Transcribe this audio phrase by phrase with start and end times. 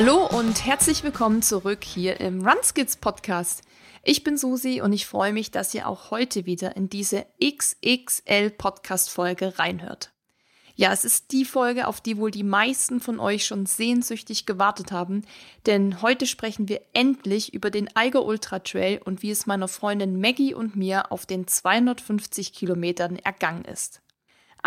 [0.00, 3.62] Hallo und herzlich willkommen zurück hier im Runskits Podcast.
[4.04, 8.50] Ich bin Susi und ich freue mich, dass ihr auch heute wieder in diese XXL
[8.50, 10.12] Podcast Folge reinhört.
[10.76, 14.92] Ja, es ist die Folge, auf die wohl die meisten von euch schon sehnsüchtig gewartet
[14.92, 15.24] haben,
[15.66, 20.20] denn heute sprechen wir endlich über den Eiger Ultra Trail und wie es meiner Freundin
[20.20, 24.00] Maggie und mir auf den 250 Kilometern ergangen ist.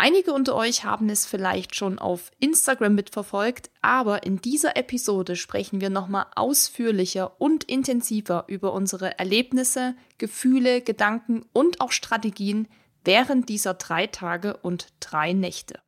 [0.04, 5.80] Einige unter euch haben es vielleicht schon auf Instagram mitverfolgt, aber in dieser Episode sprechen
[5.80, 12.66] wir nochmal ausführlicher und intensiver über unsere Erlebnisse, Gefühle, Gedanken und auch Strategien
[13.04, 15.78] während dieser drei Tage und drei Nächte.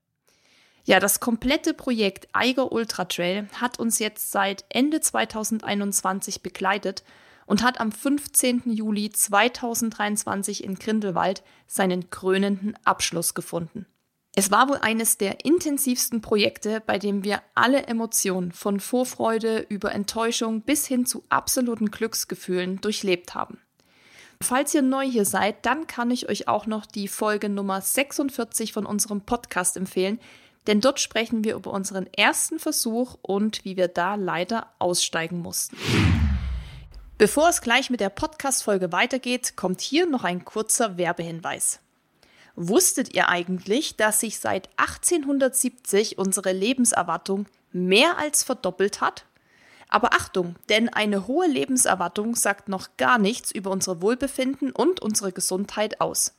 [0.85, 7.03] Ja, das komplette Projekt Eiger Ultra Trail hat uns jetzt seit Ende 2021 begleitet
[7.47, 8.63] und hat am 15.
[8.67, 13.87] Juli 2023 in Grindelwald seinen krönenden Abschluss gefunden.
[14.37, 19.93] Es war wohl eines der intensivsten Projekte, bei dem wir alle Emotionen von Vorfreude über
[19.93, 23.61] Enttäuschung bis hin zu absoluten Glücksgefühlen durchlebt haben.
[24.41, 28.73] Falls ihr neu hier seid, dann kann ich euch auch noch die Folge Nummer 46
[28.73, 30.19] von unserem Podcast empfehlen,
[30.67, 35.77] denn dort sprechen wir über unseren ersten Versuch und wie wir da leider aussteigen mussten.
[37.19, 41.84] Bevor es gleich mit der Podcast-Folge weitergeht, kommt hier noch ein kurzer Werbehinweis.
[42.57, 49.25] Wusstet ihr eigentlich, dass sich seit 1870 unsere Lebenserwartung mehr als verdoppelt hat?
[49.89, 55.33] Aber Achtung, denn eine hohe Lebenserwartung sagt noch gar nichts über unser Wohlbefinden und unsere
[55.33, 56.35] Gesundheit aus.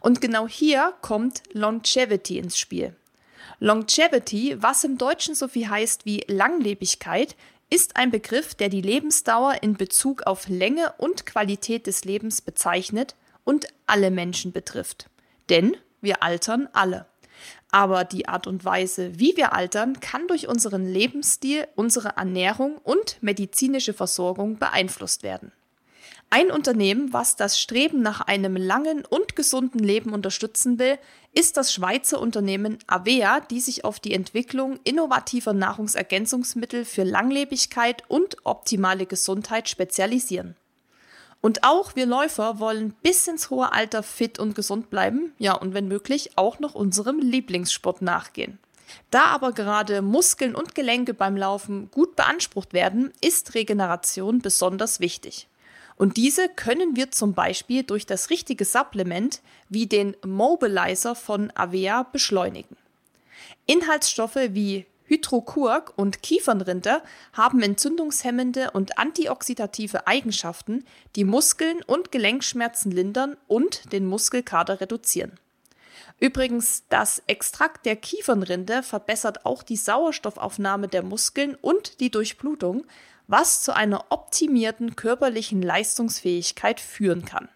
[0.00, 2.94] Und genau hier kommt Longevity ins Spiel.
[3.60, 7.36] Longevity, was im Deutschen so viel heißt wie Langlebigkeit,
[7.70, 13.14] ist ein Begriff, der die Lebensdauer in Bezug auf Länge und Qualität des Lebens bezeichnet
[13.44, 15.08] und alle Menschen betrifft.
[15.50, 17.06] Denn wir altern alle.
[17.70, 23.18] Aber die Art und Weise, wie wir altern, kann durch unseren Lebensstil, unsere Ernährung und
[23.22, 25.52] medizinische Versorgung beeinflusst werden.
[26.28, 30.98] Ein Unternehmen, was das Streben nach einem langen und gesunden Leben unterstützen will,
[31.32, 38.38] ist das Schweizer Unternehmen Avea, die sich auf die Entwicklung innovativer Nahrungsergänzungsmittel für Langlebigkeit und
[38.44, 40.56] optimale Gesundheit spezialisieren.
[41.40, 45.74] Und auch wir Läufer wollen bis ins hohe Alter fit und gesund bleiben, ja, und
[45.74, 48.58] wenn möglich auch noch unserem Lieblingssport nachgehen.
[49.10, 55.48] Da aber gerade Muskeln und Gelenke beim Laufen gut beansprucht werden, ist Regeneration besonders wichtig.
[55.96, 62.02] Und diese können wir zum Beispiel durch das richtige Supplement wie den Mobilizer von Avea
[62.02, 62.76] beschleunigen.
[63.66, 67.02] Inhaltsstoffe wie Hydrokurk und Kiefernrinde
[67.32, 70.84] haben entzündungshemmende und antioxidative Eigenschaften,
[71.14, 75.38] die Muskeln und Gelenkschmerzen lindern und den Muskelkater reduzieren.
[76.18, 82.86] Übrigens, das Extrakt der Kiefernrinde verbessert auch die Sauerstoffaufnahme der Muskeln und die Durchblutung,
[83.26, 87.48] was zu einer optimierten körperlichen Leistungsfähigkeit führen kann.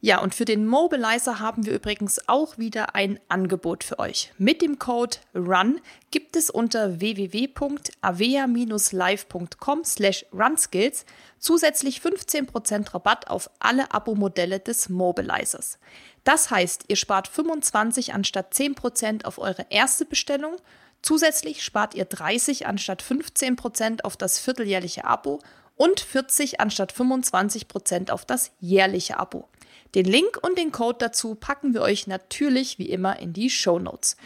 [0.00, 4.34] Ja, und für den Mobilizer haben wir übrigens auch wieder ein Angebot für euch.
[4.38, 11.04] Mit dem Code RUN gibt es unter www.avea-live.com slash runskills
[11.38, 15.78] zusätzlich 15% Rabatt auf alle Abo-Modelle des Mobilizers.
[16.24, 20.56] Das heißt, ihr spart 25 anstatt 10% auf eure erste Bestellung
[21.02, 25.40] Zusätzlich spart ihr 30 anstatt 15 Prozent auf das vierteljährliche Abo
[25.76, 29.48] und 40 anstatt 25 Prozent auf das jährliche Abo.
[29.94, 33.78] Den Link und den Code dazu packen wir euch natürlich wie immer in die Show
[33.78, 34.16] Notes.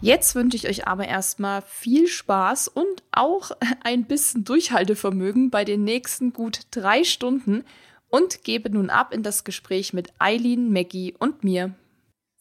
[0.00, 3.50] Jetzt wünsche ich euch aber erstmal viel Spaß und auch
[3.82, 7.64] ein bisschen Durchhaltevermögen bei den nächsten gut drei Stunden
[8.08, 11.74] und gebe nun ab in das Gespräch mit Eileen, Maggie und mir.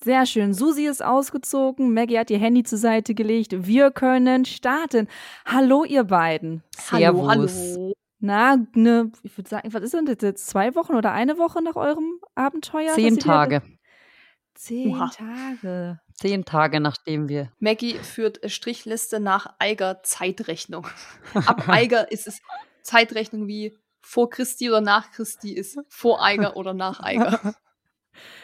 [0.03, 0.53] Sehr schön.
[0.53, 1.91] Susi ist ausgezogen.
[1.91, 3.65] Maggie hat ihr Handy zur Seite gelegt.
[3.65, 5.07] Wir können starten.
[5.43, 6.61] Hallo, ihr beiden.
[6.77, 7.27] Servus.
[7.27, 7.93] Hallo, hallo.
[8.19, 10.47] Na, ne, ich würde sagen, was ist denn das jetzt?
[10.47, 12.93] Zwei Wochen oder eine Woche nach eurem Abenteuer?
[12.93, 13.61] Zehn Tage.
[14.55, 15.09] Zehn Oha.
[15.09, 15.99] Tage.
[16.13, 17.51] Zehn Tage, nachdem wir.
[17.59, 20.87] Maggie führt Strichliste nach Eiger Zeitrechnung.
[21.33, 22.41] Ab Eiger ist es
[22.81, 27.55] Zeitrechnung wie vor Christi oder nach Christi ist vor Eiger oder nach Eiger.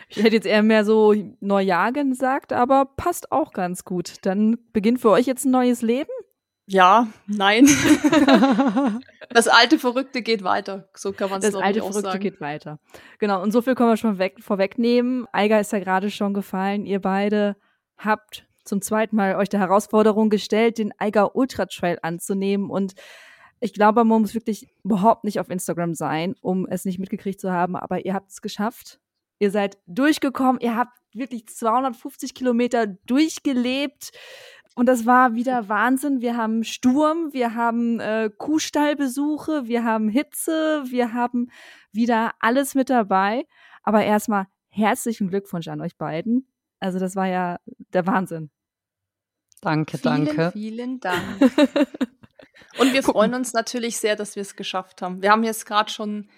[0.07, 4.17] Ich hätte jetzt eher mehr so Neujahr gesagt, aber passt auch ganz gut.
[4.21, 6.11] Dann beginnt für euch jetzt ein neues Leben?
[6.65, 7.65] Ja, nein.
[9.29, 10.87] das alte Verrückte geht weiter.
[10.95, 12.19] So kann man es Das alte Verrückte sagen.
[12.19, 12.79] geht weiter.
[13.19, 13.41] Genau.
[13.41, 15.27] Und so viel können wir schon weg, vorwegnehmen.
[15.33, 16.85] Eiger ist ja gerade schon gefallen.
[16.85, 17.57] Ihr beide
[17.97, 22.93] habt zum zweiten Mal euch der Herausforderung gestellt, den Eiger Ultra Trail anzunehmen und
[23.63, 27.49] ich glaube, man muss wirklich überhaupt nicht auf Instagram sein, um es nicht mitgekriegt zu
[27.49, 28.99] haben, aber ihr habt es geschafft.
[29.39, 34.11] Ihr seid durchgekommen, ihr habt wirklich 250 Kilometer durchgelebt.
[34.75, 36.21] Und das war wieder Wahnsinn.
[36.21, 41.51] Wir haben Sturm, wir haben äh, Kuhstallbesuche, wir haben Hitze, wir haben
[41.91, 43.45] wieder alles mit dabei.
[43.83, 46.47] Aber erstmal herzlichen Glückwunsch an euch beiden.
[46.79, 48.49] Also das war ja der Wahnsinn.
[49.61, 50.51] Danke, vielen, danke.
[50.51, 51.41] Vielen Dank.
[52.79, 55.21] Und wir freuen uns natürlich sehr, dass wir es geschafft haben.
[55.21, 56.29] Wir haben jetzt gerade schon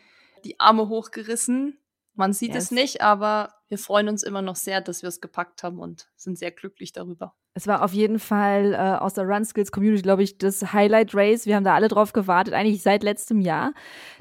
[0.43, 1.79] die Arme hochgerissen.
[2.15, 2.65] Man sieht yes.
[2.65, 6.07] es nicht, aber wir freuen uns immer noch sehr, dass wir es gepackt haben und
[6.15, 7.35] sind sehr glücklich darüber.
[7.57, 11.15] Es war auf jeden Fall äh, aus der Run Skills Community, glaube ich, das Highlight
[11.15, 11.45] Race.
[11.45, 13.73] Wir haben da alle drauf gewartet, eigentlich seit letztem Jahr.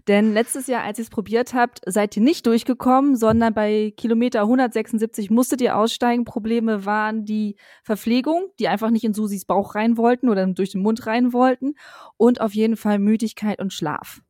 [0.06, 4.43] Denn letztes Jahr, als ihr es probiert habt, seid ihr nicht durchgekommen, sondern bei Kilometer
[4.43, 6.25] 176 musstet ihr aussteigen.
[6.25, 10.82] Probleme waren die Verpflegung, die einfach nicht in Susis Bauch rein wollten oder durch den
[10.82, 11.75] Mund rein wollten.
[12.17, 14.23] Und auf jeden Fall Müdigkeit und Schlaf.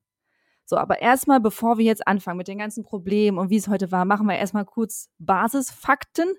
[0.67, 3.93] So, aber erstmal, bevor wir jetzt anfangen mit den ganzen Problemen und wie es heute
[3.93, 6.35] war, machen wir erstmal kurz Basisfakten.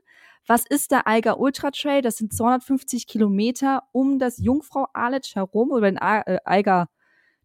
[0.47, 2.01] Was ist der Eiger Ultra Trail?
[2.01, 6.87] Das sind 250 Kilometer um das Jungfrau Aletsch herum oder den äh, Eiger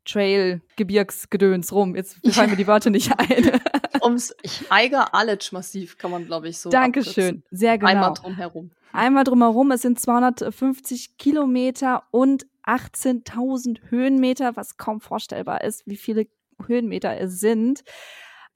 [0.05, 1.97] Trail Gebirgsgedöns rum.
[1.97, 3.61] Jetzt fallen mir die Worte nicht ein.
[4.03, 4.35] Ums
[4.71, 6.71] Eiger Aletsch Massiv kann man, glaube ich, so.
[6.71, 7.43] Dankeschön.
[7.51, 7.91] Sehr genau.
[7.91, 8.71] Einmal drumherum.
[8.93, 9.71] Einmal drumherum.
[9.71, 16.27] Es sind 250 Kilometer und 18.000 Höhenmeter, was kaum vorstellbar ist, wie viele
[16.69, 17.83] Höhenmeter es sind.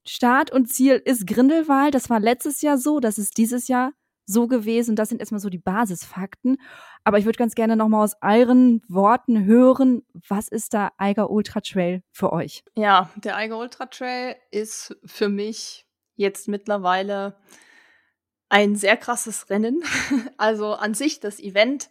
[0.06, 1.94] Start und Ziel ist Grindelwald.
[1.94, 3.00] Das war letztes Jahr so.
[3.00, 3.92] Das ist dieses Jahr
[4.26, 4.96] so gewesen.
[4.96, 6.56] Das sind erstmal so die Basisfakten.
[7.04, 11.60] Aber ich würde ganz gerne nochmal aus euren Worten hören, was ist der Eiger Ultra
[11.60, 12.62] Trail für euch?
[12.76, 15.86] Ja, der Eiger Ultra Trail ist für mich
[16.16, 17.36] jetzt mittlerweile
[18.48, 19.82] ein sehr krasses Rennen.
[20.36, 21.88] Also an sich das Event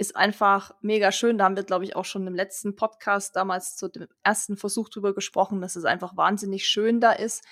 [0.00, 1.36] ist einfach mega schön.
[1.36, 4.88] Da haben wir, glaube ich, auch schon im letzten Podcast damals zu dem ersten Versuch
[4.88, 7.44] drüber gesprochen, dass es einfach wahnsinnig schön da ist.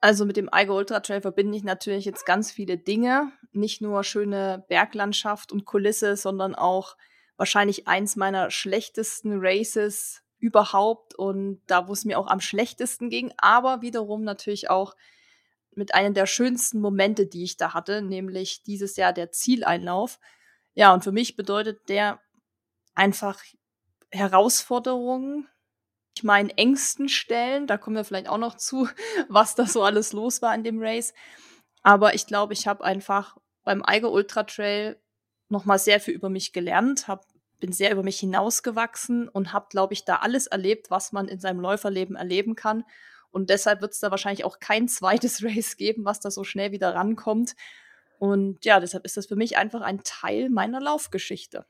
[0.00, 3.30] Also mit dem Eiger Ultra Trail verbinde ich natürlich jetzt ganz viele Dinge.
[3.52, 6.96] Nicht nur schöne Berglandschaft und Kulisse, sondern auch
[7.36, 13.32] wahrscheinlich eins meiner schlechtesten Races überhaupt und da, wo es mir auch am schlechtesten ging,
[13.38, 14.94] aber wiederum natürlich auch
[15.74, 20.18] mit einem der schönsten Momente, die ich da hatte, nämlich dieses Jahr der Zieleinlauf.
[20.74, 22.20] Ja, und für mich bedeutet der
[22.94, 23.42] einfach
[24.10, 25.48] Herausforderungen,
[26.24, 27.66] meinen Ängsten stellen.
[27.66, 28.88] Da kommen wir vielleicht auch noch zu,
[29.28, 31.14] was da so alles los war in dem Race.
[31.82, 35.00] Aber ich glaube, ich habe einfach beim Eiger Ultra Trail
[35.48, 37.24] noch mal sehr viel über mich gelernt, hab,
[37.60, 41.40] bin sehr über mich hinausgewachsen und habe, glaube ich, da alles erlebt, was man in
[41.40, 42.84] seinem Läuferleben erleben kann.
[43.30, 46.72] Und deshalb wird es da wahrscheinlich auch kein zweites Race geben, was da so schnell
[46.72, 47.54] wieder rankommt.
[48.18, 51.66] Und ja, deshalb ist das für mich einfach ein Teil meiner Laufgeschichte.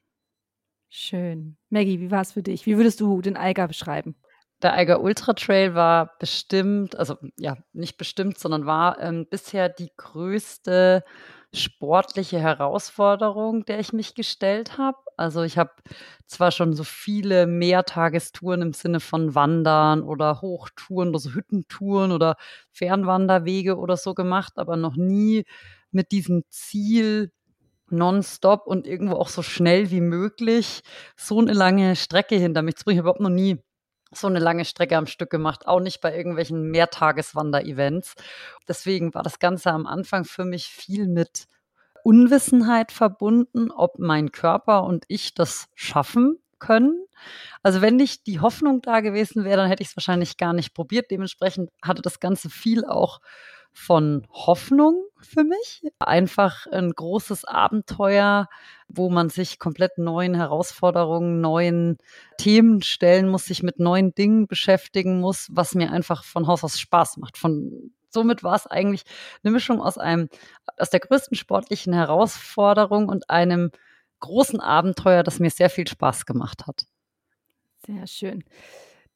[0.88, 1.58] Schön.
[1.68, 2.64] Maggie, wie war es für dich?
[2.64, 4.16] Wie würdest du den Eiger beschreiben?
[4.62, 9.90] Der Eiger Ultra Trail war bestimmt, also ja, nicht bestimmt, sondern war ähm, bisher die
[9.96, 11.04] größte
[11.54, 14.98] sportliche Herausforderung, der ich mich gestellt habe.
[15.16, 15.70] Also ich habe
[16.26, 22.36] zwar schon so viele Mehrtagestouren im Sinne von Wandern oder Hochtouren oder so Hüttentouren oder
[22.72, 25.44] Fernwanderwege oder so gemacht, aber noch nie
[25.90, 27.32] mit diesem Ziel,
[27.90, 30.82] nonstop und irgendwo auch so schnell wie möglich
[31.16, 32.96] so eine lange Strecke hinter mich zu bringen.
[32.96, 33.58] Ich habe überhaupt noch nie
[34.12, 38.14] so eine lange Strecke am Stück gemacht, auch nicht bei irgendwelchen Mehrtageswander-Events.
[38.66, 41.46] Deswegen war das Ganze am Anfang für mich viel mit
[42.04, 47.04] Unwissenheit verbunden, ob mein Körper und ich das schaffen können.
[47.62, 50.74] Also wenn nicht die Hoffnung da gewesen wäre, dann hätte ich es wahrscheinlich gar nicht
[50.74, 51.10] probiert.
[51.10, 53.20] Dementsprechend hatte das Ganze viel auch
[53.72, 55.82] von Hoffnung für mich.
[55.98, 58.48] Einfach ein großes Abenteuer,
[58.88, 61.98] wo man sich komplett neuen Herausforderungen, neuen
[62.38, 66.78] Themen stellen muss, sich mit neuen Dingen beschäftigen muss, was mir einfach von Haus aus
[66.78, 67.36] Spaß macht.
[67.36, 69.04] Von somit war es eigentlich
[69.42, 70.28] eine Mischung aus einem,
[70.76, 73.70] aus der größten sportlichen Herausforderung und einem
[74.20, 76.86] großen Abenteuer, das mir sehr viel Spaß gemacht hat.
[77.86, 78.44] Sehr schön.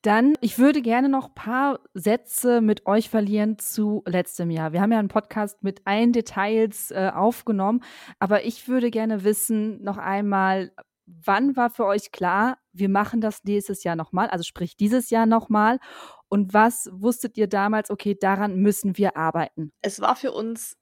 [0.02, 4.72] Dann, ich würde gerne noch ein paar Sätze mit euch verlieren zu letztem Jahr.
[4.72, 7.84] Wir haben ja einen Podcast mit allen Details äh, aufgenommen,
[8.18, 10.72] aber ich würde gerne wissen, noch einmal,
[11.06, 15.26] wann war für euch klar, wir machen das nächstes Jahr nochmal, also sprich dieses Jahr
[15.26, 15.78] nochmal?
[16.28, 19.70] Und was wusstet ihr damals, okay, daran müssen wir arbeiten?
[19.82, 20.76] Es war für uns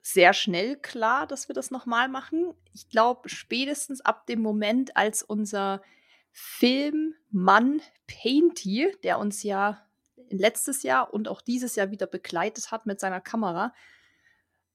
[0.00, 2.54] sehr schnell klar, dass wir das nochmal machen.
[2.72, 5.82] Ich glaube, spätestens ab dem Moment, als unser
[6.32, 9.86] Filmmann Painty, der uns ja
[10.30, 13.74] letztes Jahr und auch dieses Jahr wieder begleitet hat mit seiner Kamera,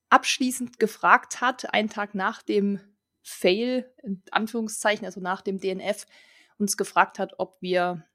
[0.09, 2.79] abschließend gefragt hat, einen Tag nach dem
[3.21, 6.05] Fail, in Anführungszeichen, also nach dem DNF,
[6.57, 8.05] uns gefragt hat, ob wir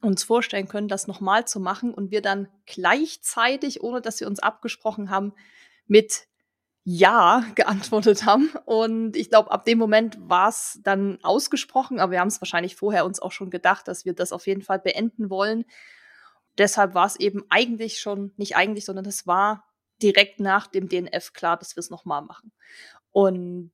[0.00, 1.92] uns vorstellen können, das nochmal zu machen.
[1.92, 5.34] Und wir dann gleichzeitig, ohne dass wir uns abgesprochen haben,
[5.86, 6.26] mit
[6.84, 8.50] Ja geantwortet haben.
[8.64, 12.76] Und ich glaube, ab dem Moment war es dann ausgesprochen, aber wir haben es wahrscheinlich
[12.76, 15.64] vorher uns auch schon gedacht, dass wir das auf jeden Fall beenden wollen.
[16.58, 19.64] Deshalb war es eben eigentlich schon, nicht eigentlich, sondern es war
[20.02, 22.52] direkt nach dem DNF klar, dass wir es nochmal machen.
[23.10, 23.72] Und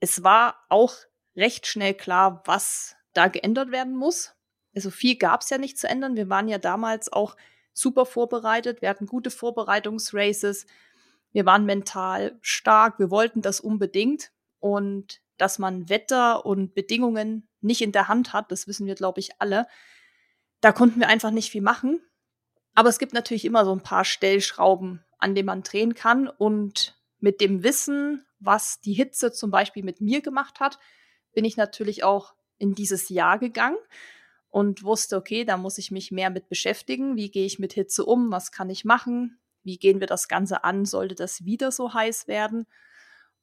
[0.00, 0.94] es war auch
[1.36, 4.34] recht schnell klar, was da geändert werden muss.
[4.74, 6.16] Also viel gab es ja nicht zu ändern.
[6.16, 7.36] Wir waren ja damals auch
[7.72, 8.82] super vorbereitet.
[8.82, 10.66] Wir hatten gute Vorbereitungsraces.
[11.34, 12.98] Wir waren mental stark.
[12.98, 14.30] Wir wollten das unbedingt.
[14.60, 19.20] Und dass man Wetter und Bedingungen nicht in der Hand hat, das wissen wir, glaube
[19.20, 19.66] ich, alle.
[20.60, 22.00] Da konnten wir einfach nicht viel machen.
[22.74, 26.28] Aber es gibt natürlich immer so ein paar Stellschrauben, an denen man drehen kann.
[26.28, 30.78] Und mit dem Wissen, was die Hitze zum Beispiel mit mir gemacht hat,
[31.32, 33.78] bin ich natürlich auch in dieses Jahr gegangen
[34.50, 37.16] und wusste, okay, da muss ich mich mehr mit beschäftigen.
[37.16, 38.30] Wie gehe ich mit Hitze um?
[38.30, 39.40] Was kann ich machen?
[39.64, 40.84] Wie gehen wir das Ganze an?
[40.84, 42.66] Sollte das wieder so heiß werden?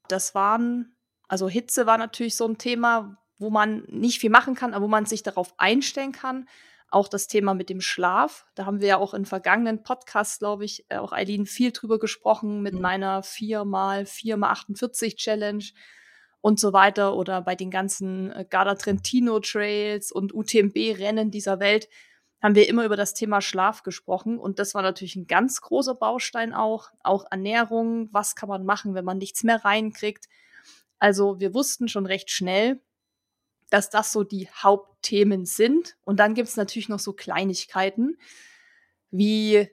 [0.07, 0.95] Das waren,
[1.27, 4.89] also Hitze war natürlich so ein Thema, wo man nicht viel machen kann, aber wo
[4.89, 6.47] man sich darauf einstellen kann.
[6.89, 8.45] Auch das Thema mit dem Schlaf.
[8.53, 11.99] Da haben wir ja auch in vergangenen Podcasts, glaube ich, äh, auch Eileen viel drüber
[11.99, 12.81] gesprochen mit mhm.
[12.81, 15.63] meiner 4 mal 4 mal 48 Challenge
[16.41, 21.87] und so weiter oder bei den ganzen äh, Garda Trentino Trails und UTMB-Rennen dieser Welt
[22.41, 25.95] haben wir immer über das Thema Schlaf gesprochen und das war natürlich ein ganz großer
[25.95, 30.27] Baustein auch, auch Ernährung, was kann man machen, wenn man nichts mehr reinkriegt.
[30.99, 32.81] Also wir wussten schon recht schnell,
[33.69, 38.17] dass das so die Hauptthemen sind und dann gibt es natürlich noch so Kleinigkeiten
[39.11, 39.69] wie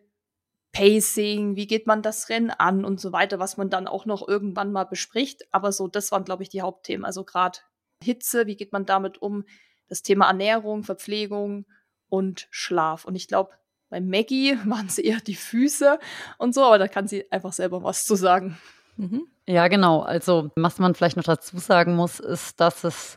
[0.72, 4.26] Pacing, wie geht man das Rennen an und so weiter, was man dann auch noch
[4.28, 5.42] irgendwann mal bespricht.
[5.50, 7.04] Aber so, das waren, glaube ich, die Hauptthemen.
[7.04, 7.58] Also gerade
[8.02, 9.44] Hitze, wie geht man damit um?
[9.88, 11.64] Das Thema Ernährung, Verpflegung
[12.08, 13.04] und Schlaf.
[13.04, 13.50] Und ich glaube,
[13.90, 15.98] bei Maggie waren es eher die Füße
[16.38, 18.58] und so, aber da kann sie einfach selber was zu sagen.
[18.96, 19.26] Mhm.
[19.46, 20.00] Ja, genau.
[20.00, 23.16] Also, was man vielleicht noch dazu sagen muss, ist, dass es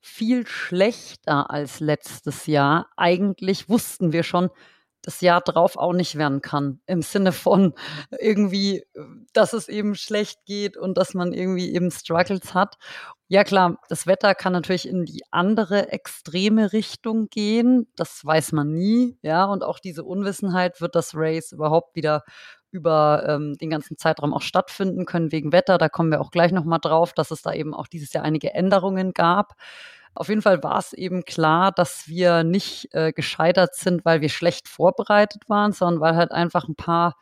[0.00, 2.88] viel schlechter als letztes Jahr.
[2.96, 4.50] Eigentlich wussten wir schon,
[5.02, 6.80] das Jahr drauf auch nicht werden kann.
[6.86, 7.74] Im Sinne von
[8.18, 8.84] irgendwie,
[9.32, 12.78] dass es eben schlecht geht und dass man irgendwie eben Struggles hat.
[13.28, 17.88] Ja klar, das Wetter kann natürlich in die andere extreme Richtung gehen.
[17.96, 19.18] Das weiß man nie.
[19.22, 22.24] Ja, und auch diese Unwissenheit, wird das Race überhaupt wieder
[22.70, 25.78] über ähm, den ganzen Zeitraum auch stattfinden können wegen Wetter.
[25.78, 28.54] Da kommen wir auch gleich nochmal drauf, dass es da eben auch dieses Jahr einige
[28.54, 29.54] Änderungen gab.
[30.14, 34.28] Auf jeden Fall war es eben klar, dass wir nicht äh, gescheitert sind, weil wir
[34.28, 37.16] schlecht vorbereitet waren, sondern weil halt einfach ein paar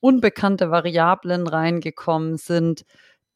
[0.00, 2.84] unbekannte Variablen reingekommen sind,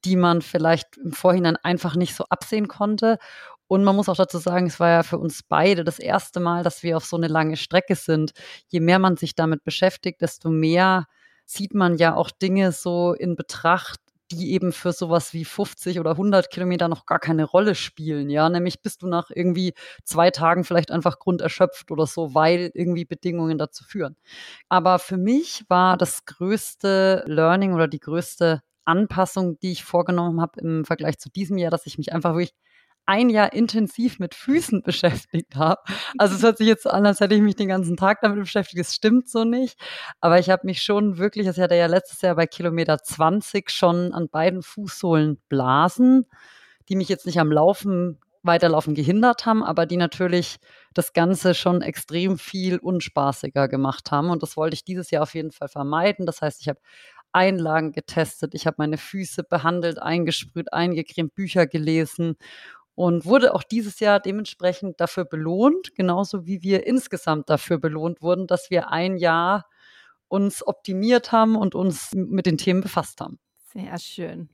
[0.04, 3.18] die man vielleicht im Vorhinein einfach nicht so absehen konnte.
[3.66, 6.62] Und man muss auch dazu sagen, es war ja für uns beide das erste Mal,
[6.62, 8.32] dass wir auf so eine lange Strecke sind.
[8.68, 11.06] Je mehr man sich damit beschäftigt, desto mehr
[11.46, 16.12] sieht man ja auch Dinge so in Betracht, die eben für sowas wie 50 oder
[16.12, 18.30] 100 Kilometer noch gar keine Rolle spielen.
[18.30, 23.04] Ja, nämlich bist du nach irgendwie zwei Tagen vielleicht einfach grunderschöpft oder so, weil irgendwie
[23.04, 24.16] Bedingungen dazu führen.
[24.68, 30.60] Aber für mich war das größte Learning oder die größte Anpassung, die ich vorgenommen habe
[30.60, 32.54] im Vergleich zu diesem Jahr, dass ich mich einfach wirklich
[33.06, 35.82] ein Jahr intensiv mit Füßen beschäftigt habe.
[36.18, 38.38] Also es hört sich jetzt so an, als hätte ich mich den ganzen Tag damit
[38.38, 38.80] beschäftigt.
[38.80, 39.78] Es stimmt so nicht.
[40.20, 44.12] Aber ich habe mich schon wirklich, das hatte ja letztes Jahr bei Kilometer 20 schon
[44.12, 46.26] an beiden Fußsohlen Blasen,
[46.88, 50.58] die mich jetzt nicht am Laufen Weiterlaufen gehindert haben, aber die natürlich
[50.92, 54.28] das Ganze schon extrem viel unspaßiger gemacht haben.
[54.28, 56.26] Und das wollte ich dieses Jahr auf jeden Fall vermeiden.
[56.26, 56.78] Das heißt, ich habe
[57.32, 62.36] Einlagen getestet, ich habe meine Füße behandelt, eingesprüht, eingecremt, Bücher gelesen
[62.94, 68.46] und wurde auch dieses Jahr dementsprechend dafür belohnt, genauso wie wir insgesamt dafür belohnt wurden,
[68.46, 69.66] dass wir ein Jahr
[70.28, 73.38] uns optimiert haben und uns mit den Themen befasst haben.
[73.72, 74.48] Sehr schön.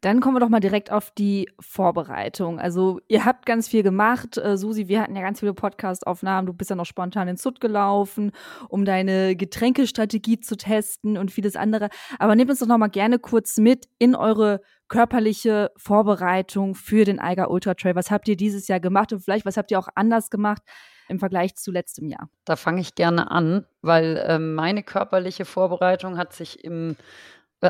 [0.00, 2.58] Dann kommen wir doch mal direkt auf die Vorbereitung.
[2.58, 4.36] Also ihr habt ganz viel gemacht.
[4.36, 6.46] Äh, Susi, wir hatten ja ganz viele Podcast-Aufnahmen.
[6.46, 8.32] Du bist ja noch spontan in Zut gelaufen,
[8.68, 11.88] um deine Getränkestrategie zu testen und vieles andere.
[12.18, 17.18] Aber nehmt uns doch noch mal gerne kurz mit in eure körperliche Vorbereitung für den
[17.18, 17.96] Eiger Ultra Trail?
[17.96, 20.62] Was habt ihr dieses Jahr gemacht und vielleicht was habt ihr auch anders gemacht
[21.08, 22.28] im Vergleich zu letztem Jahr?
[22.44, 26.96] Da fange ich gerne an, weil äh, meine körperliche Vorbereitung hat sich im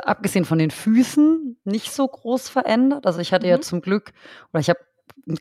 [0.04, 3.06] abgesehen von den Füßen nicht so groß verändert.
[3.06, 3.50] Also ich hatte mhm.
[3.50, 4.12] ja zum Glück
[4.52, 4.80] oder ich habe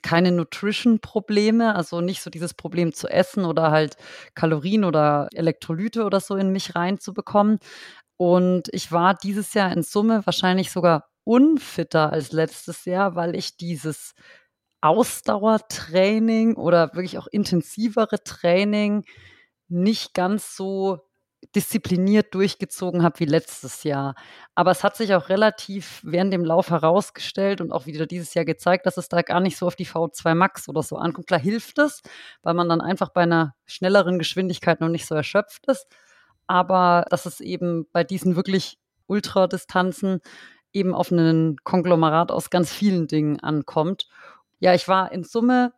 [0.01, 3.97] keine Nutrition-Probleme, also nicht so dieses Problem zu essen oder halt
[4.33, 7.59] Kalorien oder Elektrolyte oder so in mich reinzubekommen.
[8.17, 13.57] Und ich war dieses Jahr in Summe wahrscheinlich sogar unfitter als letztes Jahr, weil ich
[13.57, 14.13] dieses
[14.81, 19.03] Ausdauertraining oder wirklich auch intensivere Training
[19.67, 21.04] nicht ganz so
[21.53, 24.15] diszipliniert durchgezogen habe wie letztes Jahr.
[24.55, 28.45] Aber es hat sich auch relativ während dem Lauf herausgestellt und auch wieder dieses Jahr
[28.45, 31.27] gezeigt, dass es da gar nicht so auf die V2 Max oder so ankommt.
[31.27, 32.01] Klar hilft es,
[32.41, 35.87] weil man dann einfach bei einer schnelleren Geschwindigkeit noch nicht so erschöpft ist.
[36.47, 40.21] Aber dass es eben bei diesen wirklich Ultradistanzen
[40.73, 44.07] eben auf einen Konglomerat aus ganz vielen Dingen ankommt.
[44.59, 45.73] Ja, ich war in Summe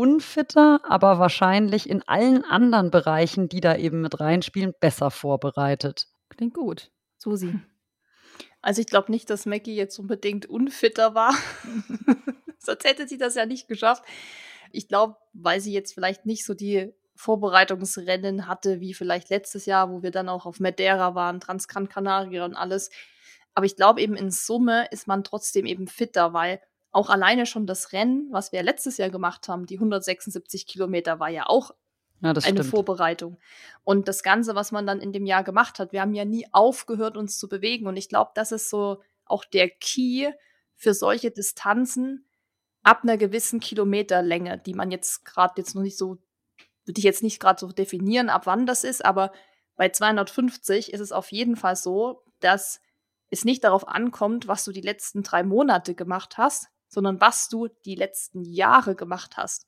[0.00, 6.06] unfitter, aber wahrscheinlich in allen anderen Bereichen, die da eben mit reinspielen, besser vorbereitet.
[6.30, 6.90] Klingt gut.
[7.18, 7.60] Susi.
[8.62, 11.34] Also ich glaube nicht, dass Maggie jetzt unbedingt unfitter war.
[12.58, 14.02] Sonst hätte sie das ja nicht geschafft.
[14.72, 19.90] Ich glaube, weil sie jetzt vielleicht nicht so die Vorbereitungsrennen hatte, wie vielleicht letztes Jahr,
[19.90, 22.88] wo wir dann auch auf Madeira waren, Transcan Canaria und alles.
[23.52, 26.58] Aber ich glaube eben in Summe ist man trotzdem eben fitter, weil
[26.92, 31.28] auch alleine schon das Rennen, was wir letztes Jahr gemacht haben, die 176 Kilometer, war
[31.28, 31.70] ja auch
[32.20, 32.66] ja, eine stimmt.
[32.66, 33.38] Vorbereitung.
[33.84, 36.46] Und das Ganze, was man dann in dem Jahr gemacht hat, wir haben ja nie
[36.52, 37.86] aufgehört, uns zu bewegen.
[37.86, 40.30] Und ich glaube, das ist so auch der Key
[40.74, 42.26] für solche Distanzen
[42.82, 46.18] ab einer gewissen Kilometerlänge, die man jetzt gerade jetzt noch nicht so,
[46.84, 49.32] würde ich jetzt nicht gerade so definieren, ab wann das ist, aber
[49.76, 52.80] bei 250 ist es auf jeden Fall so, dass
[53.30, 57.68] es nicht darauf ankommt, was du die letzten drei Monate gemacht hast, sondern was du
[57.86, 59.66] die letzten Jahre gemacht hast.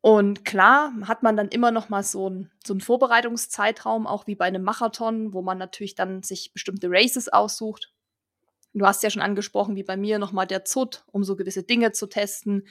[0.00, 4.34] Und klar hat man dann immer noch mal so einen so einen Vorbereitungszeitraum, auch wie
[4.34, 7.92] bei einem Marathon, wo man natürlich dann sich bestimmte Races aussucht.
[8.72, 11.62] Du hast ja schon angesprochen, wie bei mir noch mal der ZUT, um so gewisse
[11.62, 12.66] Dinge zu testen.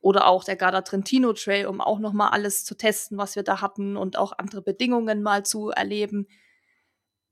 [0.00, 3.44] Oder auch der Garda Trentino Trail, um auch noch mal alles zu testen, was wir
[3.44, 6.26] da hatten und auch andere Bedingungen mal zu erleben.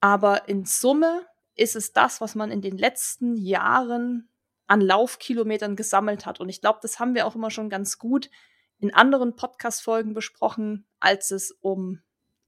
[0.00, 1.26] Aber in Summe
[1.57, 4.29] ist es das, was man in den letzten Jahren
[4.71, 6.39] an Laufkilometern gesammelt hat.
[6.39, 8.31] Und ich glaube, das haben wir auch immer schon ganz gut
[8.79, 12.00] in anderen Podcast-Folgen besprochen, als es um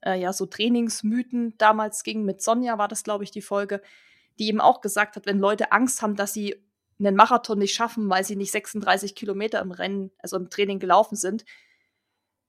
[0.03, 2.25] äh, ja so Trainingsmythen damals ging.
[2.25, 3.83] Mit Sonja war das, glaube ich, die Folge,
[4.39, 6.65] die eben auch gesagt hat, wenn Leute Angst haben, dass sie
[7.01, 11.17] einen Marathon nicht schaffen, weil sie nicht 36 Kilometer im Rennen, also im Training gelaufen
[11.17, 11.45] sind,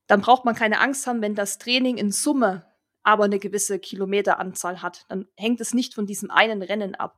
[0.05, 2.63] dann braucht man keine Angst haben, wenn das Training in Summe
[3.01, 5.07] aber eine gewisse Kilometeranzahl hat.
[5.09, 7.17] Dann hängt es nicht von diesem einen Rennen ab.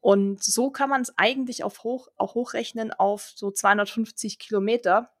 [0.00, 5.12] Und so kann man es eigentlich auf hoch, auch hochrechnen auf so 250 Kilometer.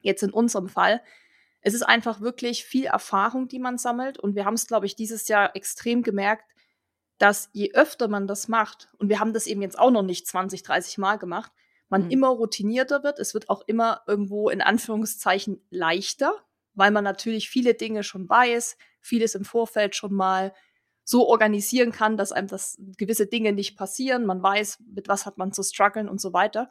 [0.00, 1.02] Jetzt in unserem Fall.
[1.60, 4.18] Es ist einfach wirklich viel Erfahrung, die man sammelt.
[4.18, 6.44] Und wir haben es, glaube ich, dieses Jahr extrem gemerkt,
[7.18, 10.26] dass je öfter man das macht, und wir haben das eben jetzt auch noch nicht
[10.26, 11.52] 20, 30 Mal gemacht,
[11.88, 12.10] man mhm.
[12.10, 13.20] immer routinierter wird.
[13.20, 16.34] Es wird auch immer irgendwo in Anführungszeichen leichter,
[16.74, 20.52] weil man natürlich viele Dinge schon weiß, vieles im Vorfeld schon mal
[21.12, 24.24] so organisieren kann, dass einem das gewisse Dinge nicht passieren.
[24.24, 26.70] Man weiß, mit was hat man zu strugglen und so weiter.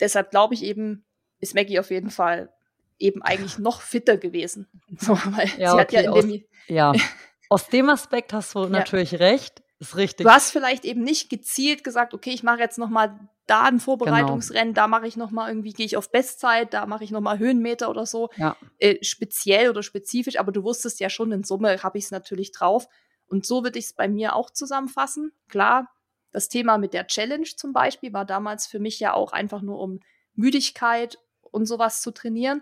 [0.00, 1.04] Deshalb glaube ich eben,
[1.38, 2.52] ist Maggie auf jeden Fall
[2.98, 4.68] eben eigentlich noch fitter gewesen.
[4.98, 6.92] So, weil ja, sie hat ja in aus, dem ja.
[7.48, 8.68] aus dem Aspekt hast du ja.
[8.68, 9.62] natürlich recht.
[9.78, 10.26] Ist richtig.
[10.26, 13.80] Du hast vielleicht eben nicht gezielt gesagt, okay, ich mache jetzt noch mal da ein
[13.80, 14.82] Vorbereitungsrennen, genau.
[14.82, 17.38] da mache ich noch mal irgendwie gehe ich auf Bestzeit, da mache ich noch mal
[17.38, 18.56] Höhenmeter oder so, ja.
[18.78, 20.38] äh, speziell oder spezifisch.
[20.38, 22.88] Aber du wusstest ja schon in Summe habe ich es natürlich drauf.
[23.32, 25.32] Und so würde ich es bei mir auch zusammenfassen.
[25.48, 25.90] Klar,
[26.32, 29.78] das Thema mit der Challenge zum Beispiel war damals für mich ja auch einfach nur
[29.78, 30.00] um
[30.34, 32.60] Müdigkeit und sowas zu trainieren.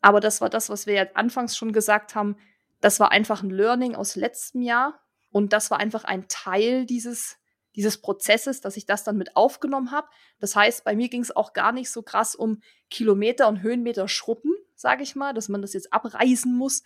[0.00, 2.38] Aber das war das, was wir ja anfangs schon gesagt haben.
[2.80, 4.98] Das war einfach ein Learning aus letztem Jahr.
[5.30, 7.36] Und das war einfach ein Teil dieses,
[7.76, 10.08] dieses Prozesses, dass ich das dann mit aufgenommen habe.
[10.40, 14.08] Das heißt, bei mir ging es auch gar nicht so krass um Kilometer und Höhenmeter
[14.08, 16.82] schruppen, sage ich mal, dass man das jetzt abreißen muss,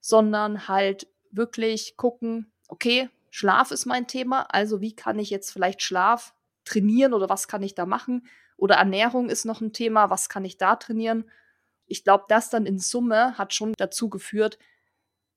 [0.00, 5.82] sondern halt wirklich gucken, okay, Schlaf ist mein Thema, also wie kann ich jetzt vielleicht
[5.82, 6.34] Schlaf
[6.64, 8.26] trainieren oder was kann ich da machen?
[8.56, 11.30] Oder Ernährung ist noch ein Thema, was kann ich da trainieren?
[11.86, 14.58] Ich glaube, das dann in Summe hat schon dazu geführt,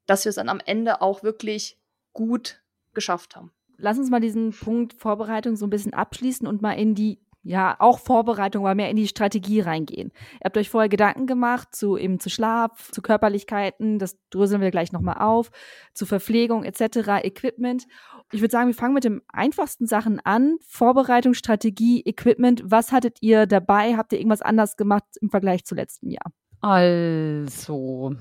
[0.06, 1.78] dass wir es dann am Ende auch wirklich
[2.14, 2.62] gut
[2.94, 3.52] geschafft haben.
[3.78, 7.76] Lass uns mal diesen Punkt Vorbereitung so ein bisschen abschließen und mal in die ja,
[7.80, 10.12] auch Vorbereitung, aber mehr in die Strategie reingehen.
[10.34, 14.70] Ihr habt euch vorher Gedanken gemacht zu eben zu Schlaf, zu Körperlichkeiten, das dröseln wir
[14.70, 15.50] gleich nochmal auf,
[15.96, 17.88] zu Verpflegung etc., Equipment.
[18.32, 20.58] Ich würde sagen, wir fangen mit den einfachsten Sachen an.
[20.62, 22.62] Vorbereitung, Strategie, Equipment.
[22.66, 23.98] Was hattet ihr dabei?
[23.98, 26.32] Habt ihr irgendwas anders gemacht im Vergleich zu letztem Jahr?
[26.62, 28.14] Also,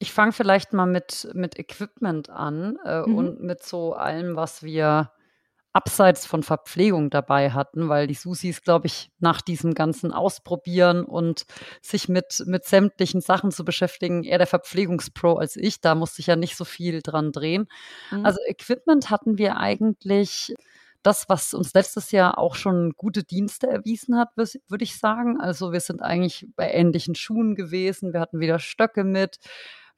[0.00, 3.14] ich fange vielleicht mal mit, mit Equipment an äh, mhm.
[3.14, 5.12] und mit so allem, was wir
[5.72, 11.46] abseits von Verpflegung dabei hatten, weil die Susis, glaube ich, nach diesem ganzen Ausprobieren und
[11.80, 15.80] sich mit, mit sämtlichen Sachen zu beschäftigen, eher der Verpflegungspro als ich.
[15.80, 17.68] Da musste ich ja nicht so viel dran drehen.
[18.10, 18.26] Mhm.
[18.26, 20.54] Also Equipment hatten wir eigentlich
[21.02, 25.40] das, was uns letztes Jahr auch schon gute Dienste erwiesen hat, würde ich sagen.
[25.40, 28.12] Also wir sind eigentlich bei ähnlichen Schuhen gewesen.
[28.12, 29.38] Wir hatten wieder Stöcke mit.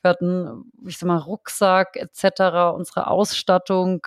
[0.02, 4.06] Wir hatten, ich sag mal, Rucksack etc., unsere Ausstattung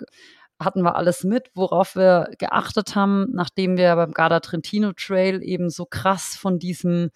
[0.59, 5.69] hatten wir alles mit, worauf wir geachtet haben, nachdem wir beim Garda Trentino Trail eben
[5.69, 7.09] so krass von diesem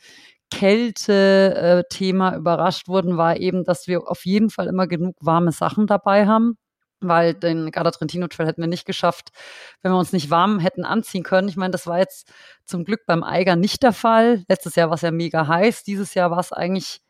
[0.51, 6.27] Kälte-Thema überrascht wurden, war eben, dass wir auf jeden Fall immer genug warme Sachen dabei
[6.27, 6.57] haben
[7.01, 9.29] weil den Garda Trentino Trail hätten wir nicht geschafft,
[9.81, 11.49] wenn wir uns nicht warm hätten anziehen können.
[11.49, 12.31] Ich meine, das war jetzt
[12.63, 14.43] zum Glück beim Eiger nicht der Fall.
[14.47, 15.83] Letztes Jahr war es ja mega heiß.
[15.83, 17.01] Dieses Jahr war es eigentlich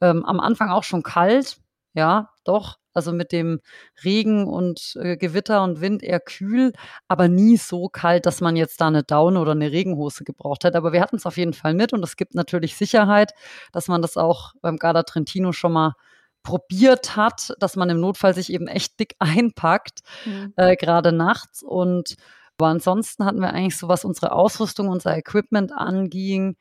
[0.00, 1.58] ähm, am Anfang auch schon kalt.
[1.94, 2.78] Ja, doch.
[2.96, 3.60] Also mit dem
[4.04, 6.72] Regen und äh, Gewitter und Wind eher kühl,
[7.08, 10.78] aber nie so kalt, dass man jetzt da eine Daune oder eine Regenhose gebraucht hätte.
[10.78, 13.32] Aber wir hatten es auf jeden Fall mit und es gibt natürlich Sicherheit,
[13.72, 15.94] dass man das auch beim Garda Trentino schon mal
[16.42, 20.52] probiert hat, dass man im Notfall sich eben echt dick einpackt, mhm.
[20.56, 21.62] äh, gerade nachts.
[21.62, 22.16] Und
[22.58, 26.56] aber ansonsten hatten wir eigentlich so, was unsere Ausrüstung, unser Equipment anging,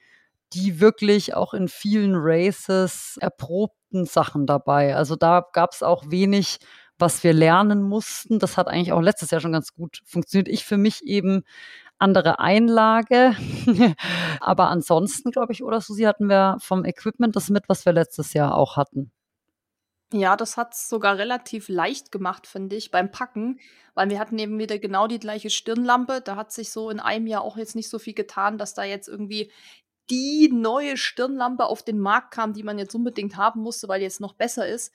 [0.53, 4.95] die wirklich auch in vielen Races erprobten Sachen dabei.
[4.95, 6.60] Also da gab es auch wenig,
[6.97, 8.39] was wir lernen mussten.
[8.39, 10.47] Das hat eigentlich auch letztes Jahr schon ganz gut funktioniert.
[10.47, 11.43] Ich für mich eben
[11.97, 13.36] andere Einlage.
[14.39, 18.34] Aber ansonsten, glaube ich, oder Susi, hatten wir vom Equipment das mit, was wir letztes
[18.34, 19.12] Jahr auch hatten.
[20.13, 23.60] Ja, das hat es sogar relativ leicht gemacht, finde ich, beim Packen,
[23.95, 26.21] weil wir hatten eben wieder genau die gleiche Stirnlampe.
[26.21, 28.84] Da hat sich so in einem Jahr auch jetzt nicht so viel getan, dass da
[28.84, 29.51] jetzt irgendwie
[30.10, 34.22] die neue Stirnlampe auf den Markt kam, die man jetzt unbedingt haben musste, weil jetzt
[34.22, 34.94] noch besser ist.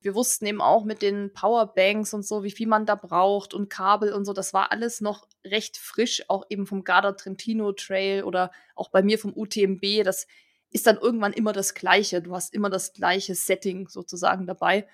[0.00, 3.70] Wir wussten eben auch mit den Powerbanks und so, wie viel man da braucht und
[3.70, 4.32] Kabel und so.
[4.32, 9.02] Das war alles noch recht frisch, auch eben vom Garda Trentino Trail oder auch bei
[9.02, 10.04] mir vom UTMB.
[10.04, 10.26] Das
[10.70, 12.22] ist dann irgendwann immer das Gleiche.
[12.22, 14.86] Du hast immer das gleiche Setting sozusagen dabei.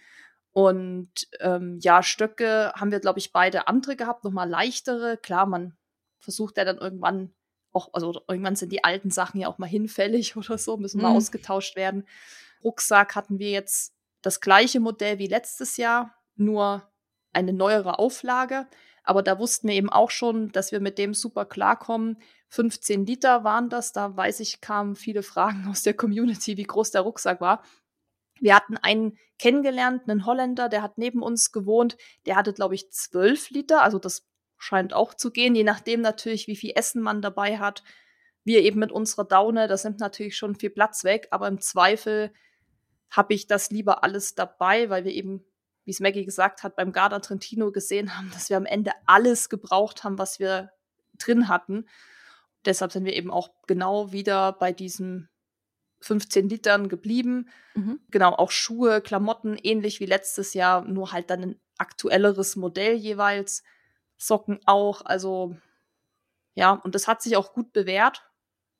[0.52, 5.16] Und ähm, ja, Stöcke haben wir, glaube ich, beide andere gehabt, nochmal leichtere.
[5.16, 5.76] Klar, man
[6.20, 7.34] versucht ja dann irgendwann
[7.72, 11.04] auch, also irgendwann sind die alten Sachen ja auch mal hinfällig oder so, müssen mhm.
[11.04, 12.06] mal ausgetauscht werden.
[12.62, 16.88] Rucksack hatten wir jetzt das gleiche Modell wie letztes Jahr, nur
[17.32, 18.66] eine neuere Auflage.
[19.04, 22.18] Aber da wussten wir eben auch schon, dass wir mit dem super klarkommen.
[22.50, 23.92] 15 Liter waren das.
[23.92, 27.62] Da weiß ich, kamen viele Fragen aus der Community, wie groß der Rucksack war.
[28.40, 31.96] Wir hatten einen kennengelernt, einen Holländer, der hat neben uns gewohnt.
[32.26, 33.82] Der hatte, glaube ich, 12 Liter.
[33.82, 34.26] Also das
[34.62, 37.82] scheint auch zu gehen, je nachdem natürlich, wie viel Essen man dabei hat.
[38.44, 42.32] Wir eben mit unserer Daune, das nimmt natürlich schon viel Platz weg, aber im Zweifel
[43.10, 45.44] habe ich das lieber alles dabei, weil wir eben,
[45.84, 49.48] wie es Maggie gesagt hat, beim Garda Trentino gesehen haben, dass wir am Ende alles
[49.48, 50.70] gebraucht haben, was wir
[51.18, 51.88] drin hatten.
[52.64, 55.28] Deshalb sind wir eben auch genau wieder bei diesen
[56.02, 57.48] 15 Litern geblieben.
[57.74, 57.98] Mhm.
[58.12, 63.64] Genau, auch Schuhe, Klamotten, ähnlich wie letztes Jahr, nur halt dann ein aktuelleres Modell jeweils.
[64.22, 65.56] Socken auch, also
[66.54, 68.22] ja, und das hat sich auch gut bewährt.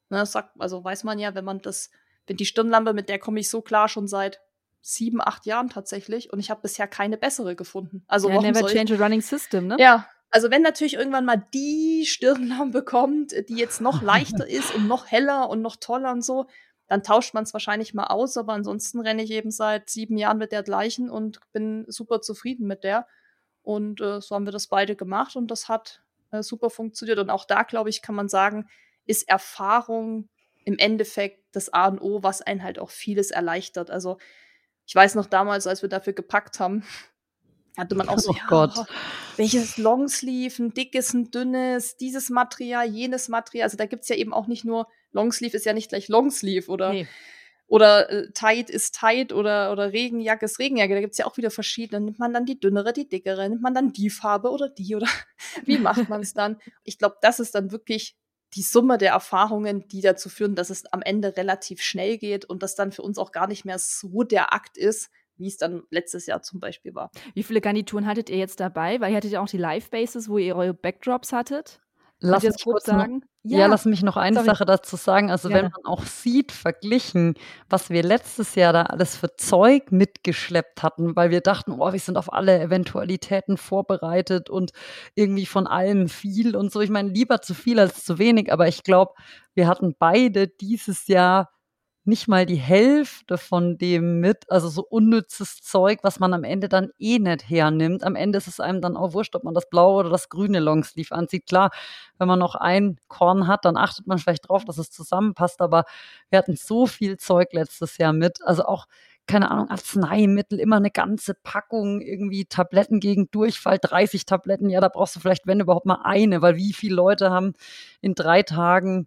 [0.09, 1.91] Ne, sagt, also weiß man ja, wenn man das,
[2.27, 4.41] wenn die Stirnlampe, mit der komme ich so klar schon seit
[4.83, 8.05] sieben, acht Jahren tatsächlich und ich habe bisher keine bessere gefunden.
[8.09, 9.77] Also ja, never change a running system, ne?
[9.79, 14.87] Ja, also wenn natürlich irgendwann mal die Stirnlampe kommt, die jetzt noch leichter ist und
[14.87, 16.47] noch heller und noch toller und so,
[16.87, 18.37] dann tauscht man es wahrscheinlich mal aus.
[18.37, 22.67] Aber ansonsten renne ich eben seit sieben Jahren mit der gleichen und bin super zufrieden
[22.67, 23.07] mit der.
[23.63, 27.19] Und äh, so haben wir das beide gemacht und das hat äh, super funktioniert.
[27.19, 28.69] Und auch da, glaube ich, kann man sagen,
[29.07, 30.29] ist Erfahrung
[30.65, 33.91] im Endeffekt das A und O, was einen halt auch vieles erleichtert.
[33.91, 34.19] Also
[34.87, 36.85] ich weiß noch damals, als wir dafür gepackt haben,
[37.79, 38.87] hatte man auch so, oh ja, Gott.
[39.37, 43.65] Welches Longsleeve, ein dickes, ein dünnes, dieses Material, jenes Material.
[43.65, 46.71] Also da gibt es ja eben auch nicht nur, Longsleeve ist ja nicht gleich Longsleeve
[46.71, 47.07] oder nee
[47.67, 50.95] oder äh, tight ist tight oder, oder Regenjacke ist Regenjacke.
[50.95, 52.05] Da gibt es ja auch wieder verschiedene.
[52.05, 53.49] Nimmt man dann die dünnere, die dickere?
[53.49, 54.95] Nimmt man dann die Farbe oder die?
[54.95, 55.09] Oder
[55.65, 56.59] wie macht man es dann?
[56.85, 58.17] Ich glaube, das ist dann wirklich
[58.55, 62.63] die Summe der Erfahrungen, die dazu führen, dass es am Ende relativ schnell geht und
[62.63, 65.83] das dann für uns auch gar nicht mehr so der Akt ist, wie es dann
[65.91, 67.11] letztes Jahr zum Beispiel war.
[67.35, 69.01] Wie viele Garnituren hattet ihr jetzt dabei?
[69.01, 71.81] Weil ihr hattet ja auch die Live-Bases, wo ihr eure Backdrops hattet.
[72.23, 73.23] Lass mich kurz sagen.
[73.45, 74.47] Ja, ja, lass mich noch eine sorry.
[74.47, 75.31] Sache dazu sagen.
[75.31, 75.57] Also ja.
[75.57, 77.35] wenn man auch sieht, verglichen,
[77.69, 81.99] was wir letztes Jahr da alles für Zeug mitgeschleppt hatten, weil wir dachten, oh, wir
[81.99, 84.71] sind auf alle Eventualitäten vorbereitet und
[85.17, 86.81] irgendwie von allem viel und so.
[86.81, 89.13] Ich meine, lieber zu viel als zu wenig, aber ich glaube,
[89.55, 91.51] wir hatten beide dieses Jahr
[92.05, 96.69] nicht mal die Hälfte von dem mit, also so unnützes Zeug, was man am Ende
[96.69, 98.03] dann eh nicht hernimmt.
[98.03, 100.59] Am Ende ist es einem dann auch wurscht, ob man das blaue oder das grüne
[100.59, 101.47] Longsleeve anzieht.
[101.47, 101.71] Klar,
[102.19, 105.85] wenn man noch ein Korn hat, dann achtet man vielleicht drauf, dass es zusammenpasst, aber
[106.31, 108.87] wir hatten so viel Zeug letztes Jahr mit, also auch
[109.27, 114.89] keine Ahnung, Arzneimittel, immer eine ganze Packung, irgendwie Tabletten gegen Durchfall, 30 Tabletten, ja, da
[114.89, 117.55] brauchst du vielleicht, wenn überhaupt mal eine, weil wie viele Leute haben
[118.01, 119.07] in drei Tagen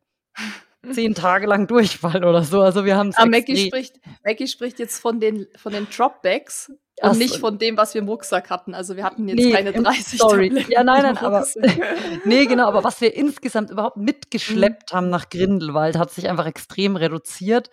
[0.91, 2.62] zehn Tage lang Durchfall oder so.
[2.62, 3.17] Also wir haben es.
[3.17, 6.71] Ah, Maggie spricht, Maggie spricht jetzt von den, von den Dropbacks
[7.02, 8.74] und Ach, nicht von dem, was wir im Rucksack hatten.
[8.74, 10.48] Also wir hatten jetzt nee, keine 30 Sorry.
[10.48, 11.45] Tabletten ja, nein, nein, aber
[12.26, 14.95] nee, genau, aber was wir insgesamt überhaupt mitgeschleppt mhm.
[14.95, 17.69] haben nach Grindelwald, hat sich einfach extrem reduziert.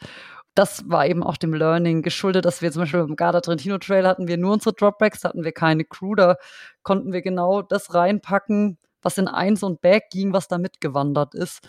[0.54, 4.06] Das war eben auch dem Learning geschuldet, dass wir zum Beispiel beim Garda Trentino Trail
[4.06, 6.36] hatten wir nur unsere Dropbacks, hatten wir keine Crew, da
[6.82, 11.60] konnten wir genau das reinpacken, was in eins und Bag ging, was da mitgewandert ist.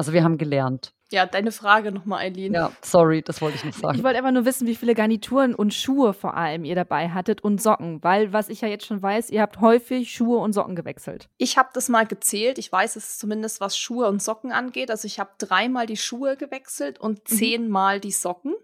[0.00, 0.94] Also wir haben gelernt.
[1.12, 2.54] Ja, deine Frage nochmal, Eileen.
[2.54, 3.98] Ja, sorry, das wollte ich nicht sagen.
[3.98, 7.42] Ich wollte einfach nur wissen, wie viele Garnituren und Schuhe vor allem ihr dabei hattet
[7.42, 10.74] und Socken, weil was ich ja jetzt schon weiß, ihr habt häufig Schuhe und Socken
[10.74, 11.28] gewechselt.
[11.36, 12.56] Ich habe das mal gezählt.
[12.56, 14.90] Ich weiß es zumindest, was Schuhe und Socken angeht.
[14.90, 17.36] Also ich habe dreimal die Schuhe gewechselt und mhm.
[17.36, 18.54] zehnmal die Socken.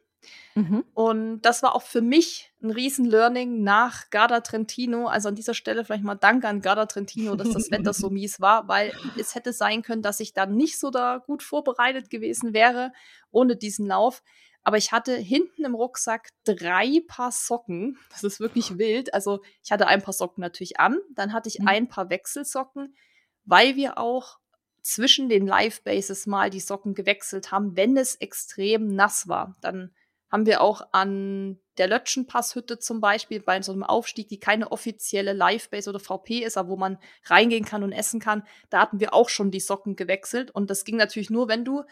[0.54, 0.84] Mhm.
[0.94, 5.06] Und das war auch für mich ein Riesen-Learning nach Garda Trentino.
[5.06, 8.40] Also an dieser Stelle vielleicht mal Danke an Garda Trentino, dass das Wetter so mies
[8.40, 12.52] war, weil es hätte sein können, dass ich dann nicht so da gut vorbereitet gewesen
[12.54, 12.92] wäre
[13.30, 14.22] ohne diesen Lauf.
[14.62, 17.98] Aber ich hatte hinten im Rucksack drei Paar Socken.
[18.10, 19.14] Das ist wirklich wild.
[19.14, 20.98] Also ich hatte ein paar Socken natürlich an.
[21.14, 21.68] Dann hatte ich mhm.
[21.68, 22.96] ein paar Wechselsocken,
[23.44, 24.38] weil wir auch
[24.82, 29.56] zwischen den Live-Bases mal die Socken gewechselt haben, wenn es extrem nass war.
[29.60, 29.92] Dann
[30.36, 35.32] haben wir auch an der Lötschenpasshütte zum Beispiel bei so einem Aufstieg, die keine offizielle
[35.32, 39.14] Live-Base oder VP ist, aber wo man reingehen kann und essen kann, da hatten wir
[39.14, 40.50] auch schon die Socken gewechselt.
[40.50, 41.84] Und das ging natürlich nur, wenn du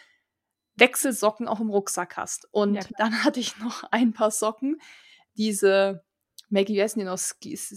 [0.77, 2.47] Wechselsocken auch im Rucksack hast.
[2.51, 4.79] Und ja, dann hatte ich noch ein paar Socken,
[5.39, 6.05] diese
[6.51, 7.17] Maggie, wie heißen die noch?
[7.17, 7.71] Skills?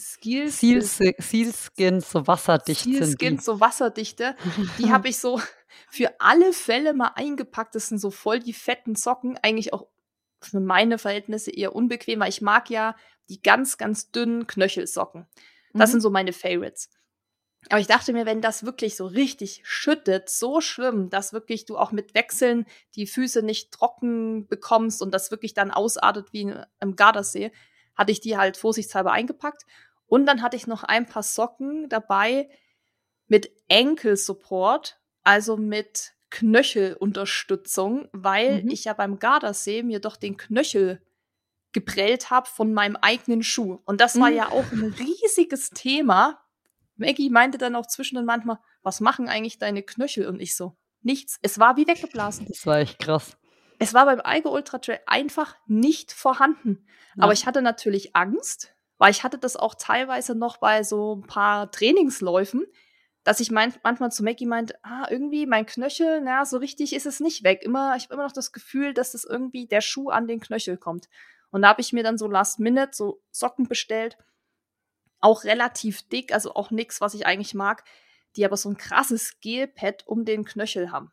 [0.59, 4.35] Sealskin, so wasserdicht Sealskin, so wasserdichte.
[4.79, 5.39] Die habe ich so
[5.89, 7.73] für alle Fälle mal eingepackt.
[7.73, 9.39] Das sind so voll die fetten Socken.
[9.41, 9.87] Eigentlich auch
[10.41, 12.95] für meine Verhältnisse eher unbequem, weil ich mag ja
[13.29, 15.27] die ganz, ganz dünnen Knöchelsocken.
[15.73, 15.93] Das mhm.
[15.93, 16.89] sind so meine Favorites.
[17.69, 21.77] Aber ich dachte mir, wenn das wirklich so richtig schüttet, so schlimm, dass wirklich du
[21.77, 26.95] auch mit Wechseln die Füße nicht trocken bekommst und das wirklich dann ausartet wie im
[26.95, 27.51] Gardasee,
[27.95, 29.63] hatte ich die halt vorsichtshalber eingepackt.
[30.05, 32.49] Und dann hatte ich noch ein paar Socken dabei
[33.27, 38.69] mit Enkelsupport, also mit Knöchelunterstützung, weil mhm.
[38.69, 41.01] ich ja beim Gardasee mir doch den Knöchel
[41.71, 43.79] geprellt habe von meinem eigenen Schuh.
[43.85, 44.37] Und das war mhm.
[44.37, 46.41] ja auch ein riesiges Thema.
[46.95, 50.27] Maggie meinte dann auch zwischendurch manchmal, was machen eigentlich deine Knöchel?
[50.27, 51.37] Und ich so, nichts.
[51.41, 52.47] Es war wie weggeblasen.
[52.47, 53.37] Das war echt krass.
[53.79, 56.87] Es war beim Eiger Ultra Trail einfach nicht vorhanden.
[57.15, 57.23] Ja.
[57.23, 61.27] Aber ich hatte natürlich Angst, weil ich hatte das auch teilweise noch bei so ein
[61.27, 62.65] paar Trainingsläufen,
[63.27, 67.05] dass ich mein, manchmal zu Maggie meinte, ah, irgendwie mein Knöchel, na, so richtig ist
[67.05, 67.61] es nicht weg.
[67.61, 70.77] Immer, ich habe immer noch das Gefühl, dass es irgendwie der Schuh an den Knöchel
[70.77, 71.09] kommt.
[71.49, 74.17] Und da habe ich mir dann so Last Minute so Socken bestellt.
[75.19, 77.83] Auch relativ dick, also auch nichts, was ich eigentlich mag,
[78.37, 81.11] die aber so ein krasses Gelpad um den Knöchel haben.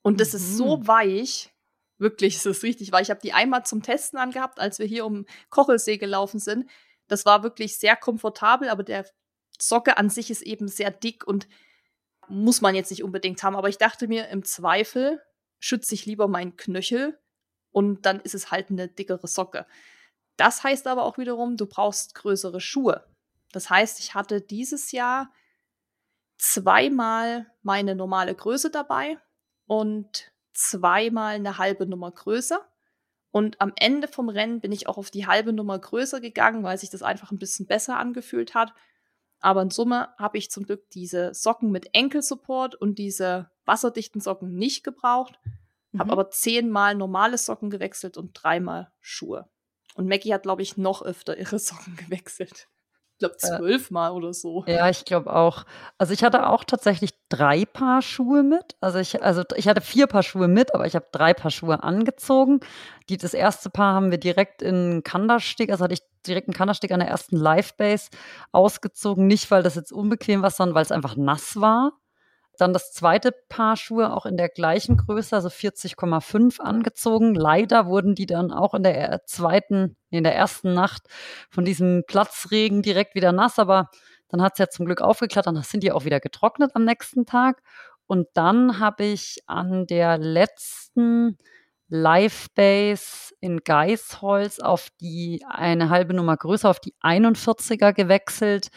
[0.00, 0.36] Und das mhm.
[0.38, 0.88] ist so mhm.
[0.88, 1.52] weich,
[1.98, 3.02] wirklich, ist es richtig weich.
[3.02, 6.70] Ich habe die einmal zum Testen angehabt, als wir hier um Kochelsee gelaufen sind.
[7.08, 9.04] Das war wirklich sehr komfortabel, aber der
[9.60, 11.48] Socke an sich ist eben sehr dick und
[12.28, 13.56] muss man jetzt nicht unbedingt haben.
[13.56, 15.20] Aber ich dachte mir, im Zweifel
[15.58, 17.18] schütze ich lieber meinen Knöchel
[17.70, 19.66] und dann ist es halt eine dickere Socke.
[20.36, 23.06] Das heißt aber auch wiederum, du brauchst größere Schuhe.
[23.52, 25.30] Das heißt, ich hatte dieses Jahr
[26.38, 29.18] zweimal meine normale Größe dabei
[29.66, 32.66] und zweimal eine halbe Nummer größer.
[33.30, 36.76] Und am Ende vom Rennen bin ich auch auf die halbe Nummer größer gegangen, weil
[36.76, 38.74] sich das einfach ein bisschen besser angefühlt hat.
[39.42, 44.54] Aber in Summe habe ich zum Glück diese Socken mit Enkelsupport und diese wasserdichten Socken
[44.54, 45.38] nicht gebraucht.
[45.90, 45.98] Mhm.
[45.98, 49.48] Habe aber zehnmal normale Socken gewechselt und dreimal Schuhe.
[49.94, 52.68] Und Maggie hat, glaube ich, noch öfter ihre Socken gewechselt
[53.22, 54.64] glaube, äh, zwölfmal äh, oder so.
[54.66, 55.64] Ja, ich glaube auch.
[55.98, 58.76] Also ich hatte auch tatsächlich drei Paar Schuhe mit.
[58.80, 61.82] Also ich, also ich hatte vier Paar Schuhe mit, aber ich habe drei Paar Schuhe
[61.82, 62.60] angezogen.
[63.08, 66.92] Die, das erste Paar haben wir direkt in Kandersteg, also hatte ich direkt einen Kandersteg
[66.92, 68.10] an der ersten Live-Base
[68.52, 69.26] ausgezogen.
[69.26, 71.92] Nicht, weil das jetzt unbequem war, sondern weil es einfach nass war.
[72.58, 77.34] Dann das zweite Paar Schuhe auch in der gleichen Größe, also 40,5 angezogen.
[77.34, 81.08] Leider wurden die dann auch in der zweiten, in der ersten Nacht
[81.50, 83.88] von diesem Platzregen direkt wieder nass, aber
[84.28, 87.26] dann hat es ja zum Glück aufgeklärt, dann sind die auch wieder getrocknet am nächsten
[87.26, 87.62] Tag.
[88.06, 91.38] Und dann habe ich an der letzten
[91.94, 98.68] Live-Base in Geisholz auf die eine halbe Nummer größer, auf die 41er gewechselt,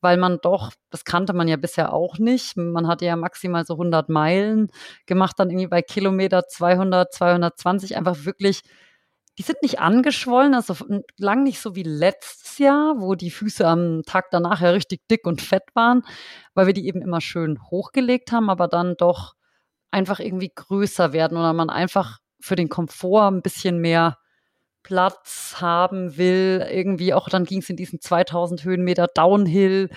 [0.00, 3.74] weil man doch, das kannte man ja bisher auch nicht, man hatte ja maximal so
[3.74, 4.72] 100 Meilen
[5.06, 8.62] gemacht, dann irgendwie bei Kilometer 200, 220 einfach wirklich,
[9.38, 10.74] die sind nicht angeschwollen, also
[11.16, 15.28] lang nicht so wie letztes Jahr, wo die Füße am Tag danach ja richtig dick
[15.28, 16.02] und fett waren,
[16.54, 19.34] weil wir die eben immer schön hochgelegt haben, aber dann doch
[19.92, 24.18] einfach irgendwie größer werden oder man einfach für den Komfort ein bisschen mehr
[24.82, 26.66] Platz haben will.
[26.70, 29.88] Irgendwie auch dann ging es in diesen 2000 Höhenmeter Downhill,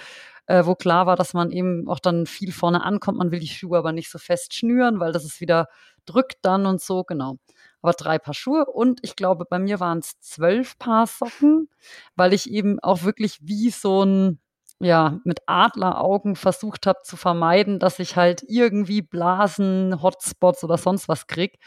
[0.46, 3.18] äh, wo klar war, dass man eben auch dann viel vorne ankommt.
[3.18, 5.68] Man will die Schuhe aber nicht so fest schnüren, weil das ist wieder
[6.06, 7.38] drückt dann und so, genau.
[7.82, 11.70] Aber drei Paar Schuhe und ich glaube, bei mir waren es zwölf Paar Socken,
[12.16, 14.40] weil ich eben auch wirklich wie so ein
[14.80, 21.08] ja, mit Adleraugen versucht habe zu vermeiden, dass ich halt irgendwie Blasen, Hotspots oder sonst
[21.08, 21.60] was krieg.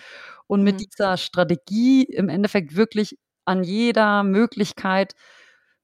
[0.47, 0.79] Und mit mhm.
[0.79, 5.15] dieser Strategie im Endeffekt wirklich an jeder Möglichkeit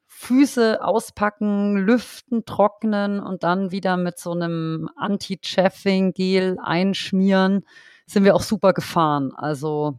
[0.07, 7.65] Füße auspacken, lüften, trocknen und dann wieder mit so einem Anti-Chaffing-Gel einschmieren,
[8.07, 9.33] sind wir auch super gefahren.
[9.35, 9.99] Also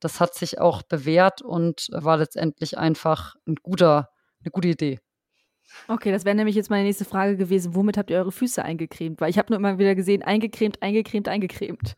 [0.00, 4.10] das hat sich auch bewährt und war letztendlich einfach ein guter,
[4.42, 5.00] eine gute Idee.
[5.88, 7.74] Okay, das wäre nämlich jetzt meine nächste Frage gewesen.
[7.74, 9.20] Womit habt ihr eure Füße eingecremt?
[9.20, 11.96] Weil ich habe nur immer wieder gesehen, eingecremt, eingecremt, eingecremt.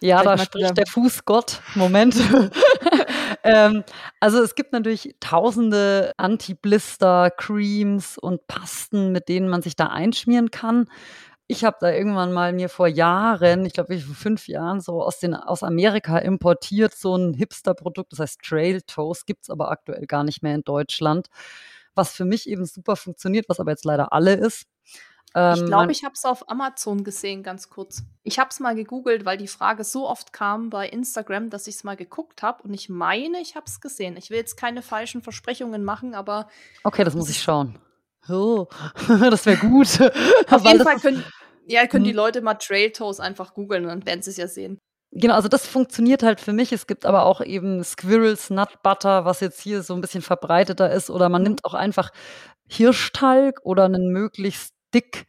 [0.00, 1.60] Ja, da spricht der Fußgott.
[1.74, 2.16] Moment.
[3.42, 3.84] ähm,
[4.20, 10.86] also es gibt natürlich tausende Anti-Blister-Creams und Pasten, mit denen man sich da einschmieren kann.
[11.48, 15.18] Ich habe da irgendwann mal mir vor Jahren, ich glaube vor fünf Jahren, so aus,
[15.18, 20.06] den, aus Amerika importiert, so ein Hipster-Produkt, das heißt Trail Toast, gibt es aber aktuell
[20.06, 21.28] gar nicht mehr in Deutschland
[21.98, 24.66] was für mich eben super funktioniert, was aber jetzt leider alle ist.
[25.34, 28.02] Ähm, ich glaube, ich habe es auf Amazon gesehen, ganz kurz.
[28.22, 31.74] Ich habe es mal gegoogelt, weil die Frage so oft kam bei Instagram, dass ich
[31.74, 34.16] es mal geguckt habe und ich meine, ich habe es gesehen.
[34.16, 36.48] Ich will jetzt keine falschen Versprechungen machen, aber.
[36.84, 37.78] Okay, das muss ich schauen.
[38.28, 38.66] Oh,
[39.08, 40.00] das wäre gut.
[40.50, 41.24] auf jeden Fall können,
[41.66, 42.16] ja, können die hm.
[42.16, 44.78] Leute mal Trail Toes einfach googeln und dann werden sie es ja sehen.
[45.12, 46.72] Genau, also das funktioniert halt für mich.
[46.72, 50.90] Es gibt aber auch eben Squirrels Nut Butter, was jetzt hier so ein bisschen verbreiteter
[50.92, 51.08] ist.
[51.10, 52.10] Oder man nimmt auch einfach
[52.68, 55.26] Hirschtalg oder einen möglichst dick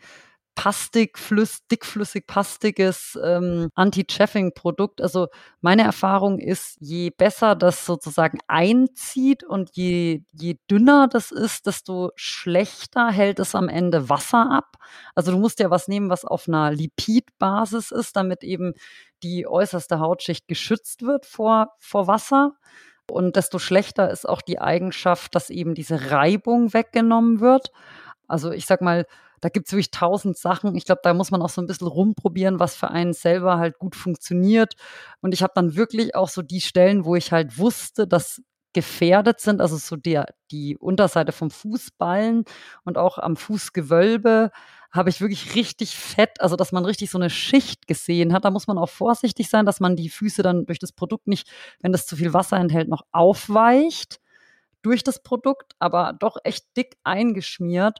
[0.60, 5.00] pastig, flüss, dickflüssig pastiges ähm, Anti-Chaffing-Produkt.
[5.00, 5.30] Also
[5.62, 12.12] meine Erfahrung ist, je besser das sozusagen einzieht und je, je dünner das ist, desto
[12.16, 14.76] schlechter hält es am Ende Wasser ab.
[15.16, 18.74] Also du musst ja was nehmen, was auf einer Lipidbasis ist, damit eben
[19.24, 22.56] die äußerste Hautschicht geschützt wird vor, vor Wasser.
[23.10, 27.72] Und desto schlechter ist auch die Eigenschaft, dass eben diese Reibung weggenommen wird.
[28.28, 29.06] Also ich sag mal,
[29.42, 30.76] da gibt es wirklich tausend Sachen.
[30.76, 33.80] Ich glaube, da muss man auch so ein bisschen rumprobieren, was für einen selber halt
[33.80, 34.76] gut funktioniert.
[35.22, 38.42] Und ich habe dann wirklich auch so die Stellen, wo ich halt wusste, dass
[38.74, 42.44] gefährdet sind, also so der, die Unterseite vom Fußballen
[42.84, 44.52] und auch am Fußgewölbe
[44.92, 48.46] habe ich wirklich richtig fett, also dass man richtig so eine Schicht gesehen hat.
[48.46, 51.48] Da muss man auch vorsichtig sein, dass man die Füße dann durch das Produkt nicht,
[51.82, 54.20] wenn das zu viel Wasser enthält, noch aufweicht
[54.82, 58.00] durch das Produkt, aber doch echt dick eingeschmiert.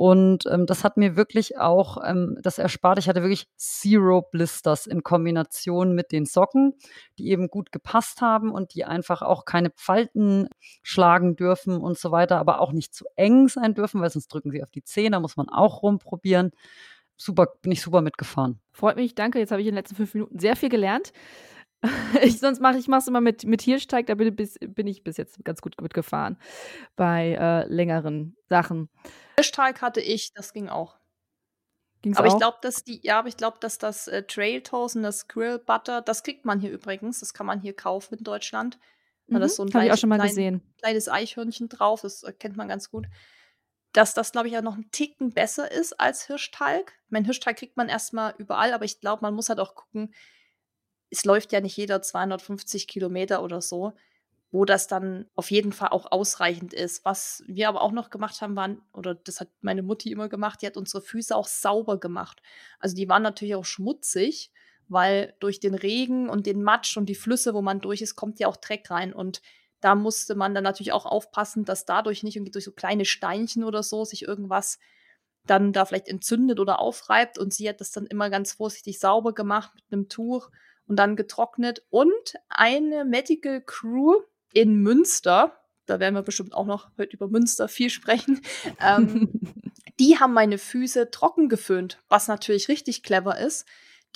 [0.00, 2.98] Und ähm, das hat mir wirklich auch ähm, das erspart.
[2.98, 6.72] Ich hatte wirklich Zero Blisters in Kombination mit den Socken,
[7.18, 10.48] die eben gut gepasst haben und die einfach auch keine Falten
[10.82, 14.50] schlagen dürfen und so weiter, aber auch nicht zu eng sein dürfen, weil sonst drücken
[14.52, 16.52] sie auf die Zähne, da muss man auch rumprobieren.
[17.18, 18.58] Super, bin ich super mitgefahren.
[18.72, 19.38] Freut mich, danke.
[19.38, 21.12] Jetzt habe ich in den letzten fünf Minuten sehr viel gelernt.
[22.22, 25.16] Ich, sonst mache ich es immer mit, mit Hirschteig, da bin, bis, bin, ich bis
[25.16, 26.38] jetzt ganz gut mitgefahren
[26.96, 28.90] bei äh, längeren Sachen.
[29.36, 30.98] Hirschteig hatte ich, das ging auch.
[32.02, 32.32] Ging's aber auch?
[32.32, 35.28] ich glaube, dass die, ja, aber ich glaube, dass das äh, Trail Toast und das
[35.28, 38.78] Grill Butter, das kriegt man hier übrigens, das kann man hier kaufen in Deutschland.
[39.26, 40.74] Mhm, da ist so ein Habe ich auch schon mal klein, gesehen.
[40.78, 43.06] kleines Eichhörnchen drauf, das äh, kennt man ganz gut.
[43.92, 46.92] Dass das, glaube ich, ja noch ein Ticken besser ist als Hirschtalg.
[47.08, 50.14] Mein Hirschtalg kriegt man erstmal überall, aber ich glaube, man muss halt auch gucken,
[51.10, 53.92] es läuft ja nicht jeder 250 Kilometer oder so,
[54.52, 57.04] wo das dann auf jeden Fall auch ausreichend ist.
[57.04, 60.62] Was wir aber auch noch gemacht haben, waren, oder das hat meine Mutti immer gemacht,
[60.62, 62.42] die hat unsere Füße auch sauber gemacht.
[62.80, 64.50] Also die waren natürlich auch schmutzig,
[64.88, 68.40] weil durch den Regen und den Matsch und die Flüsse, wo man durch ist, kommt
[68.40, 69.12] ja auch Dreck rein.
[69.12, 69.40] Und
[69.80, 73.62] da musste man dann natürlich auch aufpassen, dass dadurch nicht irgendwie durch so kleine Steinchen
[73.62, 74.78] oder so sich irgendwas
[75.46, 77.38] dann da vielleicht entzündet oder aufreibt.
[77.38, 80.50] Und sie hat das dann immer ganz vorsichtig sauber gemacht mit einem Tuch
[80.90, 81.84] und dann getrocknet.
[81.88, 84.16] Und eine Medical Crew
[84.52, 88.42] in Münster, da werden wir bestimmt auch noch heute über Münster viel sprechen,
[88.84, 89.30] ähm,
[90.00, 93.66] die haben meine Füße trocken geföhnt, was natürlich richtig clever ist.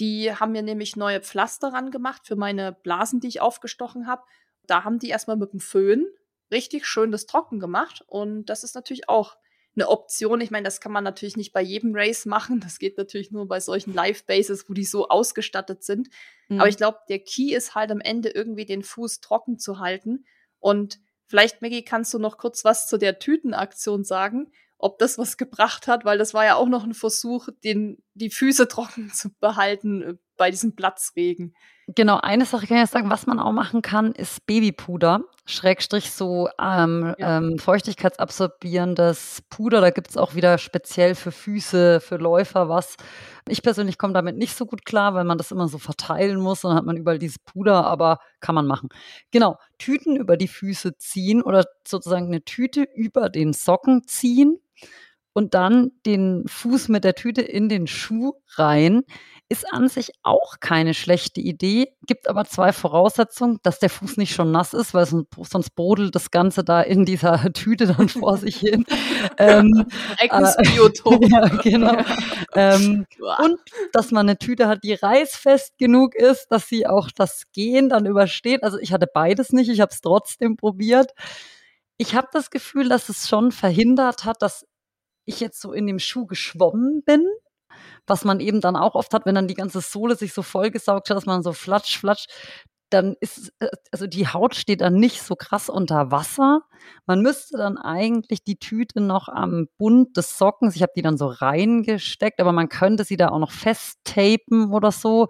[0.01, 4.25] Die haben mir nämlich neue Pflaster ran gemacht für meine Blasen, die ich aufgestochen habe.
[4.67, 6.07] Da haben die erstmal mit dem Föhn
[6.51, 8.03] richtig schön das trocken gemacht.
[8.09, 9.37] Und das ist natürlich auch
[9.77, 10.41] eine Option.
[10.41, 12.61] Ich meine, das kann man natürlich nicht bei jedem Race machen.
[12.61, 16.09] Das geht natürlich nur bei solchen Live-Bases, wo die so ausgestattet sind.
[16.49, 16.61] Mhm.
[16.61, 20.25] Aber ich glaube, der Key ist halt am Ende irgendwie den Fuß trocken zu halten.
[20.61, 25.37] Und vielleicht, Maggie, kannst du noch kurz was zu der Tütenaktion sagen, ob das was
[25.37, 29.31] gebracht hat, weil das war ja auch noch ein Versuch, den die Füße trocken zu
[29.41, 31.55] behalten äh, bei diesem Platzregen.
[31.87, 36.49] Genau, eine Sache kann ich sagen, was man auch machen kann, ist Babypuder, Schrägstrich so
[36.59, 37.39] ähm, ja.
[37.39, 39.83] ähm, feuchtigkeitsabsorbierendes Puder.
[39.83, 42.97] Da gibt es auch wieder speziell für Füße, für Läufer was.
[43.49, 46.65] Ich persönlich komme damit nicht so gut klar, weil man das immer so verteilen muss
[46.65, 48.89] und dann hat man überall dieses Puder, aber kann man machen.
[49.31, 54.59] Genau, Tüten über die Füße ziehen oder sozusagen eine Tüte über den Socken ziehen
[55.35, 59.03] und dann den Fuß mit der Tüte in den Schuh rein
[59.51, 64.35] ist an sich auch keine schlechte Idee, gibt aber zwei Voraussetzungen, dass der Fuß nicht
[64.35, 68.57] schon nass ist, weil sonst brodelt das Ganze da in dieser Tüte dann vor sich
[68.57, 68.87] hin.
[69.39, 69.87] ähm,
[70.19, 71.23] Biotop.
[71.25, 71.97] Äh, ja, genau.
[72.55, 73.07] ähm,
[73.39, 73.59] und
[73.93, 78.07] dass man eine Tüte hat, die reißfest genug ist, dass sie auch das Gehen dann
[78.07, 78.63] übersteht.
[78.63, 81.13] Also ich hatte beides nicht, ich habe es trotzdem probiert.
[81.99, 84.67] Ich habe das Gefühl, dass es schon verhindert hat, dass
[85.27, 87.27] ich jetzt so in dem Schuh geschwommen bin
[88.07, 91.11] was man eben dann auch oft hat, wenn dann die ganze Sohle sich so vollgesaugt
[91.11, 92.27] hat, dass man so flatsch, flatsch,
[92.91, 96.63] dann ist, äh, also die Haut steht dann nicht so krass unter Wasser.
[97.07, 101.17] Man müsste dann eigentlich die Tüte noch am Bund des Sockens, ich habe die dann
[101.17, 105.29] so reingesteckt, aber man könnte sie da auch noch festtapen oder so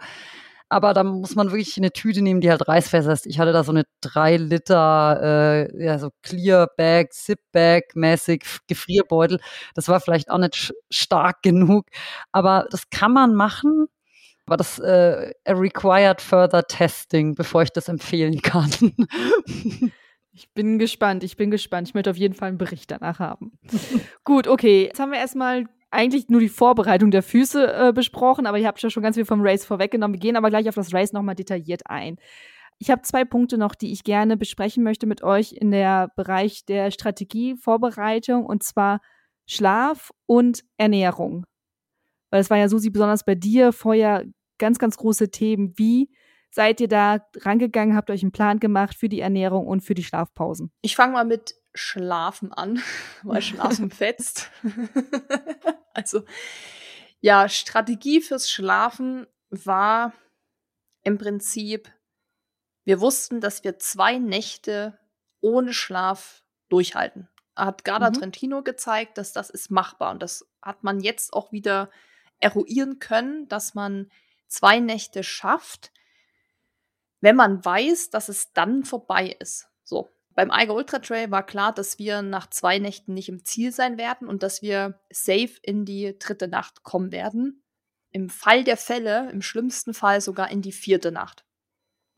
[0.68, 3.26] aber da muss man wirklich eine Tüte nehmen, die halt reißfest ist.
[3.26, 8.44] Ich hatte da so eine 3 Liter, äh, ja, so Clear Bag, Zip Bag mäßig
[8.66, 9.40] Gefrierbeutel.
[9.74, 11.86] Das war vielleicht auch nicht stark genug,
[12.32, 13.86] aber das kann man machen.
[14.46, 18.70] Aber das äh, required further testing, bevor ich das empfehlen kann.
[20.36, 21.86] Ich bin gespannt, ich bin gespannt.
[21.86, 23.52] Ich möchte auf jeden Fall einen Bericht danach haben.
[24.24, 24.86] Gut, okay.
[24.86, 28.82] Jetzt haben wir erstmal eigentlich nur die Vorbereitung der Füße äh, besprochen, aber ihr habt
[28.82, 30.14] ja schon ganz viel vom Race vorweggenommen.
[30.14, 32.16] Wir gehen aber gleich auf das Race nochmal detailliert ein.
[32.78, 36.64] Ich habe zwei Punkte noch, die ich gerne besprechen möchte mit euch in der Bereich
[36.66, 39.00] der Strategievorbereitung und zwar
[39.46, 41.46] Schlaf und Ernährung.
[42.30, 44.24] Weil es war ja, Susi, besonders bei dir vorher
[44.58, 45.72] ganz, ganz große Themen.
[45.76, 46.10] Wie
[46.50, 50.04] seid ihr da rangegangen, habt euch einen Plan gemacht für die Ernährung und für die
[50.04, 50.72] Schlafpausen?
[50.82, 52.80] Ich fange mal mit Schlafen an,
[53.22, 54.50] weil Schlafen fetzt.
[55.94, 56.24] Also
[57.20, 60.12] ja, Strategie fürs Schlafen war
[61.02, 61.90] im Prinzip,
[62.84, 64.98] wir wussten, dass wir zwei Nächte
[65.40, 67.28] ohne Schlaf durchhalten.
[67.56, 68.14] Hat Garda mhm.
[68.14, 71.90] Trentino gezeigt, dass das ist machbar und das hat man jetzt auch wieder
[72.40, 74.10] eruieren können, dass man
[74.48, 75.92] zwei Nächte schafft,
[77.20, 79.68] wenn man weiß, dass es dann vorbei ist.
[79.82, 83.72] So, beim Eiger Ultra Trail war klar, dass wir nach zwei Nächten nicht im Ziel
[83.72, 87.62] sein werden und dass wir safe in die dritte Nacht kommen werden.
[88.10, 91.44] Im Fall der Fälle, im schlimmsten Fall sogar in die vierte Nacht.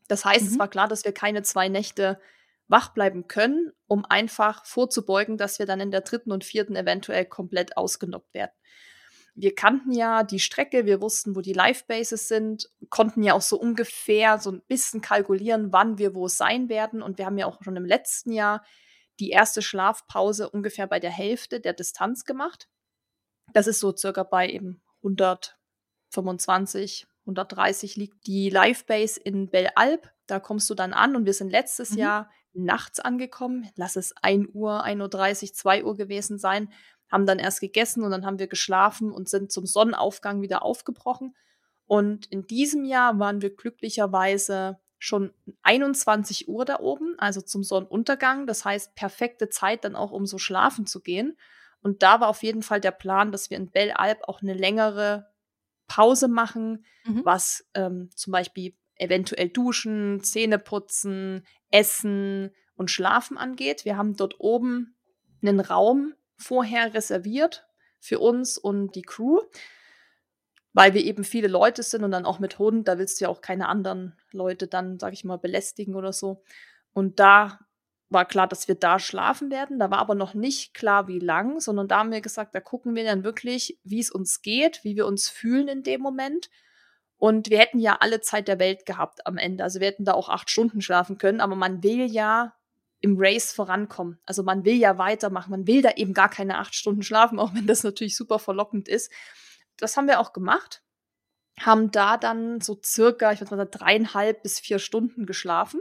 [0.09, 0.51] Das heißt, mhm.
[0.53, 2.21] es war klar, dass wir keine zwei Nächte
[2.69, 7.25] wach bleiben können, um einfach vorzubeugen, dass wir dann in der dritten und vierten eventuell
[7.25, 8.53] komplett ausgenockt werden
[9.39, 13.61] wir kannten ja die Strecke, wir wussten, wo die Live-Bases sind, konnten ja auch so
[13.61, 17.03] ungefähr so ein bisschen kalkulieren, wann wir wo sein werden.
[17.03, 18.64] Und wir haben ja auch schon im letzten Jahr
[19.20, 22.66] die erste Schlafpause ungefähr bei der Hälfte der Distanz gemacht.
[23.53, 30.11] Das ist so circa bei eben 125, 130 liegt die Live-Base in Belle Alp.
[30.26, 31.99] Da kommst du dann an und wir sind letztes mhm.
[31.99, 33.68] Jahr nachts angekommen.
[33.76, 36.72] Lass es 1 Uhr, 1.30 Uhr, 2 Uhr gewesen sein
[37.11, 41.35] haben dann erst gegessen und dann haben wir geschlafen und sind zum Sonnenaufgang wieder aufgebrochen.
[41.87, 45.33] Und in diesem Jahr waren wir glücklicherweise schon
[45.63, 48.47] 21 Uhr da oben, also zum Sonnenuntergang.
[48.47, 51.37] Das heißt, perfekte Zeit dann auch, um so schlafen zu gehen.
[51.83, 54.55] Und da war auf jeden Fall der Plan, dass wir in Belle Alp auch eine
[54.55, 55.29] längere
[55.87, 57.25] Pause machen, mhm.
[57.25, 63.85] was ähm, zum Beispiel eventuell Duschen, Zähne putzen, Essen und Schlafen angeht.
[63.85, 64.97] Wir haben dort oben
[65.43, 67.66] einen Raum, vorher reserviert
[68.01, 69.41] für uns und die Crew,
[70.72, 73.30] weil wir eben viele Leute sind und dann auch mit Hund, da willst du ja
[73.30, 76.43] auch keine anderen Leute dann, sag ich mal, belästigen oder so.
[76.93, 77.61] Und da
[78.09, 79.78] war klar, dass wir da schlafen werden.
[79.78, 82.95] Da war aber noch nicht klar, wie lang, sondern da haben wir gesagt, da gucken
[82.95, 86.51] wir dann wirklich, wie es uns geht, wie wir uns fühlen in dem Moment.
[87.18, 89.64] Und wir hätten ja alle Zeit der Welt gehabt am Ende.
[89.64, 92.55] Also wir hätten da auch acht Stunden schlafen können, aber man will ja
[93.01, 94.19] im Race vorankommen.
[94.25, 97.55] Also man will ja weitermachen, man will da eben gar keine acht Stunden schlafen, auch
[97.55, 99.13] wenn das natürlich super verlockend ist.
[99.77, 100.83] Das haben wir auch gemacht,
[101.61, 105.81] haben da dann so circa, ich würde mal sagen, dreieinhalb bis vier Stunden geschlafen.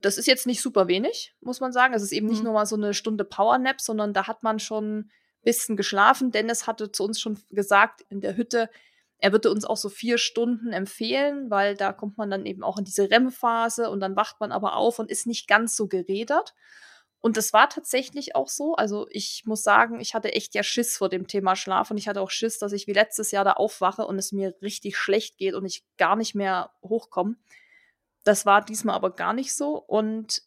[0.00, 1.92] Das ist jetzt nicht super wenig, muss man sagen.
[1.92, 2.44] Es ist eben nicht mhm.
[2.44, 5.10] nur mal so eine Stunde Powernap, sondern da hat man schon ein
[5.42, 6.30] bisschen geschlafen.
[6.30, 8.70] Dennis hatte zu uns schon gesagt in der Hütte,
[9.20, 12.78] er würde uns auch so vier Stunden empfehlen, weil da kommt man dann eben auch
[12.78, 16.54] in diese REM-Phase und dann wacht man aber auf und ist nicht ganz so gerädert.
[17.20, 18.74] Und das war tatsächlich auch so.
[18.76, 22.08] Also ich muss sagen, ich hatte echt ja Schiss vor dem Thema Schlaf und ich
[22.08, 25.36] hatte auch Schiss, dass ich wie letztes Jahr da aufwache und es mir richtig schlecht
[25.36, 27.36] geht und ich gar nicht mehr hochkomme.
[28.24, 29.76] Das war diesmal aber gar nicht so.
[29.76, 30.42] Und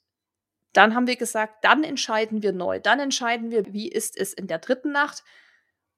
[0.74, 2.80] dann haben wir gesagt, dann entscheiden wir neu.
[2.80, 5.24] Dann entscheiden wir, wie ist es in der dritten Nacht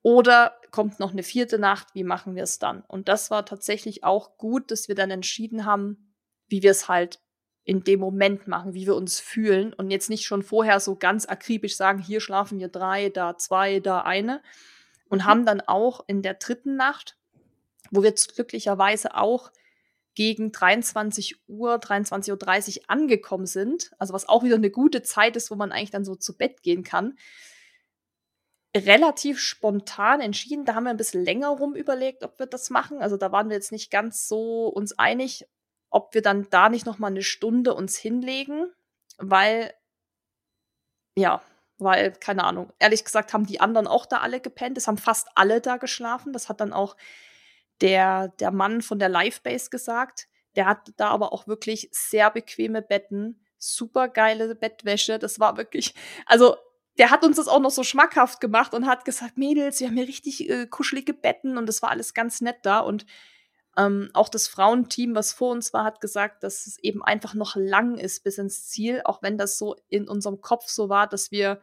[0.06, 2.84] oder kommt noch eine vierte Nacht, wie machen wir es dann?
[2.84, 6.14] Und das war tatsächlich auch gut, dass wir dann entschieden haben,
[6.48, 7.20] wie wir es halt
[7.64, 11.26] in dem Moment machen, wie wir uns fühlen und jetzt nicht schon vorher so ganz
[11.26, 14.44] akribisch sagen, hier schlafen wir drei, da zwei, da eine.
[15.10, 15.26] Und mhm.
[15.26, 17.18] haben dann auch in der dritten Nacht,
[17.90, 19.52] wo wir glücklicherweise auch
[20.14, 25.50] gegen 23 Uhr, 23.30 Uhr angekommen sind, also was auch wieder eine gute Zeit ist,
[25.50, 27.18] wo man eigentlich dann so zu Bett gehen kann,
[28.76, 30.66] relativ spontan entschieden.
[30.66, 33.02] Da haben wir ein bisschen länger rum überlegt, ob wir das machen.
[33.02, 35.48] Also da waren wir jetzt nicht ganz so uns einig,
[35.90, 38.72] ob wir dann da nicht noch mal eine Stunde uns hinlegen,
[39.18, 39.74] weil
[41.18, 41.42] ja,
[41.78, 42.74] weil keine Ahnung.
[42.80, 44.78] Ehrlich gesagt haben die anderen auch da alle gepennt.
[44.78, 46.34] Es haben fast alle da geschlafen.
[46.34, 46.98] Das hat dann auch
[47.82, 50.28] der der Mann von der Livebase gesagt.
[50.56, 55.20] Der hat da aber auch wirklich sehr bequeme Betten, super geile Bettwäsche.
[55.20, 55.94] Das war wirklich,
[56.26, 56.56] also
[56.98, 59.98] der hat uns das auch noch so schmackhaft gemacht und hat gesagt, Mädels, wir haben
[59.98, 63.06] hier richtig äh, kuschelige Betten und das war alles ganz nett da und
[63.78, 67.56] ähm, auch das Frauenteam, was vor uns war, hat gesagt, dass es eben einfach noch
[67.56, 71.32] lang ist bis ins Ziel, auch wenn das so in unserem Kopf so war, dass
[71.32, 71.62] wir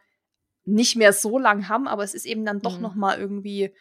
[0.65, 2.81] nicht mehr so lang haben, aber es ist eben dann doch mhm.
[2.83, 3.73] noch mal irgendwie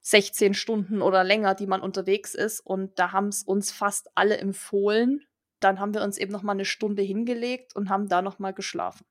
[0.00, 4.36] 16 Stunden oder länger, die man unterwegs ist und da haben es uns fast alle
[4.36, 5.24] empfohlen.
[5.60, 8.52] Dann haben wir uns eben noch mal eine Stunde hingelegt und haben da noch mal
[8.52, 9.06] geschlafen.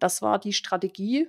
[0.00, 1.28] Das war die Strategie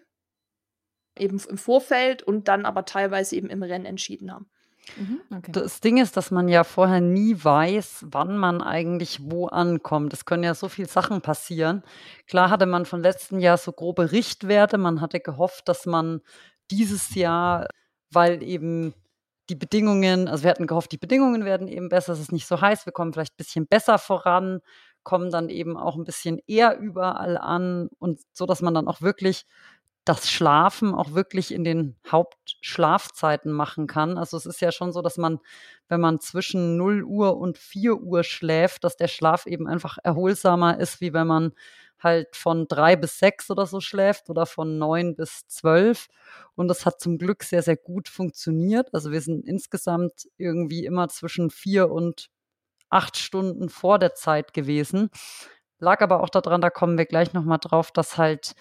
[1.18, 4.50] eben im Vorfeld und dann aber teilweise eben im Rennen entschieden haben.
[4.98, 5.52] Mhm, okay.
[5.52, 10.14] Das Ding ist, dass man ja vorher nie weiß, wann man eigentlich wo ankommt.
[10.14, 11.84] Es können ja so viele Sachen passieren.
[12.28, 14.78] Klar hatte man von letzten Jahr so grobe Richtwerte.
[14.78, 16.22] Man hatte gehofft, dass man
[16.72, 17.68] dieses Jahr,
[18.12, 18.94] weil eben
[19.50, 22.62] die Bedingungen, also wir hatten gehofft, die Bedingungen werden eben besser, es ist nicht so
[22.62, 24.62] heiß, wir kommen vielleicht ein bisschen besser voran,
[25.04, 29.02] kommen dann eben auch ein bisschen eher überall an und so, dass man dann auch
[29.02, 29.46] wirklich
[30.06, 34.18] das Schlafen auch wirklich in den Hauptschlafzeiten machen kann.
[34.18, 35.40] Also es ist ja schon so, dass man,
[35.90, 40.80] wenn man zwischen 0 Uhr und 4 Uhr schläft, dass der Schlaf eben einfach erholsamer
[40.80, 41.54] ist, wie wenn man
[42.00, 46.08] halt von drei bis sechs oder so schläft oder von neun bis zwölf.
[46.56, 48.92] Und das hat zum Glück sehr, sehr gut funktioniert.
[48.94, 52.30] Also wir sind insgesamt irgendwie immer zwischen vier und
[52.92, 55.10] acht Stunden vor der Zeit gewesen.
[55.80, 58.54] Lag aber auch daran, da kommen wir gleich nochmal drauf, dass halt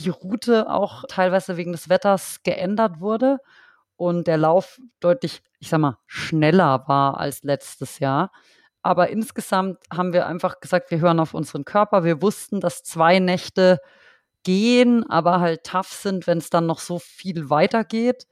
[0.00, 3.38] die Route auch teilweise wegen des Wetters geändert wurde
[3.96, 8.30] und der Lauf deutlich, ich sag mal, schneller war als letztes Jahr.
[8.82, 12.04] Aber insgesamt haben wir einfach gesagt, wir hören auf unseren Körper.
[12.04, 13.80] Wir wussten, dass zwei Nächte
[14.44, 18.26] gehen, aber halt tough sind, wenn es dann noch so viel weitergeht.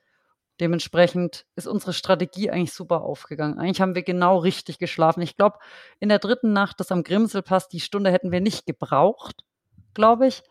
[0.61, 3.59] Dementsprechend ist unsere Strategie eigentlich super aufgegangen.
[3.59, 5.21] Eigentlich haben wir genau richtig geschlafen.
[5.21, 5.59] Ich glaube,
[5.99, 9.43] in der dritten Nacht, das am Grimselpass, die Stunde hätten wir nicht gebraucht,
[9.95, 10.43] glaube ich.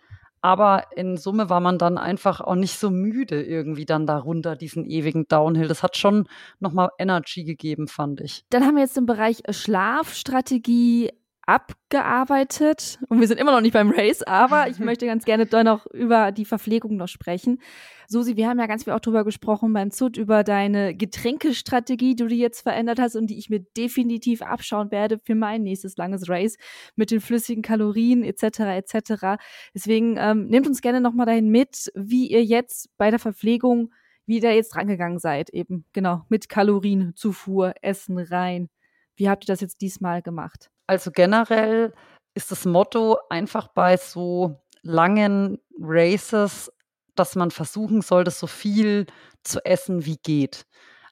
[0.42, 4.86] Aber in Summe war man dann einfach auch nicht so müde irgendwie dann darunter, diesen
[4.86, 5.70] ewigen Downhill.
[5.70, 6.28] Das hat schon
[6.60, 8.44] nochmal Energy gegeben, fand ich.
[8.50, 11.12] Dann haben wir jetzt im Bereich Schlafstrategie
[11.46, 15.64] abgearbeitet und wir sind immer noch nicht beim Race, aber ich möchte ganz gerne doch
[15.64, 17.60] noch über die Verpflegung noch sprechen.
[18.08, 22.28] Susi, wir haben ja ganz viel auch drüber gesprochen beim ZUT über deine Getränkestrategie, die
[22.28, 26.30] du jetzt verändert hast und die ich mir definitiv abschauen werde für mein nächstes langes
[26.30, 26.58] Race
[26.96, 28.60] mit den flüssigen Kalorien etc.
[28.60, 29.42] etc.
[29.74, 33.92] Deswegen ähm, nehmt uns gerne noch mal dahin mit, wie ihr jetzt bei der Verpflegung
[34.26, 38.70] wie ihr jetzt rangegangen seid, eben genau mit Kalorienzufuhr, Essen rein.
[39.16, 40.72] Wie habt ihr das jetzt diesmal gemacht?
[40.88, 41.94] Also generell
[42.36, 46.72] ist das Motto einfach bei so langen Races,
[47.16, 49.06] dass man versuchen sollte, so viel
[49.44, 50.66] zu essen wie geht.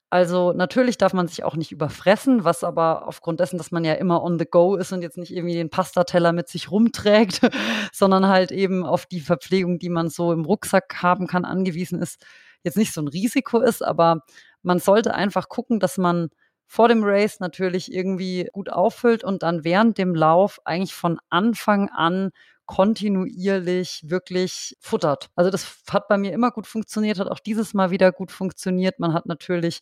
[0.10, 3.94] Also natürlich darf man sich auch nicht überfressen, was aber aufgrund dessen, dass man ja
[3.94, 7.40] immer on the go ist und jetzt nicht irgendwie den Pastateller mit sich rumträgt,
[7.94, 12.26] sondern halt eben auf die Verpflegung, die man so im Rucksack haben kann, angewiesen ist,
[12.64, 14.24] jetzt nicht so ein Risiko ist, aber
[14.64, 16.30] man sollte einfach gucken, dass man
[16.72, 21.90] vor dem Race natürlich irgendwie gut auffüllt und dann während dem Lauf eigentlich von Anfang
[21.90, 22.32] an
[22.66, 25.30] kontinuierlich wirklich futtert.
[25.36, 29.00] Also das hat bei mir immer gut funktioniert, hat auch dieses Mal wieder gut funktioniert.
[29.00, 29.82] Man hat natürlich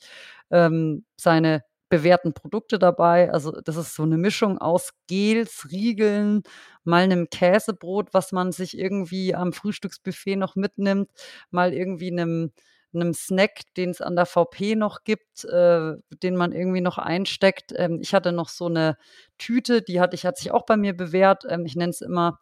[0.50, 3.32] ähm, seine bewährten Produkte dabei.
[3.32, 6.42] Also das ist so eine Mischung aus Gels, Riegeln,
[6.86, 11.12] mal einem Käsebrot, was man sich irgendwie am Frühstücksbuffet noch mitnimmt,
[11.52, 12.52] mal irgendwie einem
[12.94, 17.74] einem Snack, den es an der VP noch gibt, äh, den man irgendwie noch einsteckt.
[17.76, 18.98] Ähm, ich hatte noch so eine
[19.38, 21.46] Tüte, die hatte ich, hat sich auch bei mir bewährt.
[21.48, 22.40] Ähm, ich nenne es immer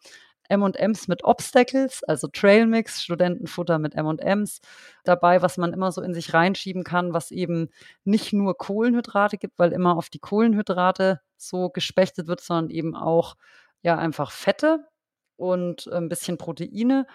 [0.49, 4.61] M&Ms mit Obstacles, also Trailmix, Studentenfutter mit M&Ms
[5.03, 7.69] dabei, was man immer so in sich reinschieben kann, was eben
[8.05, 13.35] nicht nur Kohlenhydrate gibt, weil immer auf die Kohlenhydrate so gespechtet wird, sondern eben auch
[13.81, 14.85] ja einfach Fette
[15.35, 17.05] und ein bisschen Proteine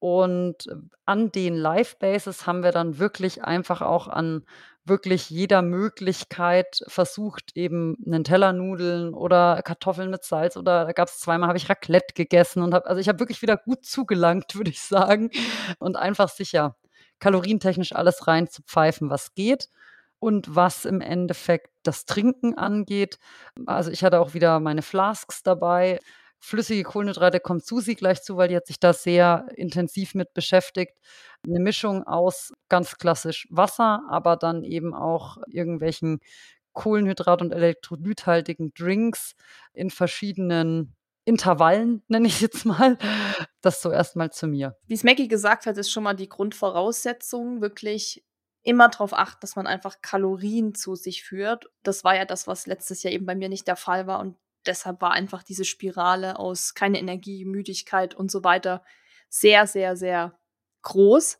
[0.00, 0.66] und
[1.04, 4.44] an den Live-Bases haben wir dann wirklich einfach auch an
[4.86, 11.48] wirklich jeder Möglichkeit versucht, eben Nutella-Nudeln oder Kartoffeln mit Salz oder da gab es zweimal,
[11.48, 14.80] habe ich Raclette gegessen und habe, also ich habe wirklich wieder gut zugelangt, würde ich
[14.80, 15.30] sagen.
[15.78, 16.76] Und einfach sicher
[17.18, 19.68] kalorientechnisch alles rein zu pfeifen, was geht.
[20.18, 23.18] Und was im Endeffekt das Trinken angeht,
[23.64, 25.98] also ich hatte auch wieder meine Flasks dabei
[26.40, 30.98] flüssige Kohlenhydrate kommt Susi gleich zu, weil die hat sich da sehr intensiv mit beschäftigt.
[31.46, 36.20] Eine Mischung aus ganz klassisch Wasser, aber dann eben auch irgendwelchen
[36.72, 39.34] Kohlenhydrat- und elektrolythaltigen Drinks
[39.72, 42.96] in verschiedenen Intervallen, nenne ich jetzt mal.
[43.60, 44.76] Das so erstmal zu mir.
[44.86, 48.24] Wie es Maggie gesagt hat, ist schon mal die Grundvoraussetzung, wirklich
[48.62, 51.66] immer darauf achten, dass man einfach Kalorien zu sich führt.
[51.82, 54.20] Das war ja das, was letztes Jahr eben bei mir nicht der Fall war.
[54.20, 54.36] Und
[54.66, 58.82] deshalb war einfach diese Spirale aus keine Energie, Müdigkeit und so weiter
[59.28, 60.38] sehr, sehr, sehr
[60.82, 61.38] groß.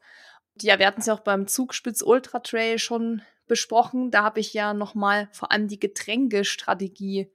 [0.63, 4.11] Ja, wir hatten es ja auch beim Zugspitz Ultra Trail schon besprochen.
[4.11, 7.33] Da habe ich ja nochmal vor allem die Getränkestrategie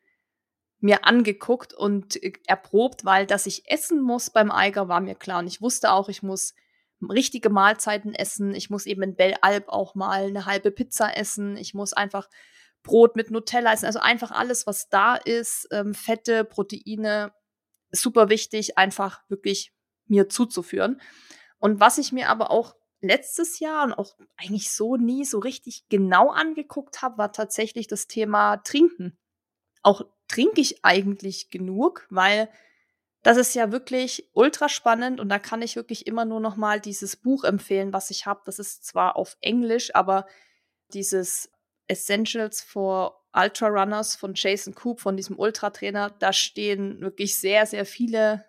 [0.80, 5.40] mir angeguckt und äh, erprobt, weil dass ich essen muss beim Eiger war mir klar.
[5.40, 6.54] Und ich wusste auch, ich muss
[7.02, 8.54] richtige Mahlzeiten essen.
[8.54, 11.58] Ich muss eben in Belle Alp auch mal eine halbe Pizza essen.
[11.58, 12.30] Ich muss einfach
[12.86, 13.88] Brot mit Nutella essen.
[13.88, 17.34] Also einfach alles, was da ist, ähm, Fette, Proteine,
[17.92, 19.74] super wichtig, einfach wirklich
[20.08, 21.02] mir zuzuführen.
[21.58, 25.86] Und was ich mir aber auch letztes Jahr und auch eigentlich so nie so richtig
[25.90, 29.18] genau angeguckt habe, war tatsächlich das Thema Trinken.
[29.82, 32.50] Auch trinke ich eigentlich genug, weil
[33.24, 36.80] das ist ja wirklich ultra spannend und da kann ich wirklich immer nur noch mal
[36.80, 38.42] dieses Buch empfehlen, was ich habe.
[38.46, 40.28] Das ist zwar auf Englisch, aber
[40.94, 41.50] dieses
[41.88, 47.86] Essentials for Ultra Runners von Jason Coop, von diesem Ultratrainer, da stehen wirklich sehr, sehr
[47.86, 48.46] viele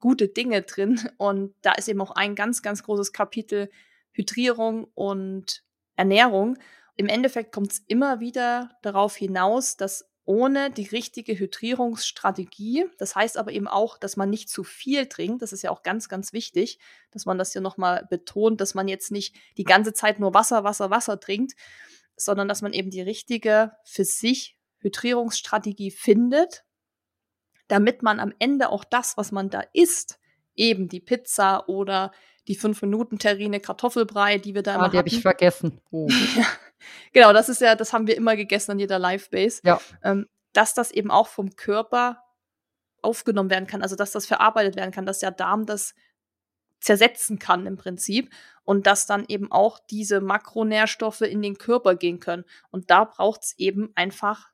[0.00, 1.00] gute Dinge drin.
[1.18, 3.70] Und da ist eben auch ein ganz, ganz großes Kapitel
[4.12, 5.62] Hydrierung und
[5.96, 6.58] Ernährung.
[6.96, 13.36] Im Endeffekt kommt es immer wieder darauf hinaus, dass ohne die richtige Hydrierungsstrategie, das heißt
[13.36, 16.32] aber eben auch, dass man nicht zu viel trinkt, das ist ja auch ganz, ganz
[16.32, 16.78] wichtig,
[17.10, 20.64] dass man das hier nochmal betont, dass man jetzt nicht die ganze Zeit nur Wasser,
[20.64, 21.54] Wasser, Wasser trinkt,
[22.16, 26.64] sondern dass man eben die richtige für sich Hydrierungsstrategie findet,
[27.68, 30.18] damit man am Ende auch das, was man da isst,
[30.54, 32.12] eben die Pizza oder
[32.46, 35.80] die 5-Minuten-Terrine Kartoffelbrei, die wir da ah, immer die habe ich vergessen.
[35.90, 36.08] Oh.
[37.12, 39.62] genau, das ist ja, das haben wir immer gegessen an jeder Live-Base.
[39.64, 39.80] Ja.
[40.02, 42.22] Ähm, dass das eben auch vom Körper
[43.00, 45.94] aufgenommen werden kann, also dass das verarbeitet werden kann, dass der Darm das
[46.80, 48.30] zersetzen kann im Prinzip
[48.64, 52.44] und dass dann eben auch diese Makronährstoffe in den Körper gehen können.
[52.70, 54.50] Und da braucht es eben einfach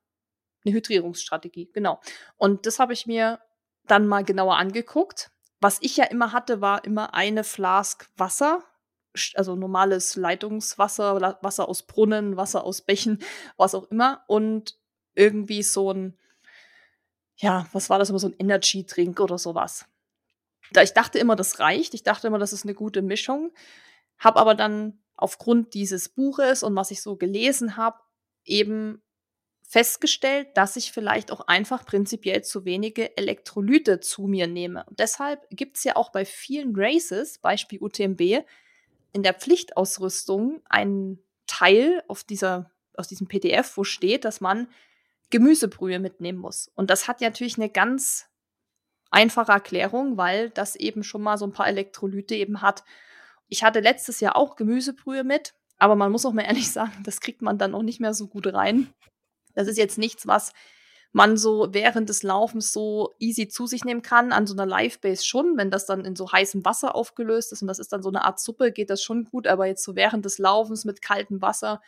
[0.65, 1.71] eine Hydrierungsstrategie.
[1.73, 2.01] Genau.
[2.37, 3.41] Und das habe ich mir
[3.87, 5.31] dann mal genauer angeguckt.
[5.61, 8.63] Was ich ja immer hatte, war immer eine Flask Wasser,
[9.35, 13.19] also normales Leitungswasser, Wasser aus Brunnen, Wasser aus Bächen,
[13.57, 14.25] was auch immer.
[14.27, 14.79] Und
[15.15, 16.19] irgendwie so ein,
[17.37, 19.87] ja, was war das immer, so ein Energy-Drink oder sowas.
[20.73, 21.95] Da ich dachte immer, das reicht.
[21.95, 23.53] Ich dachte immer, das ist eine gute Mischung.
[24.21, 27.99] Hab aber dann aufgrund dieses Buches und was ich so gelesen habe,
[28.45, 29.03] eben
[29.63, 34.85] festgestellt, dass ich vielleicht auch einfach prinzipiell zu wenige Elektrolyte zu mir nehme.
[34.85, 38.45] Und deshalb gibt es ja auch bei vielen Races, Beispiel UTMB,
[39.13, 44.69] in der Pflichtausrüstung einen Teil auf dieser, aus diesem PDF, wo steht, dass man
[45.31, 46.71] Gemüsebrühe mitnehmen muss.
[46.75, 48.27] Und das hat natürlich eine ganz
[49.11, 52.85] einfache Erklärung, weil das eben schon mal so ein paar Elektrolyte eben hat.
[53.51, 57.21] Ich hatte letztes Jahr auch Gemüsebrühe mit, aber man muss auch mal ehrlich sagen, das
[57.21, 58.89] kriegt man dann auch nicht mehr so gut rein.
[59.55, 60.53] Das ist jetzt nichts, was
[61.13, 64.33] man so während des Laufens so easy zu sich nehmen kann.
[64.33, 67.69] An so einer Live-Base schon, wenn das dann in so heißem Wasser aufgelöst ist und
[67.69, 70.25] das ist dann so eine Art Suppe, geht das schon gut, aber jetzt so während
[70.25, 71.81] des Laufens mit kaltem Wasser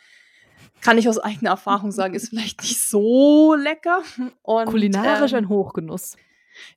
[0.81, 4.01] kann ich aus eigener Erfahrung sagen, ist vielleicht nicht so lecker.
[4.41, 6.17] Und, Kulinarisch ähm, ein Hochgenuss.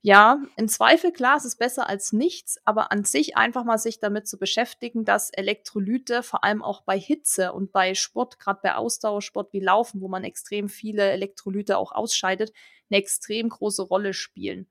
[0.01, 3.99] Ja, im Zweifel, klar, es ist besser als nichts, aber an sich einfach mal sich
[4.01, 8.75] damit zu beschäftigen, dass Elektrolyte vor allem auch bei Hitze und bei Sport, gerade bei
[8.75, 12.53] Ausdauersport wie Laufen, wo man extrem viele Elektrolyte auch ausscheidet,
[12.91, 14.69] eine extrem große Rolle spielen.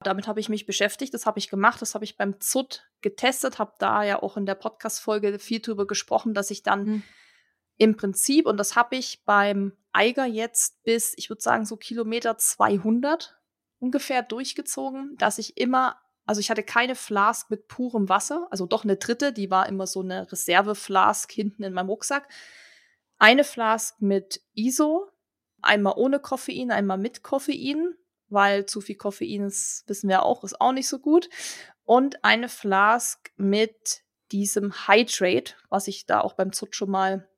[0.00, 3.58] Damit habe ich mich beschäftigt, das habe ich gemacht, das habe ich beim ZUT getestet,
[3.58, 7.02] habe da ja auch in der Podcast-Folge viel drüber gesprochen, dass ich dann mhm.
[7.78, 12.36] im Prinzip, und das habe ich beim Eiger jetzt bis, ich würde sagen, so Kilometer
[12.36, 13.36] 200
[13.84, 18.84] ungefähr durchgezogen, dass ich immer Also ich hatte keine Flask mit purem Wasser, also doch
[18.84, 22.26] eine dritte, die war immer so eine Reserveflask hinten in meinem Rucksack.
[23.18, 25.06] Eine Flask mit ISO,
[25.60, 27.94] einmal ohne Koffein, einmal mit Koffein,
[28.30, 31.28] weil zu viel Koffein ist, wissen wir auch, ist auch nicht so gut.
[31.84, 37.28] Und eine Flask mit diesem Hydrate, was ich da auch beim Zut schon mal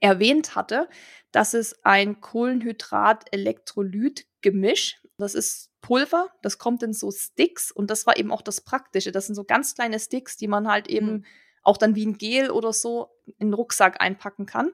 [0.00, 0.88] erwähnt hatte.
[1.30, 5.00] Das ist ein Kohlenhydrat-Elektrolyt-Gemisch.
[5.18, 9.12] Das ist Pulver, das kommt in so Sticks und das war eben auch das Praktische.
[9.12, 11.24] Das sind so ganz kleine Sticks, die man halt eben mhm.
[11.62, 14.72] auch dann wie ein Gel oder so in den Rucksack einpacken kann.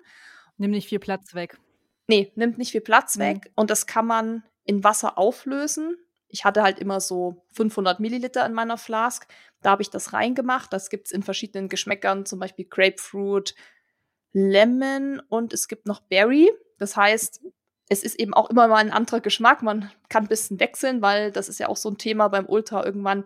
[0.56, 1.58] Nimm nicht viel Platz weg.
[2.06, 3.20] Nee, nimmt nicht viel Platz mhm.
[3.20, 5.96] weg und das kann man in Wasser auflösen.
[6.28, 9.26] Ich hatte halt immer so 500 Milliliter in meiner Flask.
[9.62, 10.72] Da habe ich das reingemacht.
[10.72, 13.54] Das gibt es in verschiedenen Geschmäckern, zum Beispiel Grapefruit,
[14.32, 16.50] Lemon und es gibt noch Berry.
[16.78, 17.42] Das heißt,
[17.88, 19.62] es ist eben auch immer mal ein anderer Geschmack.
[19.62, 22.84] Man kann ein bisschen wechseln, weil das ist ja auch so ein Thema beim Ultra.
[22.84, 23.24] Irgendwann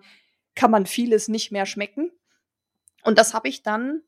[0.55, 2.13] kann man vieles nicht mehr schmecken.
[3.03, 4.03] Und das habe ich dann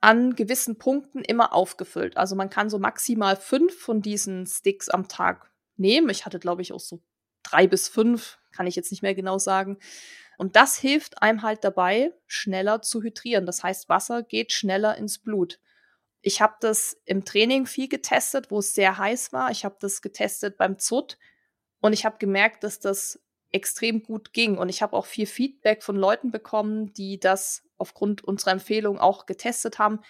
[0.00, 2.16] an gewissen Punkten immer aufgefüllt.
[2.16, 6.08] Also man kann so maximal fünf von diesen Sticks am Tag nehmen.
[6.08, 7.00] Ich hatte, glaube ich, auch so
[7.42, 9.78] drei bis fünf, kann ich jetzt nicht mehr genau sagen.
[10.38, 13.44] Und das hilft einem halt dabei, schneller zu hydrieren.
[13.44, 15.60] Das heißt, Wasser geht schneller ins Blut.
[16.22, 19.50] Ich habe das im Training viel getestet, wo es sehr heiß war.
[19.50, 21.18] Ich habe das getestet beim ZUT
[21.80, 23.20] und ich habe gemerkt, dass das
[23.52, 24.58] extrem gut ging.
[24.58, 29.26] Und ich habe auch viel Feedback von Leuten bekommen, die das aufgrund unserer Empfehlung auch
[29.26, 30.00] getestet haben,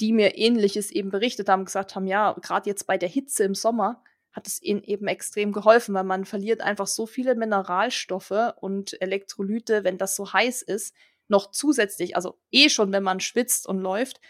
[0.00, 3.54] die mir ähnliches eben berichtet haben, gesagt haben, ja, gerade jetzt bei der Hitze im
[3.54, 9.00] Sommer hat es ihnen eben extrem geholfen, weil man verliert einfach so viele Mineralstoffe und
[9.00, 10.94] Elektrolyte, wenn das so heiß ist,
[11.28, 14.20] noch zusätzlich, also eh schon, wenn man schwitzt und läuft,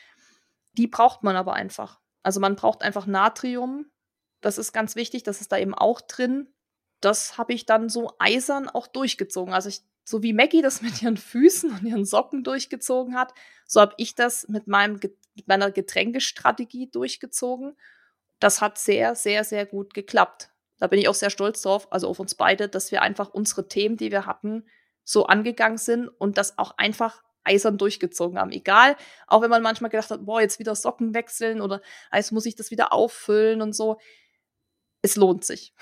[0.77, 2.01] die braucht man aber einfach.
[2.23, 3.87] Also man braucht einfach Natrium.
[4.41, 6.49] Das ist ganz wichtig, das ist da eben auch drin.
[7.01, 9.55] Das habe ich dann so eisern auch durchgezogen.
[9.55, 13.33] Also ich, so wie Maggie das mit ihren Füßen und ihren Socken durchgezogen hat,
[13.67, 15.01] so habe ich das mit, meinem,
[15.35, 17.77] mit meiner Getränkestrategie durchgezogen.
[18.39, 20.51] Das hat sehr, sehr, sehr gut geklappt.
[20.79, 23.67] Da bin ich auch sehr stolz drauf, also auf uns beide, dass wir einfach unsere
[23.67, 24.67] Themen, die wir hatten,
[25.05, 28.53] so angegangen sind und das auch einfach eisern durchgezogen haben.
[28.53, 31.81] Egal, auch wenn man manchmal gedacht hat, boah, jetzt wieder Socken wechseln oder
[32.13, 33.99] jetzt muss ich das wieder auffüllen und so.
[35.03, 35.75] Es lohnt sich.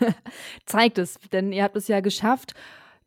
[0.66, 2.54] Zeigt es, denn ihr habt es ja geschafft,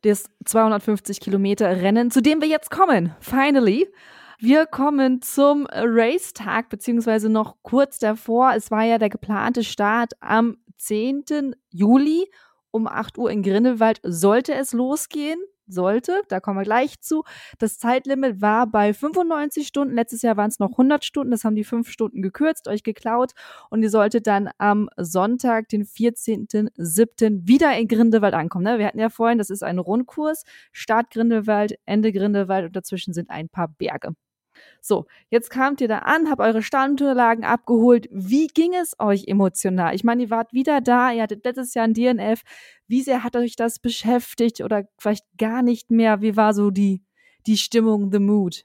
[0.02, 3.14] das 250 Kilometer Rennen, zu dem wir jetzt kommen.
[3.20, 3.88] Finally.
[4.38, 8.52] Wir kommen zum Racetag, beziehungsweise noch kurz davor.
[8.54, 11.56] Es war ja der geplante Start am 10.
[11.70, 12.30] Juli
[12.70, 13.98] um 8 Uhr in Grindelwald.
[14.02, 15.40] Sollte es losgehen?
[15.66, 16.22] Sollte.
[16.28, 17.24] Da kommen wir gleich zu.
[17.58, 19.94] Das Zeitlimit war bei 95 Stunden.
[19.94, 21.30] Letztes Jahr waren es noch 100 Stunden.
[21.30, 23.32] Das haben die fünf Stunden gekürzt, euch geklaut.
[23.70, 27.46] Und ihr solltet dann am Sonntag, den 14.07.
[27.46, 28.64] wieder in Grindelwald ankommen.
[28.64, 28.78] Ne?
[28.78, 30.44] Wir hatten ja vorhin, das ist ein Rundkurs.
[30.72, 34.14] Start Grindelwald, Ende Grindelwald und dazwischen sind ein paar Berge.
[34.80, 38.08] So, jetzt kamt ihr da an, habt eure Standunterlagen abgeholt.
[38.10, 39.94] Wie ging es euch emotional?
[39.94, 42.42] Ich meine, ihr wart wieder da, ihr hattet letztes Jahr ein DNF.
[42.86, 46.20] Wie sehr hat euch das beschäftigt oder vielleicht gar nicht mehr?
[46.20, 47.02] Wie war so die,
[47.46, 48.64] die Stimmung, the mood?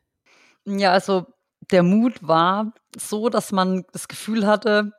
[0.65, 1.25] Ja, also
[1.71, 4.93] der Mut war so, dass man das Gefühl hatte,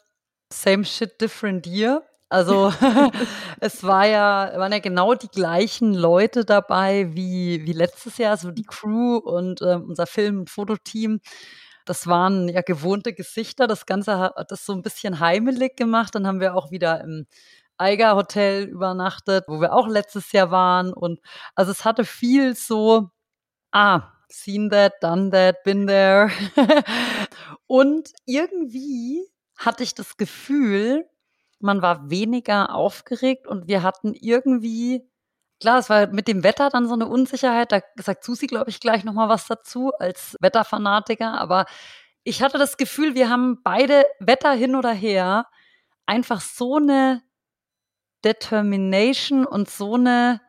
[0.53, 2.03] same shit, different year.
[2.33, 2.73] Also
[3.61, 8.51] es war ja, waren ja genau die gleichen Leute dabei wie, wie letztes Jahr, also
[8.51, 11.21] die Crew und äh, unser Film- und Fototeam.
[11.85, 13.67] Das waren ja gewohnte Gesichter.
[13.67, 16.15] Das Ganze hat das so ein bisschen heimelig gemacht.
[16.15, 17.27] Dann haben wir auch wieder im
[17.77, 20.93] Eiger Hotel übernachtet, wo wir auch letztes Jahr waren.
[20.95, 21.21] Und
[21.55, 23.11] also es hatte viel so,
[23.73, 26.31] ah, seen that, done that, been there.
[27.67, 29.27] und irgendwie
[29.57, 31.07] hatte ich das Gefühl,
[31.63, 35.09] man war weniger aufgeregt und wir hatten irgendwie,
[35.61, 38.81] klar, es war mit dem Wetter dann so eine Unsicherheit, da sagt Susi, glaube ich,
[38.81, 41.67] gleich nochmal was dazu als Wetterfanatiker, aber
[42.25, 45.47] ich hatte das Gefühl, wir haben beide Wetter hin oder her
[46.07, 47.23] einfach so eine
[48.25, 50.41] Determination und so eine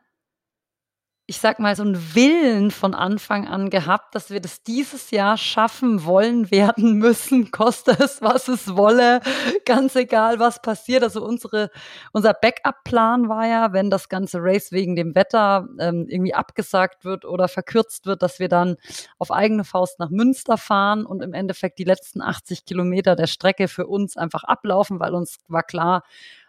[1.26, 5.38] ich sag mal, so einen Willen von Anfang an gehabt, dass wir das dieses Jahr
[5.38, 9.20] schaffen wollen, werden müssen, koste es, was es wolle,
[9.64, 11.02] ganz egal, was passiert.
[11.02, 11.70] Also unsere,
[12.12, 17.24] unser Backup-Plan war ja, wenn das ganze Race wegen dem Wetter ähm, irgendwie abgesagt wird
[17.24, 18.76] oder verkürzt wird, dass wir dann
[19.18, 23.68] auf eigene Faust nach Münster fahren und im Endeffekt die letzten 80 Kilometer der Strecke
[23.68, 26.02] für uns einfach ablaufen, weil uns war klar,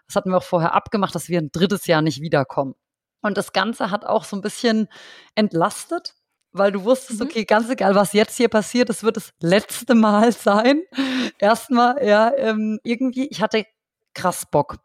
[0.08, 2.76] das hatten wir auch vorher abgemacht, dass wir ein drittes Jahr nicht wiederkommen.
[3.26, 4.88] Und das Ganze hat auch so ein bisschen
[5.34, 6.14] entlastet,
[6.52, 7.26] weil du wusstest, mhm.
[7.26, 10.84] okay, ganz egal, was jetzt hier passiert, es wird das letzte Mal sein.
[11.40, 13.66] Erstmal, ja, ähm, irgendwie, ich hatte
[14.14, 14.78] krass Bock.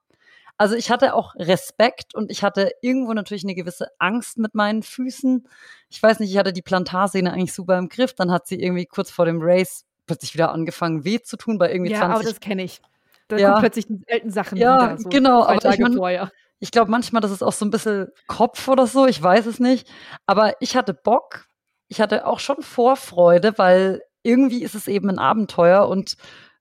[0.57, 4.83] Also ich hatte auch Respekt und ich hatte irgendwo natürlich eine gewisse Angst mit meinen
[4.83, 5.47] Füßen.
[5.89, 8.13] Ich weiß nicht, ich hatte die Plantarsehne eigentlich super im Griff.
[8.15, 11.73] Dann hat sie irgendwie kurz vor dem Race plötzlich wieder angefangen weh zu tun bei
[11.73, 12.15] irgendwie ja, 20.
[12.15, 12.83] aber das kenne ich.
[13.29, 13.51] Da Ja.
[13.51, 14.99] kommen plötzlich die selten Sachen Ja, wieder.
[14.99, 16.33] So genau, Zwei aber ich mein- vorher.
[16.61, 19.59] Ich glaube manchmal, das ist auch so ein bisschen Kopf oder so, ich weiß es
[19.61, 19.89] nicht.
[20.27, 21.47] Aber ich hatte Bock.
[21.89, 26.17] Ich hatte auch schon Vorfreude, weil irgendwie ist es eben ein Abenteuer und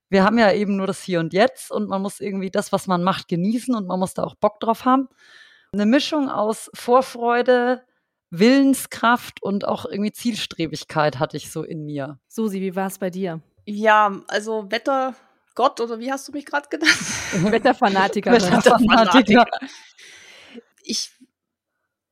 [0.10, 2.88] wir haben ja eben nur das Hier und Jetzt und man muss irgendwie das, was
[2.88, 5.08] man macht, genießen und man muss da auch Bock drauf haben.
[5.72, 7.84] Eine Mischung aus Vorfreude,
[8.32, 12.20] Willenskraft und auch irgendwie Zielstrebigkeit hatte ich so in mir.
[12.28, 13.42] Susi, wie war es bei dir?
[13.66, 16.98] Ja, also Wettergott oder wie hast du mich gerade genannt?
[17.52, 18.32] Wetterfanatiker.
[18.32, 19.46] Wetterfanatiker.
[20.90, 21.12] Ich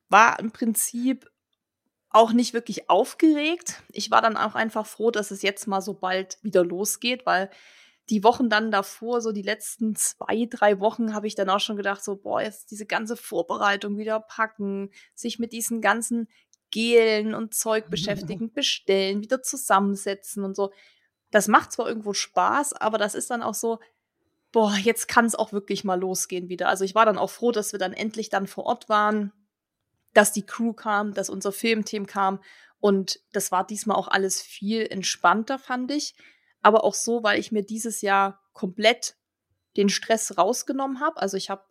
[0.08, 1.32] war im Prinzip
[2.10, 3.82] auch nicht wirklich aufgeregt.
[3.92, 7.50] Ich war dann auch einfach froh, dass es jetzt mal so bald wieder losgeht, weil
[8.10, 11.76] die Wochen dann davor, so die letzten zwei, drei Wochen, habe ich dann auch schon
[11.76, 16.30] gedacht, so, boah, jetzt diese ganze Vorbereitung wieder packen, sich mit diesen ganzen
[16.70, 20.72] Gelen und Zeug beschäftigen, bestellen, wieder zusammensetzen und so.
[21.32, 23.80] Das macht zwar irgendwo Spaß, aber das ist dann auch so,
[24.58, 26.68] boah, jetzt kann es auch wirklich mal losgehen wieder.
[26.68, 29.32] Also ich war dann auch froh, dass wir dann endlich dann vor Ort waren,
[30.16, 32.40] dass die Crew kam, dass unser Filmteam kam
[32.80, 36.16] und das war diesmal auch alles viel entspannter, fand ich.
[36.64, 39.16] Aber auch so, weil ich mir dieses Jahr komplett
[39.76, 41.22] den Stress rausgenommen habe.
[41.22, 41.64] Also ich habe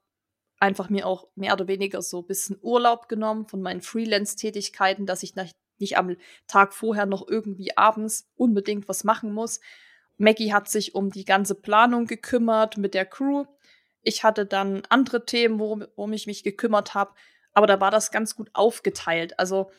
[0.60, 5.24] einfach mir auch mehr oder weniger so ein bisschen Urlaub genommen von meinen Freelance-Tätigkeiten, dass
[5.24, 6.14] ich nach, nicht am
[6.46, 9.58] Tag vorher noch irgendwie abends unbedingt was machen muss.
[10.18, 13.44] Maggie hat sich um die ganze Planung gekümmert mit der Crew.
[14.02, 17.12] Ich hatte dann andere Themen, worum, worum ich mich gekümmert habe.
[17.52, 19.38] Aber da war das ganz gut aufgeteilt.
[19.38, 19.70] Also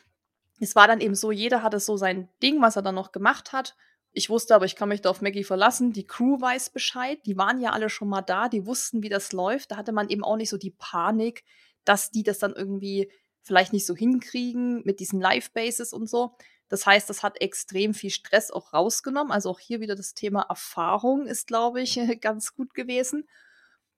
[0.60, 3.52] es war dann eben so, jeder hatte so sein Ding, was er dann noch gemacht
[3.52, 3.76] hat.
[4.12, 5.92] Ich wusste aber, ich kann mich da auf Maggie verlassen.
[5.92, 7.20] Die Crew weiß Bescheid.
[7.26, 8.48] Die waren ja alle schon mal da.
[8.48, 9.70] Die wussten, wie das läuft.
[9.70, 11.44] Da hatte man eben auch nicht so die Panik,
[11.84, 13.10] dass die das dann irgendwie
[13.42, 16.36] vielleicht nicht so hinkriegen mit diesen Live-Bases und so.
[16.68, 19.32] Das heißt, das hat extrem viel Stress auch rausgenommen.
[19.32, 23.28] Also auch hier wieder das Thema Erfahrung ist, glaube ich, ganz gut gewesen.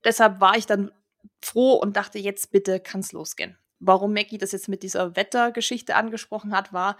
[0.04, 0.92] Deshalb war ich dann
[1.42, 3.58] froh und dachte, jetzt bitte kann es losgehen.
[3.80, 6.96] Warum Maggie das jetzt mit dieser Wettergeschichte angesprochen hat, war,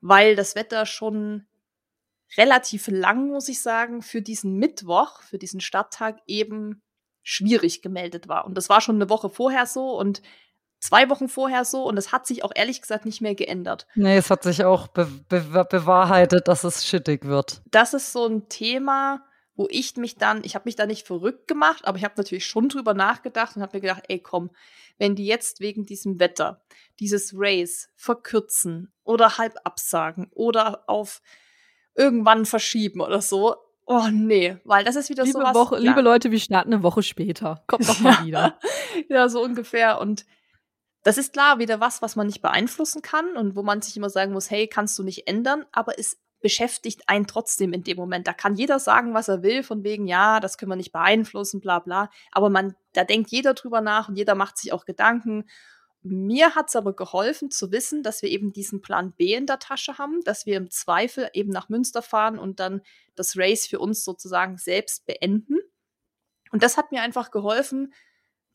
[0.00, 1.46] weil das Wetter schon
[2.36, 6.82] relativ lang, muss ich sagen, für diesen Mittwoch, für diesen Starttag eben
[7.22, 8.44] schwierig gemeldet war.
[8.46, 10.22] Und das war schon eine Woche vorher so und
[10.78, 13.86] zwei Wochen vorher so und es hat sich auch ehrlich gesagt nicht mehr geändert.
[13.94, 17.62] Nee, es hat sich auch be be bewahrheitet, dass es schittig wird.
[17.70, 19.24] Das ist so ein Thema,
[19.54, 22.46] wo ich mich dann, ich habe mich da nicht verrückt gemacht, aber ich habe natürlich
[22.46, 24.50] schon drüber nachgedacht und habe mir gedacht, ey komm,
[24.98, 26.62] wenn die jetzt wegen diesem Wetter
[27.00, 31.22] dieses Race verkürzen oder halb absagen oder auf
[31.94, 33.56] irgendwann verschieben oder so,
[33.86, 35.54] oh nee, weil das ist wieder Liebe, sowas.
[35.54, 35.82] Woche, ja.
[35.82, 37.64] liebe Leute, wir starten eine Woche später.
[37.66, 38.58] Kommt doch mal wieder.
[39.08, 40.00] ja, so ungefähr.
[40.00, 40.26] Und
[41.06, 44.10] das ist klar wieder was, was man nicht beeinflussen kann und wo man sich immer
[44.10, 48.26] sagen muss, hey, kannst du nicht ändern, aber es beschäftigt einen trotzdem in dem Moment.
[48.26, 51.60] Da kann jeder sagen, was er will, von wegen, ja, das können wir nicht beeinflussen,
[51.60, 52.10] bla bla.
[52.32, 55.44] Aber man, da denkt jeder drüber nach und jeder macht sich auch Gedanken.
[56.02, 59.60] Mir hat es aber geholfen zu wissen, dass wir eben diesen Plan B in der
[59.60, 62.82] Tasche haben, dass wir im Zweifel eben nach Münster fahren und dann
[63.14, 65.58] das Race für uns sozusagen selbst beenden.
[66.50, 67.92] Und das hat mir einfach geholfen,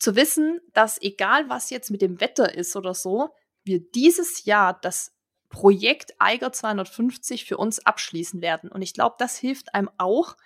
[0.02, 3.30] zu wissen, dass egal was jetzt mit dem Wetter ist oder so,
[3.62, 5.14] wir dieses Jahr das
[5.48, 8.68] Projekt Eiger 250 für uns abschließen werden.
[8.68, 10.36] Und ich glaube, das hilft einem auch,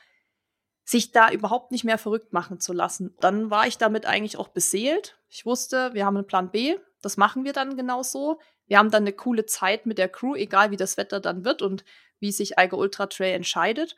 [0.85, 3.17] sich da überhaupt nicht mehr verrückt machen zu lassen.
[3.21, 5.19] Dann war ich damit eigentlich auch beseelt.
[5.31, 8.39] Ich wusste, wir haben einen Plan B, das machen wir dann genau so.
[8.67, 11.63] Wir haben dann eine coole Zeit mit der Crew, egal wie das Wetter dann wird
[11.63, 11.85] und
[12.19, 13.97] wie sich Eiger Ultra Trail entscheidet.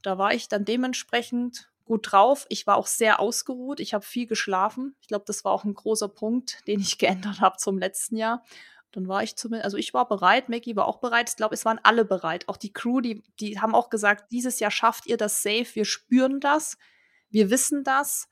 [0.00, 2.46] Da war ich dann dementsprechend gut drauf.
[2.48, 3.78] Ich war auch sehr ausgeruht.
[3.78, 4.96] Ich habe viel geschlafen.
[5.02, 8.42] Ich glaube, das war auch ein großer Punkt, den ich geändert habe zum letzten Jahr.
[8.92, 11.28] Dann war ich zumindest, also ich war bereit, Maggie war auch bereit.
[11.28, 12.48] Ich glaube, es waren alle bereit.
[12.48, 15.66] Auch die Crew, die, die haben auch gesagt, dieses Jahr schafft ihr das safe.
[15.74, 16.78] Wir spüren das.
[17.28, 18.28] Wir wissen das.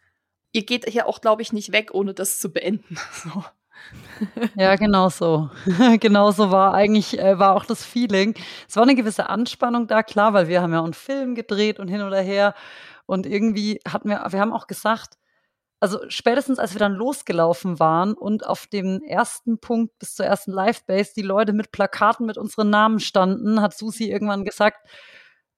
[0.52, 2.96] Ihr geht hier auch, glaube ich, nicht weg, ohne das zu beenden.
[3.12, 3.44] So.
[4.56, 5.48] Ja, genau so.
[6.00, 8.34] genau so war eigentlich, äh, war auch das Feeling.
[8.68, 11.88] Es war eine gewisse Anspannung da, klar, weil wir haben ja einen Film gedreht und
[11.88, 12.54] hin oder her.
[13.10, 15.18] Und irgendwie hatten wir, wir haben auch gesagt,
[15.80, 20.52] also spätestens als wir dann losgelaufen waren und auf dem ersten Punkt bis zur ersten
[20.52, 24.88] Live-Base die Leute mit Plakaten mit unseren Namen standen, hat Susi irgendwann gesagt,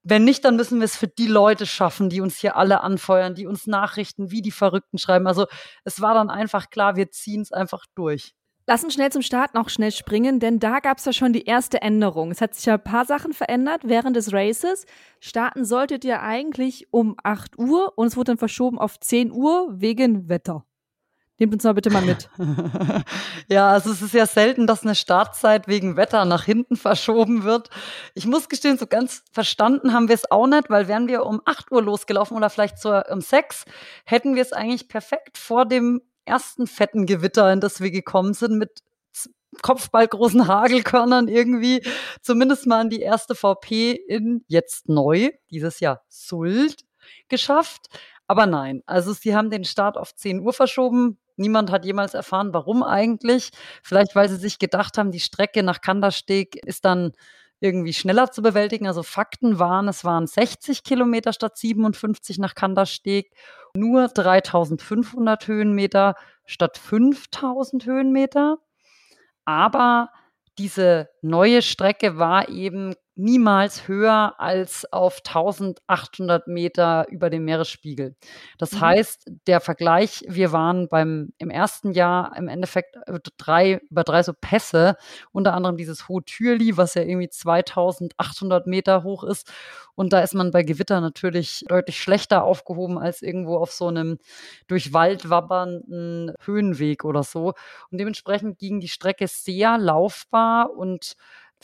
[0.03, 3.34] wenn nicht, dann müssen wir es für die Leute schaffen, die uns hier alle anfeuern,
[3.34, 5.26] die uns Nachrichten wie die Verrückten schreiben.
[5.26, 5.46] Also
[5.84, 8.34] es war dann einfach klar, wir ziehen es einfach durch.
[8.66, 11.46] Lass uns schnell zum Start noch schnell springen, denn da gab es ja schon die
[11.46, 12.30] erste Änderung.
[12.30, 14.86] Es hat sich ja ein paar Sachen verändert während des Races.
[15.20, 19.68] Starten solltet ihr eigentlich um 8 Uhr und es wurde dann verschoben auf 10 Uhr
[19.72, 20.64] wegen Wetter.
[21.38, 22.30] Nehmt uns mal bitte mal mit.
[23.48, 27.68] ja, also es ist ja selten, dass eine Startzeit wegen Wetter nach hinten verschoben wird.
[28.14, 31.42] Ich muss gestehen, so ganz verstanden haben wir es auch nicht, weil wären wir um
[31.44, 33.64] 8 Uhr losgelaufen oder vielleicht so um 6,
[34.04, 38.59] hätten wir es eigentlich perfekt vor dem ersten fetten Gewitter, in das wir gekommen sind,
[38.59, 38.81] mit
[39.61, 41.83] kopfballgroßen Hagelkörnern irgendwie
[42.23, 46.85] zumindest mal an die erste VP in jetzt neu, dieses Jahr Sult,
[47.29, 47.89] geschafft.
[48.27, 51.18] Aber nein, also sie haben den Start auf 10 Uhr verschoben.
[51.37, 53.51] Niemand hat jemals erfahren, warum eigentlich.
[53.83, 57.12] Vielleicht, weil sie sich gedacht haben, die Strecke nach Kandersteg ist dann
[57.62, 58.86] irgendwie schneller zu bewältigen.
[58.86, 63.32] Also Fakten waren, es waren 60 Kilometer statt 57 nach Kandersteg,
[63.74, 68.58] nur 3500 Höhenmeter statt 5000 Höhenmeter.
[69.44, 70.10] Aber
[70.58, 78.16] diese neue Strecke war eben niemals höher als auf 1800 Meter über dem Meeresspiegel.
[78.58, 78.80] Das mhm.
[78.80, 84.22] heißt, der Vergleich, wir waren beim, im ersten Jahr im Endeffekt äh, drei, über drei
[84.22, 84.96] so Pässe,
[85.30, 89.52] unter anderem dieses Hohe Türli, was ja irgendwie 2800 Meter hoch ist.
[89.94, 94.18] Und da ist man bei Gewitter natürlich deutlich schlechter aufgehoben als irgendwo auf so einem
[94.66, 97.52] durch Wald wabbernden Höhenweg oder so.
[97.90, 101.14] Und dementsprechend ging die Strecke sehr laufbar und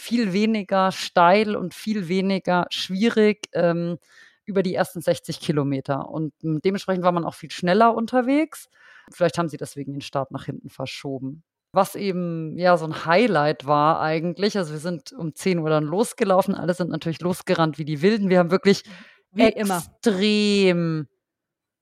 [0.01, 3.99] viel weniger steil und viel weniger schwierig ähm,
[4.45, 6.09] über die ersten 60 Kilometer.
[6.09, 8.69] Und dementsprechend war man auch viel schneller unterwegs.
[9.13, 11.43] Vielleicht haben sie deswegen den Start nach hinten verschoben.
[11.73, 14.57] Was eben ja so ein Highlight war eigentlich.
[14.57, 16.55] Also wir sind um 10 Uhr dann losgelaufen.
[16.55, 18.31] Alle sind natürlich losgerannt wie die Wilden.
[18.31, 18.85] Wir haben wirklich
[19.33, 21.07] wie extrem immer.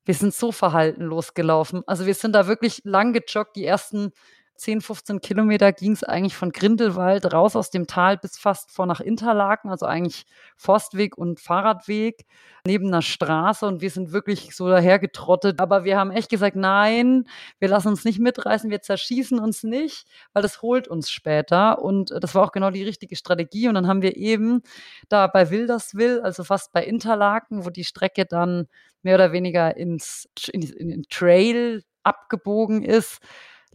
[0.05, 1.83] Wir sind so verhalten losgelaufen.
[1.87, 3.57] Also wir sind da wirklich lang gejoggt.
[3.57, 4.13] Die ersten
[4.57, 8.87] 10, 15 Kilometer ging es eigentlich von Grindelwald raus aus dem Tal bis fast vor
[8.87, 10.27] nach Interlaken, also eigentlich
[10.57, 12.27] Forstweg und Fahrradweg
[12.67, 15.61] neben einer Straße und wir sind wirklich so dahergetrottet.
[15.61, 17.29] Aber wir haben echt gesagt, nein,
[17.59, 21.83] wir lassen uns nicht mitreißen, wir zerschießen uns nicht, weil das holt uns später.
[21.83, 23.69] Und das war auch genau die richtige Strategie.
[23.69, 24.63] Und dann haben wir eben
[25.09, 28.67] da bei Wilderswil, also fast bei Interlaken, wo die Strecke dann
[29.03, 33.21] mehr oder weniger ins in, in den Trail abgebogen ist,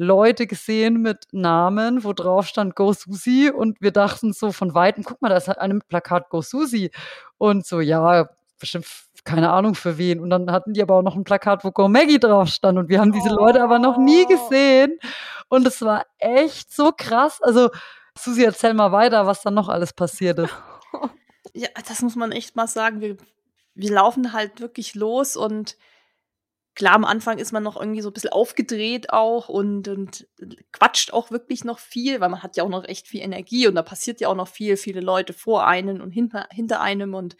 [0.02, 5.04] Leute gesehen mit Namen, wo drauf stand Go Susi und wir dachten so von weitem,
[5.04, 6.90] guck mal, da ist halt eine mit Plakat Go Susi
[7.38, 8.30] und so, ja,
[8.60, 8.88] bestimmt
[9.24, 10.20] keine Ahnung für wen.
[10.20, 12.90] Und dann hatten die aber auch noch ein Plakat, wo Go Maggie drauf stand und
[12.90, 14.28] wir haben diese Leute aber noch nie oh.
[14.28, 14.98] gesehen
[15.50, 17.40] und es war echt so krass.
[17.42, 17.70] Also
[18.18, 20.54] Susi, erzähl mal weiter, was dann noch alles passiert ist.
[21.54, 23.02] Ja, das muss man echt mal sagen.
[23.02, 23.18] Wir,
[23.76, 25.76] wir laufen halt wirklich los und
[26.76, 30.28] klar, am Anfang ist man noch irgendwie so ein bisschen aufgedreht auch und, und
[30.72, 33.76] quatscht auch wirklich noch viel, weil man hat ja auch noch echt viel Energie und
[33.76, 37.36] da passiert ja auch noch viel, viele Leute vor einem und hinter, hinter einem und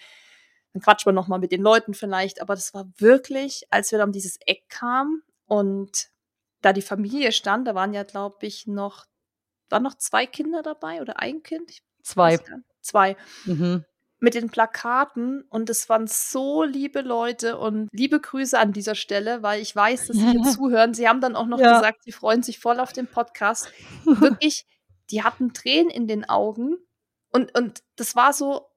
[0.74, 2.42] dann quatscht man noch mal mit den Leuten vielleicht.
[2.42, 6.10] Aber das war wirklich, als wir dann um dieses Eck kamen und
[6.62, 9.06] da die Familie stand, da waren ja, glaube ich, noch,
[9.70, 11.72] waren noch zwei Kinder dabei oder ein Kind?
[11.72, 12.40] Ich zwei.
[12.82, 13.18] Zwei.
[13.46, 13.86] Mhm
[14.22, 19.42] mit den Plakaten und es waren so liebe Leute und liebe Grüße an dieser Stelle,
[19.42, 20.94] weil ich weiß, dass sie hier zuhören.
[20.94, 21.74] Sie haben dann auch noch ja.
[21.74, 23.72] gesagt, sie freuen sich voll auf den Podcast.
[24.06, 24.66] Wirklich,
[25.10, 26.78] die hatten Tränen in den Augen
[27.32, 28.68] und, und das war so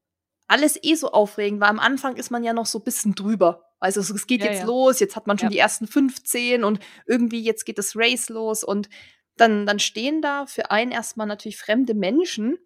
[0.49, 3.71] alles eh so aufregend, weil am Anfang ist man ja noch so ein bisschen drüber.
[3.81, 4.67] Also es geht ja, jetzt ja.
[4.67, 8.65] los, jetzt hat man schon die ersten 15 und irgendwie jetzt geht das Race los
[8.65, 8.89] und
[9.37, 12.57] dann, dann stehen da für einen erstmal natürlich fremde Menschen,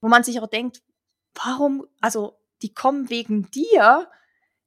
[0.00, 0.82] wo man sich auch denkt,
[1.42, 4.10] warum, also die kommen wegen dir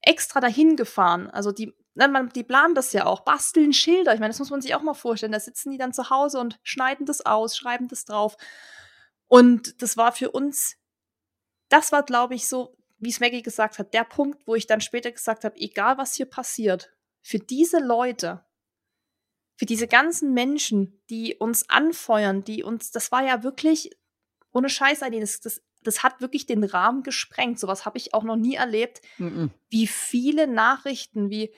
[0.02, 1.30] extra dahin gefahren.
[1.30, 4.14] Also die, man, die planen das ja auch, basteln Schilder.
[4.14, 5.32] Ich meine, das muss man sich auch mal vorstellen.
[5.32, 8.38] Da sitzen die dann zu Hause und schneiden das aus, schreiben das drauf.
[9.28, 10.78] Und das war für uns,
[11.70, 14.82] das war, glaube ich, so, wie es Maggie gesagt hat, der Punkt, wo ich dann
[14.82, 18.46] später gesagt habe, egal was hier passiert, für diese Leute,
[19.58, 23.92] für diese ganzen Menschen, die uns anfeuern, die uns, das war ja wirklich
[24.52, 27.60] ohne Scheiß, das, das das hat wirklich den Rahmen gesprengt.
[27.60, 29.02] Sowas habe ich auch noch nie erlebt.
[29.18, 31.54] Mm Wie viele Nachrichten, wie,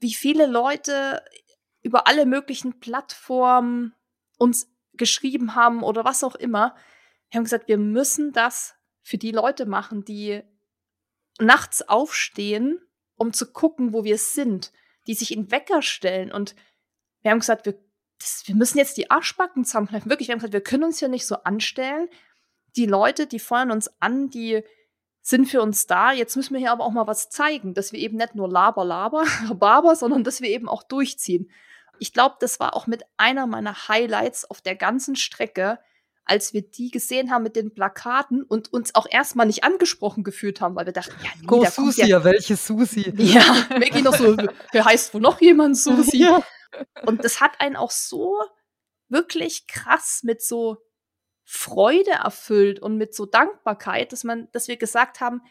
[0.00, 1.22] wie viele Leute
[1.82, 3.94] über alle möglichen Plattformen
[4.38, 6.74] uns geschrieben haben oder was auch immer.
[7.30, 10.42] Wir haben gesagt, wir müssen das für die Leute machen, die
[11.38, 12.78] nachts aufstehen,
[13.16, 14.72] um zu gucken, wo wir sind,
[15.06, 16.32] die sich in Wecker stellen.
[16.32, 16.54] Und
[17.22, 17.78] wir haben gesagt, wir,
[18.18, 20.10] das, wir müssen jetzt die Arschbacken zusammenkneifen.
[20.10, 22.08] Wirklich, wir haben gesagt, wir können uns ja nicht so anstellen
[22.76, 24.62] die Leute, die feuern uns an, die
[25.22, 26.12] sind für uns da.
[26.12, 28.84] Jetzt müssen wir hier aber auch mal was zeigen, dass wir eben nicht nur laber,
[28.84, 31.50] laber, barber, sondern dass wir eben auch durchziehen.
[31.98, 35.78] ich glaube, das war auch mit einer meiner Highlights auf der ganzen Strecke,
[36.26, 40.60] als wir die gesehen haben mit den Plakaten und uns auch erstmal nicht angesprochen gefühlt
[40.60, 43.12] haben, weil wir dachten, ja, nee, Go da Susi, ja, ja, welche Susi?
[43.16, 44.36] ja, Maggie noch so,
[44.72, 46.18] wer heißt wohl noch jemand Susi?
[46.24, 46.42] Ja.
[47.06, 48.36] Und das hat einen auch so
[49.08, 50.78] wirklich krass mit so
[51.44, 55.42] Freude erfüllt und mit so Dankbarkeit, dass man, dass wir gesagt haben,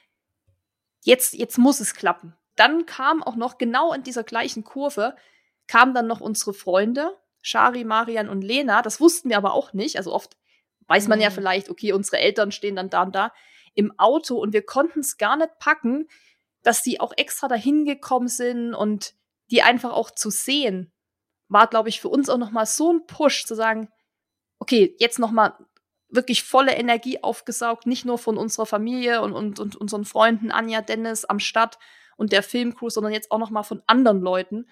[1.02, 2.36] jetzt, jetzt muss es klappen.
[2.56, 5.16] Dann kam auch noch genau in dieser gleichen Kurve,
[5.68, 8.82] kamen dann noch unsere Freunde, Shari, Marian und Lena.
[8.82, 9.98] Das wussten wir aber auch nicht.
[9.98, 10.36] Also oft
[10.88, 11.34] weiß man ja mhm.
[11.34, 13.34] vielleicht, okay, unsere Eltern stehen dann da und da
[13.76, 16.08] im Auto und wir konnten es gar nicht packen,
[16.62, 19.16] dass die auch extra dahin gekommen sind und
[19.52, 20.91] die einfach auch zu sehen,
[21.50, 23.89] war, glaube ich, für uns auch noch mal so ein Push zu sagen,
[24.60, 25.58] okay, jetzt noch mal
[26.14, 30.82] wirklich volle Energie aufgesaugt, nicht nur von unserer Familie und, und, und unseren Freunden Anja,
[30.82, 31.80] Dennis am Start
[32.18, 34.68] und der Filmcrew, sondern jetzt auch noch mal von anderen Leuten.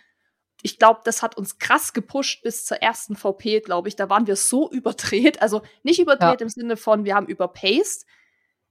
[0.61, 3.95] Ich glaube, das hat uns krass gepusht bis zur ersten VP, glaube ich.
[3.95, 6.45] Da waren wir so überdreht, also nicht überdreht ja.
[6.45, 8.05] im Sinne von, wir haben überpaced,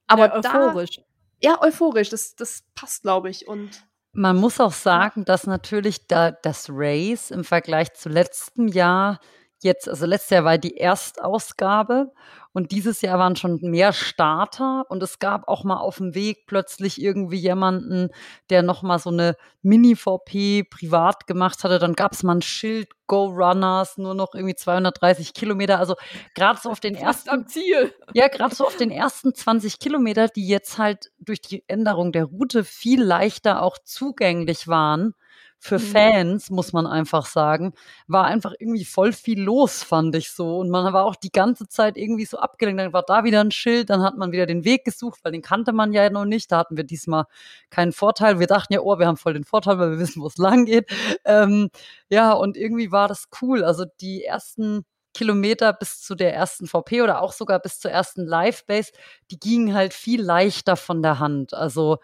[0.06, 0.96] aber ja, euphorisch.
[0.96, 1.02] Da,
[1.42, 3.48] ja, euphorisch, das, das passt, glaube ich.
[3.48, 9.20] Und man muss auch sagen, dass natürlich da das Race im Vergleich zu letztem Jahr
[9.62, 12.12] jetzt, also letztes Jahr war die Erstausgabe
[12.52, 16.46] und dieses Jahr waren schon mehr Starter und es gab auch mal auf dem Weg
[16.46, 18.10] plötzlich irgendwie jemanden,
[18.50, 21.78] der nochmal so eine Mini-VP privat gemacht hatte.
[21.78, 25.78] Dann gab es mal ein Schild, Go Runners, nur noch irgendwie 230 Kilometer.
[25.78, 25.94] Also
[26.34, 27.94] gerade so auf den Fast ersten am Ziel.
[28.14, 32.24] Ja, gerade so auf den ersten 20 Kilometer, die jetzt halt durch die Änderung der
[32.24, 35.14] Route viel leichter auch zugänglich waren
[35.62, 35.82] für mhm.
[35.82, 37.74] Fans, muss man einfach sagen,
[38.08, 40.58] war einfach irgendwie voll viel los, fand ich so.
[40.58, 42.80] Und man war auch die ganze Zeit irgendwie so abgelenkt.
[42.80, 45.42] Dann war da wieder ein Schild, dann hat man wieder den Weg gesucht, weil den
[45.42, 46.50] kannte man ja noch nicht.
[46.50, 47.26] Da hatten wir diesmal
[47.68, 48.40] keinen Vorteil.
[48.40, 50.64] Wir dachten ja, oh, wir haben voll den Vorteil, weil wir wissen, wo es lang
[50.64, 50.90] geht.
[51.26, 51.68] Ähm,
[52.08, 53.62] ja, und irgendwie war das cool.
[53.62, 58.24] Also die ersten Kilometer bis zu der ersten VP oder auch sogar bis zur ersten
[58.24, 58.92] Live-Base,
[59.30, 61.52] die gingen halt viel leichter von der Hand.
[61.52, 61.98] Also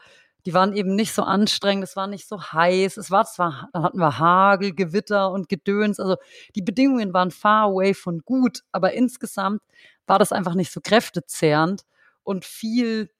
[0.47, 3.82] die waren eben nicht so anstrengend, es war nicht so heiß, es war zwar, dann
[3.82, 6.16] hatten wir Hagel, Gewitter und Gedöns, also
[6.55, 9.61] die Bedingungen waren far away von gut, aber insgesamt
[10.07, 11.82] war das einfach nicht so kräftezehrend
[12.22, 13.11] und viel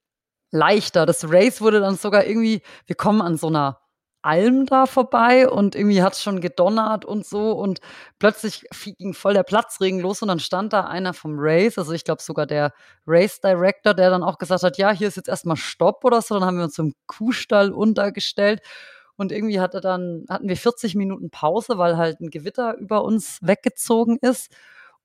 [0.53, 1.05] leichter.
[1.05, 3.81] Das Race wurde dann sogar irgendwie, wir kommen an so einer
[4.23, 7.81] Alm da vorbei und irgendwie hat es schon gedonnert und so und
[8.19, 8.65] plötzlich
[8.99, 12.23] ging voll der Platzregen los und dann stand da einer vom Race, also ich glaube
[12.23, 12.73] sogar der
[13.07, 16.35] Race Director, der dann auch gesagt hat, ja, hier ist jetzt erstmal Stopp oder so,
[16.35, 18.61] dann haben wir uns im Kuhstall untergestellt
[19.17, 23.39] und irgendwie hatte dann, hatten wir 40 Minuten Pause, weil halt ein Gewitter über uns
[23.43, 24.51] weggezogen ist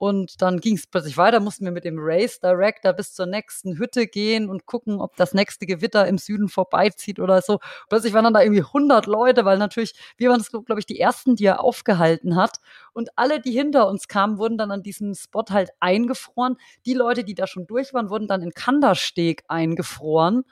[0.02, 3.78] und dann ging es plötzlich weiter, mussten wir mit dem Race Director bis zur nächsten
[3.78, 7.60] Hütte gehen und gucken, ob das nächste Gewitter im Süden vorbeizieht oder so.
[7.88, 11.36] Plötzlich waren dann da irgendwie 100 Leute, weil natürlich, wir waren glaube ich, die ersten,
[11.36, 12.62] die er aufgehalten hat.
[12.94, 16.58] Und alle, die hinter uns kamen, wurden dann an diesem Spot halt eingefroren.
[16.88, 20.46] Die Leute, die da schon durch waren, wurden dann in Kandersteg eingefroren.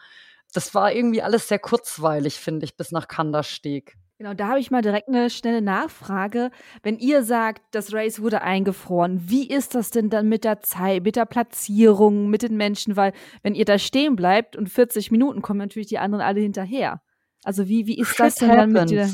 [0.53, 3.97] Das war irgendwie alles sehr kurzweilig, finde ich, bis nach Kandersteg.
[4.19, 6.51] Genau, da habe ich mal direkt eine schnelle Nachfrage.
[6.83, 11.03] Wenn ihr sagt, das Race wurde eingefroren, wie ist das denn dann mit der Zeit,
[11.03, 12.97] mit der Platzierung, mit den Menschen?
[12.97, 13.13] Weil,
[13.43, 17.01] wenn ihr da stehen bleibt und 40 Minuten kommen natürlich die anderen alle hinterher.
[17.45, 19.09] Also, wie, wie ist das denn dann mit dir?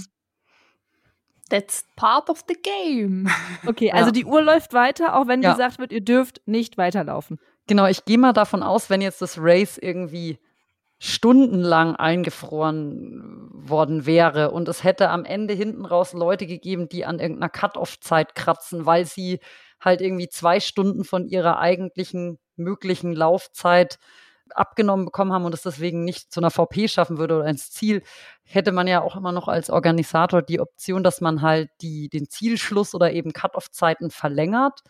[1.51, 3.29] That's part of the game.
[3.67, 4.11] Okay, also ja.
[4.11, 5.51] die Uhr läuft weiter, auch wenn ja.
[5.51, 7.37] gesagt wird, ihr dürft nicht weiterlaufen.
[7.67, 10.39] Genau, ich gehe mal davon aus, wenn jetzt das Race irgendwie
[10.99, 17.19] stundenlang eingefroren worden wäre und es hätte am Ende hinten raus Leute gegeben, die an
[17.19, 19.39] irgendeiner Cut-off-Zeit kratzen, weil sie
[19.81, 23.99] halt irgendwie zwei Stunden von ihrer eigentlichen möglichen Laufzeit
[24.53, 28.03] abgenommen bekommen haben und es deswegen nicht zu einer VP schaffen würde oder ins Ziel,
[28.43, 32.29] hätte man ja auch immer noch als Organisator die Option, dass man halt die, den
[32.29, 34.81] Zielschluss oder eben Cut-off-Zeiten verlängert.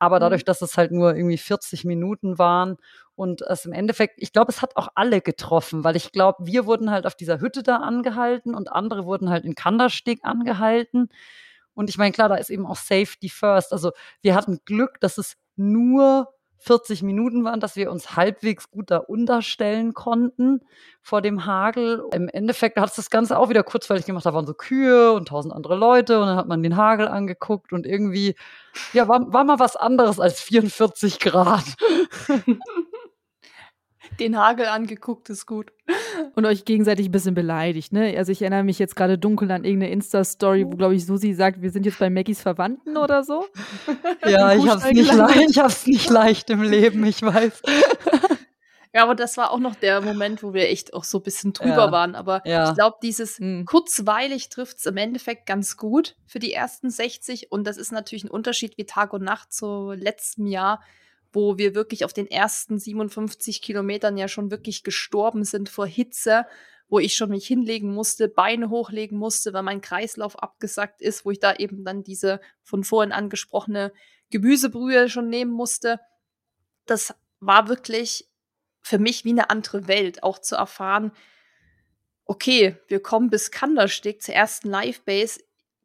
[0.00, 0.20] Aber mhm.
[0.20, 2.78] dadurch, dass es halt nur irgendwie 40 Minuten waren
[3.14, 6.66] und es im Endeffekt, ich glaube, es hat auch alle getroffen, weil ich glaube, wir
[6.66, 11.10] wurden halt auf dieser Hütte da angehalten und andere wurden halt in Kandersteg angehalten.
[11.74, 13.72] Und ich meine, klar, da ist eben auch Safety First.
[13.72, 16.28] Also wir hatten Glück, dass es nur
[16.60, 20.60] 40 Minuten waren, dass wir uns halbwegs gut da unterstellen konnten
[21.02, 22.04] vor dem Hagel.
[22.12, 24.26] Im Endeffekt hat es das Ganze auch wieder kurzweilig gemacht.
[24.26, 27.72] Da waren so Kühe und tausend andere Leute und dann hat man den Hagel angeguckt
[27.72, 28.36] und irgendwie,
[28.92, 31.64] ja, war, war mal was anderes als 44 Grad.
[34.20, 35.72] den Hagel angeguckt, ist gut.
[36.36, 38.14] Und euch gegenseitig ein bisschen beleidigt, ne?
[38.16, 41.62] Also ich erinnere mich jetzt gerade dunkel an irgendeine Insta-Story, wo, glaube ich, Susi sagt,
[41.62, 43.46] wir sind jetzt bei Maggies Verwandten oder so.
[44.26, 47.62] Ja, ich hab's nicht leicht, ich hab's nicht leicht im Leben, ich weiß.
[48.92, 51.52] Ja, aber das war auch noch der Moment, wo wir echt auch so ein bisschen
[51.52, 51.92] drüber Ja.
[51.92, 52.16] waren.
[52.16, 52.68] Aber Ja.
[52.70, 53.64] ich glaube, dieses Mhm.
[53.64, 57.52] kurzweilig trifft es im Endeffekt ganz gut für die ersten 60.
[57.52, 60.82] Und das ist natürlich ein Unterschied wie Tag und Nacht zu letztem Jahr,
[61.32, 66.46] wo wir wirklich auf den ersten 57 Kilometern ja schon wirklich gestorben sind vor Hitze,
[66.88, 71.30] wo ich schon mich hinlegen musste, Beine hochlegen musste, weil mein Kreislauf abgesackt ist, wo
[71.30, 73.92] ich da eben dann diese von vorhin angesprochene
[74.30, 76.00] Gemüsebrühe schon nehmen musste.
[76.86, 78.28] Das war wirklich
[78.82, 81.12] für mich wie eine andere Welt, auch zu erfahren,
[82.24, 85.40] okay, wir kommen bis Kandersteg zur ersten Live-Base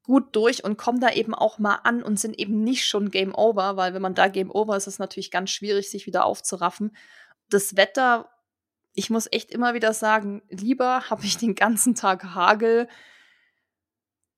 [0.05, 3.33] gut durch und kommen da eben auch mal an und sind eben nicht schon Game
[3.35, 6.25] Over, weil wenn man da Game Over ist, ist es natürlich ganz schwierig, sich wieder
[6.25, 6.95] aufzuraffen.
[7.49, 8.29] Das Wetter,
[8.93, 12.87] ich muss echt immer wieder sagen, lieber habe ich den ganzen Tag Hagel,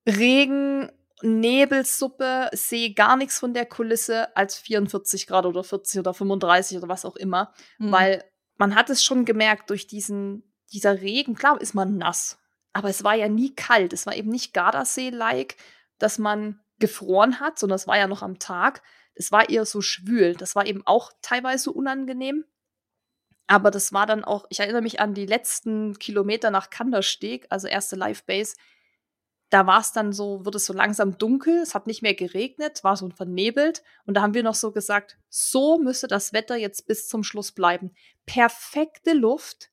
[0.08, 0.92] Regen,
[1.22, 6.88] Nebelsuppe, sehe gar nichts von der Kulisse als 44 Grad oder 40 oder 35 oder
[6.88, 7.92] was auch immer, Mhm.
[7.92, 8.24] weil
[8.58, 12.40] man hat es schon gemerkt durch diesen dieser Regen, klar ist man nass,
[12.74, 13.94] aber es war ja nie kalt.
[13.94, 15.56] Es war eben nicht Gardasee-like,
[15.98, 18.84] dass man gefroren hat, sondern es war ja noch am Tag.
[19.16, 20.36] Es war eher so schwül.
[20.36, 22.46] Das war eben auch teilweise unangenehm.
[23.48, 27.68] Aber das war dann auch, ich erinnere mich an die letzten Kilometer nach Kandersteg, also
[27.68, 28.56] erste Live-Base.
[29.50, 32.84] Da war es dann so, wurde es so langsam dunkel, es hat nicht mehr geregnet,
[32.84, 33.82] war so vernebelt.
[34.06, 37.54] Und da haben wir noch so gesagt, so müsse das Wetter jetzt bis zum Schluss
[37.54, 37.96] bleiben.
[38.26, 39.70] Perfekte Luft,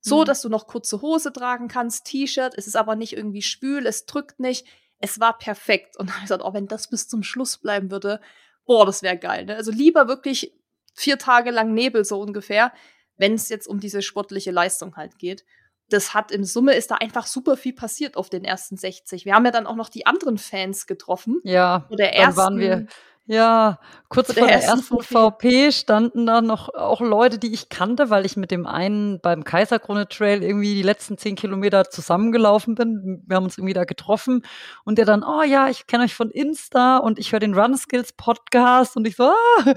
[0.00, 0.24] so Mhm.
[0.26, 4.06] dass du noch kurze Hose tragen kannst, T-Shirt, es ist aber nicht irgendwie schwül, es
[4.06, 4.66] drückt nicht.
[4.98, 5.96] Es war perfekt.
[5.98, 8.20] Und dann habe ich gesagt, oh, wenn das bis zum Schluss bleiben würde,
[8.66, 9.46] boah, das wäre geil.
[9.46, 9.56] Ne?
[9.56, 10.52] Also lieber wirklich
[10.94, 12.72] vier Tage lang Nebel so ungefähr,
[13.16, 15.44] wenn es jetzt um diese sportliche Leistung halt geht.
[15.88, 19.24] Das hat im Summe ist da einfach super viel passiert auf den ersten 60.
[19.24, 21.40] Wir haben ja dann auch noch die anderen Fans getroffen.
[21.44, 22.88] Ja, dann waren wir ersten-
[23.30, 23.78] ja,
[24.08, 28.10] kurz Vor der der ersten ersten VP standen da noch auch Leute, die ich kannte,
[28.10, 33.22] weil ich mit dem einen beim Kaiserkrone Trail irgendwie die letzten zehn Kilometer zusammengelaufen bin.
[33.24, 34.42] Wir haben uns irgendwie da getroffen
[34.84, 37.76] und der dann, oh ja, ich kenne euch von Insta und ich höre den Run
[37.76, 39.74] Skills Podcast und ich so, ah.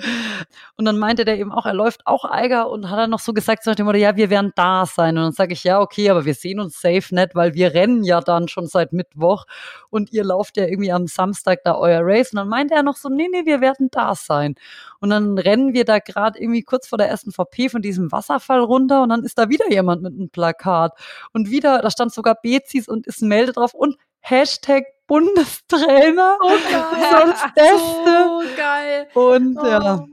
[0.77, 3.33] Und dann meinte der eben auch, er läuft auch Eiger und hat dann noch so
[3.33, 5.15] gesagt, so nach dem Motto, ja, wir werden da sein.
[5.15, 8.03] Und dann sage ich, ja, okay, aber wir sehen uns safe nicht, weil wir rennen
[8.03, 9.45] ja dann schon seit Mittwoch
[9.91, 12.31] und ihr lauft ja irgendwie am Samstag da euer Race.
[12.33, 14.55] Und dann meinte er noch so, nee, nee, wir werden da sein.
[14.99, 18.59] Und dann rennen wir da gerade irgendwie kurz vor der ersten VP von diesem Wasserfall
[18.61, 20.93] runter und dann ist da wieder jemand mit einem Plakat.
[21.33, 26.37] Und wieder, da stand sogar Bezis und ist ein Melde drauf und Hashtag Bundestrainer.
[26.41, 28.29] So So das Beste.
[28.29, 29.07] So geil.
[29.13, 29.65] Und Oh.
[29.65, 30.05] ja.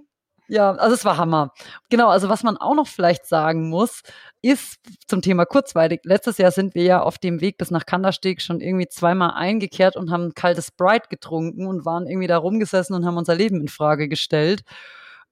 [0.52, 1.52] Ja, also es war Hammer.
[1.90, 4.02] Genau, also was man auch noch vielleicht sagen muss,
[4.43, 6.01] ist zum Thema kurzweilig.
[6.02, 9.94] Letztes Jahr sind wir ja auf dem Weg bis nach Kandersteg schon irgendwie zweimal eingekehrt
[9.94, 13.68] und haben kaltes Sprite getrunken und waren irgendwie da rumgesessen und haben unser Leben in
[13.68, 14.62] Frage gestellt.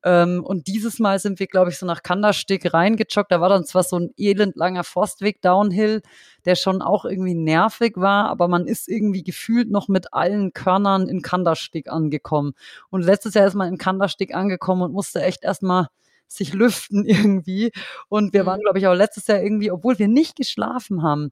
[0.05, 3.31] Ähm, und dieses Mal sind wir, glaube ich, so nach Kandersteg reingejoggt.
[3.33, 6.03] Da war dann zwar so ein elendlanger Forstweg Downhill,
[6.45, 11.09] der schon auch irgendwie nervig war, aber man ist irgendwie gefühlt noch mit allen Körnern
[11.09, 12.53] in Kandersteg angekommen.
[12.91, 15.89] Und letztes Jahr ist man in Kandersteg angekommen und musste echt erstmal
[16.29, 17.73] sich lüften irgendwie.
[18.09, 18.47] Und wir Mhm.
[18.47, 21.31] waren, glaube ich, auch letztes Jahr irgendwie, obwohl wir nicht geschlafen haben,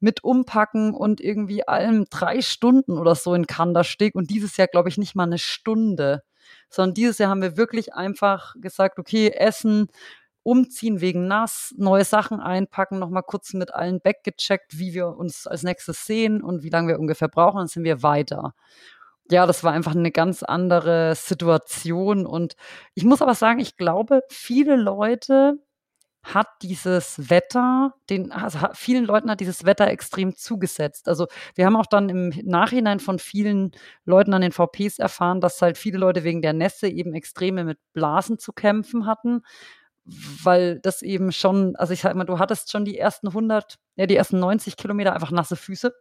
[0.00, 4.14] mit Umpacken und irgendwie allem drei Stunden oder so in Kandersteg.
[4.14, 6.22] Und dieses Jahr, glaube ich, nicht mal eine Stunde.
[6.70, 9.88] Sondern dieses Jahr haben wir wirklich einfach gesagt, okay, Essen,
[10.42, 15.46] umziehen wegen nass, neue Sachen einpacken, nochmal kurz mit allen back gecheckt, wie wir uns
[15.46, 18.54] als nächstes sehen und wie lange wir ungefähr brauchen, dann sind wir weiter.
[19.30, 22.54] Ja, das war einfach eine ganz andere Situation und
[22.94, 25.58] ich muss aber sagen, ich glaube, viele Leute
[26.22, 31.08] hat dieses Wetter, den, also vielen Leuten hat dieses Wetter extrem zugesetzt.
[31.08, 33.72] Also wir haben auch dann im Nachhinein von vielen
[34.04, 37.78] Leuten an den VPs erfahren, dass halt viele Leute wegen der Nässe eben extreme mit
[37.92, 39.42] Blasen zu kämpfen hatten,
[40.42, 44.06] weil das eben schon, also ich sag mal, du hattest schon die ersten 100, ja
[44.06, 45.94] die ersten 90 Kilometer einfach nasse Füße.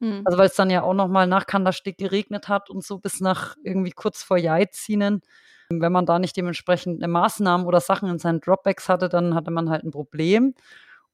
[0.00, 0.22] Mhm.
[0.24, 3.20] Also weil es dann ja auch noch mal nach Kandersteg geregnet hat und so bis
[3.20, 5.22] nach irgendwie kurz vor Jaizinen.
[5.70, 9.50] Wenn man da nicht dementsprechend eine Maßnahmen oder Sachen in seinen Dropbacks hatte, dann hatte
[9.50, 10.54] man halt ein Problem.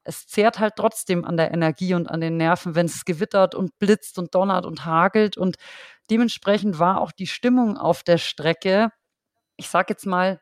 [0.03, 3.77] Es zehrt halt trotzdem an der Energie und an den Nerven, wenn es gewittert und
[3.79, 5.37] blitzt und donnert und hagelt.
[5.37, 5.57] Und
[6.09, 8.91] dementsprechend war auch die Stimmung auf der Strecke,
[9.57, 10.41] ich sag jetzt mal,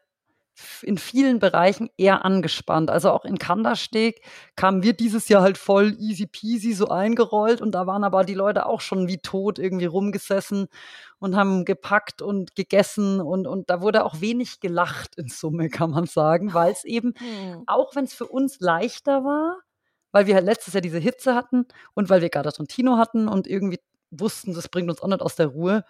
[0.84, 2.90] in vielen Bereichen eher angespannt.
[2.90, 4.22] Also auch in Kandersteg
[4.56, 8.34] kamen wir dieses Jahr halt voll easy peasy so eingerollt und da waren aber die
[8.36, 10.68] Leute auch schon wie tot irgendwie rumgesessen
[11.20, 15.90] und haben gepackt und gegessen und, und da wurde auch wenig gelacht in Summe, kann
[15.92, 17.64] man sagen, weil es eben, Mhm.
[17.68, 19.58] auch wenn es für uns leichter war,
[20.12, 21.66] weil wir halt letztes Jahr diese Hitze hatten
[21.96, 23.80] und weil wir Garda Trentino hatten und irgendwie
[24.12, 25.84] wussten, das bringt uns auch nicht aus der Ruhe,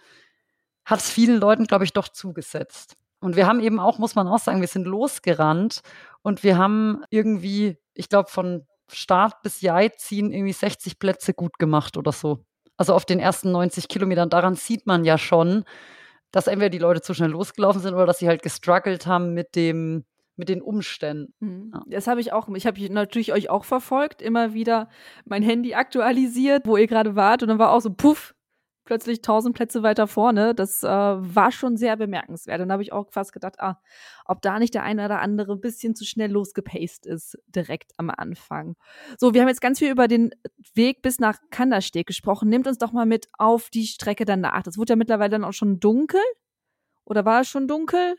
[0.85, 2.95] hat es vielen Leuten, glaube ich, doch zugesetzt.
[3.23, 5.81] Und wir haben eben auch, muss man auch sagen, wir sind losgerannt
[6.23, 11.57] Und wir haben irgendwie, ich glaube, von Start bis Jai ziehen irgendwie 60 Plätze gut
[11.57, 12.45] gemacht oder so.
[12.77, 14.29] Also auf den ersten 90 Kilometern.
[14.29, 15.63] Daran sieht man ja schon,
[16.31, 19.55] dass entweder die Leute zu schnell losgelaufen sind oder dass sie halt gestruggelt haben mit
[19.55, 20.03] dem,
[20.35, 21.33] mit den Umständen.
[21.39, 21.71] Mhm.
[21.73, 21.83] Ja.
[21.87, 22.49] Das habe ich auch.
[22.49, 24.89] Ich habe natürlich euch auch verfolgt, immer wieder
[25.25, 27.41] mein Handy aktualisiert, wo ihr gerade wart.
[27.41, 28.33] Und dann war auch so, puff,
[28.85, 30.53] plötzlich tausend Plätze weiter vorne.
[30.55, 32.61] Das äh, war schon sehr bemerkenswert.
[32.61, 33.79] Und da habe ich auch fast gedacht, ah,
[34.25, 38.09] ob da nicht der eine oder andere ein bisschen zu schnell losgepaced ist, direkt am
[38.09, 38.75] Anfang.
[39.17, 40.31] So, wir haben jetzt ganz viel über den
[40.73, 42.49] Weg bis nach Kandersteg gesprochen.
[42.49, 44.63] Nehmt uns doch mal mit auf die Strecke danach.
[44.63, 46.21] Das wurde ja mittlerweile dann auch schon dunkel.
[47.05, 48.15] Oder war es schon dunkel?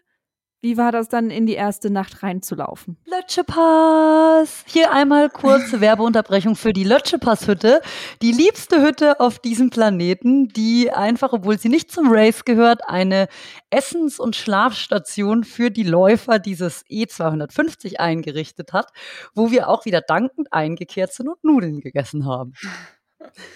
[0.64, 2.96] Wie war das dann in die erste Nacht reinzulaufen?
[3.04, 4.64] Lötschepass!
[4.66, 7.82] Hier einmal kurze Werbeunterbrechung für die Lötschepass-Hütte.
[8.22, 13.28] Die liebste Hütte auf diesem Planeten, die einfach, obwohl sie nicht zum Race gehört, eine
[13.68, 18.90] Essens- und Schlafstation für die Läufer dieses E250 eingerichtet hat,
[19.34, 22.54] wo wir auch wieder dankend eingekehrt sind und Nudeln gegessen haben.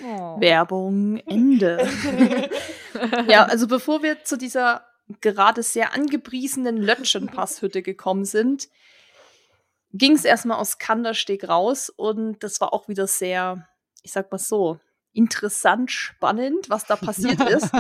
[0.05, 0.39] Oh.
[0.41, 1.89] Werbung Ende.
[3.29, 4.88] ja, also bevor wir zu dieser
[5.21, 8.69] gerade sehr angepriesenen Lötschenpasshütte gekommen sind,
[9.93, 13.69] ging es erstmal aus Kandersteg raus und das war auch wieder sehr,
[14.03, 14.79] ich sag mal so,
[15.13, 17.71] interessant, spannend, was da passiert ist.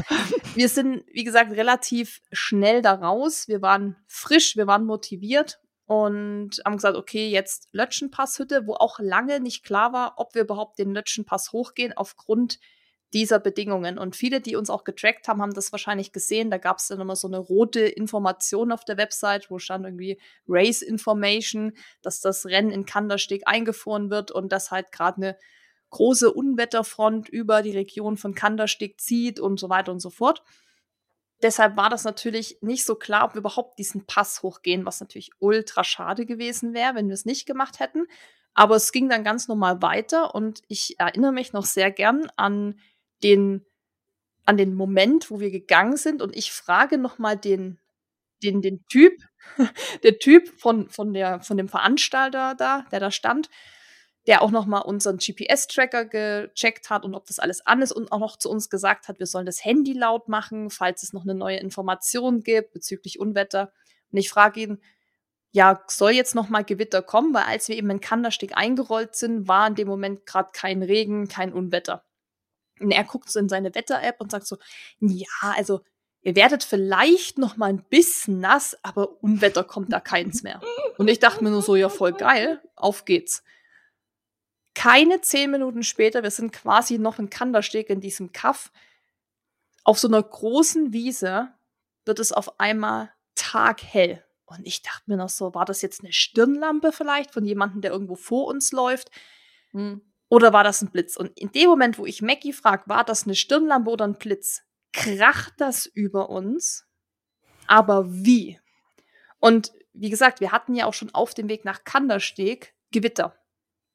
[0.54, 3.46] Wir sind, wie gesagt, relativ schnell da raus.
[3.46, 9.40] Wir waren frisch, wir waren motiviert und haben gesagt, okay, jetzt Lötschenpasshütte, wo auch lange
[9.40, 12.58] nicht klar war, ob wir überhaupt den Lötschenpass hochgehen aufgrund
[13.14, 13.98] dieser Bedingungen.
[13.98, 16.50] Und viele, die uns auch getrackt haben, haben das wahrscheinlich gesehen.
[16.50, 20.20] Da gab es dann immer so eine rote Information auf der Website, wo stand irgendwie
[20.46, 21.72] Race Information,
[22.02, 25.38] dass das Rennen in Kandersteg eingefroren wird und dass halt gerade eine
[25.90, 30.42] große Unwetterfront über die Region von Kandersteg zieht und so weiter und so fort.
[31.40, 35.30] Deshalb war das natürlich nicht so klar, ob wir überhaupt diesen Pass hochgehen, was natürlich
[35.38, 38.06] ultra schade gewesen wäre, wenn wir es nicht gemacht hätten.
[38.54, 42.80] Aber es ging dann ganz normal weiter und ich erinnere mich noch sehr gern an
[43.22, 43.64] den,
[44.44, 47.78] an den Moment, wo wir gegangen sind und ich frage nochmal den,
[48.42, 49.14] den, den Typ,
[50.02, 53.50] der Typ von, von, der, von dem Veranstalter da, der da stand,
[54.26, 58.18] der auch nochmal unseren GPS-Tracker gecheckt hat und ob das alles an ist und auch
[58.18, 61.34] noch zu uns gesagt hat, wir sollen das Handy laut machen, falls es noch eine
[61.34, 63.72] neue Information gibt bezüglich Unwetter.
[64.12, 64.82] Und ich frage ihn,
[65.50, 69.48] ja, soll jetzt noch mal Gewitter kommen, weil als wir eben in Kandersteg eingerollt sind,
[69.48, 72.04] war in dem Moment gerade kein Regen, kein Unwetter.
[72.80, 74.56] Und er guckt so in seine Wetter-App und sagt so,
[75.00, 75.80] ja, also
[76.22, 80.60] ihr werdet vielleicht noch mal ein bisschen nass, aber Unwetter kommt da keins mehr.
[80.96, 83.42] Und ich dachte mir nur so, ja, voll geil, auf geht's.
[84.74, 88.70] Keine zehn Minuten später, wir sind quasi noch in Kandersteg in diesem Kaff,
[89.88, 91.48] auf so einer großen Wiese
[92.04, 94.22] wird es auf einmal taghell.
[94.44, 97.92] Und ich dachte mir noch so, war das jetzt eine Stirnlampe vielleicht von jemandem, der
[97.92, 99.10] irgendwo vor uns läuft?
[99.70, 100.02] Hm.
[100.28, 101.16] Oder war das ein Blitz?
[101.16, 104.62] Und in dem Moment, wo ich Mackie frage, war das eine Stirnlampe oder ein Blitz,
[104.92, 106.86] kracht das über uns.
[107.66, 108.60] Aber wie?
[109.40, 113.36] Und wie gesagt, wir hatten ja auch schon auf dem Weg nach Kandersteg Gewitter.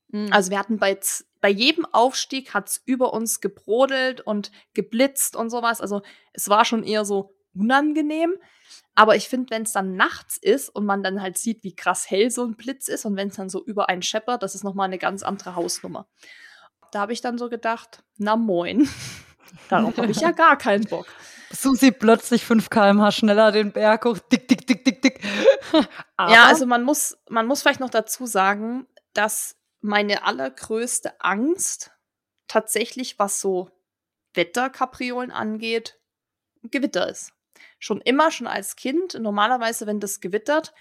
[0.09, 0.31] Mhm.
[0.31, 0.99] Also wir hatten bei,
[1.41, 5.81] bei jedem Aufstieg hat es über uns gebrodelt und geblitzt und sowas.
[5.81, 6.01] Also
[6.33, 8.35] es war schon eher so unangenehm.
[8.95, 12.09] Aber ich finde, wenn es dann nachts ist und man dann halt sieht, wie krass
[12.09, 14.63] hell so ein Blitz ist und wenn es dann so über einen scheppert, das ist
[14.63, 16.07] nochmal eine ganz andere Hausnummer.
[16.91, 18.87] Da habe ich dann so gedacht, na moin,
[19.69, 21.07] darauf habe ich ja gar keinen Bock.
[21.51, 25.23] Susi plötzlich 5 km/h schneller den Berg hoch, dick, dick, dick, dick, dick.
[26.19, 31.91] ja, also man muss, man muss vielleicht noch dazu sagen, dass meine allergrößte Angst
[32.47, 33.69] tatsächlich, was so
[34.33, 35.99] Wetterkapriolen angeht,
[36.63, 37.32] Gewitter ist
[37.79, 40.73] schon immer, schon als Kind, normalerweise, wenn das gewittert,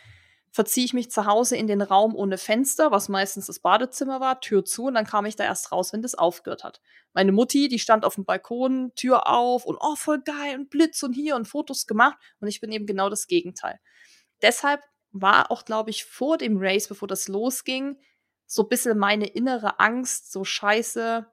[0.53, 4.41] verziehe ich mich zu Hause in den Raum ohne Fenster, was meistens das Badezimmer war,
[4.41, 6.81] Tür zu und dann kam ich da erst raus, wenn das aufgehört hat.
[7.15, 11.03] Meine Mutti, die stand auf dem Balkon, Tür auf und oh, voll geil und Blitz
[11.03, 13.81] und hier und Fotos gemacht und ich bin eben genau das Gegenteil.
[14.43, 17.99] Deshalb war auch, glaube ich, vor dem Race, bevor das losging,
[18.47, 21.27] so ein bisschen meine innere Angst, so scheiße,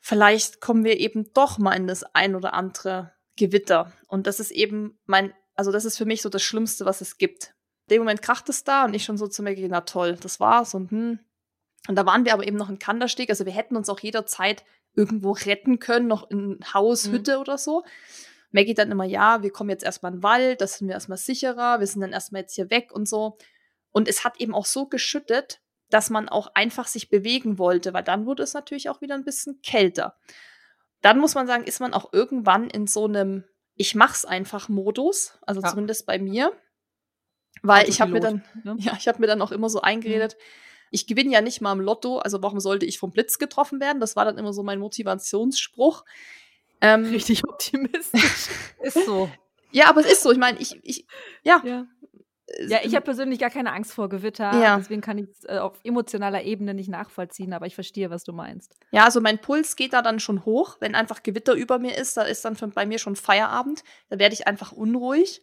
[0.00, 3.92] vielleicht kommen wir eben doch mal in das ein oder andere Gewitter.
[4.08, 7.18] Und das ist eben mein, also das ist für mich so das Schlimmste, was es
[7.18, 7.54] gibt.
[7.86, 10.40] In dem Moment kracht es da und ich schon so zu mir, na toll, das
[10.40, 11.18] war's und hm.
[11.86, 14.64] Und da waren wir aber eben noch in Kandersteg, also wir hätten uns auch jederzeit
[14.94, 17.08] irgendwo retten können, noch in Haus.
[17.08, 17.40] Hütte mhm.
[17.42, 17.84] oder so.
[18.52, 21.18] Maggie dann immer, ja, wir kommen jetzt erstmal in den Wald, das sind wir erstmal
[21.18, 23.36] sicherer, wir sind dann erstmal jetzt hier weg und so.
[23.90, 28.04] Und es hat eben auch so geschüttet, dass man auch einfach sich bewegen wollte, weil
[28.04, 30.16] dann wurde es natürlich auch wieder ein bisschen kälter
[31.04, 33.44] dann muss man sagen, ist man auch irgendwann in so einem
[33.76, 35.68] Ich mach's einfach Modus, also ja.
[35.68, 36.52] zumindest bei mir.
[37.62, 38.76] Weil ich habe mir dann, ne?
[38.78, 40.88] ja, ich habe mir dann auch immer so eingeredet, mhm.
[40.90, 44.00] ich gewinne ja nicht mal im Lotto, also warum sollte ich vom Blitz getroffen werden?
[44.00, 46.04] Das war dann immer so mein Motivationsspruch.
[46.80, 48.48] Ähm, Richtig optimistisch.
[48.82, 49.30] ist so.
[49.72, 50.32] Ja, aber es ist so.
[50.32, 51.06] Ich meine, ich, ich,
[51.42, 51.60] ja.
[51.64, 51.86] Ja,
[52.66, 54.52] ja ich habe persönlich gar keine Angst vor Gewitter.
[54.54, 54.76] Ja.
[54.76, 58.32] Deswegen kann ich es äh, auf emotionaler Ebene nicht nachvollziehen, aber ich verstehe, was du
[58.32, 58.76] meinst.
[58.90, 60.76] Ja, also mein Puls geht da dann schon hoch.
[60.80, 63.82] Wenn einfach Gewitter über mir ist, da ist dann bei mir schon Feierabend.
[64.08, 65.42] Da werde ich einfach unruhig.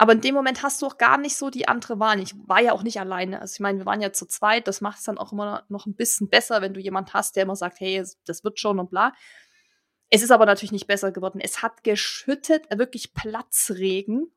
[0.00, 2.20] Aber in dem Moment hast du auch gar nicht so die andere Wahl.
[2.20, 3.40] Ich war ja auch nicht alleine.
[3.40, 4.66] Also ich meine, wir waren ja zu zweit.
[4.66, 7.42] Das macht es dann auch immer noch ein bisschen besser, wenn du jemand hast, der
[7.42, 9.12] immer sagt, hey, das wird schon und bla.
[10.08, 11.38] Es ist aber natürlich nicht besser geworden.
[11.38, 14.32] Es hat geschüttet, wirklich Platzregen,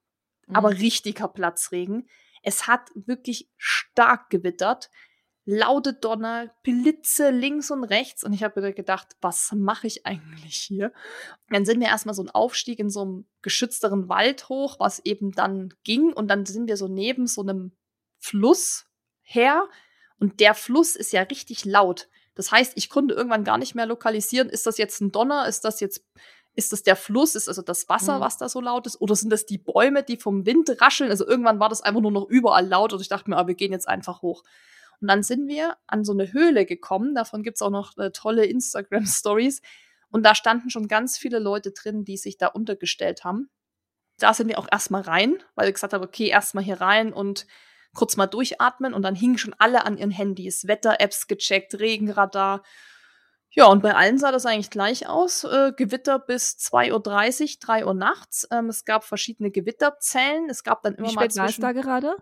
[0.47, 0.55] mhm.
[0.55, 2.07] aber richtiger Platzregen.
[2.41, 4.89] Es hat wirklich stark gewittert.
[5.45, 8.23] Laute Donner, Blitze links und rechts.
[8.23, 10.93] Und ich habe mir gedacht, was mache ich eigentlich hier?
[11.49, 15.31] Dann sind wir erstmal so einen Aufstieg in so einem geschützteren Wald hoch, was eben
[15.31, 16.13] dann ging.
[16.13, 17.73] Und dann sind wir so neben so einem
[18.19, 18.85] Fluss
[19.21, 19.67] her.
[20.17, 22.07] Und der Fluss ist ja richtig laut.
[22.35, 25.65] Das heißt, ich konnte irgendwann gar nicht mehr lokalisieren, ist das jetzt ein Donner, ist
[25.65, 26.03] das jetzt,
[26.55, 28.21] ist das der Fluss, ist also das Wasser, mhm.
[28.21, 31.09] was da so laut ist, oder sind das die Bäume, die vom Wind rascheln?
[31.09, 33.55] Also irgendwann war das einfach nur noch überall laut und ich dachte mir, ah, wir
[33.55, 34.43] gehen jetzt einfach hoch.
[35.01, 38.45] Und dann sind wir an so eine Höhle gekommen, davon gibt's auch noch äh, tolle
[38.45, 39.61] Instagram-Stories.
[40.09, 43.49] Und da standen schon ganz viele Leute drin, die sich da untergestellt haben.
[44.19, 47.47] Da sind wir auch erstmal rein, weil wir gesagt haben, okay, erstmal hier rein und
[47.95, 50.67] kurz mal durchatmen und dann hingen schon alle an ihren Handys.
[50.67, 52.63] Wetter-Apps gecheckt, Regenradar.
[53.55, 55.43] Ja, und bei allen sah das eigentlich gleich aus.
[55.43, 58.47] Äh, Gewitter bis 2.30 Uhr, 3 Uhr nachts.
[58.51, 60.49] Ähm, es gab verschiedene Gewitterzellen.
[60.49, 61.61] Es gab dann immer Wie mal spät zwischen...
[61.61, 62.15] war da gerade?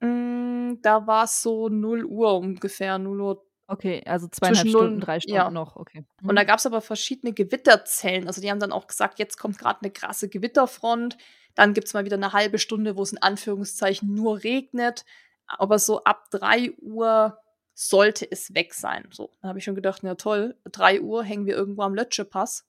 [0.00, 5.20] Mm, da war es so 0 Uhr ungefähr, 0 Uhr Okay, also zweieinhalb Stunden, drei
[5.20, 5.50] Stunden ja.
[5.50, 6.04] noch, okay.
[6.20, 6.28] Mhm.
[6.28, 8.26] Und da gab es aber verschiedene Gewitterzellen.
[8.26, 11.16] Also die haben dann auch gesagt, jetzt kommt gerade eine krasse Gewitterfront.
[11.54, 15.04] Dann gibt es mal wieder eine halbe Stunde, wo es in Anführungszeichen nur regnet.
[15.46, 17.38] Aber so ab 3 Uhr
[17.74, 19.08] sollte es weg sein.
[19.12, 22.66] So, da habe ich schon gedacht, na toll, 3 Uhr hängen wir irgendwo am Lötschepass.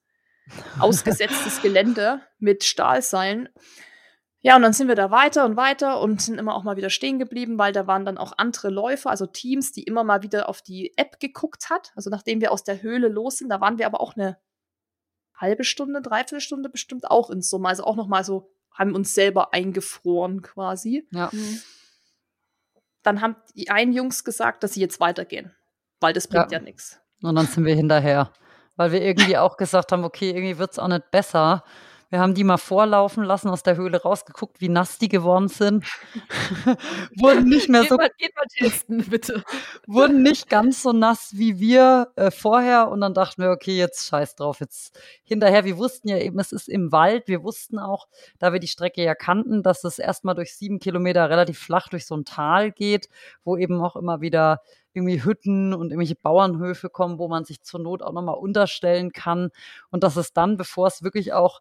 [0.80, 3.50] Ausgesetztes Gelände mit Stahlseilen.
[4.42, 6.90] Ja, und dann sind wir da weiter und weiter und sind immer auch mal wieder
[6.90, 10.50] stehen geblieben, weil da waren dann auch andere Läufer, also Teams, die immer mal wieder
[10.50, 11.94] auf die App geguckt hat.
[11.96, 14.38] Also nachdem wir aus der Höhle los sind, da waren wir aber auch eine
[15.34, 17.70] halbe Stunde, dreiviertel Stunde bestimmt auch in Summe.
[17.70, 21.08] Also auch noch mal so haben uns selber eingefroren quasi.
[21.12, 21.30] Ja.
[21.32, 21.62] Mhm.
[23.04, 25.54] Dann haben die einen Jungs gesagt, dass sie jetzt weitergehen,
[26.00, 27.00] weil das bringt ja, ja nichts.
[27.22, 28.32] Und dann sind wir hinterher,
[28.76, 31.64] weil wir irgendwie auch gesagt haben, okay, irgendwie wird es auch nicht besser.
[32.14, 35.84] Wir haben die mal vorlaufen lassen, aus der Höhle rausgeguckt, wie nass die geworden sind.
[37.18, 37.98] wurden nicht mehr so.
[37.98, 39.44] Geht mal, geht mal testen, bitte.
[39.88, 42.90] wurden nicht ganz so nass wie wir äh, vorher.
[42.90, 45.66] Und dann dachten wir, okay, jetzt scheiß drauf, jetzt hinterher.
[45.66, 47.28] Wir wussten ja eben, es ist im Wald.
[47.28, 48.08] Wir wussten auch,
[48.38, 52.06] da wir die Strecke ja kannten, dass es erstmal durch sieben Kilometer relativ flach durch
[52.06, 53.10] so ein Tal geht,
[53.44, 54.62] wo eben auch immer wieder
[54.94, 59.50] irgendwie Hütten und irgendwelche Bauernhöfe kommen, wo man sich zur Not auch nochmal unterstellen kann.
[59.90, 61.60] Und dass es dann, bevor es wirklich auch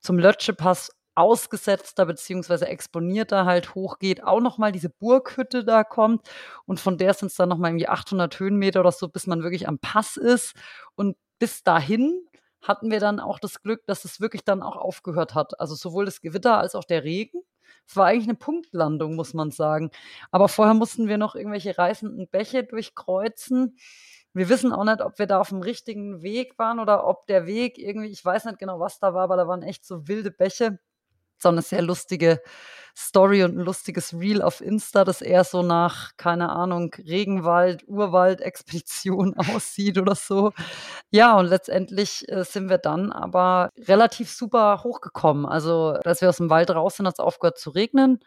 [0.00, 6.28] zum Lötschepass ausgesetzter beziehungsweise exponierter halt hochgeht, auch nochmal diese Burghütte da kommt
[6.64, 9.66] und von der sind es dann nochmal irgendwie 800 Höhenmeter oder so, bis man wirklich
[9.66, 10.54] am Pass ist
[10.94, 12.28] und bis dahin
[12.62, 15.60] hatten wir dann auch das Glück, dass es wirklich dann auch aufgehört hat.
[15.60, 17.40] Also sowohl das Gewitter als auch der Regen.
[17.86, 19.90] Es war eigentlich eine Punktlandung, muss man sagen.
[20.30, 23.76] Aber vorher mussten wir noch irgendwelche reißenden Bäche durchkreuzen
[24.34, 27.46] wir wissen auch nicht, ob wir da auf dem richtigen Weg waren oder ob der
[27.46, 30.30] Weg irgendwie, ich weiß nicht genau, was da war, aber da waren echt so wilde
[30.30, 30.78] Bäche.
[31.40, 32.40] So eine sehr lustige
[32.96, 39.34] Story und ein lustiges Reel auf Insta, das eher so nach, keine Ahnung, Regenwald, Urwald-Expedition
[39.54, 40.52] aussieht oder so.
[41.10, 45.46] Ja, und letztendlich äh, sind wir dann aber relativ super hochgekommen.
[45.46, 48.18] Also, als wir aus dem Wald raus sind, hat es aufgehört zu regnen.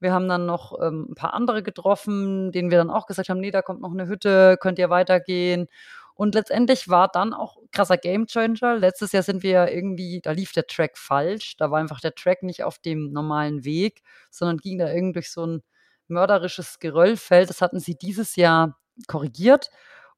[0.00, 3.40] Wir haben dann noch ähm, ein paar andere getroffen, denen wir dann auch gesagt haben,
[3.40, 5.68] nee, da kommt noch eine Hütte, könnt ihr weitergehen.
[6.14, 8.76] Und letztendlich war dann auch krasser Gamechanger.
[8.76, 11.56] Letztes Jahr sind wir irgendwie, da lief der Track falsch.
[11.56, 15.30] Da war einfach der Track nicht auf dem normalen Weg, sondern ging da irgendwie durch
[15.30, 15.62] so ein
[16.08, 17.48] mörderisches Geröllfeld.
[17.48, 19.70] Das hatten sie dieses Jahr korrigiert.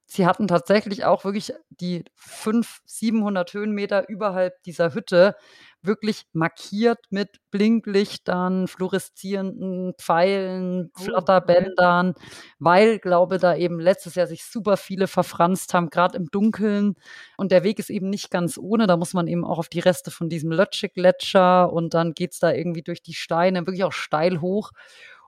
[0.07, 5.37] Sie hatten tatsächlich auch wirklich die 500, 700 Höhenmeter überhalb dieser Hütte
[5.85, 12.15] wirklich markiert mit Blinklichtern, fluoreszierenden Pfeilen, oh, Flatterbändern,
[12.59, 16.95] weil, glaube da eben letztes Jahr sich super viele verfranst haben, gerade im Dunkeln.
[17.37, 18.87] Und der Weg ist eben nicht ganz ohne.
[18.87, 22.39] Da muss man eben auch auf die Reste von diesem Lötsche-Gletscher und dann geht es
[22.39, 24.71] da irgendwie durch die Steine, wirklich auch steil hoch.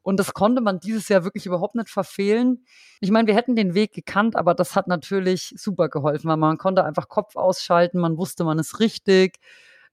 [0.02, 2.66] Und das konnte man dieses Jahr wirklich überhaupt nicht verfehlen.
[3.00, 6.58] Ich meine, wir hätten den Weg gekannt, aber das hat natürlich super geholfen, weil man
[6.58, 9.38] konnte einfach Kopf ausschalten, man wusste, man ist richtig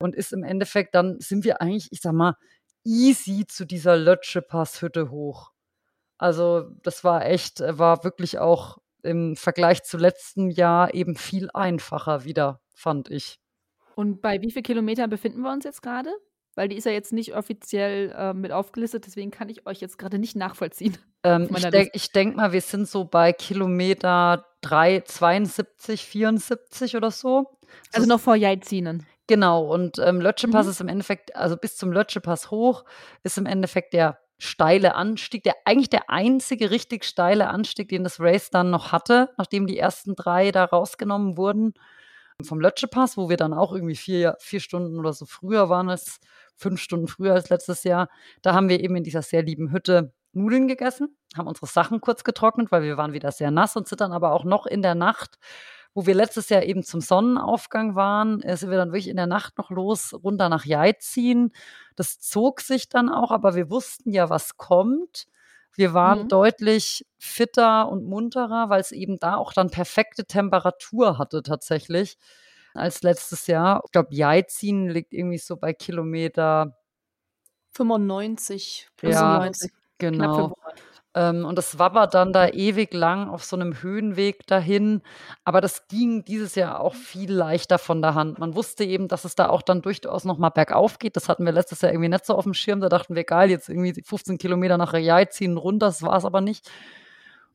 [0.01, 2.35] und ist im Endeffekt, dann sind wir eigentlich, ich sag mal,
[2.83, 5.51] easy zu dieser Lötschepass-Hütte hoch.
[6.17, 11.49] Also das war echt, äh, war wirklich auch im Vergleich zu letztem Jahr eben viel
[11.53, 13.39] einfacher wieder, fand ich.
[13.95, 16.11] Und bei wie viel Kilometern befinden wir uns jetzt gerade?
[16.55, 19.97] Weil die ist ja jetzt nicht offiziell äh, mit aufgelistet, deswegen kann ich euch jetzt
[19.97, 20.97] gerade nicht nachvollziehen.
[21.23, 27.59] Ähm, ich denke denk mal, wir sind so bei Kilometer 3, 72, 74 oder so.
[27.93, 29.05] Also noch vor Jaizinen.
[29.31, 30.71] Genau, und ähm, Lötschepass mhm.
[30.71, 32.83] ist im Endeffekt, also bis zum Lötschepass hoch,
[33.23, 38.19] ist im Endeffekt der steile Anstieg, der eigentlich der einzige richtig steile Anstieg, den das
[38.19, 41.75] Race dann noch hatte, nachdem die ersten drei da rausgenommen wurden
[42.43, 46.19] vom Lötschepass, wo wir dann auch irgendwie vier, vier Stunden oder so früher waren als
[46.57, 48.09] fünf Stunden früher als letztes Jahr.
[48.41, 52.25] Da haben wir eben in dieser sehr lieben Hütte Nudeln gegessen, haben unsere Sachen kurz
[52.25, 54.95] getrocknet, weil wir waren wieder sehr nass und sind dann aber auch noch in der
[54.95, 55.37] Nacht
[55.93, 59.27] wo wir letztes Jahr eben zum Sonnenaufgang waren, äh, sind wir dann wirklich in der
[59.27, 61.51] Nacht noch los, runter nach Jaizin.
[61.95, 65.27] Das zog sich dann auch, aber wir wussten ja, was kommt.
[65.73, 66.27] Wir waren mhm.
[66.29, 72.17] deutlich fitter und munterer, weil es eben da auch dann perfekte Temperatur hatte tatsächlich
[72.73, 73.81] als letztes Jahr.
[73.85, 76.77] Ich glaube, Jaizin liegt irgendwie so bei Kilometer
[77.73, 79.71] 95, plus ja, 90.
[79.97, 80.55] Genau.
[81.13, 85.01] Ähm, und das war dann da ewig lang auf so einem Höhenweg dahin.
[85.43, 88.39] Aber das ging dieses Jahr auch viel leichter von der Hand.
[88.39, 91.15] Man wusste eben, dass es da auch dann durchaus noch mal bergauf geht.
[91.15, 92.79] Das hatten wir letztes Jahr irgendwie nicht so auf dem Schirm.
[92.79, 95.87] Da dachten wir, geil, jetzt irgendwie 15 Kilometer nach Riyadh ziehen runter.
[95.87, 96.69] Das war es aber nicht.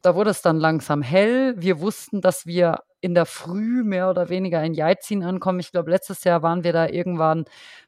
[0.03, 1.55] Da wurde es dann langsam hell.
[1.57, 5.61] Wir wussten, dass wir in der Früh mehr oder weniger in Jaizin ankommen.
[5.61, 7.45] Ich glaube, letztes Jahr waren wir da irgendwann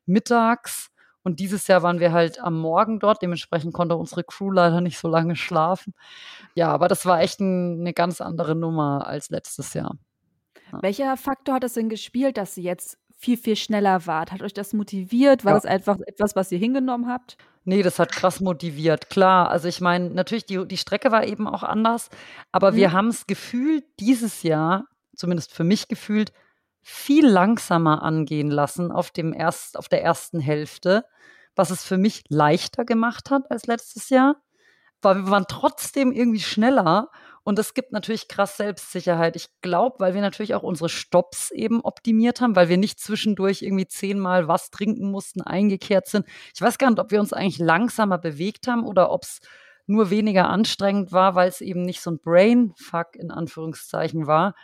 [0.07, 0.91] mittags
[1.29, 3.21] und dieses Jahr waren wir halt am Morgen dort.
[3.21, 5.93] Dementsprechend konnte unsere Crew leider nicht so lange schlafen.
[6.55, 9.99] Ja, aber das war echt ein, eine ganz andere Nummer als letztes Jahr.
[10.73, 10.81] Ja.
[10.81, 14.33] Welcher Faktor hat es denn gespielt, dass ihr jetzt viel, viel schneller wart?
[14.33, 15.45] Hat euch das motiviert?
[15.45, 15.57] War ja.
[15.59, 17.37] das einfach etwas, was ihr hingenommen habt?
[17.65, 19.51] Nee, das hat krass motiviert, klar.
[19.51, 22.09] Also ich meine, natürlich, die, die Strecke war eben auch anders,
[22.53, 22.77] aber mhm.
[22.77, 26.33] wir haben es gefühlt dieses Jahr, zumindest für mich gefühlt,
[26.91, 31.05] viel langsamer angehen lassen auf, dem erst, auf der ersten Hälfte,
[31.55, 34.37] was es für mich leichter gemacht hat als letztes Jahr.
[35.03, 37.11] Weil wir waren trotzdem irgendwie schneller
[37.45, 39.37] und es gibt natürlich krass Selbstsicherheit.
[39.37, 43.61] Ich glaube, weil wir natürlich auch unsere Stops eben optimiert haben, weil wir nicht zwischendurch
[43.61, 46.25] irgendwie zehnmal was trinken mussten, eingekehrt sind.
[46.55, 49.41] Ich weiß gar nicht, ob wir uns eigentlich langsamer bewegt haben oder ob es
[49.87, 54.55] nur weniger anstrengend war, weil es eben nicht so ein Brainfuck in Anführungszeichen war.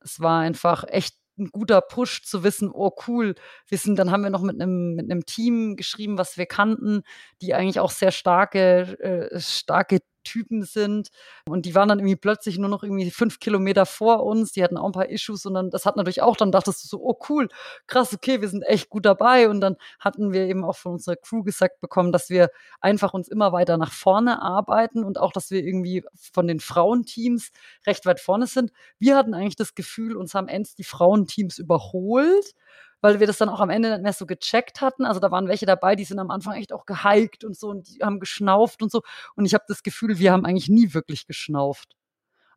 [0.00, 3.34] Es war einfach echt ein guter Push zu wissen, oh cool,
[3.68, 7.02] wir sind, dann haben wir noch mit einem mit einem Team geschrieben, was wir kannten,
[7.42, 11.08] die eigentlich auch sehr starke äh, starke Typen sind.
[11.48, 14.52] Und die waren dann irgendwie plötzlich nur noch irgendwie fünf Kilometer vor uns.
[14.52, 16.88] Die hatten auch ein paar Issues und dann, das hat natürlich auch, dann dachtest du
[16.88, 17.48] so, oh cool,
[17.86, 19.48] krass, okay, wir sind echt gut dabei.
[19.48, 22.50] Und dann hatten wir eben auch von unserer Crew gesagt bekommen, dass wir
[22.80, 27.50] einfach uns immer weiter nach vorne arbeiten und auch, dass wir irgendwie von den Frauenteams
[27.86, 28.72] recht weit vorne sind.
[28.98, 32.54] Wir hatten eigentlich das Gefühl, uns haben Ends die Frauenteams überholt
[33.00, 35.04] weil wir das dann auch am Ende nicht mehr so gecheckt hatten.
[35.04, 37.88] Also da waren welche dabei, die sind am Anfang echt auch gehiked und so und
[37.88, 39.02] die haben geschnauft und so.
[39.34, 41.96] Und ich habe das Gefühl, wir haben eigentlich nie wirklich geschnauft.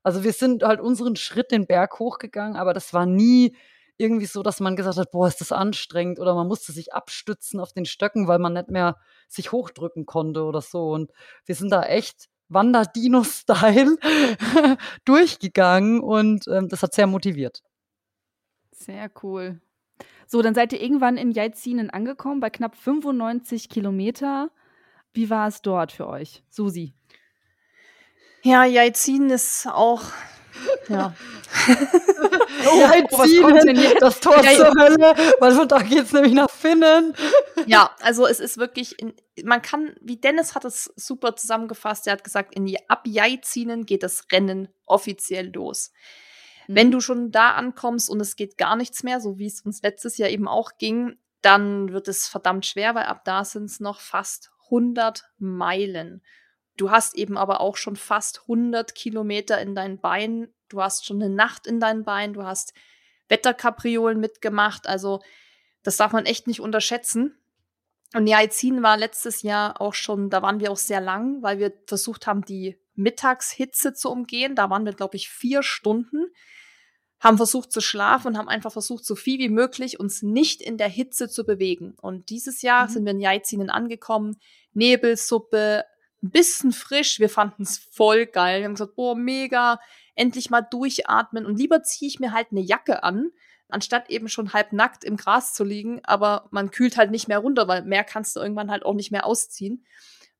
[0.03, 3.55] Also wir sind halt unseren Schritt den Berg hochgegangen, aber das war nie
[3.97, 7.59] irgendwie so, dass man gesagt hat, boah, ist das anstrengend oder man musste sich abstützen
[7.59, 8.95] auf den Stöcken, weil man nicht mehr
[9.27, 10.91] sich hochdrücken konnte oder so.
[10.91, 11.11] Und
[11.45, 13.97] wir sind da echt Wander-Dino-Style
[15.05, 17.61] durchgegangen und ähm, das hat sehr motiviert.
[18.71, 19.61] Sehr cool.
[20.31, 24.51] So, dann seid ihr irgendwann in Jaizinen angekommen, bei knapp 95 Kilometer.
[25.11, 26.93] Wie war es dort für euch, Susi?
[28.43, 30.03] Ja, Jaizinen ist auch
[30.87, 31.15] ja.
[32.71, 37.15] oh, Jaizinen, das Tor ja, zur Hölle, weil von da geht es nämlich nach Finnen.
[37.65, 42.13] Ja, also es ist wirklich, in, man kann, wie Dennis hat es super zusammengefasst, er
[42.13, 45.91] hat gesagt, in die, ab Jaizinen geht das Rennen offiziell los.
[46.71, 46.91] Wenn mhm.
[46.91, 50.19] du schon da ankommst und es geht gar nichts mehr, so wie es uns letztes
[50.19, 53.99] Jahr eben auch ging, dann wird es verdammt schwer, weil ab da sind es noch
[53.99, 56.21] fast 100 Meilen.
[56.77, 60.53] Du hast eben aber auch schon fast 100 Kilometer in deinen Beinen.
[60.69, 62.35] Du hast schon eine Nacht in deinen Beinen.
[62.35, 62.75] Du hast
[63.29, 64.85] Wetterkapriolen mitgemacht.
[64.85, 65.21] Also,
[65.81, 67.35] das darf man echt nicht unterschätzen.
[68.13, 71.73] Und Jaizin war letztes Jahr auch schon, da waren wir auch sehr lang, weil wir
[71.87, 74.55] versucht haben, die Mittagshitze zu umgehen.
[74.55, 76.27] Da waren wir, glaube ich, vier Stunden
[77.19, 80.77] haben versucht zu schlafen und haben einfach versucht, so viel wie möglich uns nicht in
[80.77, 81.95] der Hitze zu bewegen.
[82.01, 82.91] Und dieses Jahr mhm.
[82.91, 84.37] sind wir in Jaizinen angekommen,
[84.73, 85.85] Nebelsuppe,
[86.21, 88.59] ein bisschen frisch, wir fanden es voll geil.
[88.59, 89.79] Wir haben gesagt, boah, mega,
[90.15, 93.31] endlich mal durchatmen und lieber ziehe ich mir halt eine Jacke an,
[93.69, 97.39] anstatt eben schon halb nackt im Gras zu liegen, aber man kühlt halt nicht mehr
[97.39, 99.85] runter, weil mehr kannst du irgendwann halt auch nicht mehr ausziehen.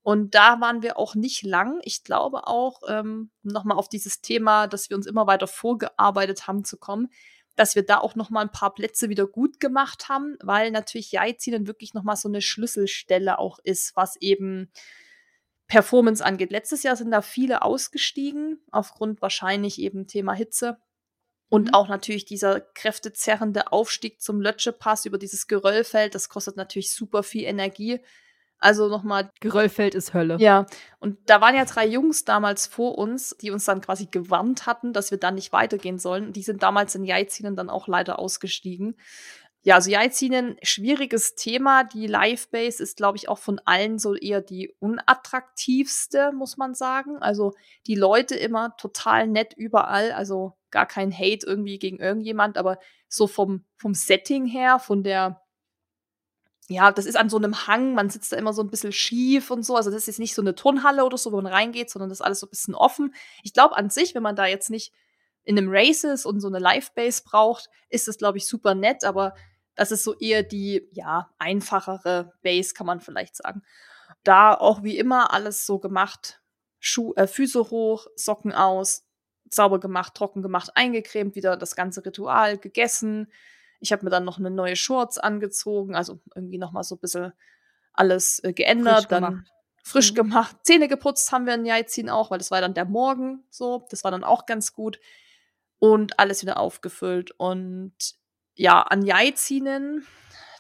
[0.02, 1.80] Und da waren wir auch nicht lang.
[1.84, 6.64] Ich glaube auch, ähm, nochmal auf dieses Thema, dass wir uns immer weiter vorgearbeitet haben
[6.64, 7.10] zu kommen,
[7.56, 11.12] dass wir da auch noch mal ein paar Plätze wieder gut gemacht haben, weil natürlich
[11.12, 14.72] Jaizielen wirklich noch mal so eine Schlüsselstelle auch ist, was eben
[15.68, 16.52] Performance angeht.
[16.52, 20.78] Letztes Jahr sind da viele ausgestiegen, aufgrund wahrscheinlich eben Thema Hitze.
[21.50, 21.74] Und mhm.
[21.74, 27.44] auch natürlich dieser kräftezerrende Aufstieg zum Lötschepass über dieses Geröllfeld, das kostet natürlich super viel
[27.44, 28.00] Energie.
[28.60, 29.32] Also nochmal.
[29.40, 30.38] Geröllfeld ist Hölle.
[30.40, 30.66] Ja.
[31.00, 34.92] Und da waren ja drei Jungs damals vor uns, die uns dann quasi gewarnt hatten,
[34.92, 36.34] dass wir dann nicht weitergehen sollen.
[36.34, 38.98] Die sind damals in Jaizinen dann auch leider ausgestiegen.
[39.62, 41.84] Ja, also Jaizinen, schwieriges Thema.
[41.84, 47.18] Die Live-Base ist, glaube ich, auch von allen so eher die unattraktivste, muss man sagen.
[47.18, 47.54] Also
[47.86, 50.14] die Leute immer total nett überall.
[50.14, 52.78] Also gar kein Hate irgendwie gegen irgendjemand, aber
[53.10, 55.42] so vom, vom Setting her, von der
[56.70, 59.50] ja, das ist an so einem Hang, man sitzt da immer so ein bisschen schief
[59.50, 59.76] und so.
[59.76, 62.20] Also das ist jetzt nicht so eine Turnhalle oder so, wo man reingeht, sondern das
[62.20, 63.16] ist alles so ein bisschen offen.
[63.42, 64.94] Ich glaube an sich, wenn man da jetzt nicht
[65.44, 69.04] in einem Race ist und so eine Live-Base braucht, ist das, glaube ich, super nett,
[69.04, 69.34] aber
[69.74, 73.64] das ist so eher die, ja, einfachere Base, kann man vielleicht sagen.
[74.24, 76.40] Da auch wie immer alles so gemacht,
[76.78, 79.08] Schuh, äh, Füße hoch, Socken aus,
[79.50, 83.32] sauber gemacht, trocken gemacht, eingecremt, wieder das ganze Ritual gegessen,
[83.80, 87.00] ich habe mir dann noch eine neue Shorts angezogen, also irgendwie noch mal so ein
[87.00, 87.34] bisschen
[87.94, 89.52] alles äh, geändert, frisch dann gemacht.
[89.84, 90.16] frisch mhm.
[90.16, 90.56] gemacht.
[90.64, 93.86] Zähne geputzt haben wir in Jaizin auch, weil das war dann der Morgen so.
[93.90, 95.00] Das war dann auch ganz gut.
[95.80, 97.32] Und alles wieder aufgefüllt.
[97.32, 97.94] Und
[98.56, 100.06] ja, an Jaizinen,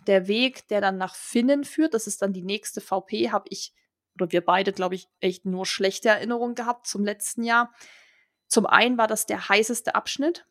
[0.07, 3.73] der Weg, der dann nach Finnen führt, das ist dann die nächste VP, habe ich,
[4.15, 7.73] oder wir beide, glaube ich, echt nur schlechte Erinnerungen gehabt zum letzten Jahr.
[8.47, 10.45] Zum einen war das der heißeste Abschnitt.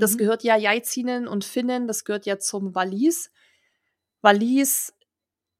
[0.00, 0.18] Das mhm.
[0.18, 3.30] gehört ja Jaizinen und Finnen, das gehört ja zum Wallis.
[4.22, 4.94] Wallis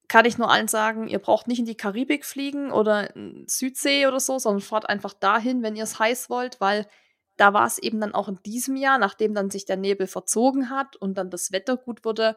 [0.08, 3.12] kann ich nur allen sagen, ihr braucht nicht in die Karibik fliegen oder
[3.46, 6.88] Südsee oder so, sondern fahrt einfach dahin, wenn ihr es heiß wollt, weil
[7.36, 10.68] da war es eben dann auch in diesem Jahr, nachdem dann sich der Nebel verzogen
[10.68, 12.36] hat und dann das Wetter gut wurde,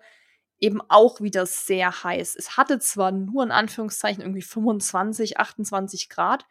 [0.60, 2.36] eben auch wieder sehr heiß.
[2.38, 6.46] Es hatte zwar nur in Anführungszeichen irgendwie 25, 28 Grad,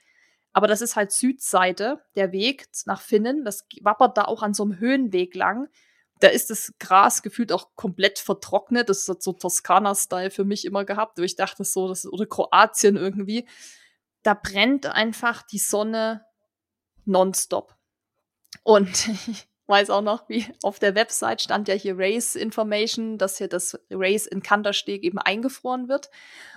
[0.52, 3.44] aber das ist halt Südseite, der Weg nach Finnen.
[3.44, 5.68] Das wappert da auch an so einem Höhenweg lang.
[6.20, 8.88] Da ist das Gras gefühlt auch komplett vertrocknet.
[8.88, 11.18] Das ist so Toskana-Style für mich immer gehabt.
[11.18, 13.48] Ich dachte so, das ist, oder Kroatien irgendwie.
[14.22, 16.24] Da brennt einfach die Sonne
[17.04, 17.74] nonstop.
[18.62, 19.08] Und
[19.72, 23.80] weiß auch noch, wie auf der Website stand ja hier Race Information, dass hier das
[23.90, 26.10] Race in Kantersteg eben eingefroren wird.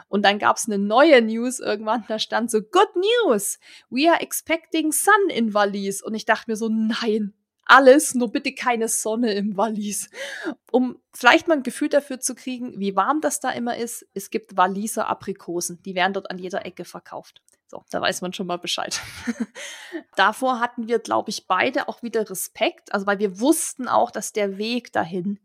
[0.09, 3.57] Und dann gab es eine neue News irgendwann, da stand so, Good News,
[3.89, 6.03] we are expecting sun in Wallis.
[6.03, 7.33] Und ich dachte mir so, nein,
[7.65, 10.09] alles, nur bitte keine Sonne im Wallis.
[10.69, 14.29] Um vielleicht mal ein Gefühl dafür zu kriegen, wie warm das da immer ist, es
[14.29, 17.41] gibt Walliser Aprikosen, die werden dort an jeder Ecke verkauft.
[17.67, 19.01] So, da weiß man schon mal Bescheid.
[20.15, 24.33] Davor hatten wir, glaube ich, beide auch wieder Respekt, also weil wir wussten auch, dass
[24.33, 25.39] der Weg dahin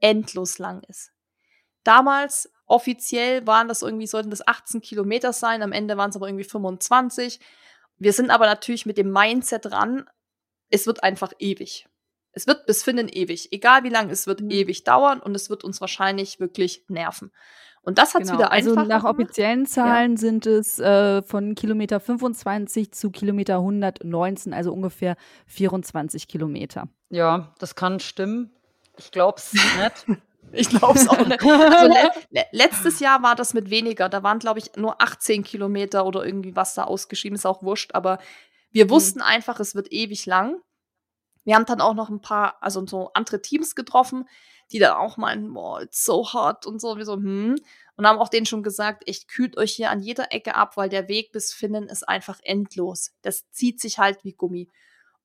[0.00, 1.12] endlos lang ist.
[1.84, 6.26] Damals offiziell waren das irgendwie, sollten das 18 Kilometer sein, am Ende waren es aber
[6.26, 7.40] irgendwie 25.
[7.96, 10.08] Wir sind aber natürlich mit dem Mindset dran,
[10.68, 11.86] es wird einfach ewig.
[12.32, 13.52] Es wird bis Finden ewig.
[13.52, 14.50] Egal wie lang, es wird mhm.
[14.50, 17.30] ewig dauern und es wird uns wahrscheinlich wirklich nerven.
[17.84, 18.40] Und das hat es genau.
[18.40, 20.16] wieder einfacher Also nach offiziellen Zahlen ja.
[20.18, 26.88] sind es äh, von Kilometer 25 zu Kilometer 119, also ungefähr 24 Kilometer.
[27.10, 28.52] Ja, das kann stimmen.
[28.96, 29.52] Ich glaube es
[30.06, 30.20] nicht.
[30.52, 31.42] Ich glaube es auch nicht.
[31.42, 34.08] Also le le letztes Jahr war das mit weniger.
[34.08, 37.34] Da waren, glaube ich, nur 18 Kilometer oder irgendwie was da ausgeschrieben.
[37.36, 37.94] Ist auch wurscht.
[37.94, 38.18] Aber
[38.70, 38.90] wir mhm.
[38.90, 39.26] wussten mhm.
[39.26, 40.60] einfach, es wird ewig lang.
[41.44, 44.28] Wir haben dann auch noch ein paar, also so andere Teams getroffen,
[44.72, 46.96] die dann auch meinen, boah, it's so hot und so.
[46.96, 47.56] Wir so, hm.
[47.96, 50.88] Und haben auch denen schon gesagt, echt kühlt euch hier an jeder Ecke ab, weil
[50.88, 53.12] der Weg bis Finnen ist einfach endlos.
[53.22, 54.68] Das zieht sich halt wie Gummi.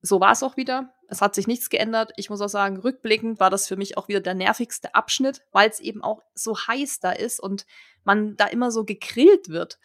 [0.02, 0.94] So war es auch wieder.
[1.08, 2.12] Es hat sich nichts geändert.
[2.18, 5.70] Ich muss auch sagen, rückblickend war das für mich auch wieder der nervigste Abschnitt, weil
[5.70, 7.66] es eben auch so heiß da ist und
[8.04, 9.80] man da immer so gegrillt wird.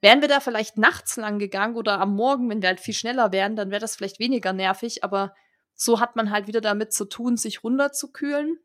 [0.00, 3.32] Wären wir da vielleicht nachts lang gegangen oder am Morgen, wenn wir halt viel schneller
[3.32, 5.34] wären, dann wäre das vielleicht weniger nervig, aber
[5.74, 8.58] so hat man halt wieder damit zu tun, sich runterzukühlen.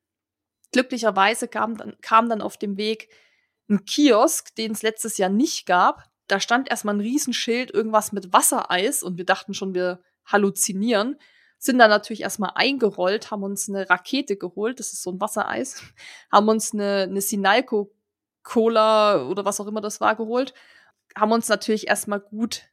[0.71, 3.09] Glücklicherweise kam dann, kam dann auf dem Weg
[3.69, 6.09] ein Kiosk, den es letztes Jahr nicht gab.
[6.27, 11.17] Da stand erstmal ein Riesenschild, irgendwas mit Wassereis und wir dachten schon, wir halluzinieren.
[11.57, 15.81] Sind dann natürlich erstmal eingerollt, haben uns eine Rakete geholt, das ist so ein Wassereis,
[16.31, 17.93] haben uns eine, eine Sinalco
[18.43, 20.53] Cola oder was auch immer das war geholt,
[21.15, 22.63] haben uns natürlich erstmal gut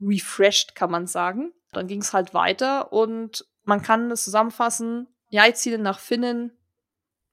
[0.00, 1.52] refreshed, kann man sagen.
[1.72, 6.57] Dann ging es halt weiter und man kann es zusammenfassen, Jaiziele nach Finnen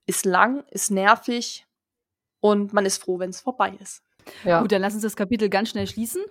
[0.05, 1.65] ist lang, ist nervig
[2.39, 4.03] und man ist froh, wenn es vorbei ist.
[4.43, 4.61] Ja.
[4.61, 6.23] Gut, dann lass uns das Kapitel ganz schnell schließen.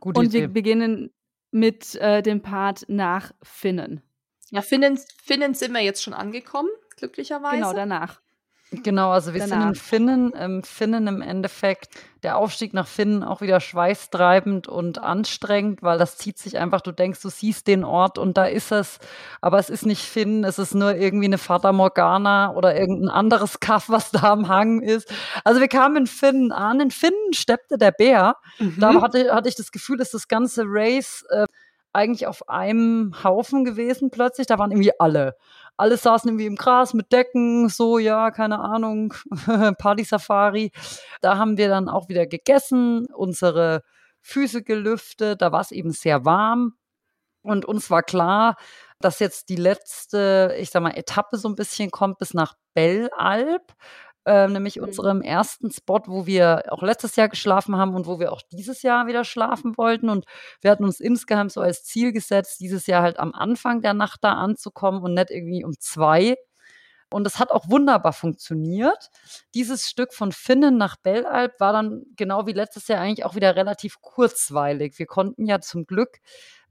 [0.00, 0.42] Gute und Idee.
[0.42, 1.10] wir beginnen
[1.50, 4.02] mit äh, dem Part nach Finnen.
[4.50, 7.56] Ja, Finnen, Finnen sind wir jetzt schon angekommen, glücklicherweise.
[7.56, 8.20] Genau, danach.
[8.70, 9.60] Genau, also wir Danach.
[9.60, 10.32] sind in Finnen.
[10.36, 11.88] Ähm, Finnen im Endeffekt,
[12.22, 16.92] der Aufstieg nach Finnen auch wieder schweißtreibend und anstrengend, weil das zieht sich einfach, du
[16.92, 18.98] denkst, du siehst den Ort und da ist es,
[19.40, 23.60] aber es ist nicht Finnen, es ist nur irgendwie eine Fata Morgana oder irgendein anderes
[23.60, 25.10] Kaff, was da am Hang ist.
[25.44, 28.36] Also wir kamen in Finnen an, in Finnen steppte der Bär.
[28.58, 28.76] Mhm.
[28.78, 31.46] Da hatte, hatte ich das Gefühl, dass das ganze Race äh,
[31.92, 34.46] eigentlich auf einem Haufen gewesen plötzlich.
[34.46, 35.36] Da waren irgendwie alle.
[35.78, 39.14] Alle saßen irgendwie im Gras mit Decken, so, ja, keine Ahnung,
[39.78, 40.72] Party-Safari.
[41.20, 43.82] Da haben wir dann auch wieder gegessen, unsere
[44.20, 45.40] Füße gelüftet.
[45.40, 46.74] Da war es eben sehr warm.
[47.42, 48.56] Und uns war klar,
[49.00, 53.72] dass jetzt die letzte, ich sag mal, Etappe so ein bisschen kommt bis nach Bellalb
[54.28, 54.84] äh, nämlich Mhm.
[54.84, 58.82] unserem ersten Spot, wo wir auch letztes Jahr geschlafen haben und wo wir auch dieses
[58.82, 60.08] Jahr wieder schlafen wollten.
[60.10, 60.26] Und
[60.60, 64.22] wir hatten uns insgeheim so als Ziel gesetzt, dieses Jahr halt am Anfang der Nacht
[64.22, 66.36] da anzukommen und nicht irgendwie um zwei.
[67.10, 69.08] Und es hat auch wunderbar funktioniert.
[69.54, 73.56] Dieses Stück von Finnen nach Bellalb war dann genau wie letztes Jahr eigentlich auch wieder
[73.56, 74.98] relativ kurzweilig.
[74.98, 76.18] Wir konnten ja zum Glück,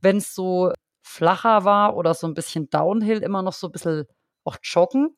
[0.01, 0.71] wenn es so
[1.01, 4.05] flacher war oder so ein bisschen Downhill, immer noch so ein bisschen
[4.43, 5.17] auch joggen.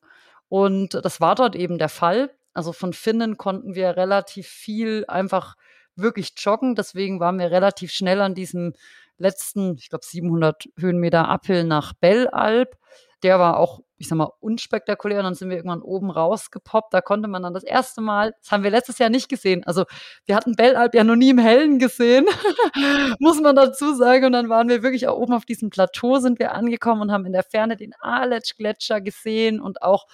[0.50, 2.28] Und das war dort eben der Fall.
[2.52, 5.54] Also von Finnen konnten wir relativ viel einfach
[5.94, 6.74] wirklich joggen.
[6.74, 8.74] Deswegen waren wir relativ schnell an diesem
[9.16, 12.76] letzten, ich glaube, 700 Höhenmeter Uphill nach Bellalb.
[13.22, 15.18] Der war auch, ich sag mal, unspektakulär.
[15.18, 16.94] Und dann sind wir irgendwann oben rausgepoppt.
[16.94, 19.62] Da konnte man dann das erste Mal, das haben wir letztes Jahr nicht gesehen.
[19.66, 19.84] Also
[20.24, 22.24] wir hatten Bellalb ja noch nie im Hellen gesehen,
[23.18, 24.24] muss man dazu sagen.
[24.24, 27.26] Und dann waren wir wirklich auch oben auf diesem Plateau sind wir angekommen und haben
[27.26, 30.06] in der Ferne den Aletsch-Gletscher gesehen und auch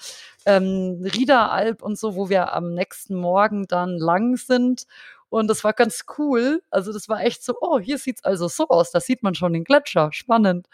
[0.46, 4.86] ähm, Riederalb und so, wo wir am nächsten Morgen dann lang sind.
[5.28, 6.62] Und das war ganz cool.
[6.70, 8.92] Also das war echt so, oh, hier sieht's also so aus.
[8.92, 10.10] Da sieht man schon den Gletscher.
[10.12, 10.68] Spannend.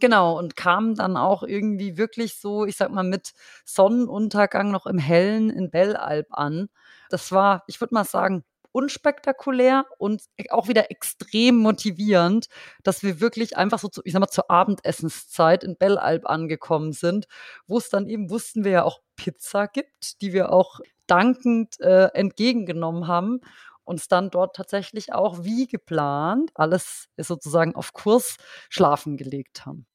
[0.00, 0.38] Genau.
[0.38, 3.32] Und kam dann auch irgendwie wirklich so, ich sag mal, mit
[3.64, 6.68] Sonnenuntergang noch im Hellen in Bellalb an.
[7.10, 8.44] Das war, ich würde mal sagen,
[8.76, 12.48] unspektakulär und auch wieder extrem motivierend,
[12.82, 17.26] dass wir wirklich einfach so, zu, ich sag mal, zur Abendessenszeit in Bellalb angekommen sind,
[17.66, 22.08] wo es dann eben, wussten wir ja auch Pizza gibt, die wir auch dankend äh,
[22.08, 23.40] entgegengenommen haben
[23.86, 28.36] uns dann dort tatsächlich auch wie geplant alles sozusagen auf Kurs
[28.68, 29.86] schlafen gelegt haben.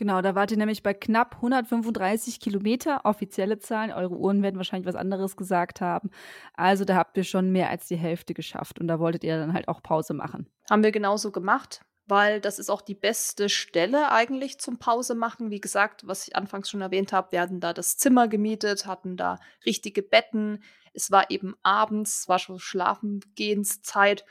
[0.00, 3.92] Genau, da wart ihr nämlich bei knapp 135 Kilometer, offizielle Zahlen.
[3.92, 6.08] Eure Uhren werden wahrscheinlich was anderes gesagt haben.
[6.54, 9.52] Also da habt ihr schon mehr als die Hälfte geschafft und da wolltet ihr dann
[9.52, 10.48] halt auch Pause machen.
[10.70, 15.50] Haben wir genauso gemacht, weil das ist auch die beste Stelle eigentlich zum Pause machen.
[15.50, 19.18] Wie gesagt, was ich anfangs schon erwähnt habe, wir hatten da das Zimmer gemietet, hatten
[19.18, 20.62] da richtige Betten.
[20.92, 24.24] Es war eben abends, es war schon Schlafengehenszeit.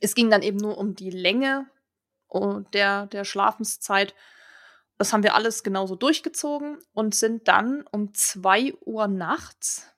[0.00, 1.66] Es ging dann eben nur um die Länge
[2.72, 4.14] der, der Schlafenszeit.
[4.98, 9.88] Das haben wir alles genauso durchgezogen und sind dann um 2 Uhr nachts,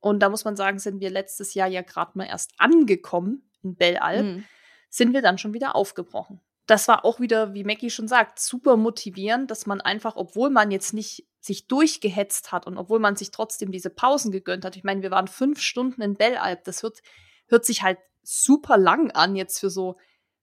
[0.00, 3.74] und da muss man sagen, sind wir letztes Jahr ja gerade mal erst angekommen in
[3.74, 4.44] Bellalb, Mhm.
[4.90, 6.42] sind wir dann schon wieder aufgebrochen.
[6.66, 10.70] Das war auch wieder, wie Mackie schon sagt, super motivierend, dass man einfach, obwohl man
[10.70, 14.76] jetzt nicht sich durchgehetzt hat und obwohl man sich trotzdem diese Pausen gegönnt hat.
[14.76, 16.64] Ich meine, wir waren fünf Stunden in Bellalb.
[16.64, 17.02] Das hört,
[17.48, 19.98] hört sich halt super lang an jetzt für so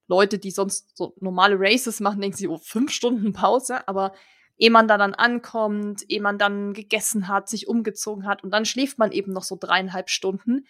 [0.07, 3.87] Leute, die sonst so normale Races machen, denken sie, oh, fünf Stunden Pause.
[3.87, 4.13] Aber
[4.57, 8.65] ehe man da dann ankommt, ehe man dann gegessen hat, sich umgezogen hat und dann
[8.65, 10.67] schläft man eben noch so dreieinhalb Stunden,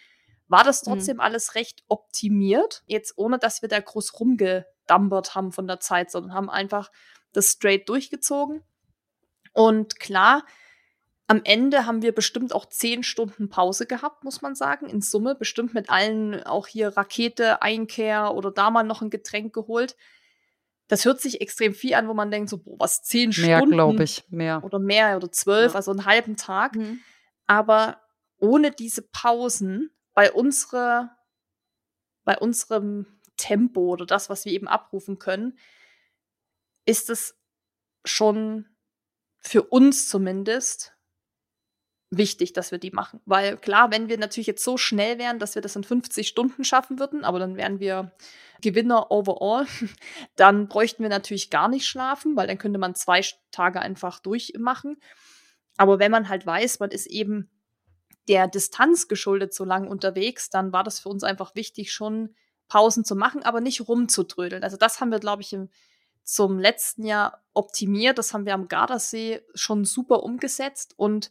[0.48, 2.82] war das trotzdem alles recht optimiert.
[2.86, 6.90] Jetzt ohne, dass wir da groß rumgedampert haben von der Zeit, sondern haben einfach
[7.32, 8.62] das straight durchgezogen.
[9.52, 10.44] Und klar,
[11.26, 14.88] am Ende haben wir bestimmt auch zehn Stunden Pause gehabt, muss man sagen.
[14.88, 19.54] In Summe bestimmt mit allen auch hier Rakete, Einkehr oder da mal noch ein Getränk
[19.54, 19.96] geholt.
[20.88, 23.74] Das hört sich extrem viel an, wo man denkt, so, boah, was, zehn Mehr, Stunden?
[23.74, 24.62] glaube ich, mehr.
[24.64, 25.76] Oder mehr oder zwölf, Ja.
[25.76, 26.74] also einen halben Tag.
[26.74, 27.00] Mhm.
[27.46, 28.02] Aber
[28.38, 31.10] ohne diese Pausen bei unsere,
[32.24, 33.06] bei unserem
[33.38, 35.56] Tempo oder das, was wir eben abrufen können,
[36.84, 37.38] ist es
[38.04, 38.66] schon
[39.42, 40.94] für uns zumindest
[42.10, 43.20] wichtig, dass wir die machen.
[43.24, 46.64] Weil klar, wenn wir natürlich jetzt so schnell wären, dass wir das in 50 Stunden
[46.64, 48.12] schaffen würden, aber dann wären wir
[48.60, 49.66] Gewinner overall,
[50.36, 54.98] dann bräuchten wir natürlich gar nicht schlafen, weil dann könnte man zwei Tage einfach durchmachen.
[55.78, 57.50] Aber wenn man halt weiß, man ist eben
[58.28, 62.34] der Distanz geschuldet so lang unterwegs, dann war das für uns einfach wichtig, schon
[62.68, 64.62] Pausen zu machen, aber nicht rumzudrödeln.
[64.62, 65.70] Also das haben wir, glaube ich, im,
[66.24, 68.18] zum letzten Jahr optimiert.
[68.18, 71.30] Das haben wir am Gardasee schon super umgesetzt und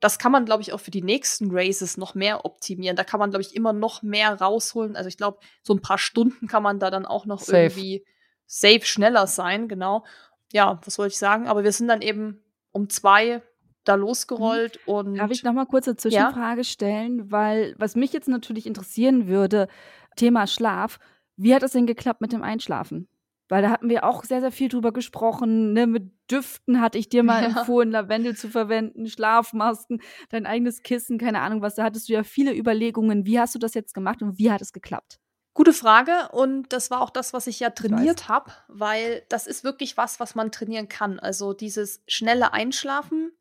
[0.00, 2.96] das kann man, glaube ich, auch für die nächsten Races noch mehr optimieren.
[2.96, 4.94] Da kann man, glaube ich, immer noch mehr rausholen.
[4.94, 7.64] Also ich glaube, so ein paar Stunden kann man da dann auch noch safe.
[7.64, 8.04] irgendwie
[8.46, 10.04] safe schneller sein, genau.
[10.52, 11.48] Ja, was wollte ich sagen?
[11.48, 13.42] Aber wir sind dann eben um zwei
[13.84, 14.92] da losgerollt mhm.
[14.92, 15.14] und.
[15.16, 16.64] Darf ich noch mal kurz eine Zwischenfrage ja?
[16.64, 17.30] stellen?
[17.32, 19.68] Weil, was mich jetzt natürlich interessieren würde,
[20.16, 20.98] Thema Schlaf.
[21.36, 23.08] Wie hat es denn geklappt mit dem Einschlafen?
[23.48, 25.72] Weil da hatten wir auch sehr, sehr viel drüber gesprochen.
[25.72, 25.86] Ne?
[25.86, 27.48] Mit Düften hatte ich dir mal ja.
[27.48, 31.74] empfohlen, Lavendel zu verwenden, Schlafmasken, dein eigenes Kissen, keine Ahnung was.
[31.74, 33.26] Da hattest du ja viele Überlegungen.
[33.26, 35.18] Wie hast du das jetzt gemacht und wie hat es geklappt?
[35.54, 39.64] Gute Frage und das war auch das, was ich ja trainiert habe, weil das ist
[39.64, 41.18] wirklich was, was man trainieren kann.
[41.18, 43.32] Also dieses schnelle Einschlafen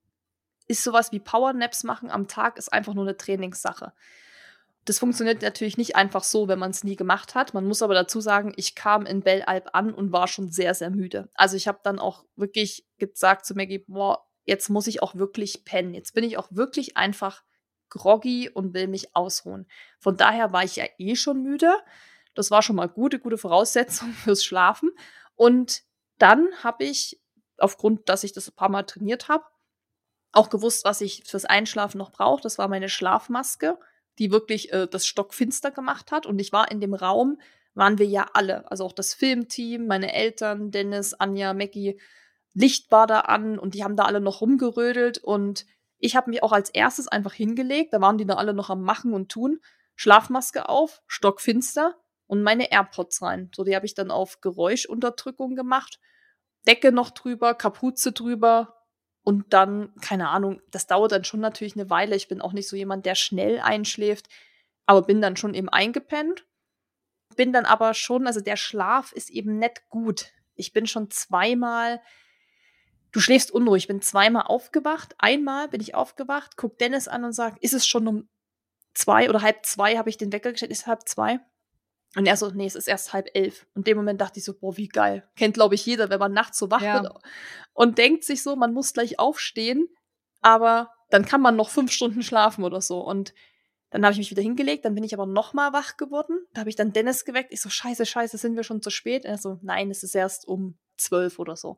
[0.67, 3.93] ist sowas wie Powernaps machen am Tag, ist einfach nur eine Trainingssache.
[4.87, 7.53] Das funktioniert natürlich nicht einfach so, wenn man es nie gemacht hat.
[7.53, 10.89] Man muss aber dazu sagen, ich kam in Bellalp an und war schon sehr, sehr
[10.89, 11.29] müde.
[11.33, 15.65] Also ich habe dann auch wirklich gesagt zu Maggie, boah, jetzt muss ich auch wirklich
[15.65, 15.93] pennen.
[15.93, 17.43] Jetzt bin ich auch wirklich einfach
[17.89, 19.67] groggy und will mich ausruhen.
[19.99, 21.73] Von daher war ich ja eh schon müde.
[22.33, 24.91] Das war schon mal gute, gute Voraussetzung fürs Schlafen.
[25.35, 25.83] Und
[26.17, 27.21] dann habe ich,
[27.57, 29.43] aufgrund, dass ich das ein paar Mal trainiert habe,
[30.31, 32.41] auch gewusst, was ich fürs Einschlafen noch brauche.
[32.41, 33.77] Das war meine Schlafmaske
[34.19, 36.25] die wirklich äh, das stockfinster gemacht hat.
[36.25, 37.39] Und ich war in dem Raum,
[37.73, 41.99] waren wir ja alle, also auch das Filmteam, meine Eltern, Dennis, Anja, Mackie.
[42.53, 45.67] Licht war da an und die haben da alle noch rumgerödelt und
[45.99, 47.93] ich habe mich auch als erstes einfach hingelegt.
[47.93, 49.59] Da waren die da alle noch am Machen und Tun.
[49.95, 51.95] Schlafmaske auf, stockfinster
[52.27, 53.51] und meine AirPods rein.
[53.55, 55.99] So, die habe ich dann auf Geräuschunterdrückung gemacht.
[56.67, 58.76] Decke noch drüber, Kapuze drüber,
[59.27, 62.15] und dann, keine Ahnung, das dauert dann schon natürlich eine Weile.
[62.15, 64.29] Ich bin auch nicht so jemand, der schnell einschläft,
[64.85, 66.45] aber bin dann schon eben eingepennt.
[67.35, 70.31] Bin dann aber schon, also der Schlaf ist eben nicht gut.
[70.55, 72.01] Ich bin schon zweimal,
[73.11, 75.13] du schläfst unruhig, bin zweimal aufgewacht.
[75.17, 78.29] Einmal bin ich aufgewacht, guck Dennis an und sag, ist es schon um
[78.93, 81.41] zwei oder halb zwei, habe ich den Wecker gestellt, ist halb zwei?
[82.15, 83.67] Und er so, nee, es ist erst halb elf.
[83.73, 85.27] Und in dem Moment dachte ich so, boah, wie geil.
[85.35, 87.01] Kennt, glaube ich, jeder, wenn man nachts so wach ja.
[87.01, 87.13] wird
[87.73, 89.87] und denkt sich so, man muss gleich aufstehen,
[90.41, 92.99] aber dann kann man noch fünf Stunden schlafen oder so.
[93.01, 93.33] Und
[93.89, 96.39] dann habe ich mich wieder hingelegt, dann bin ich aber noch mal wach geworden.
[96.53, 97.53] Da habe ich dann Dennis geweckt.
[97.53, 99.25] Ich so, scheiße, scheiße, sind wir schon zu spät?
[99.25, 101.77] er so, nein, es ist erst um zwölf oder so.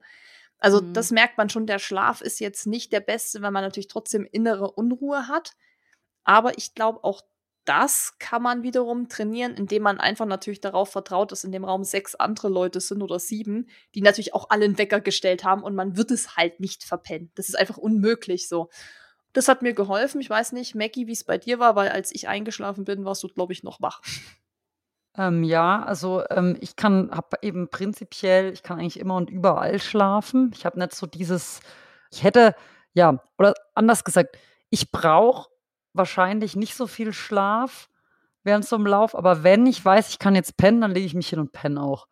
[0.57, 0.93] Also mhm.
[0.93, 4.27] das merkt man schon, der Schlaf ist jetzt nicht der beste, weil man natürlich trotzdem
[4.29, 5.53] innere Unruhe hat.
[6.23, 7.21] Aber ich glaube, auch
[7.65, 11.83] das kann man wiederum trainieren, indem man einfach natürlich darauf vertraut, dass in dem Raum
[11.83, 15.75] sechs andere Leute sind oder sieben, die natürlich auch alle einen Wecker gestellt haben und
[15.75, 17.31] man wird es halt nicht verpennen.
[17.35, 18.69] Das ist einfach unmöglich so.
[19.33, 20.21] Das hat mir geholfen.
[20.21, 23.21] Ich weiß nicht, Maggie, wie es bei dir war, weil als ich eingeschlafen bin, warst
[23.23, 24.01] du, glaube ich, noch wach.
[25.15, 29.79] Ähm, ja, also ähm, ich kann, habe eben prinzipiell, ich kann eigentlich immer und überall
[29.79, 30.51] schlafen.
[30.55, 31.59] Ich habe nicht so dieses,
[32.09, 32.55] ich hätte,
[32.93, 34.37] ja, oder anders gesagt,
[34.69, 35.49] ich brauche
[35.93, 37.89] wahrscheinlich nicht so viel Schlaf
[38.43, 41.13] während so einem Lauf, aber wenn ich weiß, ich kann jetzt pennen, dann lege ich
[41.13, 42.07] mich hin und penne auch.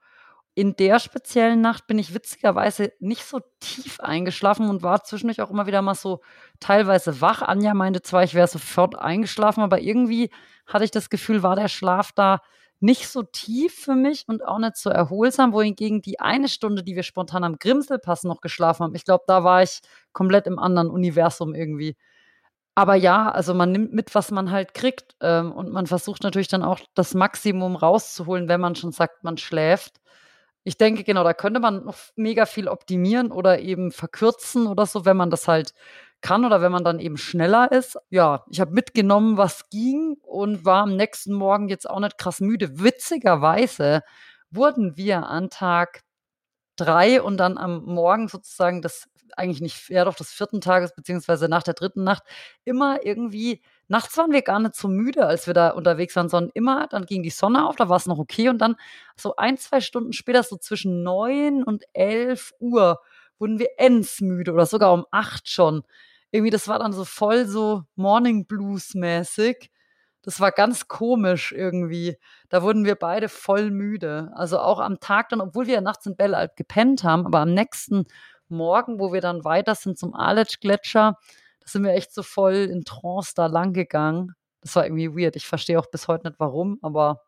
[0.56, 5.52] In der speziellen Nacht bin ich witzigerweise nicht so tief eingeschlafen und war zwischendurch auch
[5.52, 6.22] immer wieder mal so
[6.60, 7.44] teilweise wach.
[7.44, 10.32] Anja meinte zwar, ich wäre sofort eingeschlafen, aber irgendwie
[10.66, 12.42] hatte ich das Gefühl, war der Schlaf da
[12.80, 16.96] nicht so tief für mich und auch nicht so erholsam, wohingegen die eine Stunde, die
[16.96, 19.82] wir spontan am Grimselpass noch geschlafen haben, ich glaube, da war ich
[20.14, 21.96] komplett im anderen Universum irgendwie.
[22.78, 25.16] Aber ja, also man nimmt mit, was man halt kriegt.
[25.20, 29.38] Ähm, und man versucht natürlich dann auch das Maximum rauszuholen, wenn man schon sagt, man
[29.38, 30.00] schläft.
[30.64, 35.06] Ich denke, genau, da könnte man noch mega viel optimieren oder eben verkürzen oder so,
[35.06, 35.74] wenn man das halt
[36.22, 37.98] kann oder wenn man dann eben schneller ist.
[38.12, 42.42] Ja, ich habe mitgenommen, was ging und war am nächsten Morgen jetzt auch nicht krass
[42.42, 42.80] müde.
[42.80, 44.04] Witzigerweise
[44.52, 46.04] wurden wir an Tag
[46.76, 51.50] drei und dann am Morgen sozusagen das eigentlich nicht, ja doch des vierten Tages, beziehungsweise
[51.50, 52.24] nach der dritten Nacht,
[52.66, 56.52] immer irgendwie, nachts waren wir gar nicht so müde, als wir da unterwegs waren, sondern
[56.54, 58.76] immer, dann ging die Sonne auf, da war es noch okay und dann
[59.16, 63.02] so ein, zwei Stunden später, so zwischen neun und elf Uhr,
[63.40, 65.84] wurden wir endsmüde oder sogar um acht schon.
[66.32, 69.72] Irgendwie, das war dann so voll so Morning Blues mäßig.
[70.24, 72.18] Das war ganz komisch irgendwie.
[72.50, 74.30] Da wurden wir beide voll müde.
[74.36, 77.54] Also auch am Tag dann, obwohl wir ja nachts in Bellalp gepennt haben, aber am
[77.54, 78.06] nächsten
[78.50, 81.18] Morgen, wo wir dann weiter sind zum Aletsch-Gletscher,
[81.60, 84.34] da sind wir echt so voll in Trance da lang gegangen.
[84.62, 85.36] Das war irgendwie weird.
[85.36, 87.22] Ich verstehe auch bis heute nicht warum, aber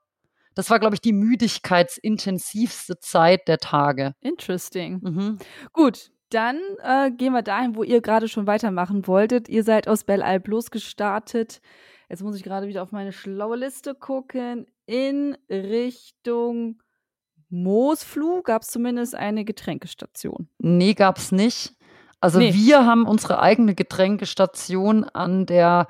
[0.55, 4.13] das war, glaube ich, die müdigkeitsintensivste Zeit der Tage.
[4.19, 4.99] Interesting.
[5.01, 5.37] Mhm.
[5.73, 9.49] Gut, dann äh, gehen wir dahin, wo ihr gerade schon weitermachen wolltet.
[9.49, 11.61] Ihr seid aus Belle Alp losgestartet.
[12.09, 14.67] Jetzt muss ich gerade wieder auf meine schlaue Liste gucken.
[14.85, 16.81] In Richtung
[17.49, 20.47] Moosflug gab es zumindest eine Getränkestation.
[20.59, 21.73] Nee, gab es nicht.
[22.21, 22.53] Also Nee.
[22.53, 25.88] wir haben unsere eigene Getränkestation an der,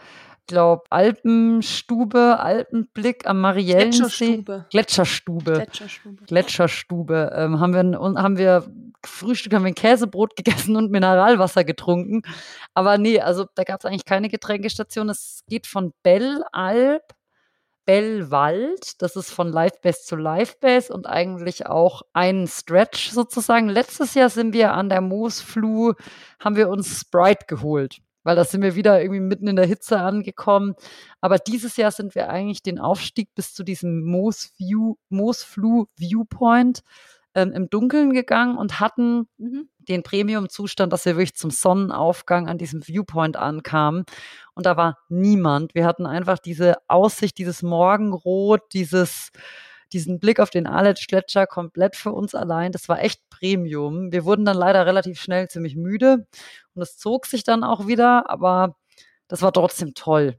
[0.47, 4.43] glaube Alpenstube, Alpenblick am Mariellensee.
[4.43, 4.65] Gletscherstube.
[4.69, 5.53] Gletscherstube.
[5.53, 6.25] Gletscherstube.
[6.25, 7.31] Gletscherstube.
[7.35, 8.71] Ähm, haben, wir, haben wir
[9.05, 12.21] Frühstück, haben wir ein Käsebrot gegessen und Mineralwasser getrunken.
[12.73, 15.09] Aber nee, also da gab es eigentlich keine Getränkestation.
[15.09, 17.03] Es geht von Bellalp,
[17.89, 23.67] Bellwald, das ist von Livebase zu Livebase und eigentlich auch ein Stretch sozusagen.
[23.67, 25.93] Letztes Jahr sind wir an der Moosfluh,
[26.39, 29.99] haben wir uns Sprite geholt, weil da sind wir wieder irgendwie mitten in der Hitze
[29.99, 30.75] angekommen.
[31.19, 36.83] Aber dieses Jahr sind wir eigentlich den Aufstieg bis zu diesem Moosfluh Viewpoint
[37.33, 39.67] ähm, im Dunkeln gegangen und hatten Mhm.
[39.89, 44.05] Den Premium-Zustand, dass wir wirklich zum Sonnenaufgang an diesem Viewpoint ankamen.
[44.53, 45.75] Und da war niemand.
[45.75, 49.31] Wir hatten einfach diese Aussicht, dieses Morgenrot, dieses,
[49.91, 52.71] diesen Blick auf den Aletsch-Gletscher komplett für uns allein.
[52.71, 54.11] Das war echt Premium.
[54.11, 56.27] Wir wurden dann leider relativ schnell ziemlich müde
[56.75, 58.75] und es zog sich dann auch wieder, aber
[59.27, 60.37] das war trotzdem toll.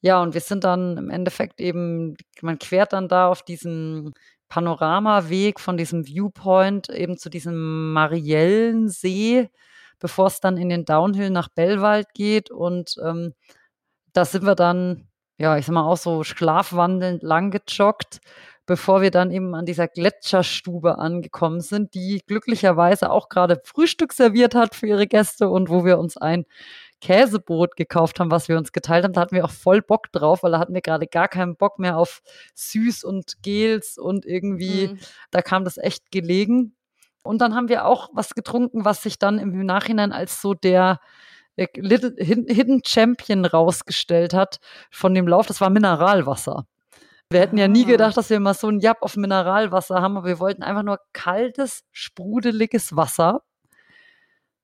[0.00, 4.12] Ja, und wir sind dann im Endeffekt eben, man quert dann da auf diesem
[4.48, 9.50] Panoramaweg von diesem Viewpoint eben zu diesem Mariellensee,
[9.98, 12.50] bevor es dann in den Downhill nach Bellwald geht.
[12.50, 13.34] Und ähm,
[14.12, 15.08] da sind wir dann,
[15.38, 18.20] ja, ich sag mal, auch so schlafwandelnd lang gejoggt,
[18.66, 24.54] bevor wir dann eben an dieser Gletscherstube angekommen sind, die glücklicherweise auch gerade Frühstück serviert
[24.54, 26.44] hat für ihre Gäste und wo wir uns ein
[27.00, 29.12] Käsebrot gekauft haben, was wir uns geteilt haben.
[29.12, 31.78] Da hatten wir auch voll Bock drauf, weil da hatten wir gerade gar keinen Bock
[31.78, 32.20] mehr auf
[32.54, 34.98] Süß und Gels und irgendwie, Mhm.
[35.30, 36.74] da kam das echt gelegen.
[37.22, 41.00] Und dann haben wir auch was getrunken, was sich dann im Nachhinein als so der
[41.56, 44.60] äh, Little, Hidden Champion rausgestellt hat
[44.92, 45.46] von dem Lauf.
[45.46, 46.66] Das war Mineralwasser.
[47.30, 47.88] Wir hätten ja nie Ah.
[47.88, 51.00] gedacht, dass wir mal so ein Jab auf Mineralwasser haben, aber wir wollten einfach nur
[51.12, 53.42] kaltes, sprudeliges Wasser.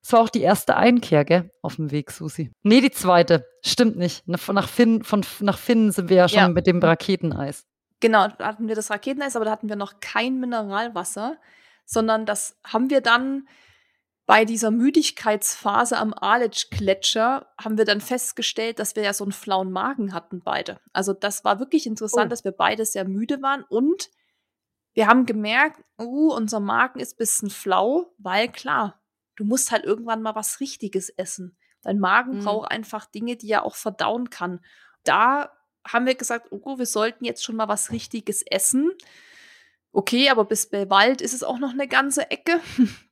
[0.04, 2.52] Das war auch die erste Einkehr, gell, auf dem Weg, Susi.
[2.62, 3.46] Nee, die zweite.
[3.64, 4.22] Stimmt nicht.
[4.28, 6.48] Nach Finn, von, nach Finnen sind wir ja schon Ja.
[6.50, 7.64] mit dem Raketeneis.
[8.00, 11.38] Genau, da hatten wir das Raketeneis, aber da hatten wir noch kein Mineralwasser,
[11.86, 13.48] sondern das haben wir dann
[14.26, 19.70] bei dieser Müdigkeitsphase am Aletsch-Gletscher haben wir dann festgestellt, dass wir ja so einen flauen
[19.72, 20.80] Magen hatten beide.
[20.92, 22.28] Also das war wirklich interessant, Oh.
[22.28, 24.10] dass wir beide sehr müde waren und
[24.94, 29.00] wir haben gemerkt, uh, unser Magen ist ein bisschen flau, weil klar,
[29.36, 31.56] du musst halt irgendwann mal was Richtiges essen.
[31.82, 32.44] Dein Magen Mhm.
[32.44, 34.60] braucht einfach Dinge, die er auch verdauen kann.
[35.04, 35.52] Da
[35.86, 38.90] haben wir gesagt, oh, wir sollten jetzt schon mal was Richtiges essen.
[39.92, 42.60] Okay, aber bis Bellwald ist es auch noch eine ganze Ecke.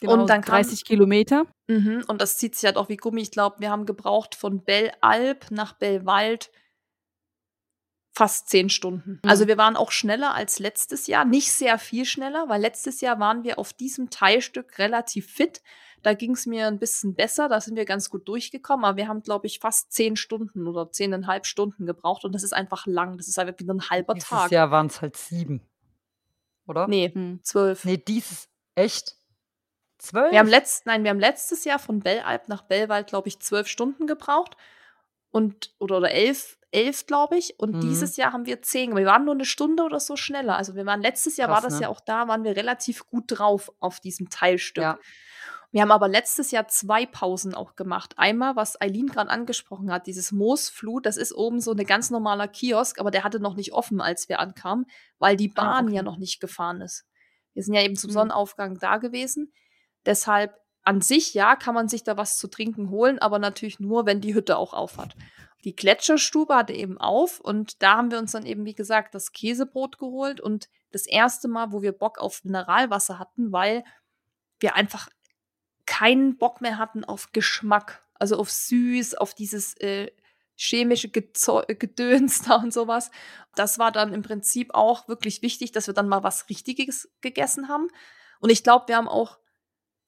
[0.00, 1.46] Genau, Und dann kam- 30 Kilometer.
[1.68, 3.22] Mhm, und das zieht sich halt auch wie Gummi.
[3.22, 6.50] Ich glaube, wir haben gebraucht von Bellalp nach Bellwald
[8.14, 9.20] fast zehn Stunden.
[9.22, 9.28] Mhm.
[9.28, 11.24] Also wir waren auch schneller als letztes Jahr.
[11.24, 15.62] Nicht sehr viel schneller, weil letztes Jahr waren wir auf diesem Teilstück relativ fit.
[16.02, 19.08] Da ging es mir ein bisschen besser, da sind wir ganz gut durchgekommen, aber wir
[19.08, 23.16] haben, glaube ich, fast zehn Stunden oder zehneinhalb Stunden gebraucht und das ist einfach lang.
[23.16, 24.50] Das ist halt wieder ein halber Dieses Tag.
[24.50, 25.62] Jahr waren es halt sieben.
[26.66, 26.86] Oder?
[26.88, 27.40] Nee, Hm.
[27.42, 27.84] zwölf.
[27.84, 29.16] Nee, dieses, echt?
[29.98, 30.30] Zwölf?
[30.30, 33.66] Wir haben letzt, nein, wir haben letztes Jahr von Bellalp nach Bellwald, glaube ich, zwölf
[33.66, 34.56] Stunden gebraucht.
[35.34, 37.58] Und, oder, oder elf, elf, glaube ich.
[37.58, 37.80] Und Mhm.
[37.80, 38.92] dieses Jahr haben wir zehn.
[38.92, 40.56] Aber Wir waren nur eine Stunde oder so schneller.
[40.56, 41.82] Also wir waren letztes Jahr Krass, war das ne?
[41.82, 44.84] ja auch da, waren wir relativ gut drauf auf diesem Teilstück.
[44.84, 44.98] Ja.
[45.72, 48.14] Wir haben aber letztes Jahr zwei Pausen auch gemacht.
[48.16, 52.46] Einmal, was Eileen gerade angesprochen hat, dieses Moosflut, das ist oben so ein ganz normaler
[52.46, 54.86] Kiosk, aber der hatte noch nicht offen, als wir ankamen,
[55.18, 55.96] weil die Ah, Bahn okay.
[55.96, 57.06] ja noch nicht gefahren ist.
[57.54, 58.14] Wir sind ja eben zum Mhm.
[58.14, 59.52] Sonnenaufgang da gewesen.
[60.06, 60.54] Deshalb
[60.84, 64.20] an sich, ja, kann man sich da was zu trinken holen, aber natürlich nur, wenn
[64.20, 65.16] die Hütte auch auf hat.
[65.64, 69.32] Die Gletscherstube hatte eben auf und da haben wir uns dann eben, wie gesagt, das
[69.32, 73.82] Käsebrot geholt und das erste Mal, wo wir Bock auf Mineralwasser hatten, weil
[74.60, 75.08] wir einfach
[75.86, 80.10] keinen Bock mehr hatten auf Geschmack, also auf süß, auf dieses äh,
[80.56, 83.10] chemische Gezeu Gedöns da und sowas.
[83.54, 87.68] Das war dann im Prinzip auch wirklich wichtig, dass wir dann mal was Richtiges gegessen
[87.68, 87.88] haben.
[88.40, 89.38] Und ich glaube, wir haben auch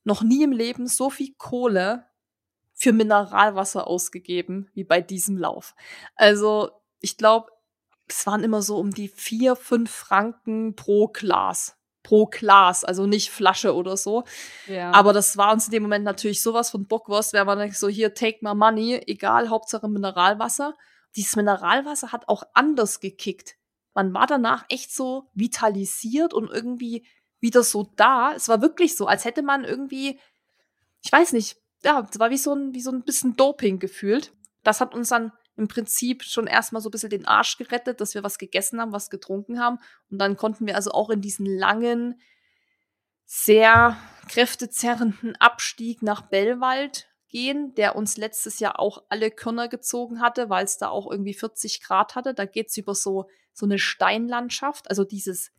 [0.06, 2.06] noch nie im Leben so viel Kohle
[2.72, 5.74] für Mineralwasser ausgegeben wie bei diesem Lauf.
[6.14, 6.70] Also
[7.00, 7.50] ich glaube,
[8.06, 11.76] es waren immer so um die vier, fünf Franken pro Glas.
[12.04, 14.22] Pro Glas, also nicht Flasche oder so.
[14.68, 14.92] Ja.
[14.92, 18.14] Aber das war uns in dem Moment natürlich sowas von Bockwurst, wäre man so, hier,
[18.14, 20.74] take my money, egal, Hauptsache Mineralwasser.
[21.16, 23.56] Dieses Mineralwasser hat auch anders gekickt.
[23.92, 27.04] Man war danach echt so vitalisiert und irgendwie
[27.46, 28.32] wieder so da.
[28.34, 30.18] Es war wirklich so, als hätte man irgendwie,
[31.02, 34.32] ich weiß nicht, ja, es war wie so ein, wie so ein bisschen Doping gefühlt.
[34.64, 38.14] Das hat uns dann im Prinzip schon erstmal so ein bisschen den Arsch gerettet, dass
[38.14, 39.78] wir was gegessen haben, was getrunken haben.
[40.10, 42.20] Und dann konnten wir also auch in diesen langen,
[43.24, 43.96] sehr
[44.28, 50.64] kräftezerrenden Abstieg nach Bellwald gehen, der uns letztes Jahr auch alle Körner gezogen hatte, weil
[50.64, 52.34] es da auch irgendwie 40 Grad hatte.
[52.34, 54.90] Da geht es über so, so eine Steinlandschaft.
[54.90, 55.52] Also dieses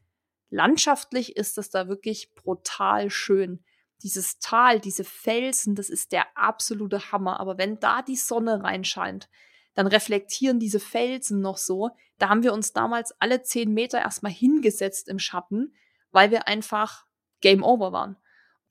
[0.49, 3.63] landschaftlich ist das da wirklich brutal schön.
[4.03, 7.39] Dieses Tal, diese Felsen, das ist der absolute Hammer.
[7.39, 9.29] Aber wenn da die Sonne reinscheint,
[9.73, 11.91] dann reflektieren diese Felsen noch so.
[12.17, 15.75] Da haben wir uns damals alle zehn Meter erstmal hingesetzt im Schatten,
[16.11, 17.05] weil wir einfach
[17.41, 18.17] Game Over waren.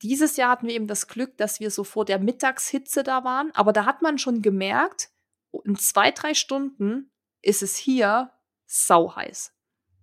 [0.01, 3.51] Dieses Jahr hatten wir eben das Glück, dass wir so vor der Mittagshitze da waren,
[3.55, 5.09] aber da hat man schon gemerkt,
[5.63, 8.31] in zwei, drei Stunden ist es hier
[8.65, 9.53] sauheiß.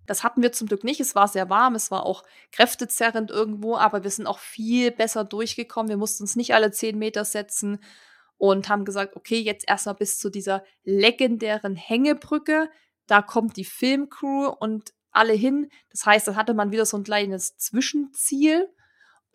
[0.05, 0.99] Das hatten wir zum Glück nicht.
[0.99, 5.23] Es war sehr warm, es war auch kräftezerrend irgendwo, aber wir sind auch viel besser
[5.23, 5.89] durchgekommen.
[5.89, 7.79] Wir mussten uns nicht alle zehn Meter setzen
[8.37, 12.69] und haben gesagt, okay, jetzt erstmal bis zu dieser legendären Hängebrücke.
[13.07, 15.69] Da kommt die Filmcrew und alle hin.
[15.91, 18.69] Das heißt, da hatte man wieder so ein kleines Zwischenziel.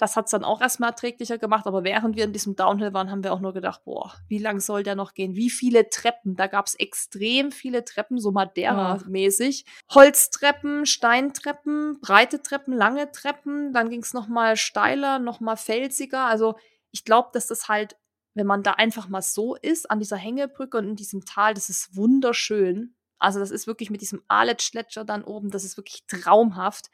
[0.01, 3.11] Das hat es dann auch erstmal erträglicher gemacht, aber während wir in diesem Downhill waren,
[3.11, 5.35] haben wir auch nur gedacht, boah, wie lang soll der noch gehen?
[5.37, 6.37] Wie viele Treppen?
[6.37, 9.67] Da gab es extrem viele Treppen, so Madeira-mäßig.
[9.91, 13.75] Holztreppen, Steintreppen, breite Treppen, lange Treppen.
[13.75, 16.25] Dann ging es nochmal steiler, nochmal felsiger.
[16.25, 16.57] Also
[16.93, 17.95] ich glaube, dass das halt,
[18.33, 21.69] wenn man da einfach mal so ist, an dieser Hängebrücke und in diesem Tal, das
[21.69, 22.95] ist wunderschön.
[23.19, 26.87] Also das ist wirklich mit diesem Alet-Schletcher dann oben, das ist wirklich traumhaft.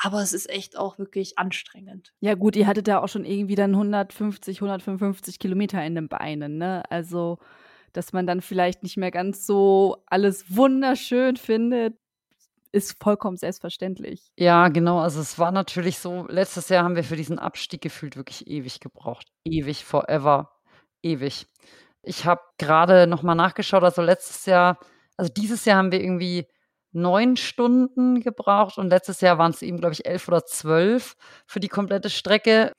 [0.00, 2.12] Aber es ist echt auch wirklich anstrengend.
[2.20, 6.58] Ja, gut, ihr hattet ja auch schon irgendwie dann 150, 155 Kilometer in den Beinen,
[6.58, 6.82] ne?
[6.90, 7.38] Also,
[7.92, 11.96] dass man dann vielleicht nicht mehr ganz so alles wunderschön findet,
[12.72, 14.32] ist vollkommen selbstverständlich.
[14.36, 14.98] Ja, genau.
[14.98, 18.80] Also, es war natürlich so, letztes Jahr haben wir für diesen Abstieg gefühlt wirklich ewig
[18.80, 19.28] gebraucht.
[19.44, 20.50] Ewig, forever,
[21.02, 21.46] ewig.
[22.02, 24.78] Ich habe gerade nochmal nachgeschaut, also letztes Jahr,
[25.16, 26.46] also dieses Jahr haben wir irgendwie
[26.94, 31.16] neun Stunden gebraucht und letztes Jahr waren es eben, glaube ich, elf oder zwölf
[31.46, 32.72] für die komplette Strecke.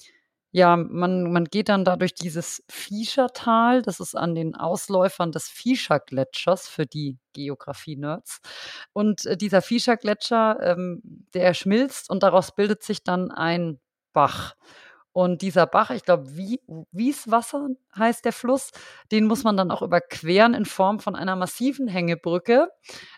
[0.52, 3.82] Ja, man, man geht dann da durch dieses Fieschertal.
[3.82, 8.40] Das ist an den Ausläufern des Fieschergletschers für die Geografie-Nerds.
[8.94, 11.02] Und äh, dieser Fieschergletscher, ähm,
[11.34, 13.82] der schmilzt und daraus bildet sich dann ein
[14.14, 14.56] Bach.
[15.18, 16.60] Und dieser Bach, ich glaube, Wie
[16.92, 18.72] Wieswasser heißt der Fluss,
[19.14, 22.68] den muss man dann auch überqueren in Form von einer massiven Hängebrücke.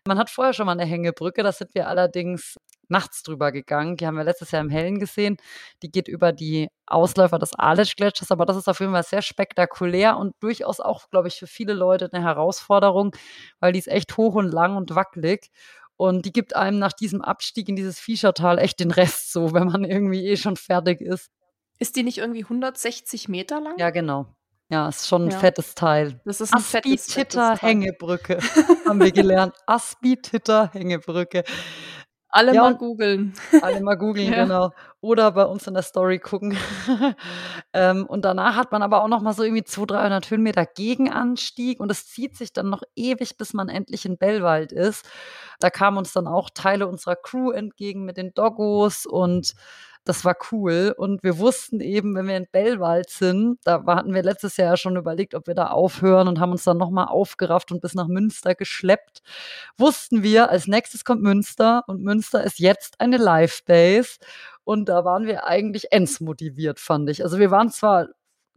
[0.06, 2.57] Man hat vorher schon mal eine Hängebrücke, da sind wir allerdings
[2.88, 3.98] nachts drüber gegangen.
[3.98, 5.38] Die haben wir letztes Jahr im Hellen gesehen.
[5.82, 10.18] Die geht über die Ausläufer des Aletsch-Gletschers, aber das ist auf jeden Fall sehr spektakulär
[10.18, 13.15] und durchaus auch, glaube ich, für viele Leute eine Herausforderung,
[13.60, 15.49] weil die ist echt hoch und lang und wackelig.
[15.95, 19.65] Und die gibt einem nach diesem Abstieg in dieses Fischertal echt den Rest so, wenn
[19.65, 21.32] man irgendwie eh schon fertig ist.
[21.79, 23.77] Ist die nicht irgendwie 160 Meter lang?
[23.77, 24.27] Ja, genau.
[24.69, 25.39] Ja, ist schon ein ja.
[25.39, 26.19] fettes Teil.
[26.25, 28.39] Das ist ein fettes, fettes Hängebrücke,
[28.85, 29.55] haben wir gelernt.
[29.65, 31.43] Aspi-Titter Hängebrücke.
[32.29, 33.33] Alle ja, mal googeln.
[33.61, 34.43] Alle mal googeln, ja.
[34.43, 34.71] genau.
[34.99, 36.57] Oder bei uns in der Story gucken.
[37.73, 41.79] ähm, und danach hat man aber auch noch mal so irgendwie 200, 300 Höhenmeter Gegenanstieg
[41.79, 45.09] und es zieht sich dann noch ewig, bis man endlich in Bellwald ist.
[45.59, 49.53] Da kamen uns dann auch Teile unserer Crew entgegen mit den Doggos und
[50.07, 50.93] das war cool.
[50.97, 54.77] Und wir wussten eben, wenn wir in Bellwald sind, da hatten wir letztes Jahr ja
[54.77, 58.07] schon überlegt, ob wir da aufhören und haben uns dann nochmal aufgerafft und bis nach
[58.07, 59.21] Münster geschleppt.
[59.77, 64.17] Wussten wir, als nächstes kommt Münster und Münster ist jetzt eine Live-Base.
[64.63, 65.88] Und da waren wir eigentlich
[66.19, 67.23] motiviert, fand ich.
[67.23, 68.07] Also wir waren zwar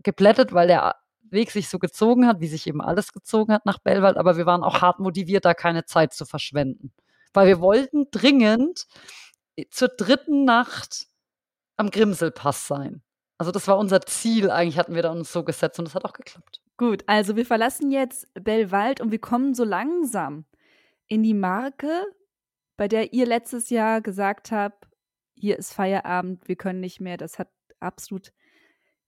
[0.03, 0.97] geplättet, weil der
[1.31, 4.47] Weg sich so gezogen hat, wie sich eben alles gezogen hat nach Bellwald, aber wir
[4.47, 6.93] waren auch hart motiviert, da keine Zeit zu verschwenden.
[7.33, 8.87] Weil wir wollten dringend
[9.71, 11.10] zur dritten Nacht
[11.81, 13.03] am Grimselpass sein.
[13.39, 16.05] Also das war unser Ziel, eigentlich hatten wir da uns so gesetzt und das hat
[16.05, 16.61] auch geklappt.
[16.77, 20.45] Gut, also wir verlassen jetzt Bellwald und wir kommen so langsam
[21.07, 22.05] in die Marke,
[22.77, 24.87] bei der ihr letztes Jahr gesagt habt,
[25.35, 27.49] hier ist Feierabend, wir können nicht mehr, das hat
[27.81, 28.33] absolut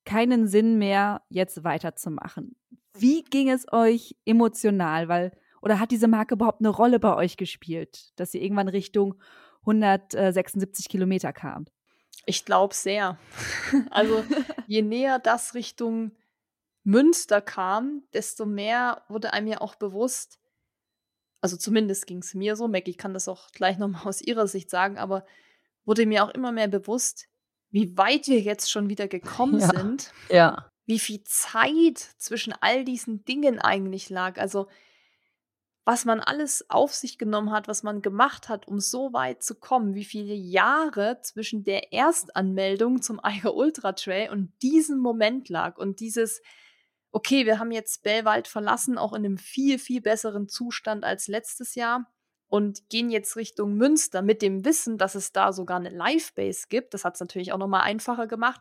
[0.05, 2.57] keinen Sinn mehr, jetzt weiterzumachen.
[2.97, 5.09] Wie ging es euch emotional?
[5.09, 9.15] Weil, oder hat diese Marke überhaupt eine Rolle bei euch gespielt, dass ihr irgendwann Richtung
[9.61, 11.71] 176 Kilometer kamt?
[12.27, 13.19] Ich glaube sehr.
[13.91, 14.25] also
[14.67, 16.13] je näher das Richtung
[16.85, 20.39] Münster kam, desto mehr wurde einem ja auch bewusst,
[21.41, 24.71] also zumindest ging es mir so, Maggie kann das auch gleich nochmal aus ihrer Sicht
[24.71, 25.25] sagen, aber
[25.85, 27.29] wurde mir auch immer mehr bewusst,
[27.71, 29.69] wie weit wir jetzt schon wieder gekommen ja.
[29.69, 30.13] sind.
[30.29, 30.69] Ja.
[30.87, 34.39] Wie viel Zeit zwischen all diesen Dingen eigentlich lag.
[34.39, 34.69] Also
[35.85, 39.57] was man alles auf sich genommen hat, was man gemacht hat, um so weit zu
[39.57, 45.79] kommen, wie viele Jahre zwischen der Erstanmeldung zum Eiger Ultra Trail und diesem Moment lag
[45.79, 46.41] und dieses,
[47.11, 51.75] okay, wir haben jetzt Bellwald verlassen, auch in einem viel, viel besseren Zustand als letztes
[51.75, 52.07] Jahr.
[52.53, 56.93] und gehen jetzt Richtung Münster mit dem Wissen, dass es da sogar eine Live-Base gibt.
[56.93, 58.61] Das hat es natürlich auch nochmal einfacher gemacht.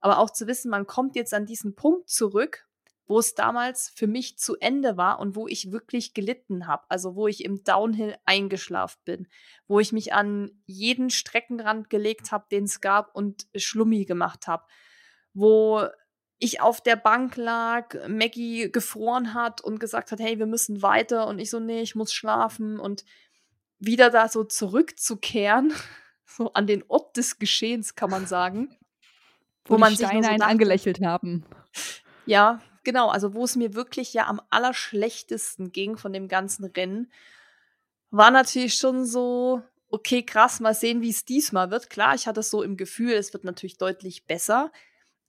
[0.00, 2.66] Aber auch zu wissen, man kommt jetzt an diesen Punkt zurück,
[3.10, 6.84] wo es damals für mich zu Ende war und wo ich wirklich gelitten habe.
[6.88, 9.28] Also wo ich im Downhill eingeschlafen bin,
[9.66, 14.62] wo ich mich an jeden Streckenrand gelegt habe, den es gab und Schlummi gemacht habe,
[15.34, 15.86] wo
[16.38, 21.26] ich auf der Bank lag, Maggie gefroren hat und gesagt hat, hey, wir müssen weiter
[21.26, 23.04] und ich so, nee, ich muss schlafen und
[23.80, 25.72] wieder da so zurückzukehren,
[26.26, 28.76] so an den Ort des Geschehens, kann man sagen.
[29.66, 31.44] Wo, wo man sich Steine so dachte, angelächelt haben.
[32.24, 37.10] Ja, genau, also wo es mir wirklich ja am allerschlechtesten ging von dem ganzen Rennen,
[38.10, 41.90] war natürlich schon so, okay, krass, mal sehen, wie es diesmal wird.
[41.90, 44.72] Klar, ich hatte so im Gefühl, es wird natürlich deutlich besser,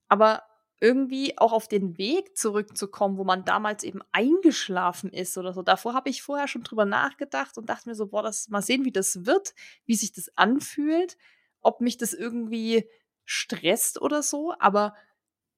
[0.07, 0.43] aber
[0.81, 5.61] irgendwie auch auf den Weg zurückzukommen, wo man damals eben eingeschlafen ist oder so.
[5.61, 8.83] Davor habe ich vorher schon drüber nachgedacht und dachte mir so, boah, das mal sehen,
[8.83, 9.53] wie das wird,
[9.85, 11.17] wie sich das anfühlt,
[11.61, 12.89] ob mich das irgendwie
[13.25, 14.95] stresst oder so, aber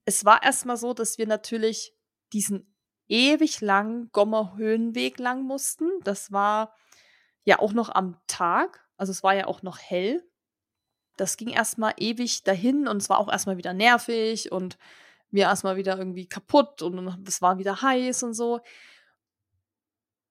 [0.06, 1.94] es war erstmal so, dass wir natürlich
[2.34, 2.76] diesen
[3.08, 5.90] ewig langen Gommer Höhenweg lang mussten.
[6.04, 6.76] Das war
[7.44, 10.24] ja auch noch am Tag, also es war ja auch noch hell.
[11.18, 14.78] Das ging erstmal ewig dahin und es war auch erstmal wieder nervig und
[15.30, 18.62] mir erstmal wieder irgendwie kaputt und es war wieder heiß und so.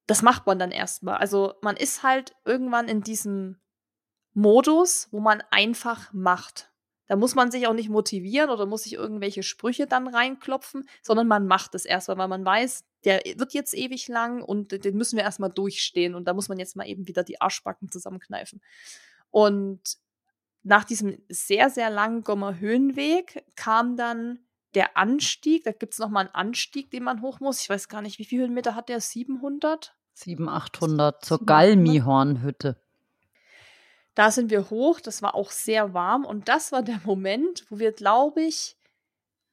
[0.06, 1.18] Das macht man dann erstmal.
[1.18, 3.60] Also man ist halt irgendwann in diesem
[4.32, 6.71] Modus, wo man einfach macht.
[7.12, 11.26] Da muss man sich auch nicht motivieren oder muss sich irgendwelche Sprüche dann reinklopfen, sondern
[11.28, 15.18] man macht es erstmal, weil man weiß, der wird jetzt ewig lang und den müssen
[15.18, 18.62] wir erstmal durchstehen und da muss man jetzt mal eben wieder die Arschbacken zusammenkneifen.
[19.28, 19.98] Und
[20.62, 24.38] nach diesem sehr, sehr langen Gommer Höhenweg kam dann
[24.72, 25.64] der Anstieg.
[25.64, 27.60] Da gibt es nochmal einen Anstieg, den man hoch muss.
[27.60, 29.02] Ich weiß gar nicht, wie viele Höhenmeter hat der?
[29.02, 29.94] 700?
[30.14, 32.81] 700, 800 zur Galmihornhütte.
[34.14, 37.78] Da sind wir hoch, das war auch sehr warm und das war der Moment, wo
[37.78, 38.76] wir, glaube ich,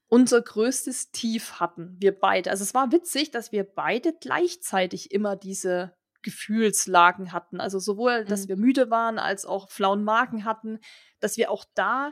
[0.09, 2.49] unser größtes Tief hatten, wir beide.
[2.49, 7.61] Also es war witzig, dass wir beide gleichzeitig immer diese Gefühlslagen hatten.
[7.61, 8.49] Also sowohl, dass mhm.
[8.49, 10.79] wir müde waren, als auch flauen Magen hatten,
[11.19, 12.11] dass wir auch da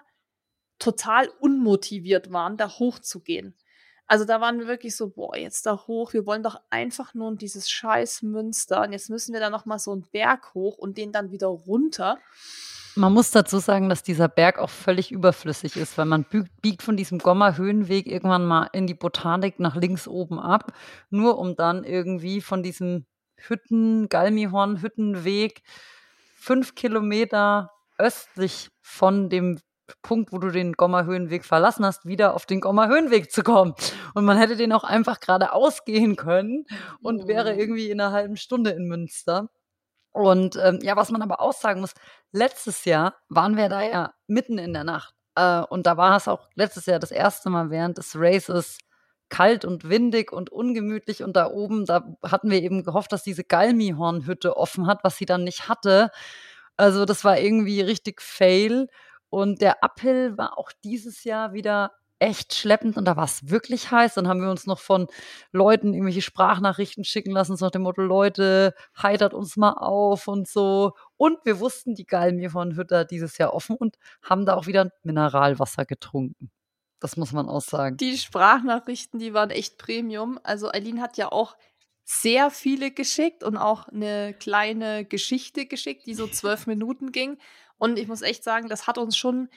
[0.80, 3.58] total unmotiviert waren, da hochzugehen.
[4.08, 7.36] Also da waren wir wirklich so, boah, jetzt da hoch, wir wollen doch einfach nur
[7.36, 11.12] dieses scheiß Münster und jetzt müssen wir da nochmal so einen Berg hoch und den
[11.12, 12.18] dann wieder runter.
[12.96, 16.26] Man muss dazu sagen, dass dieser Berg auch völlig überflüssig ist, weil man
[16.62, 20.74] biegt von diesem Gommer Höhenweg irgendwann mal in die Botanik nach links oben ab,
[21.10, 23.06] nur um dann irgendwie von diesem
[23.36, 25.62] Hütten, Galmihorn Hüttenweg
[26.38, 29.60] fünf Kilometer östlich von dem
[30.02, 33.74] Punkt, wo du den Gommer Höhenweg verlassen hast, wieder auf den Gommer Höhenweg zu kommen.
[34.14, 36.66] Und man hätte den auch einfach geradeaus gehen können
[37.02, 37.28] und mhm.
[37.28, 39.50] wäre irgendwie in einer halben Stunde in Münster.
[40.12, 41.94] Und ähm, ja, was man aber auch sagen muss,
[42.32, 45.14] letztes Jahr waren wir da ja mitten in der Nacht.
[45.36, 48.80] Äh, und da war es auch letztes Jahr das erste Mal während des Races
[49.30, 51.24] kalt und windig und ungemütlich.
[51.24, 55.26] Und da oben, da hatten wir eben gehofft, dass diese Galmihornhütte offen hat, was sie
[55.26, 56.10] dann nicht hatte.
[56.78, 58.88] Also das war irgendwie richtig fail.
[59.30, 63.92] Und der Uphill war auch dieses Jahr wieder echt schleppend und da war es wirklich
[63.92, 64.16] heiß.
[64.16, 65.08] Dann haben wir uns noch von
[65.52, 70.48] Leuten irgendwelche Sprachnachrichten schicken lassen, so nach dem Motto, Leute, heitert uns mal auf und
[70.48, 70.94] so.
[71.18, 74.92] Und wir wussten, die Galmir von Hütter dieses Jahr offen und haben da auch wieder
[75.04, 76.52] Mineralwasser getrunken.
[77.00, 77.98] Das muss man auch sagen.
[77.98, 80.40] Die Sprachnachrichten, die waren echt Premium.
[80.44, 81.56] Also Eileen hat ja auch
[82.04, 87.38] sehr viele geschickt und auch eine kleine Geschichte geschickt, die so zwölf Minuten ging.
[87.78, 89.50] Und ich muss echt sagen, das hat uns schon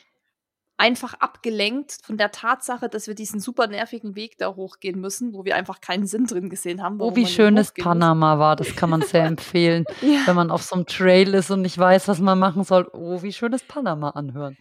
[0.80, 5.44] einfach abgelenkt von der Tatsache, dass wir diesen super nervigen Weg da hochgehen müssen, wo
[5.44, 7.00] wir einfach keinen Sinn drin gesehen haben.
[7.00, 10.22] Oh, wie schön es Panama war, das kann man sehr empfehlen, ja.
[10.24, 12.88] wenn man auf so einem Trail ist und nicht weiß, was man machen soll.
[12.94, 14.56] Oh, wie schön es Panama anhören.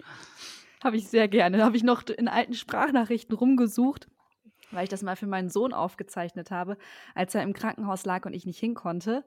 [0.83, 1.57] Habe ich sehr gerne.
[1.57, 4.07] Da habe ich noch in alten Sprachnachrichten rumgesucht,
[4.71, 6.77] weil ich das mal für meinen Sohn aufgezeichnet habe,
[7.15, 9.23] als er im Krankenhaus lag und ich nicht hin konnte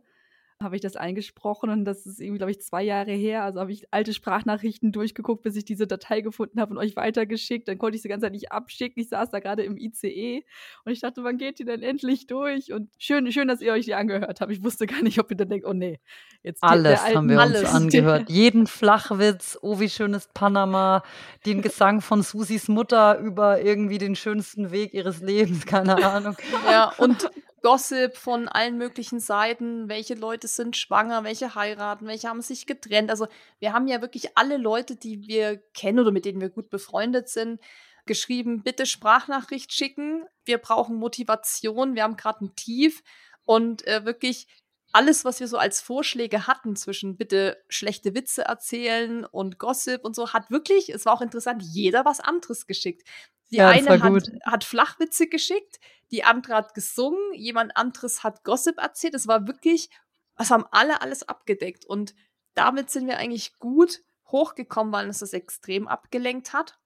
[0.63, 3.45] habe ich das eingesprochen und das ist irgendwie, glaube ich, zwei Jahre her.
[3.45, 7.69] Also habe ich alte Sprachnachrichten durchgeguckt, bis ich diese Datei gefunden habe und euch weitergeschickt.
[7.69, 9.03] Dann konnte ich sie ganze Zeit nicht abschicken.
[9.03, 10.45] Ich saß da gerade im ICE
[10.85, 12.73] und ich dachte, wann geht die denn endlich durch?
[12.73, 14.53] Und schön, schön, dass ihr euch die angehört habt.
[14.53, 16.01] Ich wusste gar nicht, ob ihr dann denkt, oh nee,
[16.43, 17.63] jetzt alles haben wir alles.
[17.63, 18.29] uns angehört.
[18.31, 21.03] Jeden Flachwitz, oh wie schön ist Panama,
[21.47, 26.37] den Gesang von Susis Mutter über irgendwie den schönsten Weg ihres Lebens, keine Ahnung.
[26.67, 27.31] Ja, und
[27.63, 33.11] Gossip von allen möglichen Seiten, welche Leute sind schwanger, welche heiraten, welche haben sich getrennt.
[33.11, 33.29] Also
[33.61, 37.29] wir haben ja wirklich alle Leute, die wir kennen oder mit denen wir gut befreundet
[37.29, 37.61] sind,
[38.05, 40.25] geschrieben, bitte Sprachnachricht schicken.
[40.45, 43.03] Wir brauchen Motivation, wir haben gerade ein Tief
[43.45, 44.49] und äh, wirklich
[44.93, 50.15] alles, was wir so als Vorschläge hatten zwischen bitte schlechte Witze erzählen und Gossip und
[50.15, 53.09] so, hat wirklich, es war auch interessant, jeder was anderes geschickt.
[53.53, 54.31] Die Ja, eine hat, gut.
[54.45, 55.79] hat Flachwitze geschickt,
[56.11, 59.15] die andere hat gesungen, jemand anderes hat Gossip erzählt.
[59.15, 59.91] Es war wirklich,
[60.39, 61.85] es haben alle alles abgedeckt.
[61.85, 62.15] Und
[62.55, 66.79] damit sind wir eigentlich gut hochgekommen, weil uns das extrem abgelenkt hat.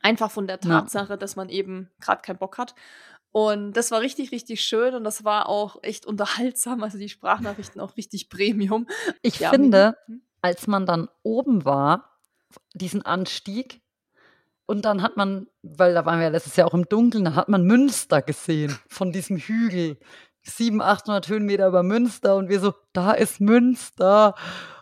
[0.00, 0.80] Einfach von der Ja.
[0.80, 2.74] Tatsache, dass man eben gerade keinen Bock hat.
[3.30, 6.82] Und das war richtig, richtig schön und das war auch echt unterhaltsam.
[6.82, 8.86] Also die Sprachnachrichten auch richtig Premium.
[9.22, 10.22] Ich Ja, finde, mhm.
[10.40, 12.18] als man dann oben war,
[12.74, 13.80] diesen Anstieg,
[14.68, 17.48] und dann hat man, weil da waren wir letztes Jahr auch im Dunkeln, da hat
[17.48, 19.96] man Münster gesehen von diesem Hügel.
[20.42, 24.34] 700, 800 Höhenmeter über Münster und wir so, da ist Münster.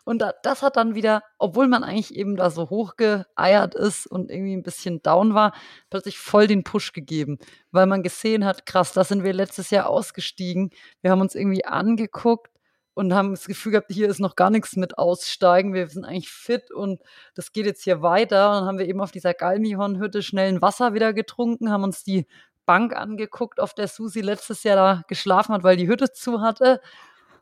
[0.04, 4.30] Und da, das hat dann wieder, obwohl man eigentlich eben da so hochgeeiert ist und
[4.30, 5.52] irgendwie ein bisschen down war,
[5.88, 7.38] plötzlich voll den Push gegeben,
[7.70, 10.70] weil man gesehen hat, krass, da sind wir letztes Jahr ausgestiegen.
[11.00, 12.55] Wir haben uns irgendwie angeguckt
[12.96, 15.74] und haben das Gefühl gehabt, hier ist noch gar nichts mit aussteigen.
[15.74, 17.02] Wir sind eigentlich fit und
[17.34, 18.48] das geht jetzt hier weiter.
[18.48, 22.04] Und dann haben wir eben auf dieser Galmihornhütte schnell ein Wasser wieder getrunken, haben uns
[22.04, 22.26] die
[22.64, 26.80] Bank angeguckt, auf der Susi letztes Jahr da geschlafen hat, weil die Hütte zu hatte.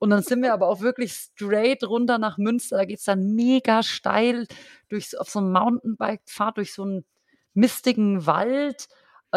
[0.00, 2.78] Und dann sind wir aber auch wirklich straight runter nach Münster.
[2.78, 4.48] Da geht es dann mega steil
[4.88, 7.04] durch, auf so einem Mountainbike-Pfad durch so einen
[7.52, 8.88] mistigen Wald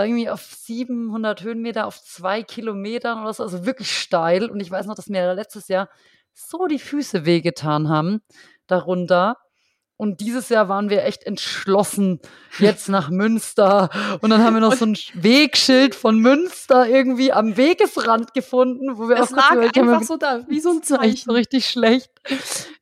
[0.04, 4.50] irgendwie auf 700 Höhenmeter auf zwei Kilometern oder so, also wirklich steil.
[4.50, 5.90] Und ich weiß noch, dass mir letztes Jahr
[6.34, 8.22] so die Füße wehgetan haben
[8.68, 9.38] darunter.
[10.00, 12.20] Und dieses Jahr waren wir echt entschlossen,
[12.60, 13.90] jetzt nach Münster.
[14.22, 19.10] Und dann haben wir noch so ein Wegschild von Münster irgendwie am Wegesrand gefunden, wo
[19.10, 21.32] wir Es auch lag einfach so da, wie so ein so Zeichen.
[21.32, 22.12] richtig schlecht.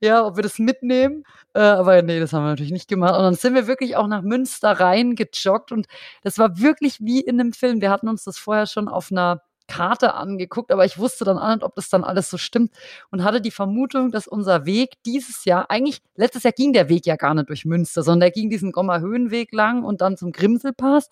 [0.01, 1.23] Ja, ob wir das mitnehmen.
[1.55, 3.15] Äh, aber nee, das haben wir natürlich nicht gemacht.
[3.15, 5.71] Und dann sind wir wirklich auch nach Münster rein gejoggt.
[5.71, 5.87] Und
[6.21, 7.79] das war wirklich wie in einem Film.
[7.79, 11.47] Wir hatten uns das vorher schon auf einer Karte angeguckt, aber ich wusste dann auch
[11.47, 12.71] nicht, ob das dann alles so stimmt
[13.09, 17.07] und hatte die Vermutung, dass unser Weg dieses Jahr, eigentlich, letztes Jahr ging der Weg
[17.07, 20.33] ja gar nicht durch Münster, sondern der ging diesen Gommer Höhenweg lang und dann zum
[20.33, 21.09] Grimselpass.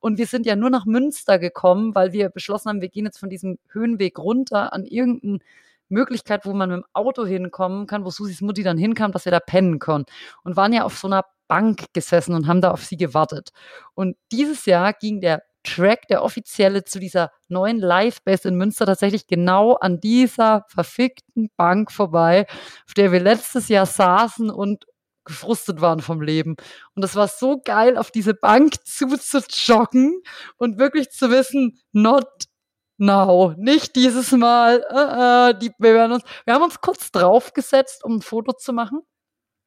[0.00, 3.18] Und wir sind ja nur nach Münster gekommen, weil wir beschlossen haben, wir gehen jetzt
[3.18, 5.38] von diesem Höhenweg runter an irgendeine
[5.88, 9.32] Möglichkeit, wo man mit dem Auto hinkommen kann, wo Susis Mutti dann hinkam, dass wir
[9.32, 10.04] da pennen können.
[10.42, 13.50] Und waren ja auf so einer Bank gesessen und haben da auf sie gewartet.
[13.94, 19.26] Und dieses Jahr ging der Track, der offizielle zu dieser neuen Live-Base in Münster tatsächlich
[19.26, 22.46] genau an dieser verfickten Bank vorbei,
[22.86, 24.84] auf der wir letztes Jahr saßen und
[25.24, 26.56] gefrustet waren vom Leben.
[26.94, 30.20] Und das war so geil, auf diese Bank zuzujoggen
[30.58, 32.26] und wirklich zu wissen, not
[32.98, 34.84] now, nicht dieses Mal.
[34.90, 38.72] Äh, äh, die, wir, werden uns, wir haben uns kurz draufgesetzt, um ein Foto zu
[38.72, 39.00] machen.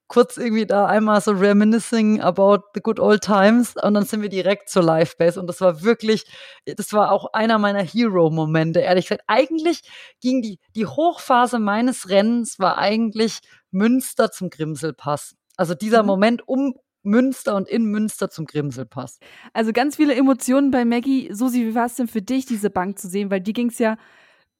[0.09, 4.29] Kurz irgendwie da einmal so reminiscing about the good old times und dann sind wir
[4.29, 6.23] direkt zur Live-Base und das war wirklich,
[6.65, 9.25] das war auch einer meiner Hero-Momente, ehrlich gesagt.
[9.27, 9.81] Eigentlich
[10.21, 13.41] ging die, die Hochphase meines Rennens war eigentlich
[13.71, 15.35] Münster zum Grimselpass.
[15.57, 16.07] Also dieser Mhm.
[16.07, 16.75] Moment um
[17.07, 19.19] Münster und in Münster zum Grimselpass.
[19.53, 21.34] Also ganz viele Emotionen bei Maggie.
[21.34, 23.31] Susi, wie war es denn für dich, diese Bank zu sehen?
[23.31, 23.97] Weil die ging es ja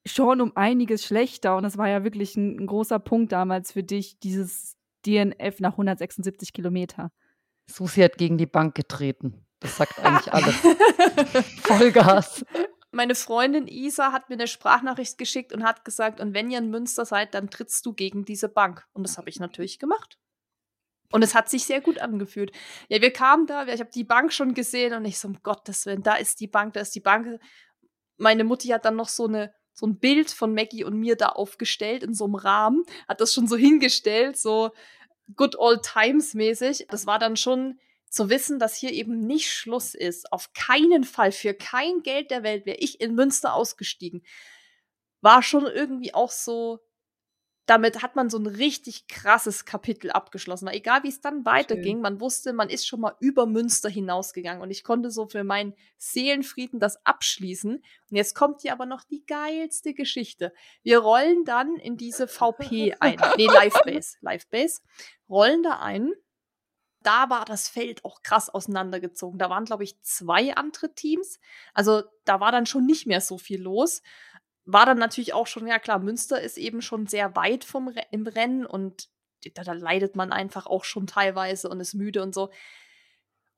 [0.06, 3.84] schon um einiges schlechter und das war ja wirklich ein, ein großer Punkt damals für
[3.84, 7.11] dich, dieses DNF nach 176 Kilometer.
[7.69, 9.45] Susi hat gegen die Bank getreten.
[9.60, 10.56] Das sagt eigentlich alles.
[11.64, 12.45] Vollgas.
[12.91, 16.69] Meine Freundin Isa hat mir eine Sprachnachricht geschickt und hat gesagt, und wenn ihr in
[16.69, 18.88] Münster seid, dann trittst du gegen diese Bank.
[18.94, 20.18] Und das habe ich natürlich gemacht.
[21.12, 22.52] Und es hat sich sehr gut angefühlt.
[22.90, 25.86] Ja, wir kamen da, ich habe die Bank schon gesehen und ich so, um Gottes
[25.86, 27.40] Willen, da ist die Bank, da ist die Bank.
[28.18, 31.28] Meine Mutti hat dann noch so eine so ein Bild von Maggie und mir da
[31.28, 34.72] aufgestellt in so einem Rahmen, hat das schon so hingestellt, so
[35.36, 36.88] good old times mäßig.
[36.90, 37.80] Das war dann schon
[38.10, 40.32] zu wissen, dass hier eben nicht Schluss ist.
[40.32, 44.24] Auf keinen Fall, für kein Geld der Welt wäre ich in Münster ausgestiegen.
[45.22, 46.80] War schon irgendwie auch so,
[47.68, 50.65] damit hat man so ein richtig krasses Kapitel abgeschlossen.
[50.65, 54.64] Weil egal wie es dann weiterging, man wusste, man ist schon mal über Münster hinausgegangen.
[54.64, 57.76] Und ich konnte so für meinen Seelenfrieden das abschließen.
[57.76, 60.53] Und jetzt kommt hier aber noch die geilste Geschichte.
[60.81, 63.18] Wir rollen dann in diese VP ein.
[63.38, 64.18] Nee, Livebase.
[64.22, 64.81] Livebase.
[65.30, 66.14] Rollen da ein
[67.03, 69.39] da war das Feld auch krass auseinandergezogen.
[69.39, 71.39] Da waren, glaube ich, zwei andere Teams.
[71.73, 74.02] Also da war dann schon nicht mehr so viel los.
[74.69, 78.03] War dann natürlich auch schon, ja klar, Münster ist eben schon sehr weit vom Re
[78.11, 79.07] im Rennen und
[79.56, 82.52] da, da leidet man einfach auch schon teilweise und ist müde und so.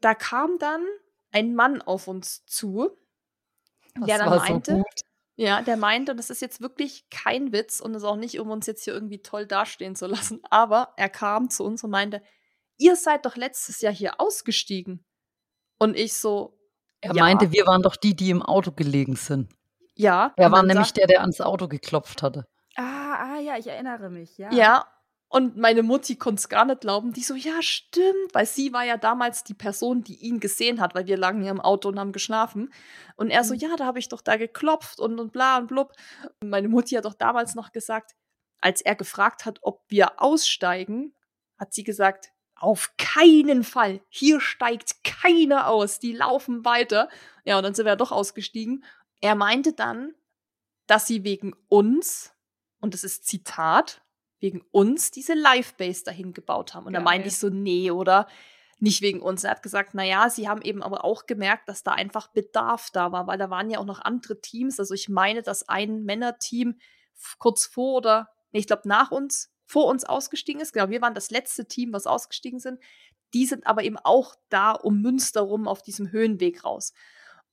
[0.02, 0.86] Da kam dann
[1.32, 2.92] ein Mann auf uns zu,
[3.96, 5.02] Das der dann so meinte, gut.
[5.36, 8.50] ja, der meinte, und das ist jetzt wirklich kein Witz und ist auch nicht, um
[8.52, 12.22] uns jetzt hier irgendwie toll dastehen zu lassen, aber er kam zu uns und meinte,
[12.78, 15.04] ihr seid doch letztes Jahr hier ausgestiegen.
[15.80, 16.58] Und ich so,
[17.02, 19.50] Er ja, meinte, wir waren doch die, die im Auto gelegen sind.
[20.00, 20.34] Ja.
[20.38, 22.46] Er war nämlich sagt- der, der ans Auto geklopft hatte.
[22.76, 24.52] Ah, ah ja, ich erinnere mich, ja.
[24.52, 24.86] Ja,
[25.28, 27.14] und meine Mutti konnte es gar nicht glauben.
[27.14, 28.34] Die so, ja, stimmt.
[28.34, 31.52] Weil sie war ja damals die Person, die ihn gesehen hat, weil wir lagen ja
[31.52, 32.74] im Auto und haben geschlafen.
[33.16, 33.60] Und er so, Mhm.
[33.60, 35.92] ja, da habe ich doch da geklopft und, und bla und blub.
[36.42, 38.16] Und meine Mutti hat doch damals noch gesagt,
[38.62, 41.14] als er gefragt hat, ob wir aussteigen,
[41.60, 44.02] hat sie gesagt, auf keinen Fall.
[44.10, 46.00] Hier steigt keiner aus.
[46.00, 47.08] Die laufen weiter.
[47.46, 48.84] Ja, und dann sind wir ja doch ausgestiegen.
[49.22, 50.14] Er meinte dann,
[50.88, 52.34] dass sie wegen uns,
[52.80, 54.02] und das ist Zitat,
[54.40, 56.86] wegen uns diese Live-Base dahin gebaut haben.
[56.86, 57.06] Und da Geil.
[57.06, 58.28] meinte ich so, nee, oder?
[58.80, 59.44] Nicht wegen uns.
[59.44, 63.12] Er hat gesagt, naja, sie haben eben aber auch gemerkt, dass da einfach Bedarf da
[63.12, 64.80] war, weil da waren ja auch noch andere Teams.
[64.80, 66.80] Also ich meine, dass ein Männerteam
[67.38, 70.72] kurz vor oder, nee, ich glaube, nach uns, vor uns ausgestiegen ist.
[70.72, 72.80] Genau, wir waren das letzte Team, was ausgestiegen sind.
[73.34, 76.94] Die sind aber eben auch da um Münster rum auf diesem Höhenweg raus.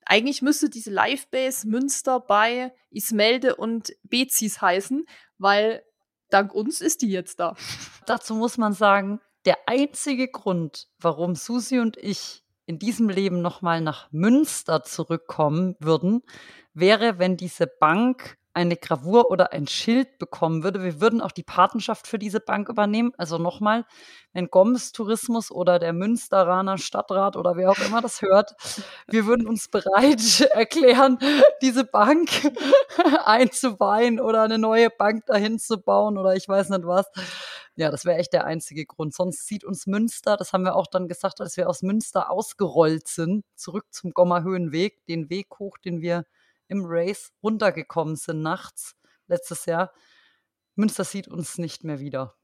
[0.07, 5.05] Eigentlich müsste diese Live-Base Münster bei Ismelde und Bezis heißen,
[5.37, 5.83] weil
[6.31, 7.57] dank uns ist die jetzt da.
[8.07, 13.81] Dazu muss man sagen, der einzige Grund, warum Susi und ich in diesem Leben nochmal
[13.81, 16.23] nach Münster zurückkommen würden,
[16.73, 20.83] wäre, wenn diese Bank eine Gravur oder ein Schild bekommen würde.
[20.83, 23.13] Wir würden auch die Patenschaft für diese Bank übernehmen.
[23.19, 23.85] Also nochmal,
[24.33, 28.55] wenn Goms Tourismus oder der Münsteraner Stadtrat oder wer auch immer das hört,
[29.09, 31.19] wir würden uns bereit erklären,
[31.61, 32.31] diese Bank
[33.27, 37.07] einzuweihen oder eine neue Bank dahin zu bauen oder ich weiß nicht was.
[37.75, 39.13] Ja, das wäre echt der einzige Grund.
[39.13, 43.07] Sonst zieht uns Münster, das haben wir auch dann gesagt, als wir aus Münster ausgerollt
[43.07, 46.25] sind, zurück zum Gommer Höhenweg, den Weg hoch, den wir
[46.69, 49.93] im Race runtergekommen sind nachts letztes Jahr.
[50.75, 52.35] Münster sieht uns nicht mehr wieder.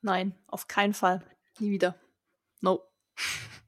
[0.00, 1.24] Nein, auf keinen Fall.
[1.58, 1.96] Nie wieder.
[2.60, 2.82] No.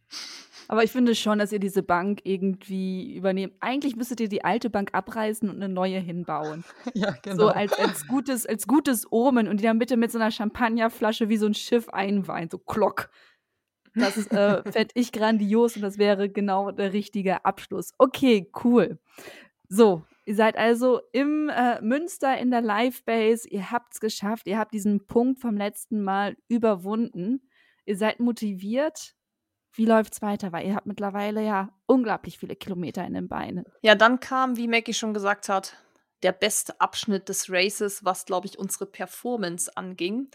[0.69, 3.55] Aber ich finde schon, dass ihr diese Bank irgendwie übernehmt.
[3.59, 6.63] Eigentlich müsstet ihr die alte Bank abreißen und eine neue hinbauen.
[6.95, 10.31] Ja, So als, als, gutes, als gutes Omen und die dann bitte mit so einer
[10.31, 13.11] Champagnerflasche wie so ein Schiff einweihen, so klock.
[13.97, 17.93] Das ist, äh, fände ich grandios und das wäre genau der richtige Abschluss.
[17.99, 19.01] Okay, cool.
[19.71, 24.59] So, ihr seid also im äh, Münster in der Live-Base, ihr habt es geschafft, ihr
[24.59, 27.49] habt diesen Punkt vom letzten Mal überwunden,
[27.87, 29.15] ihr seid motiviert.
[29.73, 30.51] Wie läuft's weiter?
[30.51, 33.65] Weil ihr habt mittlerweile ja unglaublich viele Kilometer in den Beinen.
[33.83, 35.77] Ja, dann kam, wie Maggie schon gesagt hat,
[36.25, 40.31] der beste Abschnitt des Races, was, glaube ich, unsere Performance anging.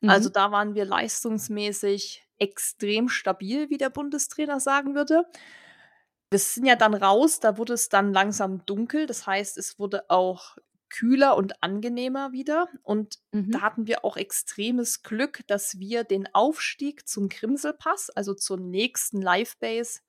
[0.00, 0.08] Mhm.
[0.08, 5.24] Also da waren wir leistungsmäßig extrem stabil, wie der Bundestrainer sagen würde.
[6.30, 9.06] Wir sind ja dann raus, da wurde es dann langsam dunkel.
[9.06, 10.56] Das heißt, es wurde auch
[10.90, 12.68] kühler und angenehmer wieder.
[12.82, 13.50] Und Mhm.
[13.52, 19.20] da hatten wir auch extremes Glück, dass wir den Aufstieg zum Grimselpass, also zur nächsten
[19.22, 20.00] Live-Base,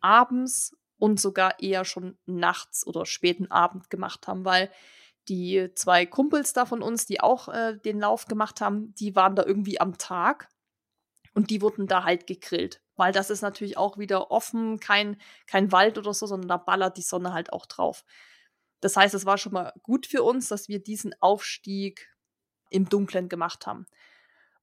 [0.00, 4.70] abends und sogar eher schon nachts oder späten Abend gemacht haben, weil
[5.28, 9.36] die zwei Kumpels da von uns, die auch äh, den Lauf gemacht haben, die waren
[9.36, 10.48] da irgendwie am Tag
[11.34, 12.80] und die wurden da halt gegrillt.
[13.02, 16.96] Weil das ist natürlich auch wieder offen, kein, kein Wald oder so, sondern da ballert
[16.98, 18.04] die Sonne halt auch drauf.
[18.80, 22.14] Das heißt, es war schon mal gut für uns, dass wir diesen Aufstieg
[22.70, 23.86] im Dunklen gemacht haben.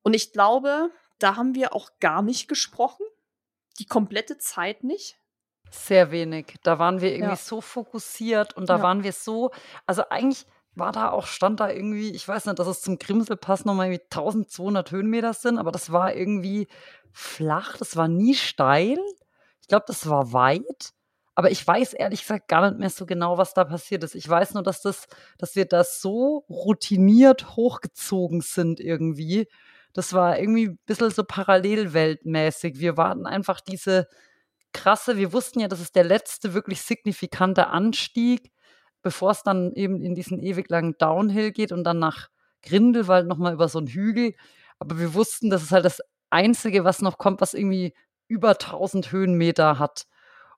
[0.04, 3.06] Und ich glaube, da haben wir auch gar nicht gesprochen.
[3.78, 5.18] Die komplette Zeit nicht.
[5.70, 6.56] Sehr wenig.
[6.64, 7.36] Da waren wir irgendwie Ja.
[7.36, 8.84] so fokussiert und da Ja.
[8.84, 9.52] waren wir so,
[9.86, 10.46] also eigentlich
[10.80, 14.04] war da auch, stand da irgendwie, ich weiß nicht, dass es zum Grimselpass nochmal irgendwie
[14.06, 16.68] 1200 Höhenmeter sind, aber das war irgendwie
[17.12, 18.98] flach, das war nie steil.
[19.62, 20.94] Ich glaube, das war weit.
[21.36, 24.16] Aber ich weiß ehrlich gesagt gar nicht mehr so genau, was da passiert ist.
[24.16, 25.08] Ich weiß nur, dass das,
[25.38, 29.48] dass wir da so routiniert hochgezogen sind irgendwie.
[29.94, 32.80] Das war irgendwie ein bisschen so parallelweltmäßig.
[32.80, 34.08] Wir waren einfach diese
[34.74, 38.52] krasse, wir wussten ja, das ist der letzte wirklich signifikante Anstieg,
[39.02, 42.30] bevor es dann eben in diesen ewig langen Downhill geht und dann nach
[42.64, 44.34] Grindelwald nochmal über so einen Hügel.
[44.80, 47.94] Aber wir wussten, das ist halt das Einzige, was noch kommt, was irgendwie
[48.28, 50.06] über 1000 Höhenmeter hat.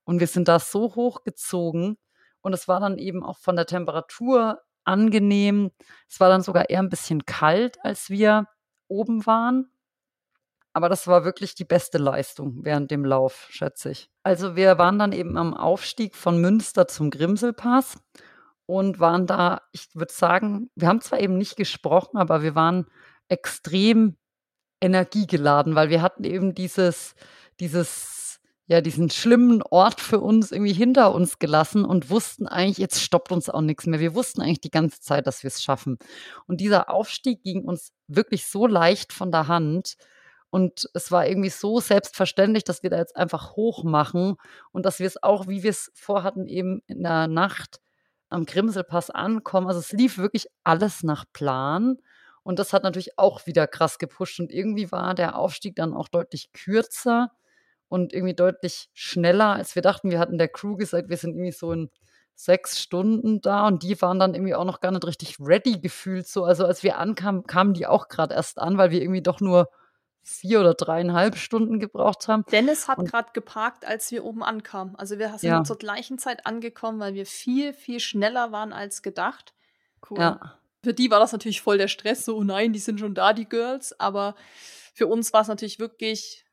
[0.03, 1.97] Und wir sind da so hochgezogen
[2.41, 5.71] und es war dann eben auch von der Temperatur angenehm.
[6.09, 8.47] Es war dann sogar eher ein bisschen kalt, als wir
[8.87, 9.71] oben waren.
[10.73, 14.09] Aber das war wirklich die beste Leistung während dem Lauf, schätze ich.
[14.23, 17.97] Also wir waren dann eben am Aufstieg von Münster zum Grimselpass
[18.71, 22.85] und waren da, ich würde sagen, wir haben zwar eben nicht gesprochen, aber wir waren
[23.27, 24.15] extrem
[24.79, 27.15] energiegeladen, weil wir hatten eben dieses,
[27.59, 33.01] dieses, ja, diesen schlimmen Ort für uns irgendwie hinter uns gelassen und wussten eigentlich, jetzt
[33.01, 33.99] stoppt uns auch nichts mehr.
[33.99, 35.97] Wir wussten eigentlich die ganze Zeit, dass wir es schaffen.
[36.47, 39.97] Und dieser Aufstieg ging uns wirklich so leicht von der Hand.
[40.49, 44.37] Und es war irgendwie so selbstverständlich, dass wir da jetzt einfach hoch machen
[44.71, 47.81] und dass wir es auch, wie wir es vorhatten, eben in der Nacht
[48.31, 49.67] am Grimselpass ankommen.
[49.67, 51.97] Also es lief wirklich alles nach Plan.
[52.43, 54.39] Und das hat natürlich auch wieder krass gepusht.
[54.39, 57.31] Und irgendwie war der Aufstieg dann auch deutlich kürzer
[57.87, 60.11] und irgendwie deutlich schneller, als wir dachten.
[60.11, 61.89] Wir hatten der Crew gesagt, wir sind irgendwie so in
[62.35, 66.27] sechs Stunden da und die waren dann irgendwie auch noch gar nicht richtig ready gefühlt.
[66.27, 69.41] So, also als wir ankamen, kamen die auch gerade erst an, weil wir irgendwie doch
[69.41, 69.69] nur
[70.23, 72.45] vier oder dreieinhalb Stunden gebraucht haben.
[72.51, 74.95] Dennis hat gerade geparkt, als wir oben ankamen.
[74.95, 75.63] Also wir sind ja.
[75.63, 79.53] zur gleichen Zeit angekommen, weil wir viel, viel schneller waren als gedacht.
[80.09, 80.19] Cool.
[80.19, 80.59] Ja.
[80.83, 83.33] Für die war das natürlich voll der Stress, so, oh nein, die sind schon da,
[83.33, 83.99] die Girls.
[83.99, 84.35] Aber
[84.93, 86.45] für uns war es natürlich wirklich,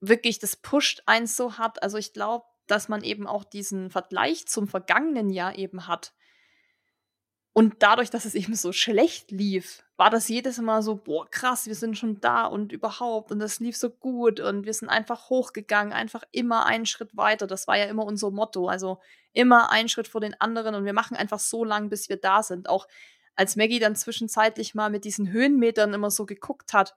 [0.00, 1.82] wirklich, das pusht eins so hart.
[1.82, 6.12] Also ich glaube, dass man eben auch diesen Vergleich zum vergangenen Jahr eben hat.
[7.52, 11.66] Und dadurch, dass es eben so schlecht lief, war das jedes Mal so, boah, krass,
[11.66, 15.28] wir sind schon da und überhaupt und das lief so gut und wir sind einfach
[15.28, 17.48] hochgegangen, einfach immer einen Schritt weiter.
[17.48, 18.68] Das war ja immer unser Motto.
[18.68, 19.00] Also
[19.32, 22.44] immer einen Schritt vor den anderen und wir machen einfach so lang, bis wir da
[22.44, 22.68] sind.
[22.68, 22.86] Auch
[23.34, 26.94] als Maggie dann zwischenzeitlich mal mit diesen Höhenmetern immer so geguckt hat,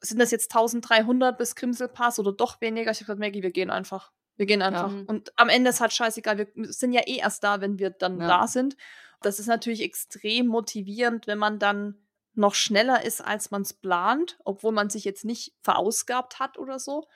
[0.00, 2.92] sind das jetzt 1300 bis Krimselpass oder doch weniger?
[2.92, 4.12] Ich habe gesagt, Maggie, wir gehen einfach.
[4.36, 4.92] Wir gehen einfach.
[4.92, 5.02] Ja.
[5.08, 8.20] Und am Ende ist halt scheißegal, wir sind ja eh erst da, wenn wir dann
[8.20, 8.28] ja.
[8.28, 8.76] da sind.
[9.20, 11.96] Das ist natürlich extrem motivierend, wenn man dann
[12.34, 16.78] noch schneller ist, als man es plant, obwohl man sich jetzt nicht verausgabt hat oder
[16.78, 17.06] so.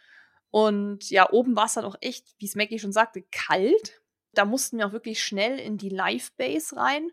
[0.50, 4.02] Und ja, oben war es dann auch echt, wie es Maggie schon sagte, kalt.
[4.32, 7.10] Da mussten wir auch wirklich schnell in die Live-Base rein.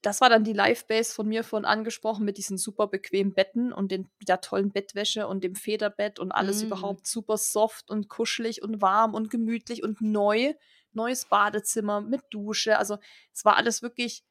[0.00, 3.92] Das war dann die Live-Base von mir von angesprochen mit diesen super bequemen Betten und
[3.92, 6.66] den, der tollen Bettwäsche und dem Federbett und alles mm.
[6.66, 10.54] überhaupt super soft und kuschelig und warm und gemütlich und neu
[10.94, 12.78] neues Badezimmer mit Dusche.
[12.78, 12.98] Also
[13.32, 14.24] es war alles wirklich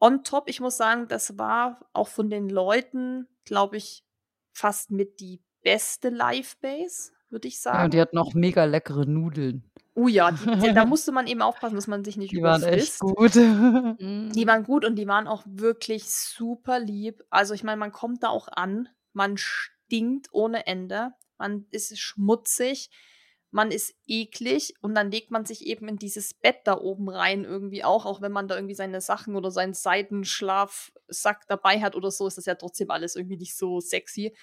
[0.00, 0.48] on top.
[0.48, 4.04] Ich muss sagen, das war auch von den Leuten, glaube ich,
[4.52, 7.78] fast mit die beste Live-Base, würde ich sagen.
[7.78, 9.70] Ja, und die hat noch mega leckere Nudeln.
[9.94, 13.00] Oh ja, die, die, da musste man eben aufpassen, dass man sich nicht die überfrisst.
[13.00, 14.00] Die waren echt gut.
[14.00, 14.32] Mhm.
[14.32, 17.22] die waren gut und die waren auch wirklich super lieb.
[17.28, 22.90] Also ich meine, man kommt da auch an, man stinkt ohne Ende, man ist schmutzig
[23.50, 27.44] man ist eklig und dann legt man sich eben in dieses Bett da oben rein
[27.44, 32.10] irgendwie auch, auch wenn man da irgendwie seine Sachen oder seinen Seitenschlafsack dabei hat oder
[32.10, 34.34] so, ist das ja trotzdem alles irgendwie nicht so sexy.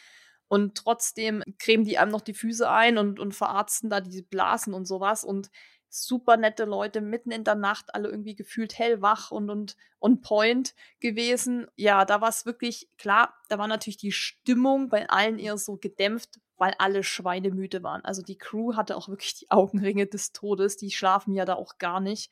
[0.50, 4.74] Und trotzdem cremen die einem noch die Füße ein und, und verarzten da diese Blasen
[4.74, 5.50] und sowas und
[5.90, 10.76] super nette Leute mitten in der Nacht, alle irgendwie gefühlt hellwach und, und on point
[11.00, 11.68] gewesen.
[11.76, 15.78] Ja, da war es wirklich klar, da war natürlich die Stimmung bei allen eher so
[15.78, 18.04] gedämpft, weil alle schweinemüde waren.
[18.04, 21.78] Also die Crew hatte auch wirklich die Augenringe des Todes, die schlafen ja da auch
[21.78, 22.32] gar nicht.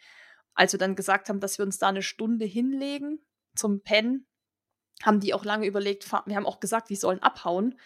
[0.53, 3.19] Als wir dann gesagt haben, dass wir uns da eine Stunde hinlegen
[3.55, 4.27] zum Pennen,
[5.03, 7.77] haben die auch lange überlegt, wir haben auch gesagt, wir sollen abhauen,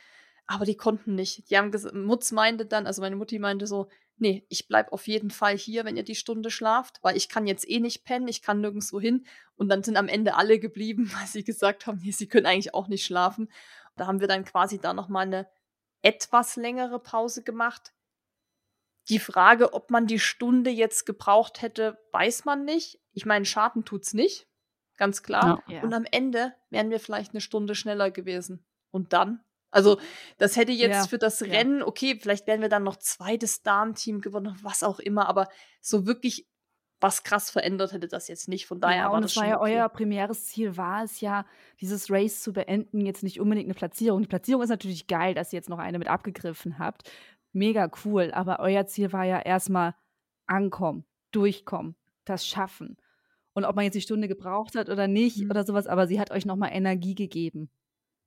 [0.45, 1.49] aber die konnten nicht.
[1.49, 5.07] Die haben gesagt, Mutz meinte dann, also meine Mutti meinte so, nee, ich bleib auf
[5.07, 8.28] jeden Fall hier, wenn ihr die Stunde schlaft, weil ich kann jetzt eh nicht pennen,
[8.28, 9.26] ich kann nirgendwo hin.
[9.56, 12.74] Und dann sind am Ende alle geblieben, weil sie gesagt haben, nee, sie können eigentlich
[12.74, 13.49] auch nicht schlafen.
[13.95, 15.48] Da haben wir dann quasi da nochmal eine
[16.01, 17.93] etwas längere Pause gemacht.
[19.09, 23.01] Die Frage, ob man die Stunde jetzt gebraucht hätte, weiß man nicht.
[23.11, 24.47] Ich meine, Schaden tut's nicht,
[24.97, 25.63] ganz klar.
[25.67, 25.81] Ja.
[25.81, 28.65] Und am Ende wären wir vielleicht eine Stunde schneller gewesen.
[28.91, 29.43] Und dann?
[29.71, 29.99] Also,
[30.38, 31.07] das hätte jetzt ja.
[31.07, 35.27] für das Rennen, okay, vielleicht wären wir dann noch zweites Darmteam gewonnen, was auch immer,
[35.27, 35.47] aber
[35.80, 36.48] so wirklich
[37.01, 38.65] was krass verändert hätte das jetzt nicht.
[38.65, 39.77] Von daher ja, war und das war ja okay.
[39.77, 41.45] euer primäres Ziel, war es ja,
[41.80, 44.21] dieses Race zu beenden, jetzt nicht unbedingt eine Platzierung.
[44.21, 47.09] Die Platzierung ist natürlich geil, dass ihr jetzt noch eine mit abgegriffen habt.
[47.53, 49.95] Mega cool, aber euer Ziel war ja erstmal
[50.45, 51.95] ankommen, durchkommen,
[52.26, 52.97] das schaffen.
[53.53, 55.49] Und ob man jetzt die Stunde gebraucht hat oder nicht mhm.
[55.49, 57.69] oder sowas, aber sie hat euch nochmal Energie gegeben.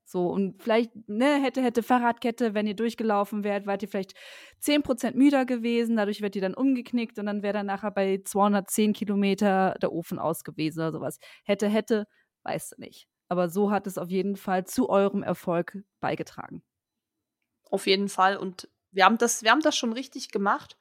[0.04, 4.14] So, und vielleicht, ne, hätte, hätte Fahrradkette, wenn ihr durchgelaufen wärt, wart ihr vielleicht
[4.60, 8.92] 10% müder gewesen, dadurch wird ihr dann umgeknickt und dann wäre dann nachher bei 210
[8.92, 11.18] Kilometer der Ofen aus gewesen oder sowas.
[11.44, 12.06] Hätte, hätte,
[12.42, 13.08] weißt du nicht.
[13.28, 16.62] Aber so hat es auf jeden Fall zu eurem Erfolg beigetragen.
[17.70, 18.36] Auf jeden Fall.
[18.36, 20.76] Und wir haben das, wir haben das schon richtig gemacht.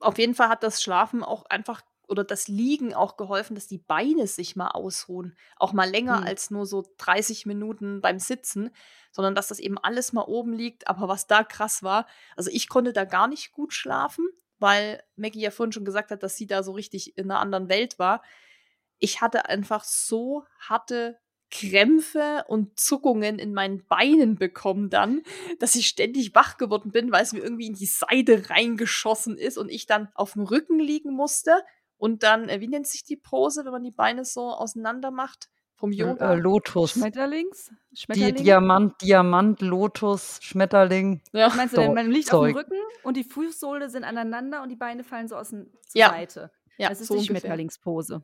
[0.00, 1.82] Auf jeden Fall hat das Schlafen auch einfach
[2.12, 5.34] oder das Liegen auch geholfen, dass die Beine sich mal ausruhen.
[5.56, 6.26] Auch mal länger mhm.
[6.26, 8.70] als nur so 30 Minuten beim Sitzen,
[9.10, 10.88] sondern dass das eben alles mal oben liegt.
[10.88, 12.06] Aber was da krass war,
[12.36, 14.28] also ich konnte da gar nicht gut schlafen,
[14.58, 17.70] weil Maggie ja vorhin schon gesagt hat, dass sie da so richtig in einer anderen
[17.70, 18.22] Welt war.
[18.98, 21.18] Ich hatte einfach so harte
[21.50, 25.22] Krämpfe und Zuckungen in meinen Beinen bekommen dann,
[25.60, 29.56] dass ich ständig wach geworden bin, weil es mir irgendwie in die Seite reingeschossen ist
[29.56, 31.62] und ich dann auf dem Rücken liegen musste
[32.02, 35.50] und dann, äh, wie nennt sich die Pose, wenn man die Beine so auseinander macht?
[35.76, 36.32] Vom Yoga?
[36.32, 36.94] Äh, Lotus.
[36.94, 37.70] Schmetterlings?
[37.94, 38.34] Schmetterling?
[38.34, 41.22] Die Diamant, Diamant, Lotus, Schmetterling.
[41.30, 41.46] Ja.
[41.46, 41.94] Was meinst du denn?
[41.94, 42.56] Man liegt Zeug.
[42.56, 45.66] auf dem Rücken und die Fußsohle sind aneinander und die Beine fallen so aus der
[45.94, 46.08] ja.
[46.08, 46.50] Seite.
[46.76, 47.38] Ja, das ist so die ungefähr.
[47.42, 48.22] Schmetterlingspose.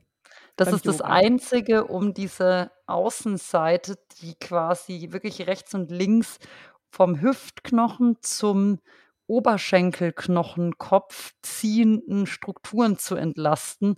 [0.57, 6.37] Das ist das Einzige um diese Außenseite, die quasi wirklich rechts und links
[6.89, 8.79] vom Hüftknochen zum
[9.29, 13.95] Oberschenkelknochenkopf ziehenden Strukturen zu entlasten,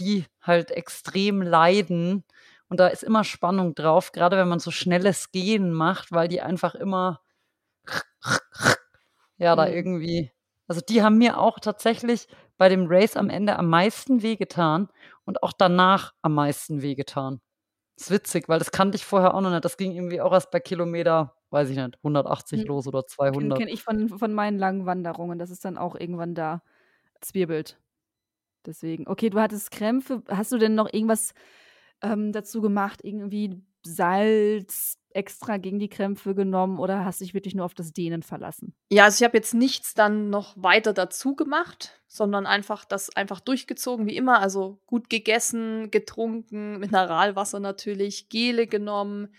[0.00, 2.24] die halt extrem leiden.
[2.68, 6.40] Und da ist immer Spannung drauf, gerade wenn man so schnelles Gehen macht, weil die
[6.40, 7.20] einfach immer
[9.38, 9.72] ja, da mhm.
[9.72, 10.30] irgendwie
[10.70, 14.88] also die haben mir auch tatsächlich bei dem Race am Ende am meisten wehgetan
[15.24, 17.40] und auch danach am meisten wehgetan.
[18.00, 19.62] Das ist witzig, weil das kannte ich vorher auch noch nicht.
[19.62, 22.66] Das ging irgendwie auch erst bei Kilometer, weiß ich nicht, 180 hm.
[22.66, 23.58] los oder 200.
[23.58, 25.38] Kenne ich von, von meinen langen Wanderungen.
[25.38, 26.62] Das ist dann auch irgendwann da
[27.20, 27.78] zwirbelt.
[28.64, 29.06] Deswegen.
[29.06, 30.22] Okay, du hattest Krämpfe.
[30.28, 31.34] Hast du denn noch irgendwas
[32.00, 33.00] ähm, dazu gemacht?
[33.04, 37.92] Irgendwie Salz extra gegen die Krämpfe genommen oder hast du dich wirklich nur auf das
[37.92, 38.74] Dehnen verlassen?
[38.90, 43.40] Ja, also ich habe jetzt nichts dann noch weiter dazu gemacht, sondern einfach das einfach
[43.40, 44.40] durchgezogen wie immer.
[44.40, 49.34] Also gut gegessen, getrunken, Mineralwasser natürlich, Gele genommen,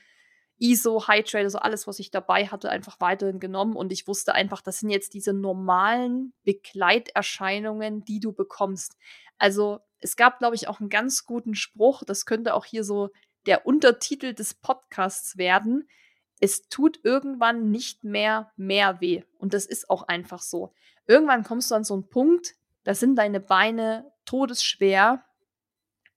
[0.61, 3.75] ISO, Hydrate, also alles, was ich dabei hatte, einfach weiterhin genommen.
[3.75, 8.95] Und ich wusste einfach, das sind jetzt diese normalen Begleiterscheinungen, die du bekommst.
[9.37, 13.09] Also es gab, glaube ich, auch einen ganz guten Spruch, das könnte auch hier so
[13.45, 15.87] der Untertitel des Podcasts werden.
[16.39, 19.23] Es tut irgendwann nicht mehr mehr weh.
[19.37, 20.73] Und das ist auch einfach so.
[21.07, 25.23] Irgendwann kommst du an so einen Punkt, da sind deine Beine todesschwer.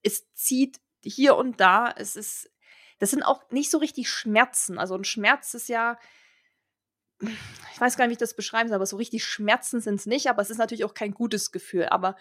[0.03, 1.93] Es zieht hier und da.
[1.97, 2.51] Es ist,
[2.99, 4.79] das sind auch nicht so richtig Schmerzen.
[4.79, 5.99] Also ein Schmerz ist ja,
[7.21, 10.07] ich weiß gar nicht, wie ich das beschreiben soll, aber so richtig Schmerzen sind es
[10.07, 10.29] nicht.
[10.29, 11.87] Aber es ist natürlich auch kein gutes Gefühl.
[11.87, 12.17] Aber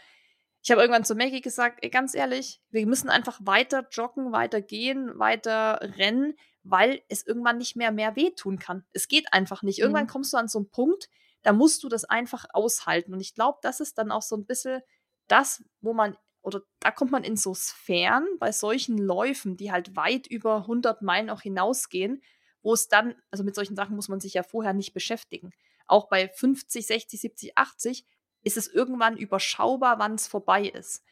[0.64, 4.61] ich habe irgendwann zu Maggie gesagt, ey, ganz ehrlich, wir müssen einfach weiter joggen, weiter
[4.61, 8.85] gehen, weiter rennen, weil es irgendwann nicht mehr mehr wehtun kann.
[8.94, 9.80] Es geht einfach nicht.
[9.80, 10.10] Irgendwann mhm.
[10.10, 11.10] kommst du an so einen Punkt,
[11.41, 13.14] da musst du das einfach aushalten.
[13.14, 14.81] Und ich glaube, das ist dann auch so ein bisschen
[15.27, 19.98] das, wo man, oder da kommt man in so Sphären bei solchen Läufen, die halt
[19.98, 22.23] weit über 100 Meilen auch hinausgehen,
[22.61, 25.52] wo es dann, also mit solchen Sachen muss man sich ja vorher nicht beschäftigen.
[25.88, 28.06] Auch bei 50, 60, 70, 80
[28.44, 31.03] ist es irgendwann überschaubar, wann es vorbei ist.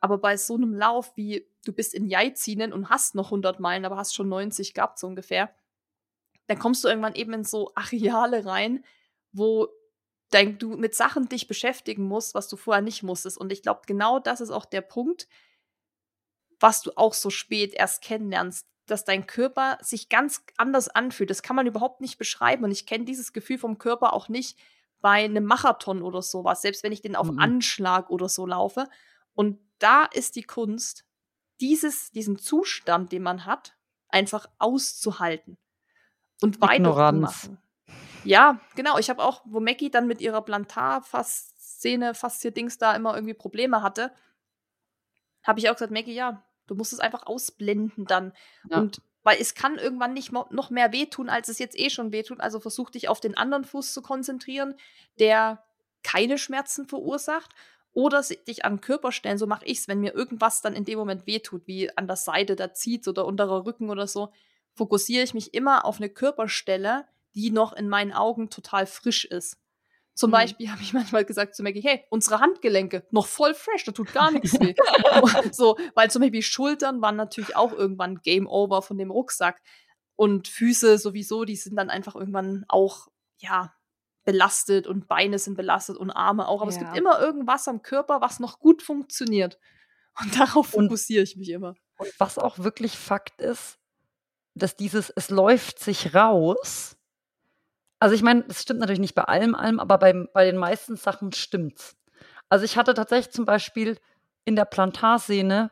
[0.00, 3.84] Aber bei so einem Lauf wie du bist in Jaizinen und hast noch 100 Meilen,
[3.84, 5.54] aber hast schon 90 gehabt, so ungefähr,
[6.46, 8.84] dann kommst du irgendwann eben in so Areale rein,
[9.32, 9.68] wo
[10.30, 13.38] dein, du mit Sachen dich beschäftigen musst, was du vorher nicht musstest.
[13.38, 15.28] Und ich glaube, genau das ist auch der Punkt,
[16.58, 21.30] was du auch so spät erst kennenlernst, dass dein Körper sich ganz anders anfühlt.
[21.30, 22.64] Das kann man überhaupt nicht beschreiben.
[22.64, 24.58] Und ich kenne dieses Gefühl vom Körper auch nicht,
[25.00, 27.38] bei einem Marathon oder sowas, selbst wenn ich den auf mhm.
[27.38, 28.88] Anschlag oder so laufe.
[29.34, 31.04] Und da ist die Kunst,
[31.60, 33.76] dieses, diesen Zustand, den man hat,
[34.08, 35.58] einfach auszuhalten
[36.42, 37.58] und weiterzumachen.
[38.24, 38.98] Ja, genau.
[38.98, 44.12] Ich habe auch, wo Mackie dann mit ihrer Plantarfaszene, Faszie-Dings da immer irgendwie Probleme hatte,
[45.42, 48.32] habe ich auch gesagt, Mackie, ja, du musst es einfach ausblenden dann.
[48.68, 48.78] Ja.
[48.78, 49.00] Und
[49.30, 52.40] weil es kann irgendwann nicht noch mehr wehtun, als es jetzt eh schon wehtut.
[52.40, 54.74] Also versuch dich auf den anderen Fuß zu konzentrieren,
[55.20, 55.62] der
[56.02, 57.54] keine Schmerzen verursacht.
[57.92, 60.84] Oder dich an den Körper stellen, so mache ich es, wenn mir irgendwas dann in
[60.84, 64.32] dem Moment wehtut, wie an der Seite da zieht oder unterer Rücken oder so,
[64.74, 69.58] fokussiere ich mich immer auf eine Körperstelle, die noch in meinen Augen total frisch ist.
[70.20, 70.32] Zum mhm.
[70.32, 74.12] Beispiel habe ich manchmal gesagt zu Maggie, hey, unsere Handgelenke noch voll fresh, da tut
[74.12, 74.74] gar nichts weh.
[75.50, 79.62] so, weil zum Beispiel Schultern waren natürlich auch irgendwann Game Over von dem Rucksack.
[80.16, 83.08] Und Füße sowieso, die sind dann einfach irgendwann auch,
[83.38, 83.72] ja,
[84.24, 86.60] belastet und Beine sind belastet und Arme auch.
[86.60, 86.76] Aber ja.
[86.76, 89.58] es gibt immer irgendwas am Körper, was noch gut funktioniert.
[90.20, 91.76] Und darauf fokussiere ich mich immer.
[91.96, 93.78] Und was auch wirklich Fakt ist,
[94.52, 96.98] dass dieses, es läuft sich raus,
[98.00, 100.96] also ich meine, das stimmt natürlich nicht bei allem, allem, aber bei, bei den meisten
[100.96, 101.96] Sachen stimmt's.
[102.48, 103.98] Also ich hatte tatsächlich zum Beispiel
[104.44, 105.70] in der Plantarsehne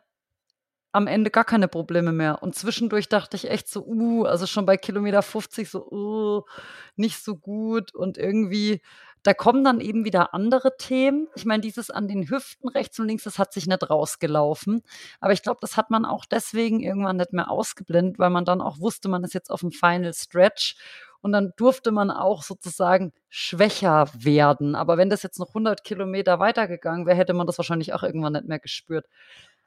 [0.93, 2.43] am Ende gar keine Probleme mehr.
[2.43, 6.43] Und zwischendurch dachte ich echt so, uh, also schon bei Kilometer 50 so, uh,
[6.97, 7.95] nicht so gut.
[7.95, 8.81] Und irgendwie,
[9.23, 11.29] da kommen dann eben wieder andere Themen.
[11.35, 14.83] Ich meine, dieses an den Hüften rechts und links, das hat sich nicht rausgelaufen.
[15.21, 18.61] Aber ich glaube, das hat man auch deswegen irgendwann nicht mehr ausgeblendet, weil man dann
[18.61, 20.77] auch wusste, man ist jetzt auf dem Final Stretch
[21.21, 24.75] und dann durfte man auch sozusagen schwächer werden.
[24.75, 28.35] Aber wenn das jetzt noch 100 Kilometer weitergegangen wäre, hätte man das wahrscheinlich auch irgendwann
[28.35, 29.07] nicht mehr gespürt.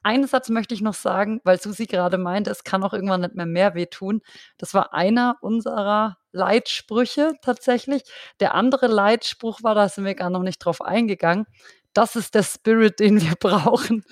[0.04, 3.36] Einen Satz möchte ich noch sagen, weil Susi gerade meinte, es kann auch irgendwann nicht
[3.36, 4.20] mehr mehr wehtun.
[4.58, 8.02] Das war einer unserer Leitsprüche tatsächlich.
[8.40, 11.46] Der andere Leitspruch war, da sind wir gar noch nicht drauf eingegangen.
[11.92, 14.04] Das ist der Spirit, den wir brauchen.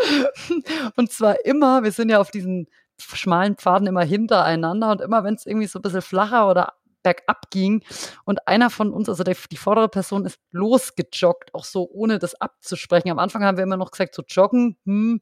[0.96, 5.34] Und zwar immer, wir sind ja auf diesen schmalen Pfaden immer hintereinander und immer wenn
[5.34, 7.82] es irgendwie so ein bisschen flacher oder bergab ging.
[8.24, 12.34] Und einer von uns, also der, die vordere Person, ist losgejoggt, auch so ohne das
[12.40, 13.10] abzusprechen.
[13.10, 15.20] Am Anfang haben wir immer noch gesagt, so joggen, hm.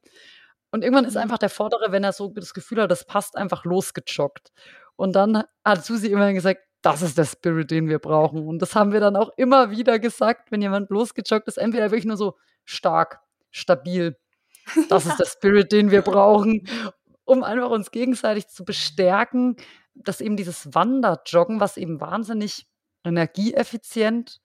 [0.71, 1.21] Und irgendwann ist Mhm.
[1.21, 4.51] einfach der Vordere, wenn er so das Gefühl hat, das passt, einfach losgejoggt.
[4.95, 8.75] Und dann hat Susi immer gesagt: „Das ist der Spirit, den wir brauchen.“ Und das
[8.75, 12.37] haben wir dann auch immer wieder gesagt, wenn jemand losgejoggt ist, entweder wirklich nur so
[12.65, 13.19] stark,
[13.51, 14.17] stabil.
[14.89, 16.67] Das ist der Spirit, den wir brauchen,
[17.25, 19.55] um einfach uns gegenseitig zu bestärken,
[19.95, 22.67] dass eben dieses Wanderjoggen, was eben wahnsinnig
[23.03, 24.41] energieeffizient,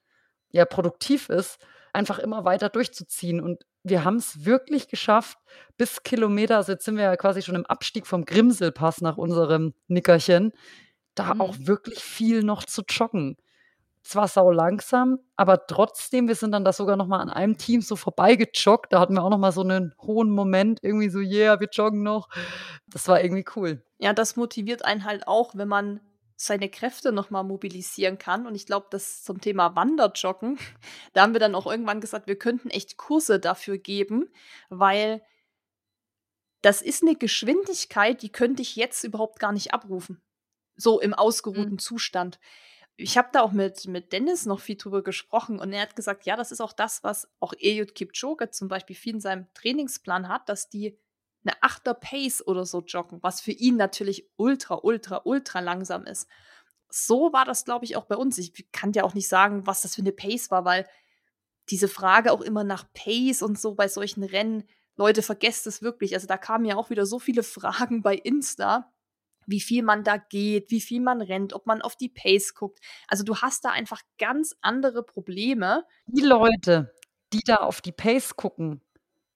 [0.50, 1.58] ja, produktiv ist,
[1.92, 3.40] einfach immer weiter durchzuziehen.
[3.40, 5.38] Und wir haben's wirklich geschafft,
[5.76, 9.74] bis Kilometer also, jetzt sind wir ja quasi schon im Abstieg vom Grimselpass nach unserem
[9.88, 10.52] Nickerchen,
[11.14, 11.66] da auch Mhm.
[11.68, 13.36] wirklich viel noch zu joggen.
[14.06, 17.96] Zwar saulangsam, aber trotzdem, wir sind dann da sogar noch mal an einem Team so
[17.96, 18.92] vorbeigejoggt.
[18.92, 22.02] Da hatten wir auch noch mal so 'nen hohen Moment, irgendwie so: „Yeah, wir joggen
[22.02, 22.28] noch.“
[22.86, 23.82] Das war irgendwie cool.
[24.00, 26.00] Ja, das motiviert einen halt auch, wenn man
[26.36, 28.46] seine Kräfte noch mal mobilisieren kann.
[28.46, 30.58] Und ich glaube, das zum Thema Wanderjoggen,
[31.12, 34.28] da haben wir dann auch irgendwann gesagt, wir könnten echt Kurse dafür geben,
[34.68, 35.22] weil
[36.62, 40.22] das ist 'ne Geschwindigkeit, die könnte ich jetzt überhaupt gar nicht abrufen,
[40.76, 41.16] so im Mhm.
[41.18, 42.40] ausgeruhten Zustand.
[42.98, 46.26] Ich habe da auch mit mit Dennis noch viel drüber gesprochen und er hat gesagt,
[46.26, 50.28] ja, das ist auch das, was auch Eliud Kipchoge zum Beispiel viel in seinem Trainingsplan
[50.28, 50.96] hat, dass die
[51.42, 56.28] 'ne 8er Pace oder so joggen, was für ihn natürlich ultra, ultra, ultra langsam ist.
[56.90, 58.38] So war das, glaube ich, auch bei uns.
[58.38, 60.86] Ich kann dir auch nicht sagen, was das für 'ne Pace war, weil
[61.70, 64.64] diese Frage auch immer nach Pace und so bei solchen Rennen
[64.96, 66.14] Leute, vergesst es wirklich.
[66.14, 68.92] Also, da kamen ja auch wieder so viele Fragen bei Insta,
[69.46, 72.80] wie viel man da geht, wie viel man rennt, ob man auf die Pace guckt.
[73.08, 75.84] Also, du hast da einfach ganz andere Probleme.
[76.06, 76.94] Die Leute,
[77.32, 78.80] die da auf die Pace gucken,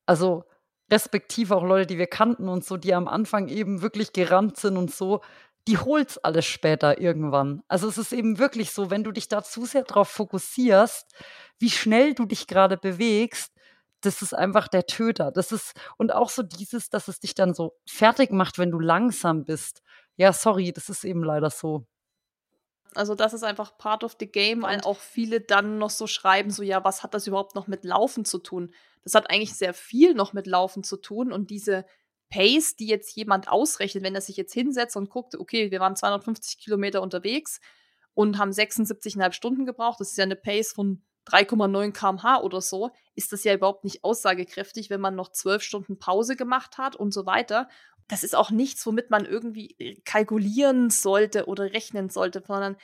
[0.06, 0.44] also,
[0.90, 4.76] respektive auch Leute, die wir kannten und so, die am Anfang eben wirklich gerannt sind
[4.76, 5.20] und so,
[5.66, 7.62] die holt's alles später irgendwann.
[7.68, 11.12] Also, es ist eben wirklich so, wenn du dich da zu sehr drauf fokussierst,
[11.58, 13.52] wie schnell du dich grade bewegst,
[14.00, 15.30] das ist einfach der Töter.
[15.32, 18.78] Das ist und auch so dieses, dass es dich dann so fertig macht, wenn du
[18.78, 19.82] langsam bist.
[20.20, 21.86] Ja, sorry, das ist eben leider so.
[22.94, 26.50] Also, das ist einfach part of the game, weil auch viele dann noch so schreiben,
[26.50, 28.72] so: „Ja, was hat das überhaupt noch mit Laufen zu tun?“
[29.04, 31.84] Das hat eigentlich sehr viel noch mit Laufen zu tun und diese
[32.30, 35.96] Pace, die jetzt jemand ausrechnet, wenn er sich jetzt hinsetzt und guckt: „Okay, wir waren
[35.96, 37.60] 250 Kilometer unterwegs
[38.14, 42.90] und haben 76,5 Stunden gebraucht.“ Das ist ja 'ne Pace von 3,9 km/h oder so.
[43.14, 47.12] Ist das ja überhaupt nicht aussagekräftig, wenn man noch 12 Stunden Pause gemacht hat und
[47.12, 47.68] so weiter.
[48.10, 52.76] Das ist auch nichts, womit man irgendwie, äh, kalkulieren sollte oder rechnen sollte, sondern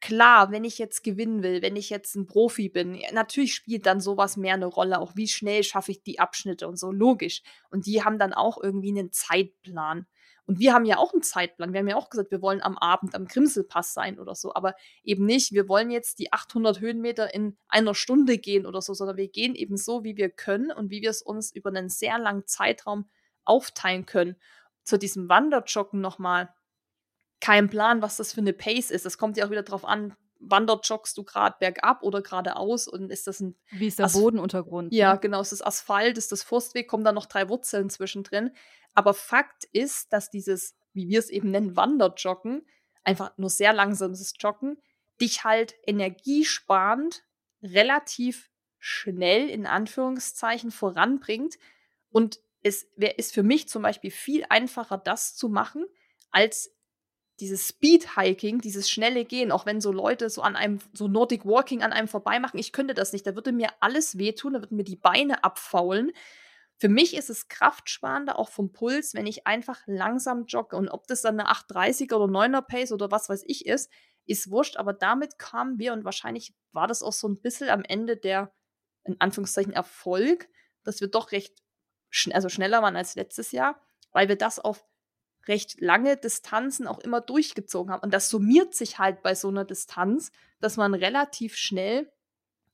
[0.00, 4.00] klar, wenn ich jetzt gewinnen will, wenn ich jetzt 'n Profi bin, natürlich spielt dann
[4.00, 7.42] so was mehr 'ne Rolle, auch wie schnell schaffe ich die Abschnitte und so, logisch.
[7.70, 10.06] Und die haben dann auch irgendwie 'nen Zeitplan.
[10.46, 11.72] Und wir haben ja auch 'n Zeitplan.
[11.74, 14.76] Wir haben ja auch gesagt, wir wollen am Abend am Grimselpass sein oder so, aber
[15.04, 19.16] eben nicht, wir wollen jetzt die 800 Höhenmeter in einer Stunde gehen oder so, sondern
[19.18, 22.46] wir gehen eben so, wie wir können und wie wir's uns über 'nen sehr langen
[22.46, 23.08] Zeitraum
[23.44, 24.36] aufteilen können.
[24.86, 26.54] Zu diesem Wanderjoggen noch mal.
[27.40, 29.06] Kein Plan, was das für 'ne Pace ist.
[29.06, 33.26] Es kommt ja auch wieder drauf an, wanderjoggst du grad bergab oder geradeaus und ist
[33.28, 35.18] das 'n Wie ist der As Bodenuntergrund, ja, ne?
[35.20, 38.52] genau, ist das Asphalt, ist das Forstweg, kommen da noch 3 Wurzeln zwischendrin.
[38.94, 42.66] Aber Fakt ist, dass dieses, wie wir's eben nennen, Wanderjoggen,
[43.04, 44.78] einfach nur sehr langsames Joggen,
[45.20, 47.24] dich halt energiesparend
[47.62, 51.56] relativ schnell in Anführungszeichen voranbringt.
[52.10, 55.86] Und es wär ist für mich zum Beispiel viel einfacher, das zu machen,
[56.32, 56.72] als
[57.40, 61.82] dieses Speedhiking, dieses schnelle Gehen, auch wenn so Leute so an einem so Nordic Walking
[61.82, 62.60] an einem vorbeimachen.
[62.60, 63.26] Ich könnte das nicht.
[63.26, 66.12] Da würde mir alles wehtun, da würden mir die Beine abfaulen.
[66.78, 70.76] Für mich ist es kraftsparender, auch vom Puls, wenn ich einfach langsam jogge.
[70.76, 73.90] Und ob das dann 'ne 8:30er oder 9er Pace oder was weiß ich ist,
[74.26, 74.76] ist wurscht.
[74.78, 78.52] Aber damit kamen wir und wahrscheinlich war das auch so 'n bisschen am Ende der,
[79.04, 80.48] in Anführungszeichen, Erfolg,
[80.84, 81.58] dass wir doch recht
[82.14, 83.80] schn also, schneller waren als letztes Jahr,
[84.12, 84.84] weil wir das auf
[85.48, 88.02] recht lange Distanzen auch immer durchgezogen haben.
[88.02, 92.12] Und das summiert sich halt bei so 'ner Distanz, dass man relativ schnell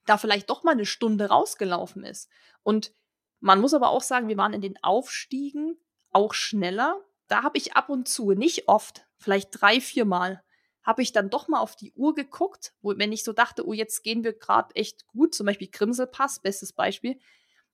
[0.06, 2.30] da vielleicht doch mal 'ne Stunde rausgelaufen ist.
[2.64, 2.92] Und
[3.40, 5.78] man muss aber auch sagen, wir waren in den Aufstiegen
[6.12, 7.00] auch schneller.
[7.28, 10.42] Da habe ich ab und zu, nicht oft, vielleicht 3, viermal,
[10.84, 13.72] habe ich dann doch mal auf die Uhr geguckt, wo wenn ich so dachte: „Oh,
[13.74, 17.18] jetzt gehen wir grad echt gut“, zum Beispiel Grimselpass, bestes Beispiel.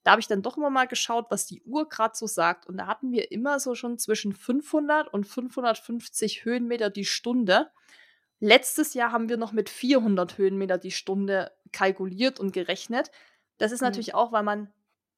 [0.06, 2.64] Da habe ich dann doch immer mal geschaut, was die Uhr grad so sagt.
[2.68, 7.72] Und da hatten wir immer so schon zwischen 500 und 550 Höhenmeter die Stunde.
[8.38, 13.10] Letztes Jahr haben wir noch mit 400 Höhenmeter die Stunde kalkuliert und gerechnet.
[13.58, 13.86] Das ist Mhm.
[13.86, 14.72] natürlich auch, weil man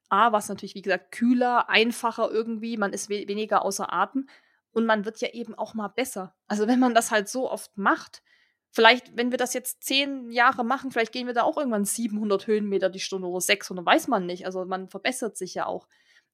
[0.08, 4.26] A, war's natürlich, wie gesagt, kühler, einfacher irgendwie, man ist we weniger außer Atem
[4.72, 6.34] und man wird ja eben auch mal besser.
[6.46, 8.22] Also, wenn man das halt so oft macht
[8.70, 12.46] vielleicht, wenn wir das jetzt 10 Jahre machen, vielleicht gehen wir da auch irgendwann 700
[12.46, 14.46] Höhenmeter die Stunde oder 600, weiß man nicht.
[14.46, 15.88] Also, man verbessert sich ja auch.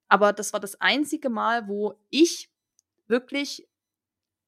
[0.08, 2.50] Aber das war das einzige Mal, wo ich
[3.06, 3.68] wirklich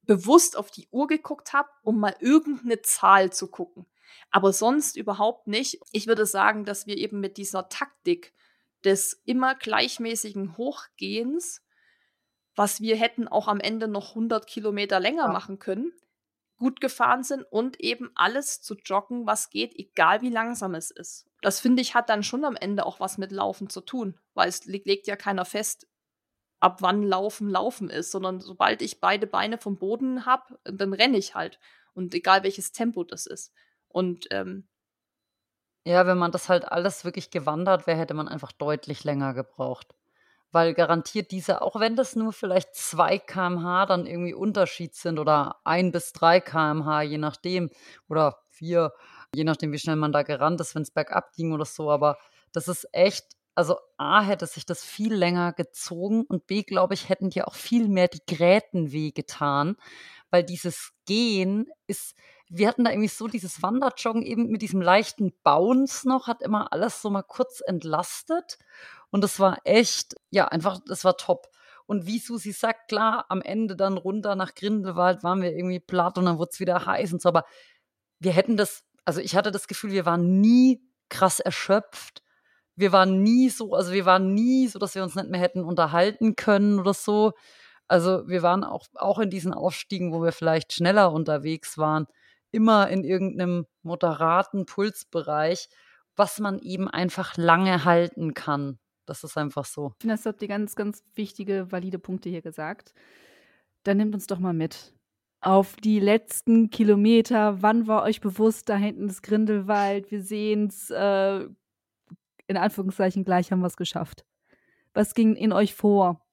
[0.03, 3.87] bewusst auf die Uhr geguckt habe, um mal irgendeine Zahl zu gucken.
[4.31, 5.81] Aber sonst überhaupt nicht.
[5.93, 8.33] Ich würde sagen, dass wir eben mit dieser Taktik
[8.85, 11.63] des immer gleichmäßigen Hochgehens,
[12.55, 15.33] was wir hätten auch am Ende noch 100 Kilometer länger ja.
[15.33, 15.93] machen können,
[16.57, 21.27] gut gefahren sind und eben alles zu joggen, was geht, egal wie langsam es ist.
[21.43, 24.49] Das finde ich hat dann schon am Ende auch was mit Laufen zu tun, weil
[24.49, 25.87] es legt ja keiner fest,
[26.61, 31.19] ab wann Laufen Laufen ist, sondern sobald ich beide Beine vom Boden habe, dann renne
[31.19, 31.59] ich halt.
[31.95, 33.53] Und egal welches Tempo das ist.
[33.89, 34.67] Und ähm,
[35.85, 39.95] ja, wenn man das halt alles wirklich gewandert wäre, hätte man einfach deutlich länger gebraucht.
[40.53, 45.57] Weil garantiert diese, auch wenn das nur vielleicht 2 km/h dann irgendwie Unterschied sind oder
[45.65, 47.71] 1 bis 3 km/h, je nachdem,
[48.09, 48.93] oder 4,
[49.35, 51.91] je nachdem, wie schnell man da gerannt ist, wenn es bergab ging oder so.
[51.91, 52.19] Aber
[52.53, 53.25] das ist echt
[53.59, 57.55] also A, hätte sich das viel länger gezogen und B, glaube ich, hätten dir auch
[57.55, 59.77] viel mehr die Gräten wehgetan,
[60.31, 62.15] weil dieses Gehen ist,
[62.51, 66.73] wir hatten da irgendwie so dieses Wanderjoggen eben mit diesem leichten Bounce noch, hat immer
[66.73, 68.59] alles so mal kurz entlastet
[69.11, 71.49] und das war echt, ja, einfach, das war top.
[71.87, 76.19] Und wie Susi sagt, klar, am Ende dann runter nach Grindelwald waren wir irgendwie platt
[76.19, 77.45] und dann wurde es wieder heiß und so, aber
[78.19, 82.23] wir hätten das, also ich hatte das Gefühl, wir waren nie krass erschöpft
[82.77, 85.65] wir waren nie so, also wir waren nie so, dass wir uns nicht mehr hätten
[85.65, 87.33] unterhalten können oder so.
[87.89, 92.07] Also wir waren auch, auch in diesen Aufstiegen, wo wir vielleicht schneller unterwegs waren,
[92.53, 95.69] immer in irgendeinem moderaten Pulsbereich,
[96.17, 98.79] was man eben einfach lange halten kann.
[99.07, 99.93] Das ist einfach so.
[99.95, 102.93] Ich finde, das habt ihr ganz, ganz wichtige, valide Punkte hier gesagt.
[103.85, 104.93] Dann nehmt uns doch mal mit
[105.41, 107.63] auf die letzten Kilometer.
[107.63, 111.47] Wann war euch bewusst, da hinten ist Grindelwald, wir sehen es, äh,
[112.49, 114.25] in Anführungszeichen gleich haben wir es geschafft.
[114.93, 116.27] Was ging in euch vor?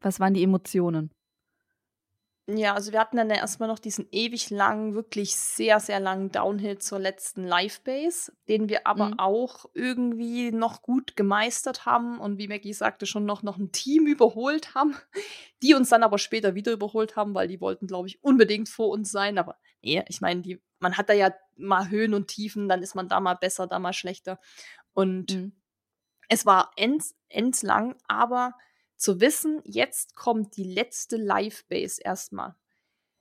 [0.00, 1.10] Was waren die Emotionen?
[2.46, 6.76] Ja, also wir hatten dann erstmal noch diesen ewig langen, wirklich sehr, sehr langen Downhill
[6.76, 9.18] zur letzten Live-Base, den wir aber mhm.
[9.18, 14.06] auch irgendwie noch gut gemeistert haben und wie Maggie sagte, schon noch, noch ein Team
[14.06, 14.94] überholt haben,
[15.62, 18.90] die uns dann aber später wieder überholt haben, weil die wollten, glaube ich, unbedingt vor
[18.90, 19.38] uns sein.
[19.38, 20.42] Aber nee, ich meine,
[20.80, 23.78] man hat da ja mal Höhen und Tiefen, dann ist man da mal besser, da
[23.78, 24.38] mal schlechter.
[24.92, 25.52] Und mhm.
[26.28, 27.14] es war ends,
[27.62, 28.52] lang, aber
[28.96, 32.54] zu wissen, jetzt kommt die letzte Live-Base erstmal,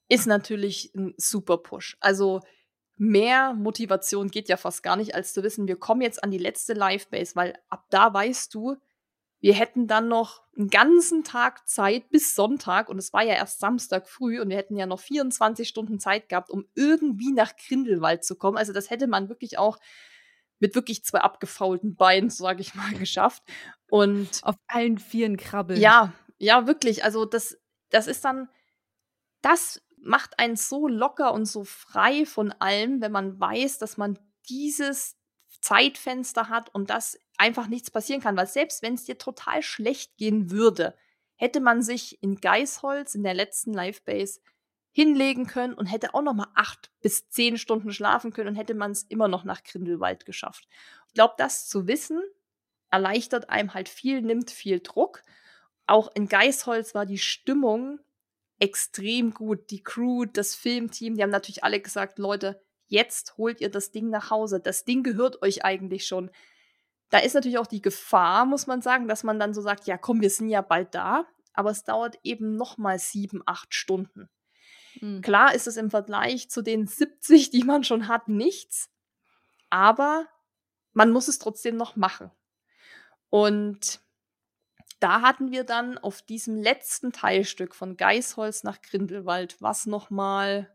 [0.10, 1.98] ist natürlich ein super Push.
[2.00, 2.42] Also
[2.96, 6.38] mehr Motivation geht ja fast gar nicht, als zu wissen, wir kommen jetzt an die
[6.38, 8.78] letzte Live-Base, weil ab da weißt du,
[9.44, 13.60] wir hätten dann noch einen ganzen Tag Zeit bis Sonntag und es war ja erst
[13.60, 18.24] Samstag früh und wir hätten ja noch 24 Stunden Zeit gehabt, um irgendwie nach Grindelwald
[18.24, 18.58] zu kommen.
[18.58, 19.80] Also das hätte man wirklich auch
[20.60, 23.44] mit wirklich zwei abgefaulten Beinen, sage ich mal, geschafft.
[23.90, 25.80] Und auf allen Vieren krabbeln.
[25.80, 27.04] Ja, ja, wirklich.
[27.04, 27.58] Also das,
[27.90, 28.50] das ist dann,
[29.42, 34.20] das macht einen so locker und so frei von allem, wenn man weiß, dass man
[34.50, 35.16] dieses
[35.62, 38.36] Zeitfenster hat und dass einfach nichts passieren kann.
[38.36, 40.96] Weil selbst wenn es dir total schlecht gehen würde,
[41.36, 44.42] hätte man sich in Geisholz in der letzten Live-Base
[44.94, 48.76] hinlegen können und hätte auch noch mal acht bis zehn Stunden schlafen können und hätte
[48.76, 50.68] man es immer noch nach Grindelwald geschafft.
[51.08, 52.22] Ich glaube, das zu wissen
[52.92, 55.24] erleichtert einem halt viel, nimmt viel Druck.
[55.88, 58.00] Auch in Geisholz war die Stimmung
[58.60, 59.72] extrem gut.
[59.72, 64.12] Die Crew, das Filmteam, die haben natürlich alle gesagt, Leute, jetzt holt ihr das Ding
[64.12, 64.60] nach Hause.
[64.60, 66.30] Das Ding gehört euch eigentlich schon.
[67.10, 69.98] Da ist natürlich auch die Gefahr, muss man sagen, dass man dann so sagt, ja
[69.98, 74.30] komm, wir sind ja bald da, aber es dauert eben noch mal sieben, acht Stunden.
[75.02, 75.22] Mhm.
[75.22, 78.90] Klar ist es im Vergleich zu den 70, die man schon hat, nichts,
[79.70, 80.28] aber
[80.94, 82.32] man muss es trotzdem noch machen.
[83.30, 84.00] Und
[85.00, 90.72] da hatten wir dann auf diesem letzten Teilstück von Geisholz nach Grindelwald, was nochmal,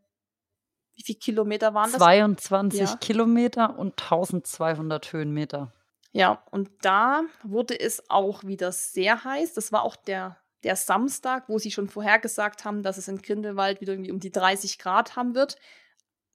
[0.95, 2.01] wie viele Kilometer waren das?
[2.01, 2.97] 22 ja.
[2.97, 5.73] Kilometer und 1200 Höhenmeter.
[6.13, 9.55] Ja, und da wurde es auch wieder sehr heiß.
[9.55, 13.81] Das war auch der der Samstag, wo sie schon vorhergesagt haben, dass es in Grindelwald
[13.81, 15.57] wieder irgendwie um die 30 Grad haben wird.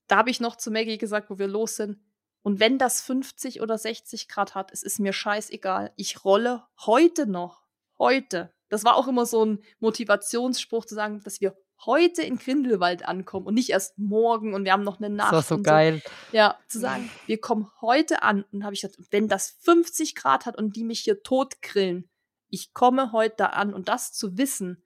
[0.07, 1.99] Da habe ich noch zu Maggie gesagt, wo wir los sind.
[2.41, 5.93] Und wenn das 50 oder 60 Grad hat, es ist mir scheißegal.
[5.95, 7.63] Ich rolle heute noch.
[7.97, 8.53] Heute.
[8.69, 13.45] Das war auch immer so ein Motivationsspruch zu sagen, dass wir heute in Grindelwald ankommen
[13.45, 15.33] und nicht erst morgen und wir haben noch eine Nacht.
[15.33, 16.01] Das war so geil.
[16.31, 16.37] So.
[16.37, 20.45] Ja, zu sagen, wir kommen heute an und habe ich gesagt, wenn das 50 Grad
[20.45, 22.09] hat und die mich hier tot grillen,
[22.53, 24.83] ich komme heute da an und das zu wissen,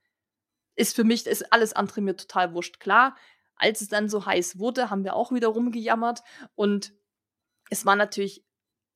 [0.75, 2.79] ist für mich, ist alles andere mir total wurscht.
[2.79, 3.17] Klar,
[3.57, 6.23] als es dann so heiß wurde, haben wir auch wieder rumgejammert
[6.55, 6.93] und
[7.69, 8.45] es war natürlich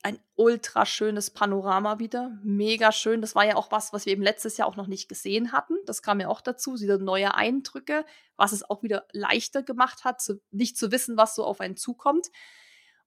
[0.03, 2.39] ein ultra schönes Panorama wieder.
[2.43, 3.19] Mega schön.
[3.19, 5.75] Das war ja auch was, was wir eben letztes Jahr auch noch nicht gesehen hatten.
[5.85, 8.05] Das kam ja auch dazu, diese neue Eindrücke,
[8.37, 11.75] was es auch wieder leichter gemacht hat, zu, nicht zu wissen, was so auf einen
[11.75, 12.27] zukommt.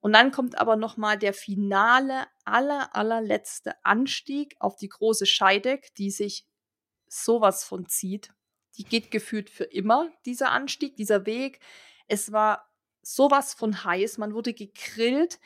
[0.05, 5.94] Und dann kommt aber noch mal der finale, aller, allerletzte Anstieg auf die große Scheideck,
[5.94, 6.47] die sich
[7.08, 8.31] sowas von zieht.
[8.76, 11.60] Die geht gefühlt für immer, dieser Anstieg, dieser Weg.
[12.07, 14.18] Es war sowas von heiß.
[14.18, 15.39] Man wurde gegrillt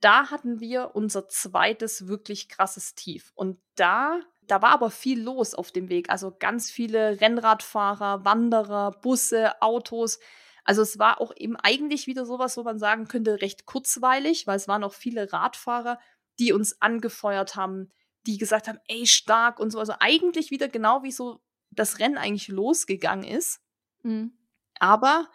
[0.00, 3.32] da hatten wir unser zweites wirklich krasses Tief.
[3.34, 6.10] Und da, da war aber viel los auf dem Weg.
[6.10, 10.18] Also ganz viele Rennradfahrer, Wanderer, Busse, Autos.
[10.66, 14.56] Also es war auch eben eigentlich wieder sowas, wo man sagen könnte, recht kurzweilig, weil
[14.56, 16.00] es waren auch viele Radfahrer,
[16.40, 17.92] die uns angefeuert haben,
[18.26, 19.78] die gesagt haben, ey, stark und so.
[19.78, 23.60] Also eigentlich wieder genau wie so das Rennen eigentlich losgegangen ist.
[24.02, 24.32] Mhm.
[24.80, 25.28] Aber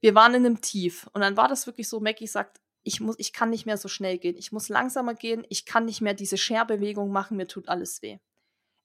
[0.00, 1.06] wir waren in einem Tief.
[1.12, 3.88] Und dann war das wirklich so, Mackie sagt, ich muss, ich kann nicht mehr so
[3.88, 4.38] schnell gehen.
[4.38, 5.46] Ich muss langsamer gehen.
[5.50, 7.36] Ich kann nicht mehr diese Scherbewegung machen.
[7.36, 8.18] Mir tut alles weh.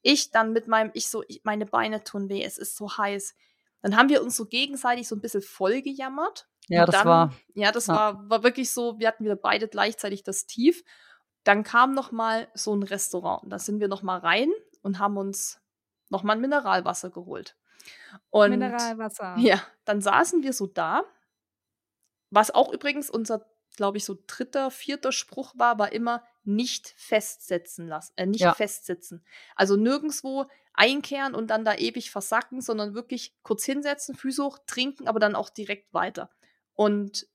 [0.02, 2.44] Ich dann mit meinem, ich so, ich, meine Beine tun weh.
[2.44, 3.36] Es ist so heiß.
[3.86, 6.48] Dann haben wir uns so gegenseitig so ein bisschen voll gejammert.
[6.70, 7.34] Ja, das dann, war.
[7.54, 7.94] Ja, das ja.
[7.94, 8.98] war, war wirklich so.
[8.98, 10.84] Wir hatten wieder beide gleichzeitig das Tief.
[11.44, 13.44] Dann kam noch mal so ein Restaurant.
[13.46, 14.50] Da sind wir noch mal rein
[14.82, 15.62] und haben uns
[16.10, 17.56] noch mal ein Mineralwasser geholt.
[18.32, 19.36] Und, Mineralwasser.
[19.38, 21.04] Ja, dann saßen wir so da.
[22.32, 27.88] Was auch übrigens unser glaube ich, so dritter, vierter Spruch war, war immer nicht festsetzen
[27.88, 28.54] lassen, äh, nicht ja.
[28.54, 29.24] festsitzen.
[29.56, 30.46] Also nirgendwo
[30.76, 35.36] einkehren und dann da ewig versacken, sondern wirklich kurz hinsetzen, Füße hoch, trinken, aber dann
[35.36, 36.30] auch direkt weiter.
[36.74, 37.28] Und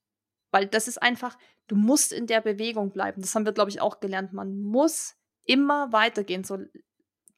[0.51, 3.23] weil das ist einfach, du musst in der Bewegung bleiben.
[3.23, 4.33] Das haben wir, glaube ich, auch gelernt.
[4.33, 6.44] Man muss immer weitergehen.
[6.44, 6.59] So,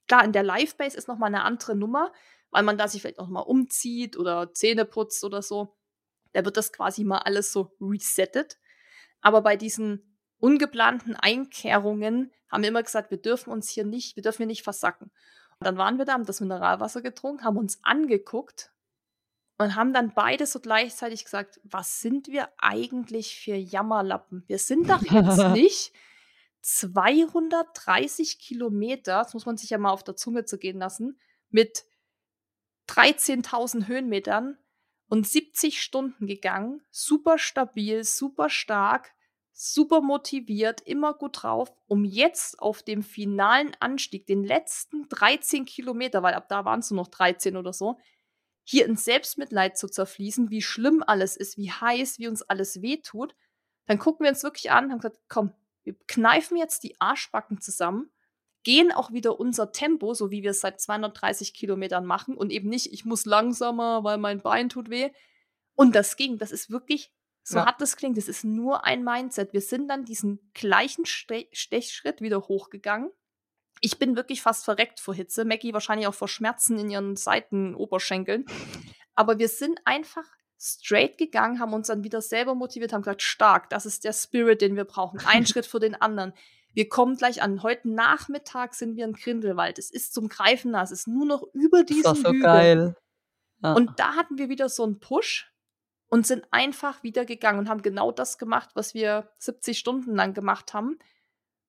[0.09, 2.13] klar, in der Live-Base ist nochmal eine andere Nummer,
[2.51, 5.77] weil man da sich vielleicht nochmal umzieht oder Zähne putzt oder so.
[6.33, 8.59] Da wird das quasi mal alles so resettet.
[9.21, 14.23] Aber bei diesen ungeplanten Einkehrungen haben wir immer gesagt, wir dürfen uns hier nicht, wir
[14.23, 15.11] dürfen hier nicht versacken.
[15.63, 18.73] Dann waren wir da, haben das Mineralwasser getrunken, haben uns angeguckt
[19.59, 24.45] und haben dann beide so gleichzeitig gesagt, was sind wir eigentlich für Jammerlappen?
[24.47, 25.93] Wir sind doch jetzt nicht
[26.63, 31.19] 230 Kilometer, das muss man sich ja mal auf der Zunge zu gehen lassen,
[31.51, 31.85] mit
[32.89, 34.59] 13.000 Höhenmetern
[35.09, 39.13] und 70 Stunden gegangen, super stabil, super stark,
[39.53, 46.23] super motiviert, immer gut drauf, um jetzt auf dem finalen Anstieg, den letzten 13 Kilometer,
[46.23, 47.99] weil ab da waren es nur noch 13 oder so,
[48.65, 53.35] hier in Selbstmitleid zu zerfließen, wie schlimm alles ist, wie heiß, wie uns alles wehtut,
[53.87, 55.53] dann gucken wir uns wirklich an haben gesagt, komm,
[55.85, 58.11] wir kneifen jetzt die Arschbacken zusammen
[58.65, 62.69] gehen auch wieder unser Tempo, so wie wir es seit 230 Kilometern machen und eben
[62.69, 65.11] nicht, ich muss langsamer, weil mein Bein tut weh.
[65.75, 67.67] Und das ging, das ist wirklich, so ja.
[67.67, 69.53] hart das klingt, das ist nur ein Mindset.
[69.53, 73.11] Wir sind dann diesen gleichen Ste Stechschritt wieder hochgegangen.
[73.81, 78.47] Ich bin wirklich fast verreckt vor Hitze, Maggie wahrscheinlich auch vor Schmerzen in ihren Seitenoberschenkeln.
[79.15, 80.25] Aber wir sind einfach
[80.59, 84.61] straight gegangen, haben uns dann wieder selber motiviert, haben gesagt, stark, das ist der Spirit,
[84.61, 85.21] den wir brauchen.
[85.27, 86.33] Ein Schritt für den anderen.
[86.75, 87.63] Wir kommen gleich an.
[87.63, 89.79] Heute Nachmittag sind wir in Grindelwald.
[89.79, 90.83] Es ist zum Greifen nah.
[90.83, 92.43] Es ist nur noch über diesen das ist so Hügel.
[92.43, 92.97] geil.
[93.63, 93.75] Ja.
[93.75, 95.52] Und da hatten wir wieder so einen Push
[96.13, 100.35] und sind einfach wieder gegangen und haben genau das gemacht, was wir 70 Stunden lang
[100.35, 100.99] gemacht haben.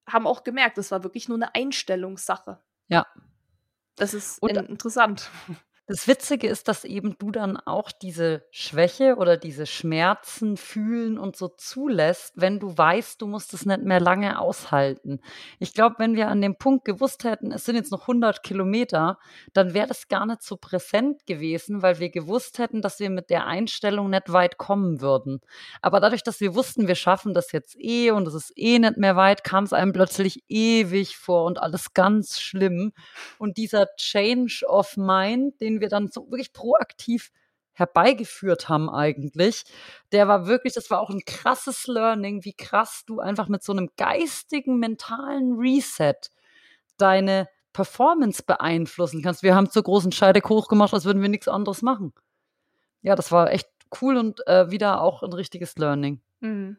[0.06, 2.60] Haben auch gemerkt, das war wirklich nur eine Einstellungssache.
[2.90, 3.08] Ja.
[3.96, 5.30] Das ist und, interessant.
[5.86, 11.36] Das Witzige ist, dass eben du dann auch diese Schwäche oder diese Schmerzen fühlen und
[11.36, 15.20] so zulässt, wenn du weißt, du musst es nicht mehr lange aushalten.
[15.60, 19.20] Ich glaube, wenn wir an dem Punkt gewusst hätten, es sind jetzt noch 100 Kilometer,
[19.52, 23.30] dann wäre das gar nicht so präsent gewesen, weil wir gewusst hätten, dass wir mit
[23.30, 25.42] der Einstellung nicht weit kommen würden.
[25.82, 28.96] Aber dadurch, dass wir wussten, wir schaffen das jetzt eh und es ist eh nicht
[28.96, 32.94] mehr weit, kam es einem plötzlich ewig vor und alles ganz schlimm.
[33.38, 37.32] Und dieser Change of Mind, den den wir dann so wirklich proaktiv
[37.74, 39.64] herbeigeführt haben eigentlich,
[40.12, 43.72] der war wirklich, das war auch ein krasses Learning, wie krass du einfach mit so
[43.72, 46.14] einem geistigen, mentalen Reset
[46.98, 49.42] deine Performance beeinflussen kannst.
[49.42, 52.14] Wir haben zur großen Scheidek hochgemacht, als würden wir nichts anderes machen.
[53.02, 53.68] Ja, das war echt
[54.02, 56.22] cool und äh, wieder auch ein richtiges Learning.
[56.40, 56.78] Mhm.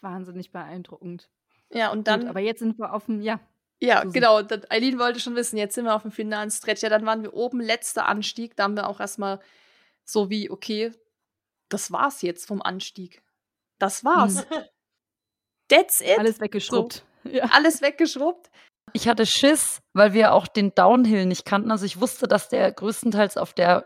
[0.00, 1.28] Wahnsinnig beeindruckend.
[1.70, 2.20] Ja, und dann.
[2.20, 3.40] Gut, aber jetzt sind wir auf dem, ja,
[3.80, 4.40] ja, so genau.
[4.68, 6.82] Eileen wollte schon wissen, jetzt sind wir auf dem finalen Stretch.
[6.82, 8.56] Ja, dann waren wir oben, letzter Anstieg.
[8.56, 9.40] Da haben wir auch erstmal
[10.04, 10.92] so wie, okay,
[11.68, 13.22] das war's jetzt vom Anstieg.
[13.78, 14.48] Das war's.
[14.48, 14.64] Mhm.
[15.68, 16.18] That's it.
[16.18, 17.04] Alles weggeschrubbt.
[17.24, 17.44] So, ja.
[17.52, 18.50] Alles weggeschrubbt.
[18.92, 21.70] Ich hatte Schiss, weil wir auch den Downhill nicht kannten.
[21.70, 23.82] Also ich wusste, dass der größtenteils auf der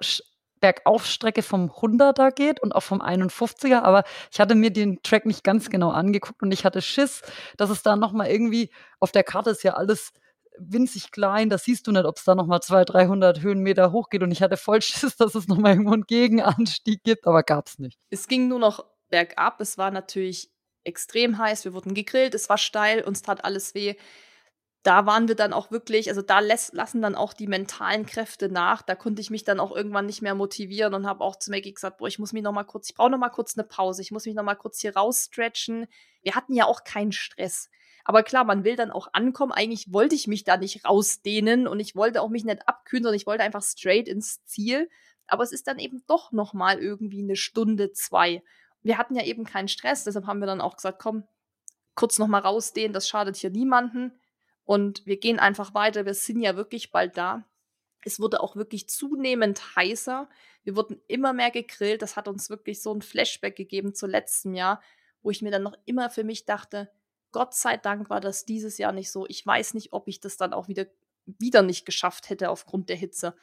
[0.61, 5.45] Bergaufstrecke vom 100er geht und auch vom 51er, aber ich hatte mir den Track nicht
[5.45, 7.23] ganz genau angeguckt und ich hatte Schiss,
[7.57, 8.71] dass es da noch mal irgendwie
[9.01, 10.13] auf der Karte ist ja alles
[10.59, 14.23] winzig klein, da siehst du nicht, ob es da noch mal 200, 300 Höhenmeter hochgeht
[14.23, 17.69] und ich hatte voll Schiss, dass es noch mal irgendwo einen Gegenanstieg gibt, aber gab
[17.69, 17.99] es nicht.
[18.11, 20.51] Es ging nur noch bergab, es war natürlich
[20.85, 23.95] extrem heiß, wir wurden gegrillt, es war steil, uns tat alles weh
[24.83, 28.49] da waren wir dann auch wirklich, also da lässt, lassen dann auch die mentalen Kräfte
[28.49, 28.83] nach.
[28.83, 31.75] Da konnte ich mich dann auch irgendwann nicht mehr motivieren und habe auch zu Maggie
[31.75, 34.03] gesagt, boah, ich muss mich noch mal kurz, ich brauche noch mal kurz eine Pause,
[34.03, 35.87] ich muss mich noch mal kurz hier rausstretchen.
[36.23, 37.71] Wir hatten ja auch keinen Stress.
[38.05, 39.53] Aber klar, man will dann auch ankommen.
[39.53, 43.17] Eigentlich wollte ich mich da nicht rausdehnen und ich wollte auch mich nicht abkühlen, sondern
[43.17, 44.89] ich wollte einfach straight ins Ziel.
[45.27, 48.43] Aber es ist dann eben doch noch mal irgendwie eine Stunde, zwei.
[48.83, 51.25] Wir hatten ja eben keinen Stress, deshalb haben wir dann auch gesagt, komm,
[51.97, 54.13] kurz noch mal rausdehnen, das schadet hier niemanden
[54.69, 56.05] und wir gehen einfach weiter.
[56.05, 57.49] Wir sind ja wirklich bald da.
[58.05, 60.29] Es wurde auch wirklich zunehmend heißer.
[60.63, 62.03] Wir wurden immer mehr gegrillt.
[62.03, 64.83] Das hat uns wirklich so ein Flashback gegeben zu letztem Jahr,
[65.23, 66.91] wo ich mir dann noch immer für mich dachte,
[67.33, 69.27] Gott sei Dank war das dieses Jahr nicht so.
[69.27, 70.85] Ich weiß nicht, ob ich das dann auch wieder,
[71.25, 73.35] wieder nicht geschafft hätte aufgrund der Hitze.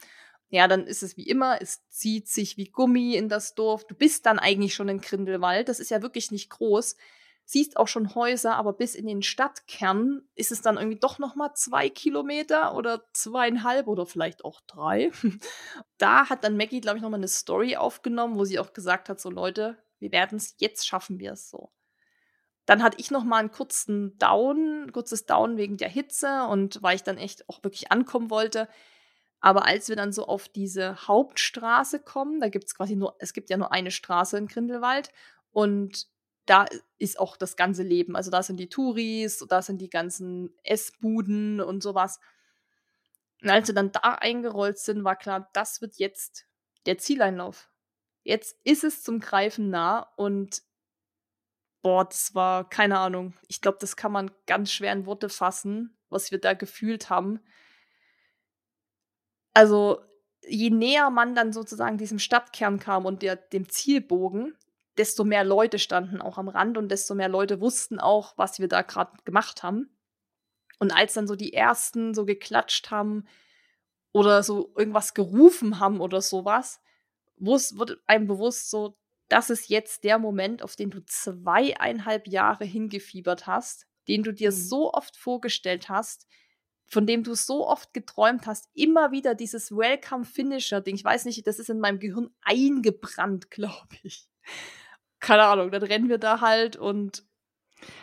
[0.50, 3.88] Ja, dann ist es wie immer, es zieht sich wie Gummi in das Dorf.
[3.88, 5.70] Du bist dann eigentlich schon in Grindelwald.
[5.70, 6.96] Das ist ja wirklich nicht groß
[7.46, 11.36] siehst auch schon Häuser, aber bis in den Stadtkern ist es dann irgendwie doch noch
[11.36, 15.12] mal zwei Kilometer oder zweieinhalb oder vielleicht auch drei.
[15.98, 19.10] da hat dann Maggie, glaube ich, noch mal eine Story aufgenommen, wo sie auch gesagt
[19.10, 21.72] hat, so Leute, wir werden es, jetzt schaffen wir es so.
[22.66, 26.96] Dann hatte ich noch mal einen kurzen Down, kurzes Down wegen der Hitze und weil
[26.96, 28.68] ich dann echt auch wirklich ankommen wollte.
[29.40, 33.34] Aber als wir dann so auf diese Hauptstraße kommen, da gibt es quasi nur, es
[33.34, 35.12] gibt ja nur eine Straße in Grindelwald
[35.52, 36.08] und
[36.46, 36.66] da
[36.98, 38.16] ist auch das ganze Leben.
[38.16, 42.20] Also da sind die Touris, da sind die ganzen Essbuden und sowas.
[43.42, 46.48] Und als wir dann da eingerollt sind, war klar, das wird jetzt
[46.86, 47.70] der Zieleinlauf.
[48.24, 50.64] Jetzt ist es zum Greifen nah und
[51.82, 53.34] boah, das war keine Ahnung.
[53.48, 57.40] Ich glaube, das kann man ganz schwer in Worte fassen, was wir da gefühlt haben.
[59.54, 60.02] Also,
[60.48, 64.58] je näher man dann sozusagen diesem Stadtkern kam und der, dem Zielbogen,
[64.98, 68.68] desto mehr Leute standen auch am Rand und desto mehr Leute wussten auch, was wir
[68.68, 69.90] da gerade gemacht haben.
[70.80, 73.26] Und als dann so die ersten so geklatscht haben
[74.12, 76.82] oder so irgendwas gerufen haben oder sowas,
[77.38, 83.48] wurde einem bewusst so, das ist jetzt der Moment, auf den du zweieinhalb Jahre hingefiebert
[83.48, 84.56] hast, den du dir mhm.
[84.56, 86.28] so oft vorgestellt hast,
[86.88, 90.96] von dem du so oft geträumt hast, immer wieder dieses Welcome Finisher Ding.
[90.96, 94.30] Ich weiß nicht, das ist in meinem Gehirn eingebrannt, glaube ich
[95.26, 97.24] keine Ahnung, dann rennen wir da halt und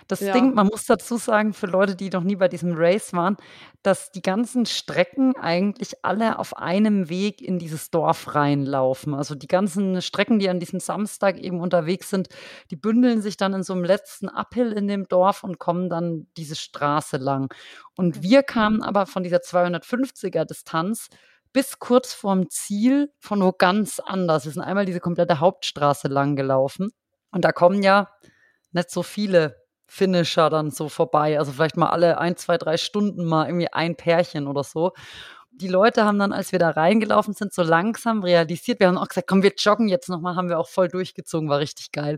[0.08, 0.32] das ja.
[0.32, 3.36] Ding, man muss dazu sagen, für Leute, die noch nie bei diesem Race waren,
[3.82, 9.14] dass die ganzen Strecken eigentlich alle auf einem Weg in dieses Dorf reinlaufen.
[9.14, 12.28] Also die ganzen Strecken, die an diesem Samstag eben unterwegs sind,
[12.70, 16.26] die bündeln sich dann in so einem letzten Uphill in dem Dorf und kommen dann
[16.36, 17.52] diese Straße lang.
[17.96, 21.08] Und wir kamen aber von dieser 250er Distanz
[21.52, 24.44] bis kurz vorm Ziel von wo ganz anders.
[24.44, 26.90] Wir sind einmal diese komplette Hauptstraße lang gelaufen.
[27.32, 28.08] Und da kommen ja
[28.72, 31.38] nicht so viele Finisher dann so vorbei.
[31.38, 34.92] Also vielleicht mal alle ein, zwei, drei Stunden mal irgendwie ein Pärchen oder so.
[35.54, 38.80] Die Leute haben dann, als wir da reingelaufen sind, so langsam realisiert.
[38.80, 41.58] Wir haben auch gesagt, komm, wir joggen jetzt nochmal, haben wir auch voll durchgezogen, war
[41.58, 42.16] richtig geil.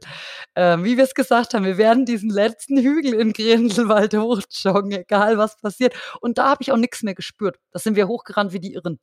[0.54, 5.36] Ähm, wie wir es gesagt haben, wir werden diesen letzten Hügel in Grindelwald hochjoggen, egal
[5.36, 5.94] was passiert.
[6.20, 7.58] Und da habe ich auch nichts mehr gespürt.
[7.72, 9.00] Da sind wir hochgerannt wie die Irren.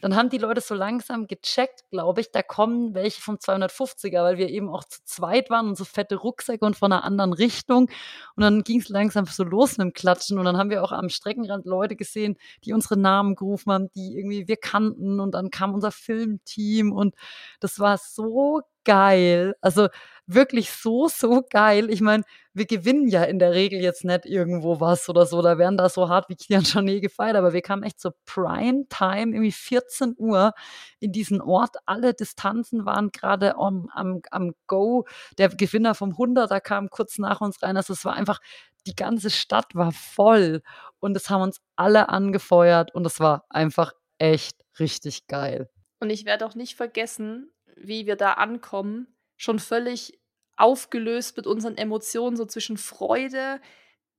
[0.00, 4.38] Dann haben die Leute so langsam gecheckt, glaube ich, da kommen welche vom 250er, weil
[4.38, 7.88] wir eben auch zu zweit waren und so fette Rucksäcke und von einer anderen Richtung.
[8.36, 10.38] Und dann ging es langsam so los mit dem Klatschen.
[10.38, 14.16] Und dann haben wir auch am Streckenrand Leute gesehen, die unsere Namen gerufen haben, die
[14.16, 15.20] irgendwie wir kannten.
[15.20, 17.14] Und dann kam unser Filmteam und
[17.60, 19.54] das war so geil.
[19.60, 19.88] Also
[20.26, 21.90] wirklich so, so geil.
[21.90, 25.42] Ich meine, wir gewinnen ja in der Regel jetzt nicht irgendwo was oder so.
[25.42, 28.86] Da werden da so hart wie Kilian Jornet gefeiert, aber wir kamen echt zur Prime
[28.88, 30.52] Time, irgendwie 14 Uhr
[31.00, 31.76] in diesen Ort.
[31.86, 35.06] Alle Distanzen waren gerade am, am, am Go.
[35.38, 37.76] Der Gewinner vom 100er kam kurz nach uns rein.
[37.76, 38.40] Also es war einfach,
[38.86, 40.62] die ganze Stadt war voll
[41.00, 45.68] und es haben uns alle angefeuert und es war einfach echt richtig geil.
[46.00, 49.13] Und ich werde auch nicht vergessen, wie wir da ankommen
[49.44, 50.18] schon völlig
[50.56, 53.60] aufgelöst mit unseren Emotionen, so zwischen Freude,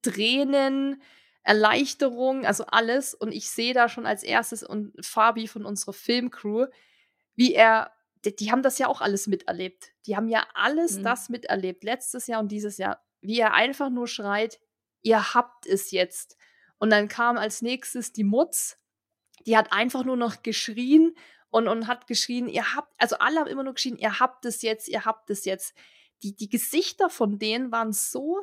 [0.01, 1.01] Tränen,
[1.43, 3.13] Erleichterung, also alles.
[3.13, 6.67] Und ich sehe da schon als erstes und Fabi von unserer Filmcrew,
[7.35, 7.91] wie er,
[8.23, 9.91] die, die haben das ja auch alles miterlebt.
[10.05, 11.03] Die haben ja alles mhm.
[11.03, 14.59] das miterlebt, letztes Jahr und dieses Jahr, wie er einfach nur schreit,
[15.01, 16.37] ihr habt es jetzt.
[16.77, 18.77] Und dann kam als nächstes die Mutz,
[19.45, 21.15] die hat einfach nur noch geschrien
[21.55, 24.61] und, und hat geschrien, ihr habt, also alle haben immer nur geschrien, ihr habt es
[24.61, 25.73] jetzt, ihr habt es jetzt.
[26.21, 28.41] Die, die Gesichter von denen waren so,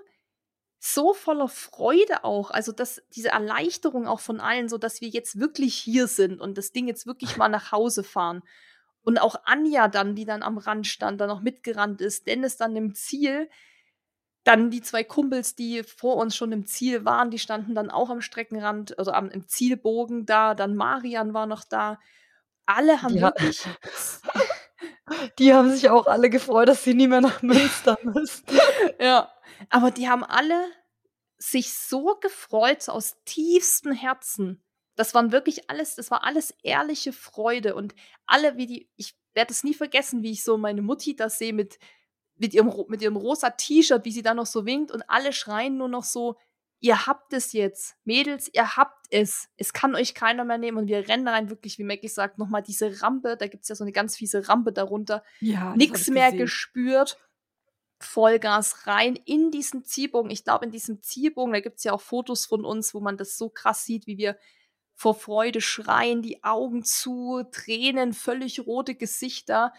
[0.78, 2.50] so voller Freude auch.
[2.50, 6.56] Also dass diese Erleichterung auch von allen, so dass wir jetzt wirklich hier sind und
[6.56, 8.42] das Ding jetzt wirklich mal nach Hause fahren.
[9.02, 12.74] Und auch Anja dann, die dann am Rand stand, dann noch mitgerannt ist, Dennis dann
[12.76, 13.50] im Ziel.
[14.42, 18.08] Dann die zwei Kumpels, die vor uns schon im Ziel waren, die standen dann auch
[18.08, 20.54] am Streckenrand, also am im Zielbogen da.
[20.54, 21.98] Dann Marian war noch da.
[22.72, 23.64] Alle haben Die wirklich.
[25.38, 28.44] Die haben sich auch alle gefreut, dass sie nie mehr nach Münster müssen.
[28.98, 29.30] ja.
[29.68, 30.64] Aber die haben alle
[31.36, 34.62] sich so gefreut, so aus tiefstem Herzen.
[34.96, 37.94] Das waren wirklich alles, das war alles ehrliche Freude und
[38.26, 41.52] alle, wie die, ich werde es nie vergessen, wie ich so meine Mutti das sehe
[41.52, 41.78] mit,
[42.36, 45.76] mit ihrem, mit ihrem rosa T-Shirt, wie sie da noch so winkt und alle schreien
[45.76, 46.36] nur noch so,
[46.82, 50.88] ihr habt es jetzt, Mädels, ihr habt es, es kann euch keiner mehr nehmen und
[50.88, 53.84] wir rennen rein, wirklich, wie Maggie sagt, nochmal diese Rampe, da gibt es ja so
[53.84, 57.18] eine ganz fiese Rampe darunter, Ja, nichts mehr gespürt.
[58.00, 60.32] Vollgas rein in diesen Zielbogen.
[60.32, 63.16] Ich glaube, in diesem Zielbogen, da gibt es ja auch Fotos von uns, wo man
[63.16, 64.36] das so krass sieht, wie wir
[64.92, 69.72] vor Freude schreien, die Augen zu, Tränen, völlig rote Gesichter,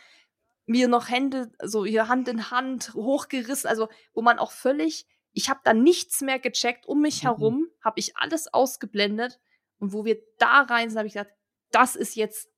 [0.66, 5.50] wir noch Hände, also hier Hand in Hand, hochgerissen, also wo man auch völlig, ich
[5.50, 7.28] habe da nichts mehr gecheckt, um mich Mhm.
[7.28, 9.40] herum habe ich alles ausgeblendet
[9.80, 11.34] und wo wir da rein sind, habe ich gedacht,
[11.72, 12.50] das ist jetzt,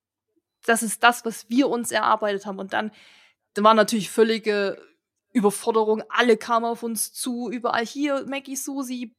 [0.65, 2.91] das ist das, was wir uns erarbeitet haben und dann
[3.53, 4.81] da war natürlich völlige
[5.31, 6.03] Überforderung.
[6.09, 9.15] Alle kamen auf uns zu, überall hier, Maggie, Susi,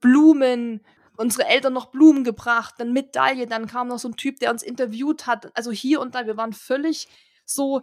[0.00, 0.84] Blumen,
[1.16, 4.62] unsere Eltern noch Blumen gebracht, dann Medaille, dann kam noch so ein Typ, der uns
[4.62, 5.54] interviewt hat.
[5.56, 7.08] Also hier und da, wir waren völlig
[7.46, 7.80] so,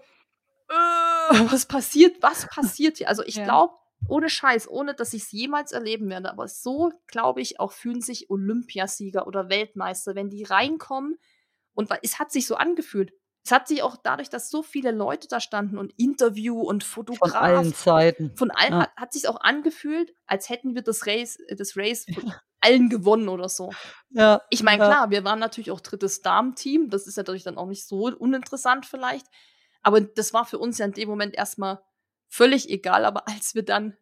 [0.69, 0.71] äh,
[1.51, 3.09] was passiert, was passiert hier?
[3.09, 3.43] Also ich Ja.
[3.45, 3.75] glaube,
[4.07, 8.01] ohne Scheiß, ohne dass ich es jemals erleben werde, aber so, glaube ich, auch fühlen
[8.01, 11.17] sich Olympiasieger oder Weltmeister, wenn die reinkommen
[11.73, 13.11] und es hat sich so angefühlt.
[13.43, 17.05] Es hat sich auch dadurch, dass so viele Leute da standen und Interview und Von
[17.05, 18.35] Fotograf allen Seiten.
[18.35, 18.79] von allen Ja.
[18.81, 22.89] hat, hat sich auch angefühlt, als hätten wir das Race, äh, das Race von allen
[22.89, 23.71] gewonnen oder so.
[24.09, 24.41] Ja.
[24.49, 24.89] Ich meine, ja.
[24.89, 28.85] klar, wir waren natürlich auch drittes Damenteam, das ist natürlich dann auch nicht so uninteressant
[28.85, 29.27] vielleicht,
[29.81, 31.79] aber das war für uns ja in dem Moment erstmal
[32.27, 33.97] völlig egal, aber als wir dann,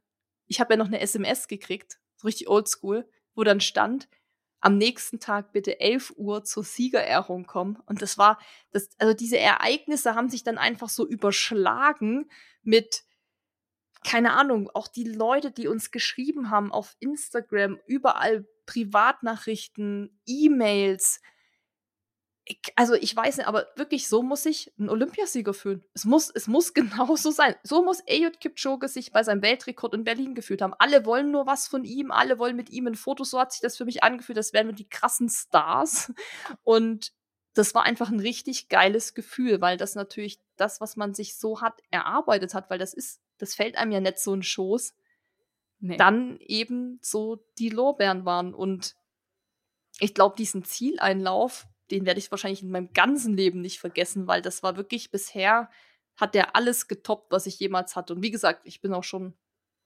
[0.48, 4.08] ich habe ja noch eine SMS gekriegt, so richtig oldschool, wo dann stand,
[4.66, 7.78] am nächsten Tag bitte 11 Uhr zur Siegerehrung kommen.
[7.86, 8.40] Und das war,
[8.72, 12.32] das, also diese Ereignisse haben sich dann einfach so überschlagen
[12.64, 13.04] mit,
[14.04, 21.22] keine Ahnung, auch die Leute, die uns geschrieben haben auf Instagram, überall Privatnachrichten, E-Mails.
[22.48, 25.84] Ich, also ich weiß nicht, aber wirklich so muss sich ein Olympiasieger fühlen.
[25.94, 27.56] Es muss, es muss genau so sein.
[27.64, 30.76] So muss Eliud Kipchoge sich bei seinem Weltrekord in Berlin gefühlt haben.
[30.78, 33.24] Alle wollen nur was von ihm, alle wollen mit ihm ein Foto.
[33.24, 36.14] So hat sich das für mich angefühlt, das wären wir die krassen Stars.
[36.64, 37.14] Und
[37.56, 41.62] das war einfach ein richtig geiles Gefühl, weil das natürlich das, was man sich so
[41.62, 44.94] hat, erarbeitet hat, weil das ist, das fällt einem ja nicht so in den Schoß,
[45.80, 45.98] Nee.
[45.98, 48.54] dann eben so die Lorbeeren waren.
[48.54, 48.96] Und
[50.00, 54.42] ich glaube, diesen Zieleinlauf, den werde ich wahrscheinlich in meinem ganzen Leben nicht vergessen, weil
[54.42, 55.70] das war wirklich bisher,
[56.18, 58.14] hat der alles getoppt, was ich jemals hatte.
[58.14, 59.36] Und wie gesagt, ich bin auch schon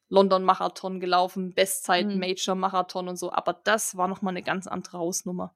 [0.10, 2.20] London-Marathon gelaufen, Bestzeit, Mhm.
[2.20, 5.56] Major-Marathon und so, aber das war nochmal eine ganz andere Hausnummer.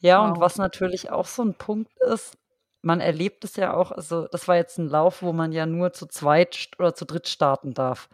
[0.00, 0.40] Ja, und Wow.
[0.40, 2.36] was natürlich auch so ein Punkt ist,
[2.82, 5.92] man erlebt es ja auch, also das war jetzt ein Lauf, wo man ja nur
[5.92, 8.08] zu zweit oder zu dritt starten darf.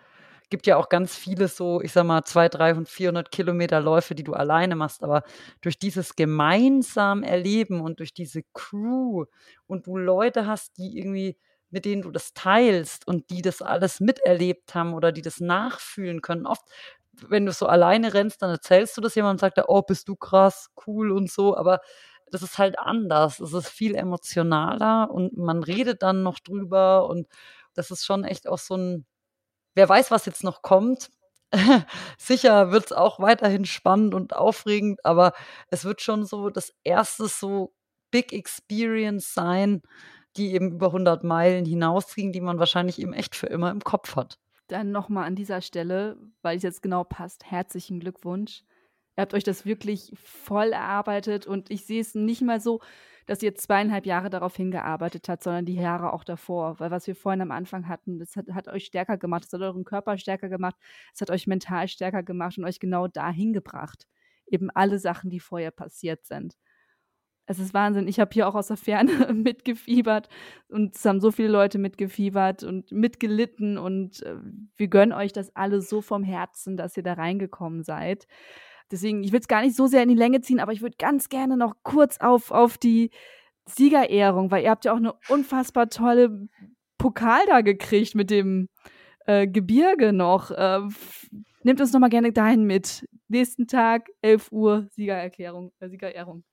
[0.53, 4.23] Gibt ja auch ganz viele so, ich sag mal, 200, 300, 400 Kilometer Läufe, die
[4.23, 5.23] du alleine machst, aber
[5.63, 9.25] durch dieses gemeinsam Erleben und durch diese Crew
[9.67, 11.39] und du Leute hast, die irgendwie,
[11.71, 16.21] mit denen du das teilst und die das alles miterlebt haben oder die das nachfühlen
[16.21, 16.47] können.
[16.47, 16.65] Oft,
[17.29, 20.17] wenn du so alleine rennst, dann erzählst du das jemandem und sagt oh, bist du
[20.17, 21.81] krass, cool und so, aber
[22.31, 23.41] das ist halt anders.
[23.41, 27.27] Es ist viel emotionaler und man redet dann noch drüber und
[27.73, 29.07] das ist schon echt auch so ein,
[29.75, 31.11] wer weiß, was jetzt noch kommt.
[32.19, 35.33] Sicher wird es auch weiterhin spannend und aufregend, aber
[35.69, 37.75] es wird schon so das erste so
[38.11, 39.83] Big Experience sein,
[40.37, 44.17] die eben über 100 Meilen hinausging, die man wahrscheinlich eben echt für immer im Kopf
[44.17, 44.39] hat.
[44.69, 48.63] Dann nochmal an dieser Stelle, weil es jetzt genau passt, herzlichen Glückwunsch.
[49.17, 52.81] Ihr habt euch das wirklich voll erarbeitet und ich sehe es nicht mal so,
[53.33, 56.79] dass ihr zweieinhalb Jahre darauf hingearbeitet habt, sondern die Jahre auch davor.
[56.81, 59.63] Weil was wir vorhin am Anfang hatten, das hat, hat euch stärker gemacht, das hat
[59.63, 60.77] euren Körper stärker gemacht,
[61.15, 64.07] es hat euch mental stärker gemacht und euch genau dahin gebracht.
[64.47, 66.59] Eben alle Sachen, die vorher passiert sind.
[67.47, 68.07] Es ist Wahnsinn.
[68.07, 70.29] Ich habe hier auch aus der Ferne mitgefiebert
[70.69, 74.37] und es haben so viele Leute mitgefiebert und mitgelitten und äh,
[74.77, 78.27] wir gönnen euch das alle so vom Herzen, dass ihr da reingekommen seid.
[78.93, 80.97] Deswegen, ich will es gar nicht so sehr in die Länge ziehen, aber ich würde
[80.99, 83.11] ganz gerne noch kurz auf, auf die
[83.67, 86.49] Siegerehrung, weil ihr habt ja auch eine unfassbar tolle
[86.99, 88.69] Pokal da gekriegt mit dem
[89.27, 90.51] äh, Gebirge noch.
[90.51, 90.81] Äh,
[91.63, 93.09] nehmt uns noch mal gerne dahin mit.
[93.29, 96.45] Nächsten Tag, 11 Uhr, Siegererklärung, äh, Siegerehrung.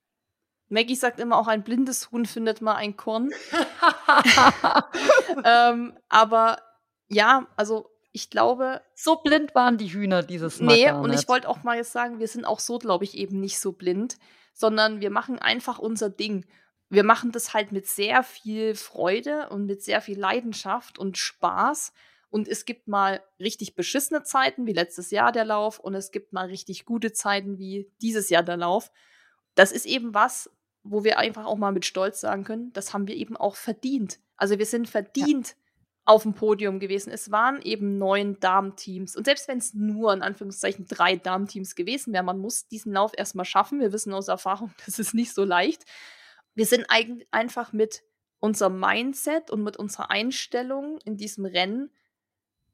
[0.70, 3.30] Maggie sagt immer, auch ein blindes Huhn findet mal ein Korn.
[5.44, 6.58] ähm, aber
[7.08, 8.80] ja, also ich glaube.
[8.94, 10.74] So blind waren die Hühner dieses Mal.
[10.74, 13.40] Nee, und ich wollte auch mal jetzt sagen, wir sind auch so, glaube ich, eben
[13.40, 14.18] nicht so blind,
[14.54, 16.46] sondern wir machen einfach unser Ding.
[16.88, 21.92] Wir machen das halt mit sehr viel Freude und mit sehr viel Leidenschaft und Spaß.
[22.30, 26.32] Und es gibt mal richtig beschissene Zeiten, wie letztes Jahr der Lauf, und es gibt
[26.32, 28.92] mal richtig gute Zeiten, wie dieses Jahr der Lauf.
[29.56, 30.48] Das ist eben was,
[30.82, 34.20] wo wir einfach auch mal mit Stolz sagen können, das haben wir eben auch verdient.
[34.36, 35.54] Also wir sind verdient ja.
[36.04, 37.10] Auf dem Podium gewesen.
[37.10, 39.16] Es waren eben neun Damenteams.
[39.16, 43.12] Und selbst wenn es nur in Anführungszeichen drei Damenteams gewesen wären, man muss diesen Lauf
[43.16, 43.80] erstmal schaffen.
[43.80, 45.84] Wir wissen aus Erfahrung, das ist nicht so leicht.
[46.54, 48.02] Wir sind eigentlich einfach mit
[48.40, 51.90] unserem Mindset und mit unserer Einstellung in diesem Rennen,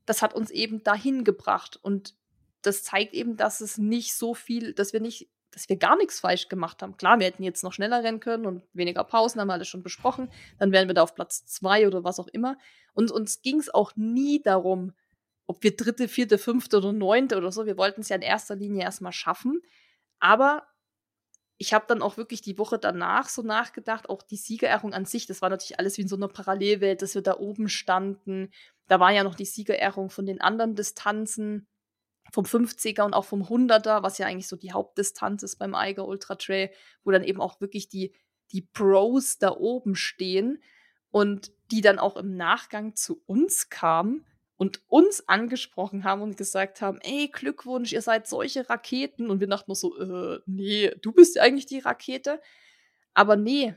[0.06, 1.78] das hat uns eben dahin gebracht.
[1.82, 2.14] Und
[2.62, 6.20] das zeigt eben, dass es nicht so viel, dass wir nicht dass wir gar nichts
[6.20, 6.98] falsch gemacht haben.
[6.98, 9.82] Klar, wir hätten jetzt noch schneller rennen können und weniger Pausen, haben wir alles schon
[9.82, 10.30] besprochen.
[10.58, 12.58] Dann wären wir da auf Platz zwei oder was auch immer.
[12.92, 14.92] Und uns ging es auch nie darum,
[15.46, 17.64] ob wir dritte, vierte, fünfte oder neunte oder so.
[17.64, 19.62] Wir wollten es ja in erster Linie erstmal schaffen.
[20.18, 20.66] Aber
[21.56, 25.24] ich habe dann auch wirklich die Woche danach so nachgedacht, auch die Siegerehrung an sich,
[25.24, 28.50] das war natürlich alles wie in so einer Parallelwelt, dass wir da oben standen.
[28.88, 31.66] Da war ja noch die Siegerehrung von den anderen Distanzen
[32.32, 36.06] vom 50er und auch vom 100er, was ja eigentlich so die Hauptdistanz ist beim Eiger
[36.06, 36.70] Ultra Trail,
[37.04, 38.14] wo dann eben auch wirklich die,
[38.52, 40.62] die Pros da oben stehen
[41.10, 46.80] und die dann auch im Nachgang zu uns kamen und uns angesprochen haben und gesagt
[46.80, 49.30] haben, ey, Glückwunsch, ihr seid solche Raketen.
[49.30, 52.40] Und wir dachten nur so, äh, nee, du bist ja eigentlich die Rakete.
[53.12, 53.74] Aber nee,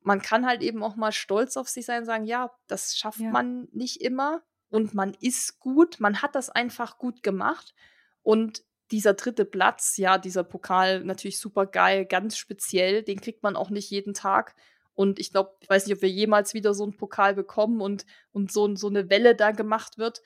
[0.00, 3.20] man kann halt eben auch mal stolz auf sich sein und sagen, ja, das schafft
[3.20, 3.30] ja.
[3.30, 7.74] man nicht immer und man ist gut, man hat das einfach gut gemacht.
[8.22, 13.56] Und dieser dritte Platz, ja, dieser Pokal natürlich super geil, ganz speziell, den kriegt man
[13.56, 14.54] auch nicht jeden Tag.
[14.94, 18.06] Und ich glaube, ich weiß nicht, ob wir jemals wieder so einen Pokal bekommen und,
[18.32, 20.22] und so, so eine Welle da gemacht wird.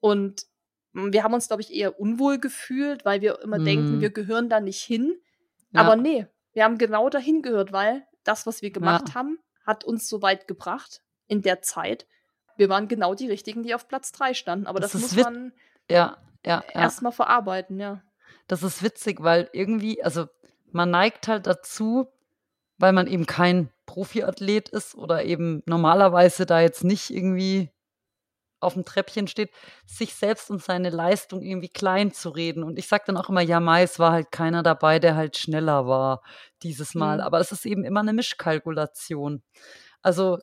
[0.00, 0.46] Und
[0.92, 3.64] wir haben uns, glaube ich, eher unwohl gefühlt, weil wir immer mhm.
[3.64, 5.16] denken, wir gehören da nicht hin.
[5.70, 5.80] Ja.
[5.80, 9.14] Aber nee, wir haben genau dahin gehört, weil das, was wir gemacht ja.
[9.14, 12.06] haben, hat uns so weit gebracht in der Zeit
[12.56, 14.66] wir waren genau die richtigen, die auf Platz 3 standen.
[14.66, 15.52] Aber das, das muss man
[15.90, 16.80] ja, ja, ja.
[16.80, 18.02] erstmal verarbeiten, ja.
[18.48, 20.26] Das ist witzig, weil irgendwie, also
[20.70, 22.08] man neigt halt dazu,
[22.78, 27.70] weil man eben kein Profiathlet ist oder eben normalerweise da jetzt nicht irgendwie
[28.62, 29.50] auf dem Treppchen steht,
[29.86, 32.62] sich selbst und seine Leistung irgendwie klein zu reden.
[32.62, 35.36] Und ich sage dann auch immer, ja, Mai, es war halt keiner dabei, der halt
[35.36, 36.22] schneller war
[36.62, 37.16] dieses Mal.
[37.16, 37.22] Mhm.
[37.22, 39.42] Aber es ist eben immer eine Mischkalkulation.
[40.00, 40.38] Also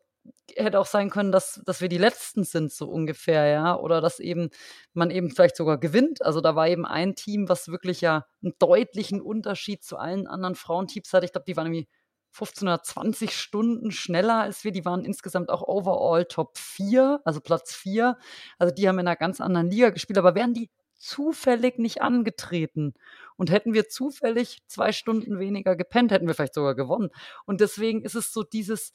[0.56, 3.78] hätte auch sein können, dass, dass wir die Letzten sind, so ungefähr, ja.
[3.78, 4.50] Oder dass eben
[4.94, 6.24] man eben vielleicht sogar gewinnt.
[6.24, 10.56] Also da war eben ein Team, was wirklich ja einen deutlichen Unterschied zu allen anderen
[10.56, 11.26] Frauenteams hatte.
[11.26, 11.88] Ich glaube, die waren irgendwie
[12.32, 14.72] 15 oder 20 Stunden schneller als wir.
[14.72, 18.18] Die waren insgesamt auch overall Top 4, also Platz 4.
[18.58, 20.18] Also die haben in einer ganz anderen Liga gespielt.
[20.18, 22.94] Aber wären die zufällig nicht angetreten
[23.38, 27.10] und hätten wir zufällig zwei Stunden weniger gepennt, hätten wir vielleicht sogar gewonnen.
[27.46, 28.94] Und deswegen ist es so dieses,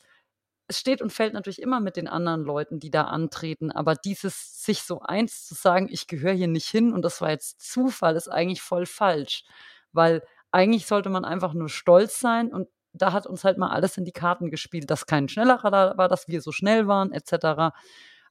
[0.68, 4.64] es steht und fällt natürlich immer mit den anderen Leuten, die da antreten, aber dieses
[4.64, 8.16] sich so eins zu sagen, ich gehöre hier nicht hin und das war jetzt Zufall,
[8.16, 9.44] ist eigentlich voll falsch,
[9.92, 13.98] weil eigentlich sollte man einfach nur stolz sein und da hat uns halt mal alles
[13.98, 17.74] in die Karten gespielt, dass kein schnellerer da war, dass wir so schnell waren, etc.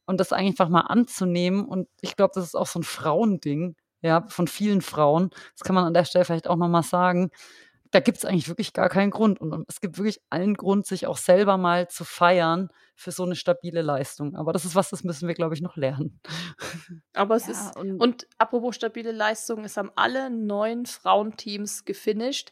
[0.06, 4.26] Und das einfach mal anzunehmen und ich glaube, das ist auch so ein Frauending, ja,
[4.30, 5.30] von vielen Frauen.
[5.58, 7.32] Das kann man an der Stelle vielleicht auch nochmal sagen
[7.94, 9.40] da gibt es eigentlich wirklich gar keinen Grund.
[9.40, 13.36] Und, es gibt wirklich allen Grund, sich auch selber mal zu feiern für so eine
[13.36, 14.36] stabile Leistung.
[14.36, 16.20] Aber das ist was, das müssen wir, glaube ich, noch lernen.
[17.14, 22.52] Aber es ja, ist, und, und, apropos stabile Leistung, es haben alle neun Frauenteams gefinisht.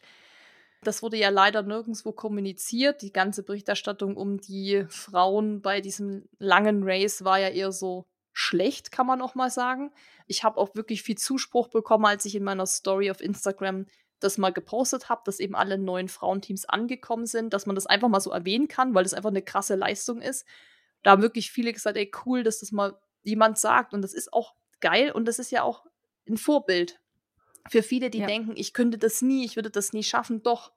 [0.84, 3.02] Das wurde ja leider nirgendwo kommuniziert.
[3.02, 8.92] Die ganze Berichterstattung um die Frauen bei diesem langen Race war ja eher so schlecht,
[8.92, 9.92] kann man auch mal sagen.
[10.26, 13.86] Ich habe auch wirklich viel Zuspruch bekommen, als ich in meiner Story auf Instagram
[14.22, 18.08] das mal gepostet habe, dass eben alle neuen Frauenteams angekommen sind, dass man das einfach
[18.08, 20.46] mal so erwähnen kann, weil das einfach eine krasse Leistung ist.
[21.02, 23.94] Da haben wirklich viele gesagt, ey, cool, dass das mal jemand sagt.
[23.94, 25.84] Und das ist auch geil und das ist ja auch
[26.28, 27.00] ein Vorbild
[27.68, 28.26] für viele, die ja.
[28.26, 30.42] denken, ich könnte das nie, ich würde das nie schaffen.
[30.42, 30.72] Doch,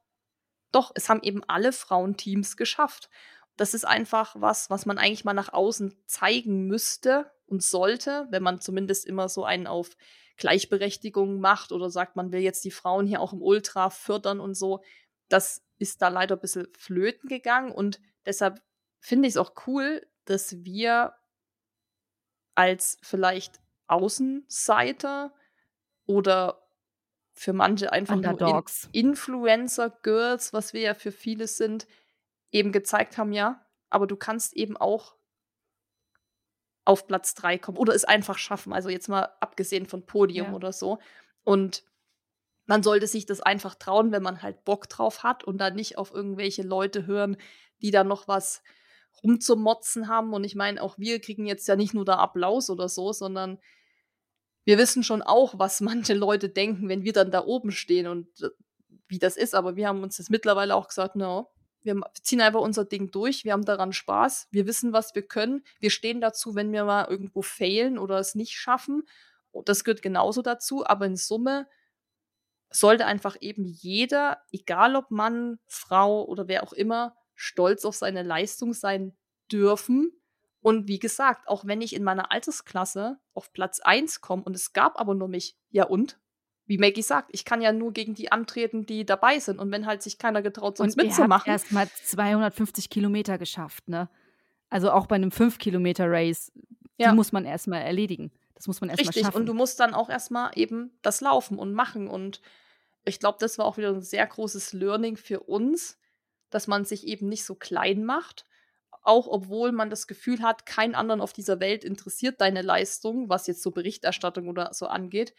[0.71, 3.09] doch, es haben eben alle Frauenteams geschafft.
[3.57, 8.43] Das ist einfach was, was man eigentlich mal nach außen zeigen müsste und sollte, wenn
[8.43, 9.95] man zumindest immer so einen auf
[10.37, 14.55] Gleichberechtigung macht oder sagt, man will jetzt die Frauen hier auch im Ultra fördern und
[14.55, 14.83] so.
[15.29, 18.61] Das ist da leider ein bisschen flöten gegangen und deshalb
[18.99, 21.13] finde ich es auch cool, dass wir
[22.55, 25.33] als vielleicht Außenseiter
[26.05, 26.67] oder
[27.33, 28.85] für manche einfach Underdogs.
[28.85, 31.85] nur In Influencer-Girls, was wir ja für viele sind,
[32.51, 35.14] eben gezeigt haben, ja, aber du kannst eben auch
[36.85, 38.71] auf Platz 3 kommen oder es einfach schaffen.
[38.71, 40.53] Also jetzt mal abgesehen von Podium Ja.
[40.53, 40.99] oder so.
[41.43, 41.83] Und
[42.67, 45.97] man sollte sich das einfach trauen, wenn man halt Bock drauf hat und dann nicht
[45.97, 47.37] auf irgendwelche Leute hören,
[47.81, 48.63] die da noch was
[49.23, 50.33] rumzumotzen haben.
[50.33, 53.59] Und ich meine, auch wir kriegen jetzt ja nicht nur da Applaus oder so, sondern
[54.63, 58.27] wir wissen schon auch, was manche Leute denken, wenn wir dann da oben stehen und
[58.41, 58.49] äh,
[59.07, 59.53] wie das ist.
[59.55, 61.51] Aber wir haben uns das mittlerweile auch gesagt, no,
[61.85, 65.63] wir ziehen einfach unser Ding durch, wir haben daran Spaß, wir wissen, was wir können,
[65.79, 69.03] wir stehen dazu, wenn wir mal irgendwo failen oder es nicht schaffen.
[69.51, 71.67] Und das gehört genauso dazu, aber in Summe
[72.71, 78.23] sollte einfach eben jeder, egal ob Mann, Frau oder wer auch immer, stolz auf seine
[78.23, 79.15] Leistung sein
[79.51, 80.11] dürfen.
[80.61, 84.73] Und wie gesagt, auch wenn ich in meiner Altersklasse auf Platz 1 komme und es
[84.73, 86.19] gab aber nur mich, ja und?
[86.67, 89.59] Wie Maggie sagt, ich kann ja nur gegen die antreten, die dabei sind.
[89.59, 91.51] Und wenn halt sich keiner getraut, sonst Und mitzumachen.
[91.51, 94.09] erst mal 250 Kilometer geschafft, ne?
[94.69, 96.51] Also auch bei einem 5-Kilometer-Race,
[96.97, 97.09] Ja.
[97.11, 98.31] die muss man erstmal erledigen.
[98.55, 99.37] Das muss man erstmal Richtig, schaffen.
[99.37, 102.07] und du musst dann auch erstmal eben das laufen und machen.
[102.07, 102.41] Und
[103.03, 105.99] ich glaube, das war auch wieder ein sehr großes Learning für uns,
[106.49, 108.45] dass man sich eben nicht so klein macht,
[109.03, 113.45] auch obwohl man das Gefühl hat, kein anderen auf dieser Welt interessiert deine Leistung, was
[113.45, 115.35] jetzt so Berichterstattung oder so angeht,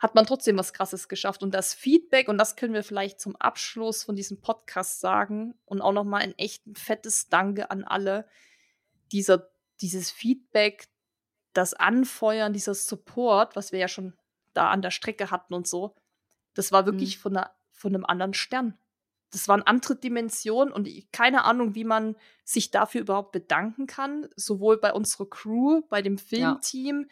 [0.00, 1.42] hat man trotzdem was Krasses geschafft.
[1.42, 5.82] Und das Feedback, und das können wir vielleicht zum Abschluss von diesem Podcast sagen, und
[5.82, 8.26] auch nochmal ein echt fettes Danke an alle,
[9.12, 9.50] dieser,
[9.82, 10.88] dieses Feedback,
[11.52, 14.14] das Anfeuern, dieser Support, was wir ja schon
[14.54, 15.94] da an der Strecke hatten und so,
[16.54, 18.78] das war wirklich von, einer, von einem anderen Stern.
[19.30, 24.28] Das war eine andere Dimension und keine Ahnung, wie man sich dafür überhaupt bedanken kann.
[24.34, 27.08] Sowohl bei unserer Crew, bei dem Filmteam,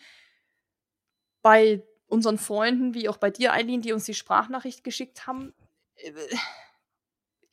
[1.43, 5.55] bei unseren Freunden, wie auch bei dir, Eileen, die uns die Sprachnachricht geschickt haben.
[5.97, 6.13] Äh,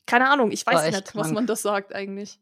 [0.05, 1.33] Keine Ahnung, ich weiß nicht, was krank.
[1.33, 2.39] man das sagt eigentlich.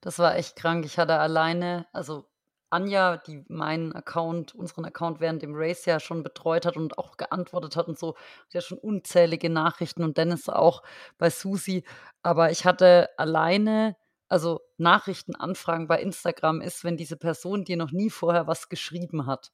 [0.00, 0.84] Das war echt krank.
[0.84, 2.26] Ich hatte alleine, also
[2.70, 7.16] Anja, die meinen Account, unseren Account während dem Race ja schon betreut hat und auch
[7.16, 10.82] geantwortet hat und so, hat ja schon unzählige Nachrichten und Dennis auch
[11.16, 11.84] bei Susi.
[12.22, 13.96] Aber ich hatte alleine,
[14.28, 19.50] also Nachrichtenanfragen bei Instagram ist, wenn diese Person dir noch nie vorher was geschrieben hat.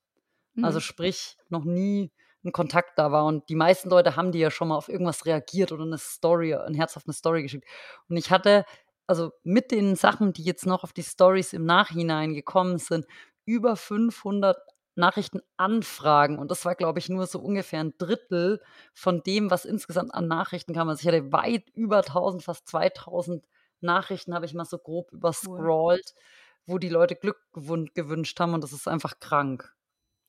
[0.60, 0.82] Also Mhm.
[0.82, 2.12] sprich, noch nie
[2.44, 3.24] ein Kontakt da war.
[3.26, 6.54] Und die meisten Leute haben dir ja schon mal auf irgendwas reagiert oder eine Story,
[6.54, 7.66] ein Herz auf eine Story geschickt.
[8.08, 8.64] Und ich hatte,
[9.06, 13.06] also mit den Sachen, die jetzt noch auf die Stories im Nachhinein gekommen sind,
[13.46, 14.58] über 500
[14.96, 16.38] Nachrichtenanfragen.
[16.38, 18.60] Und das war, glaube ich, nur so ungefähr ein Drittel
[18.94, 20.88] von dem, was insgesamt an Nachrichten kam.
[20.88, 23.44] Also ich hatte weit über 1000, fast 2000
[23.80, 26.14] Nachrichten, habe ich mal so grob überscrollt,
[26.66, 28.54] wo die Leute Glück gewün gewünscht haben.
[28.54, 29.74] Und das ist einfach krank.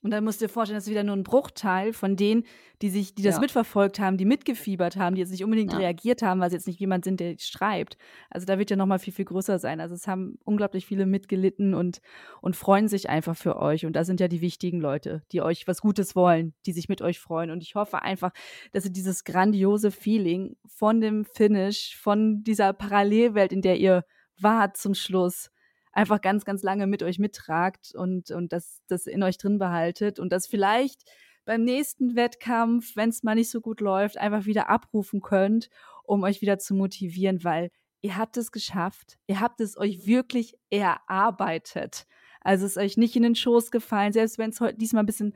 [0.05, 2.43] Und dann musst du dir vorstellen, das ist wieder nur ein Bruchteil von denen,
[2.83, 3.41] die sich, die das Ja.
[3.41, 5.79] mitverfolgt haben, die mitgefiebert haben, die jetzt nicht unbedingt Ja.
[5.79, 7.97] reagiert haben, weil sie jetzt nicht jemand sind, der schreibt.
[8.29, 9.81] Also da wird ja nochmal viel, viel größer sein.
[9.81, 12.01] Also es haben unglaublich viele mitgelitten und,
[12.41, 13.87] und freuen sich einfach für euch.
[13.87, 17.01] Und da sind ja die wichtigen Leute, die euch was Gutes wollen, die sich mit
[17.01, 17.49] euch freuen.
[17.49, 18.29] Und ich hoffe einfach,
[18.73, 24.03] dass ihr dieses grandiose Feeling von dem Finish, von dieser Parallelwelt, in der ihr
[24.39, 25.49] wart zum Schluss,
[25.95, 30.19] einfach ganz, ganz lange mit euch mittragt und, und das, das in euch drin behaltet
[30.19, 31.03] und das vielleicht
[31.45, 35.69] beim nächsten Wettkampf, wenn es mal nicht so gut läuft, einfach wieder abrufen könnt,
[36.03, 39.17] um euch wieder zu motivieren, weil ihr habt es geschafft.
[39.25, 42.05] Ihr habt es euch wirklich erarbeitet.
[42.41, 45.33] Also es ist euch nicht in den Schoß gefallen, selbst wenn es diesmal ein bisschen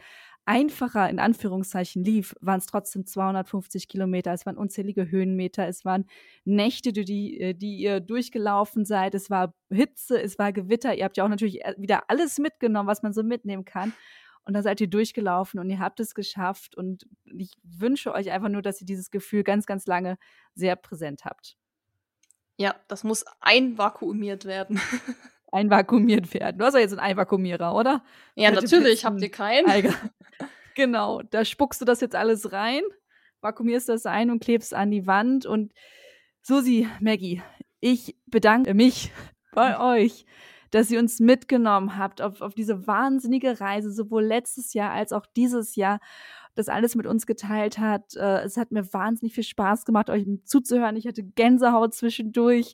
[0.50, 4.34] einfacher in Anführungszeichen lief, waren es trotzdem 250 Kilometer.
[4.34, 5.68] Es waren unzählige Höhenmeter.
[5.68, 6.06] Es waren
[6.44, 9.14] Nächte, die, äh, die ihr durchgelaufen seid.
[9.14, 10.96] Es war Hitze, es war Gewitter.
[10.96, 13.94] Ihr habt ja auch natürlich äh, wieder alles mitgenommen, was man so mitnehmen kann.
[14.44, 16.76] Und da seid ihr durchgelaufen und ihr habt es geschafft.
[16.76, 20.18] Und ich wünsche euch einfach nur, dass ihr dieses Gefühl ganz, ganz lange
[20.56, 21.58] sehr präsent habt.
[22.58, 24.82] Ja, das muss einvakuumiert werden.
[25.52, 26.60] Einvakuumiert werden.
[26.60, 28.04] Du hast ja jetzt einen Einvakuumierer, oder?
[28.36, 29.94] ja, Mit natürlich, habt ihr keinen.
[30.76, 32.84] Genau, da spuckst du das jetzt alles rein,
[33.42, 35.46] vakuumierst das ein und klebst an die Wand.
[35.46, 35.74] Und
[36.42, 37.42] Susi, Maggie,
[37.82, 39.12] ich bedanke mich
[39.54, 40.26] bei euch,
[40.72, 45.26] dass ihr uns mitgenommen habt auf, auf diese wahnsinnige Reise, sowohl letztes Jahr als auch
[45.36, 46.00] dieses Jahr,
[46.56, 48.16] das alles mit uns geteilt hat.
[48.16, 50.96] Äh, Es hat mir wahnsinnig viel Spaß gemacht, euch zuzuhören.
[50.96, 52.74] Ich hatte Gänsehaut zwischendurch.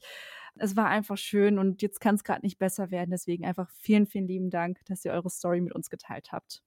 [0.58, 3.12] Es war einfach schön und jetzt kann es gerade nicht besser werden.
[3.12, 6.64] Deswegen einfach vielen, vielen lieben Dank, dass ihr eure Story mit uns geteilt habt.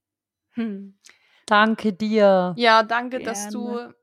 [0.51, 0.97] Hm.
[1.45, 2.53] Danke dir.
[2.57, 3.95] Ja, danke, dass du Gerne.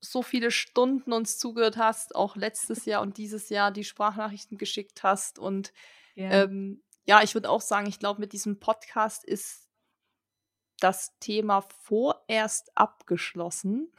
[0.00, 5.02] so viele Stunden uns zugehört hast, auch letztes Jahr und dieses Jahr die Sprachnachrichten geschickt
[5.02, 5.38] hast.
[5.38, 5.72] Und
[6.16, 9.70] ähm, ja ich würde auch sagen, ich glaube, mit diesem Podcast ist
[10.80, 13.92] das Thema vorerst abgeschlossen.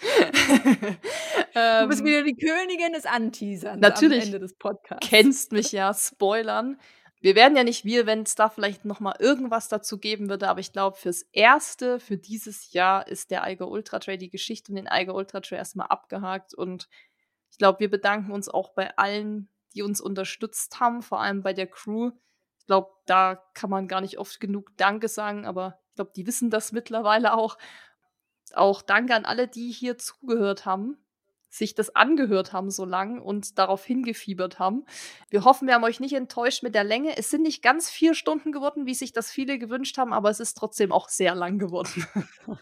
[0.00, 5.08] Du bist ähm, wieder die Königin des Anteaserns natürlich am Ende des Podcasts.
[5.08, 6.78] Kennst mich ja, spoilern
[7.20, 10.48] wir werden ja nicht wir, wenn es da vielleicht noch mal irgendwas dazu geben würde,
[10.48, 14.72] aber ich glaube, fürs Erste, für dieses Jahr ist der Eiger Ultra Trail, die Geschichte
[14.72, 16.88] um den Eiger Ultra Trail erstmal abgehakt und
[17.50, 21.52] ich glaube, wir bedanken uns auch bei allen, die uns unterstützt haben, vor allem bei
[21.52, 22.12] der Crew.
[22.58, 26.26] Ich glaube, da kann man gar nicht oft genug Danke sagen, aber ich glaube, die
[26.26, 27.58] wissen das mittlerweile auch.
[28.56, 30.96] Auch danke an alle, die hier zugehört haben
[31.50, 34.84] sich das angehört haben so lang und darauf hingefiebert haben.
[35.28, 37.16] Wir hoffen, wir haben euch nicht enttäuscht mit der Länge.
[37.16, 40.40] Es sind nicht ganz vier Stunden geworden, wie sich das viele gewünscht haben, aber es
[40.40, 42.06] ist trotzdem auch sehr lang geworden.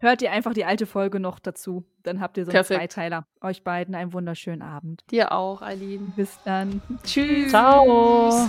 [0.00, 1.84] Hört ihr einfach die alte Folge noch dazu.
[2.02, 2.92] Dann habt ihr so einen Perfekt.
[2.92, 3.26] Zweiteiler.
[3.40, 5.04] Euch beiden einen wunderschönen Abend.
[5.10, 6.12] Dir auch, Eileen.
[6.16, 6.80] Bis dann.
[7.04, 7.50] Tschüss.
[7.50, 8.48] Ciao.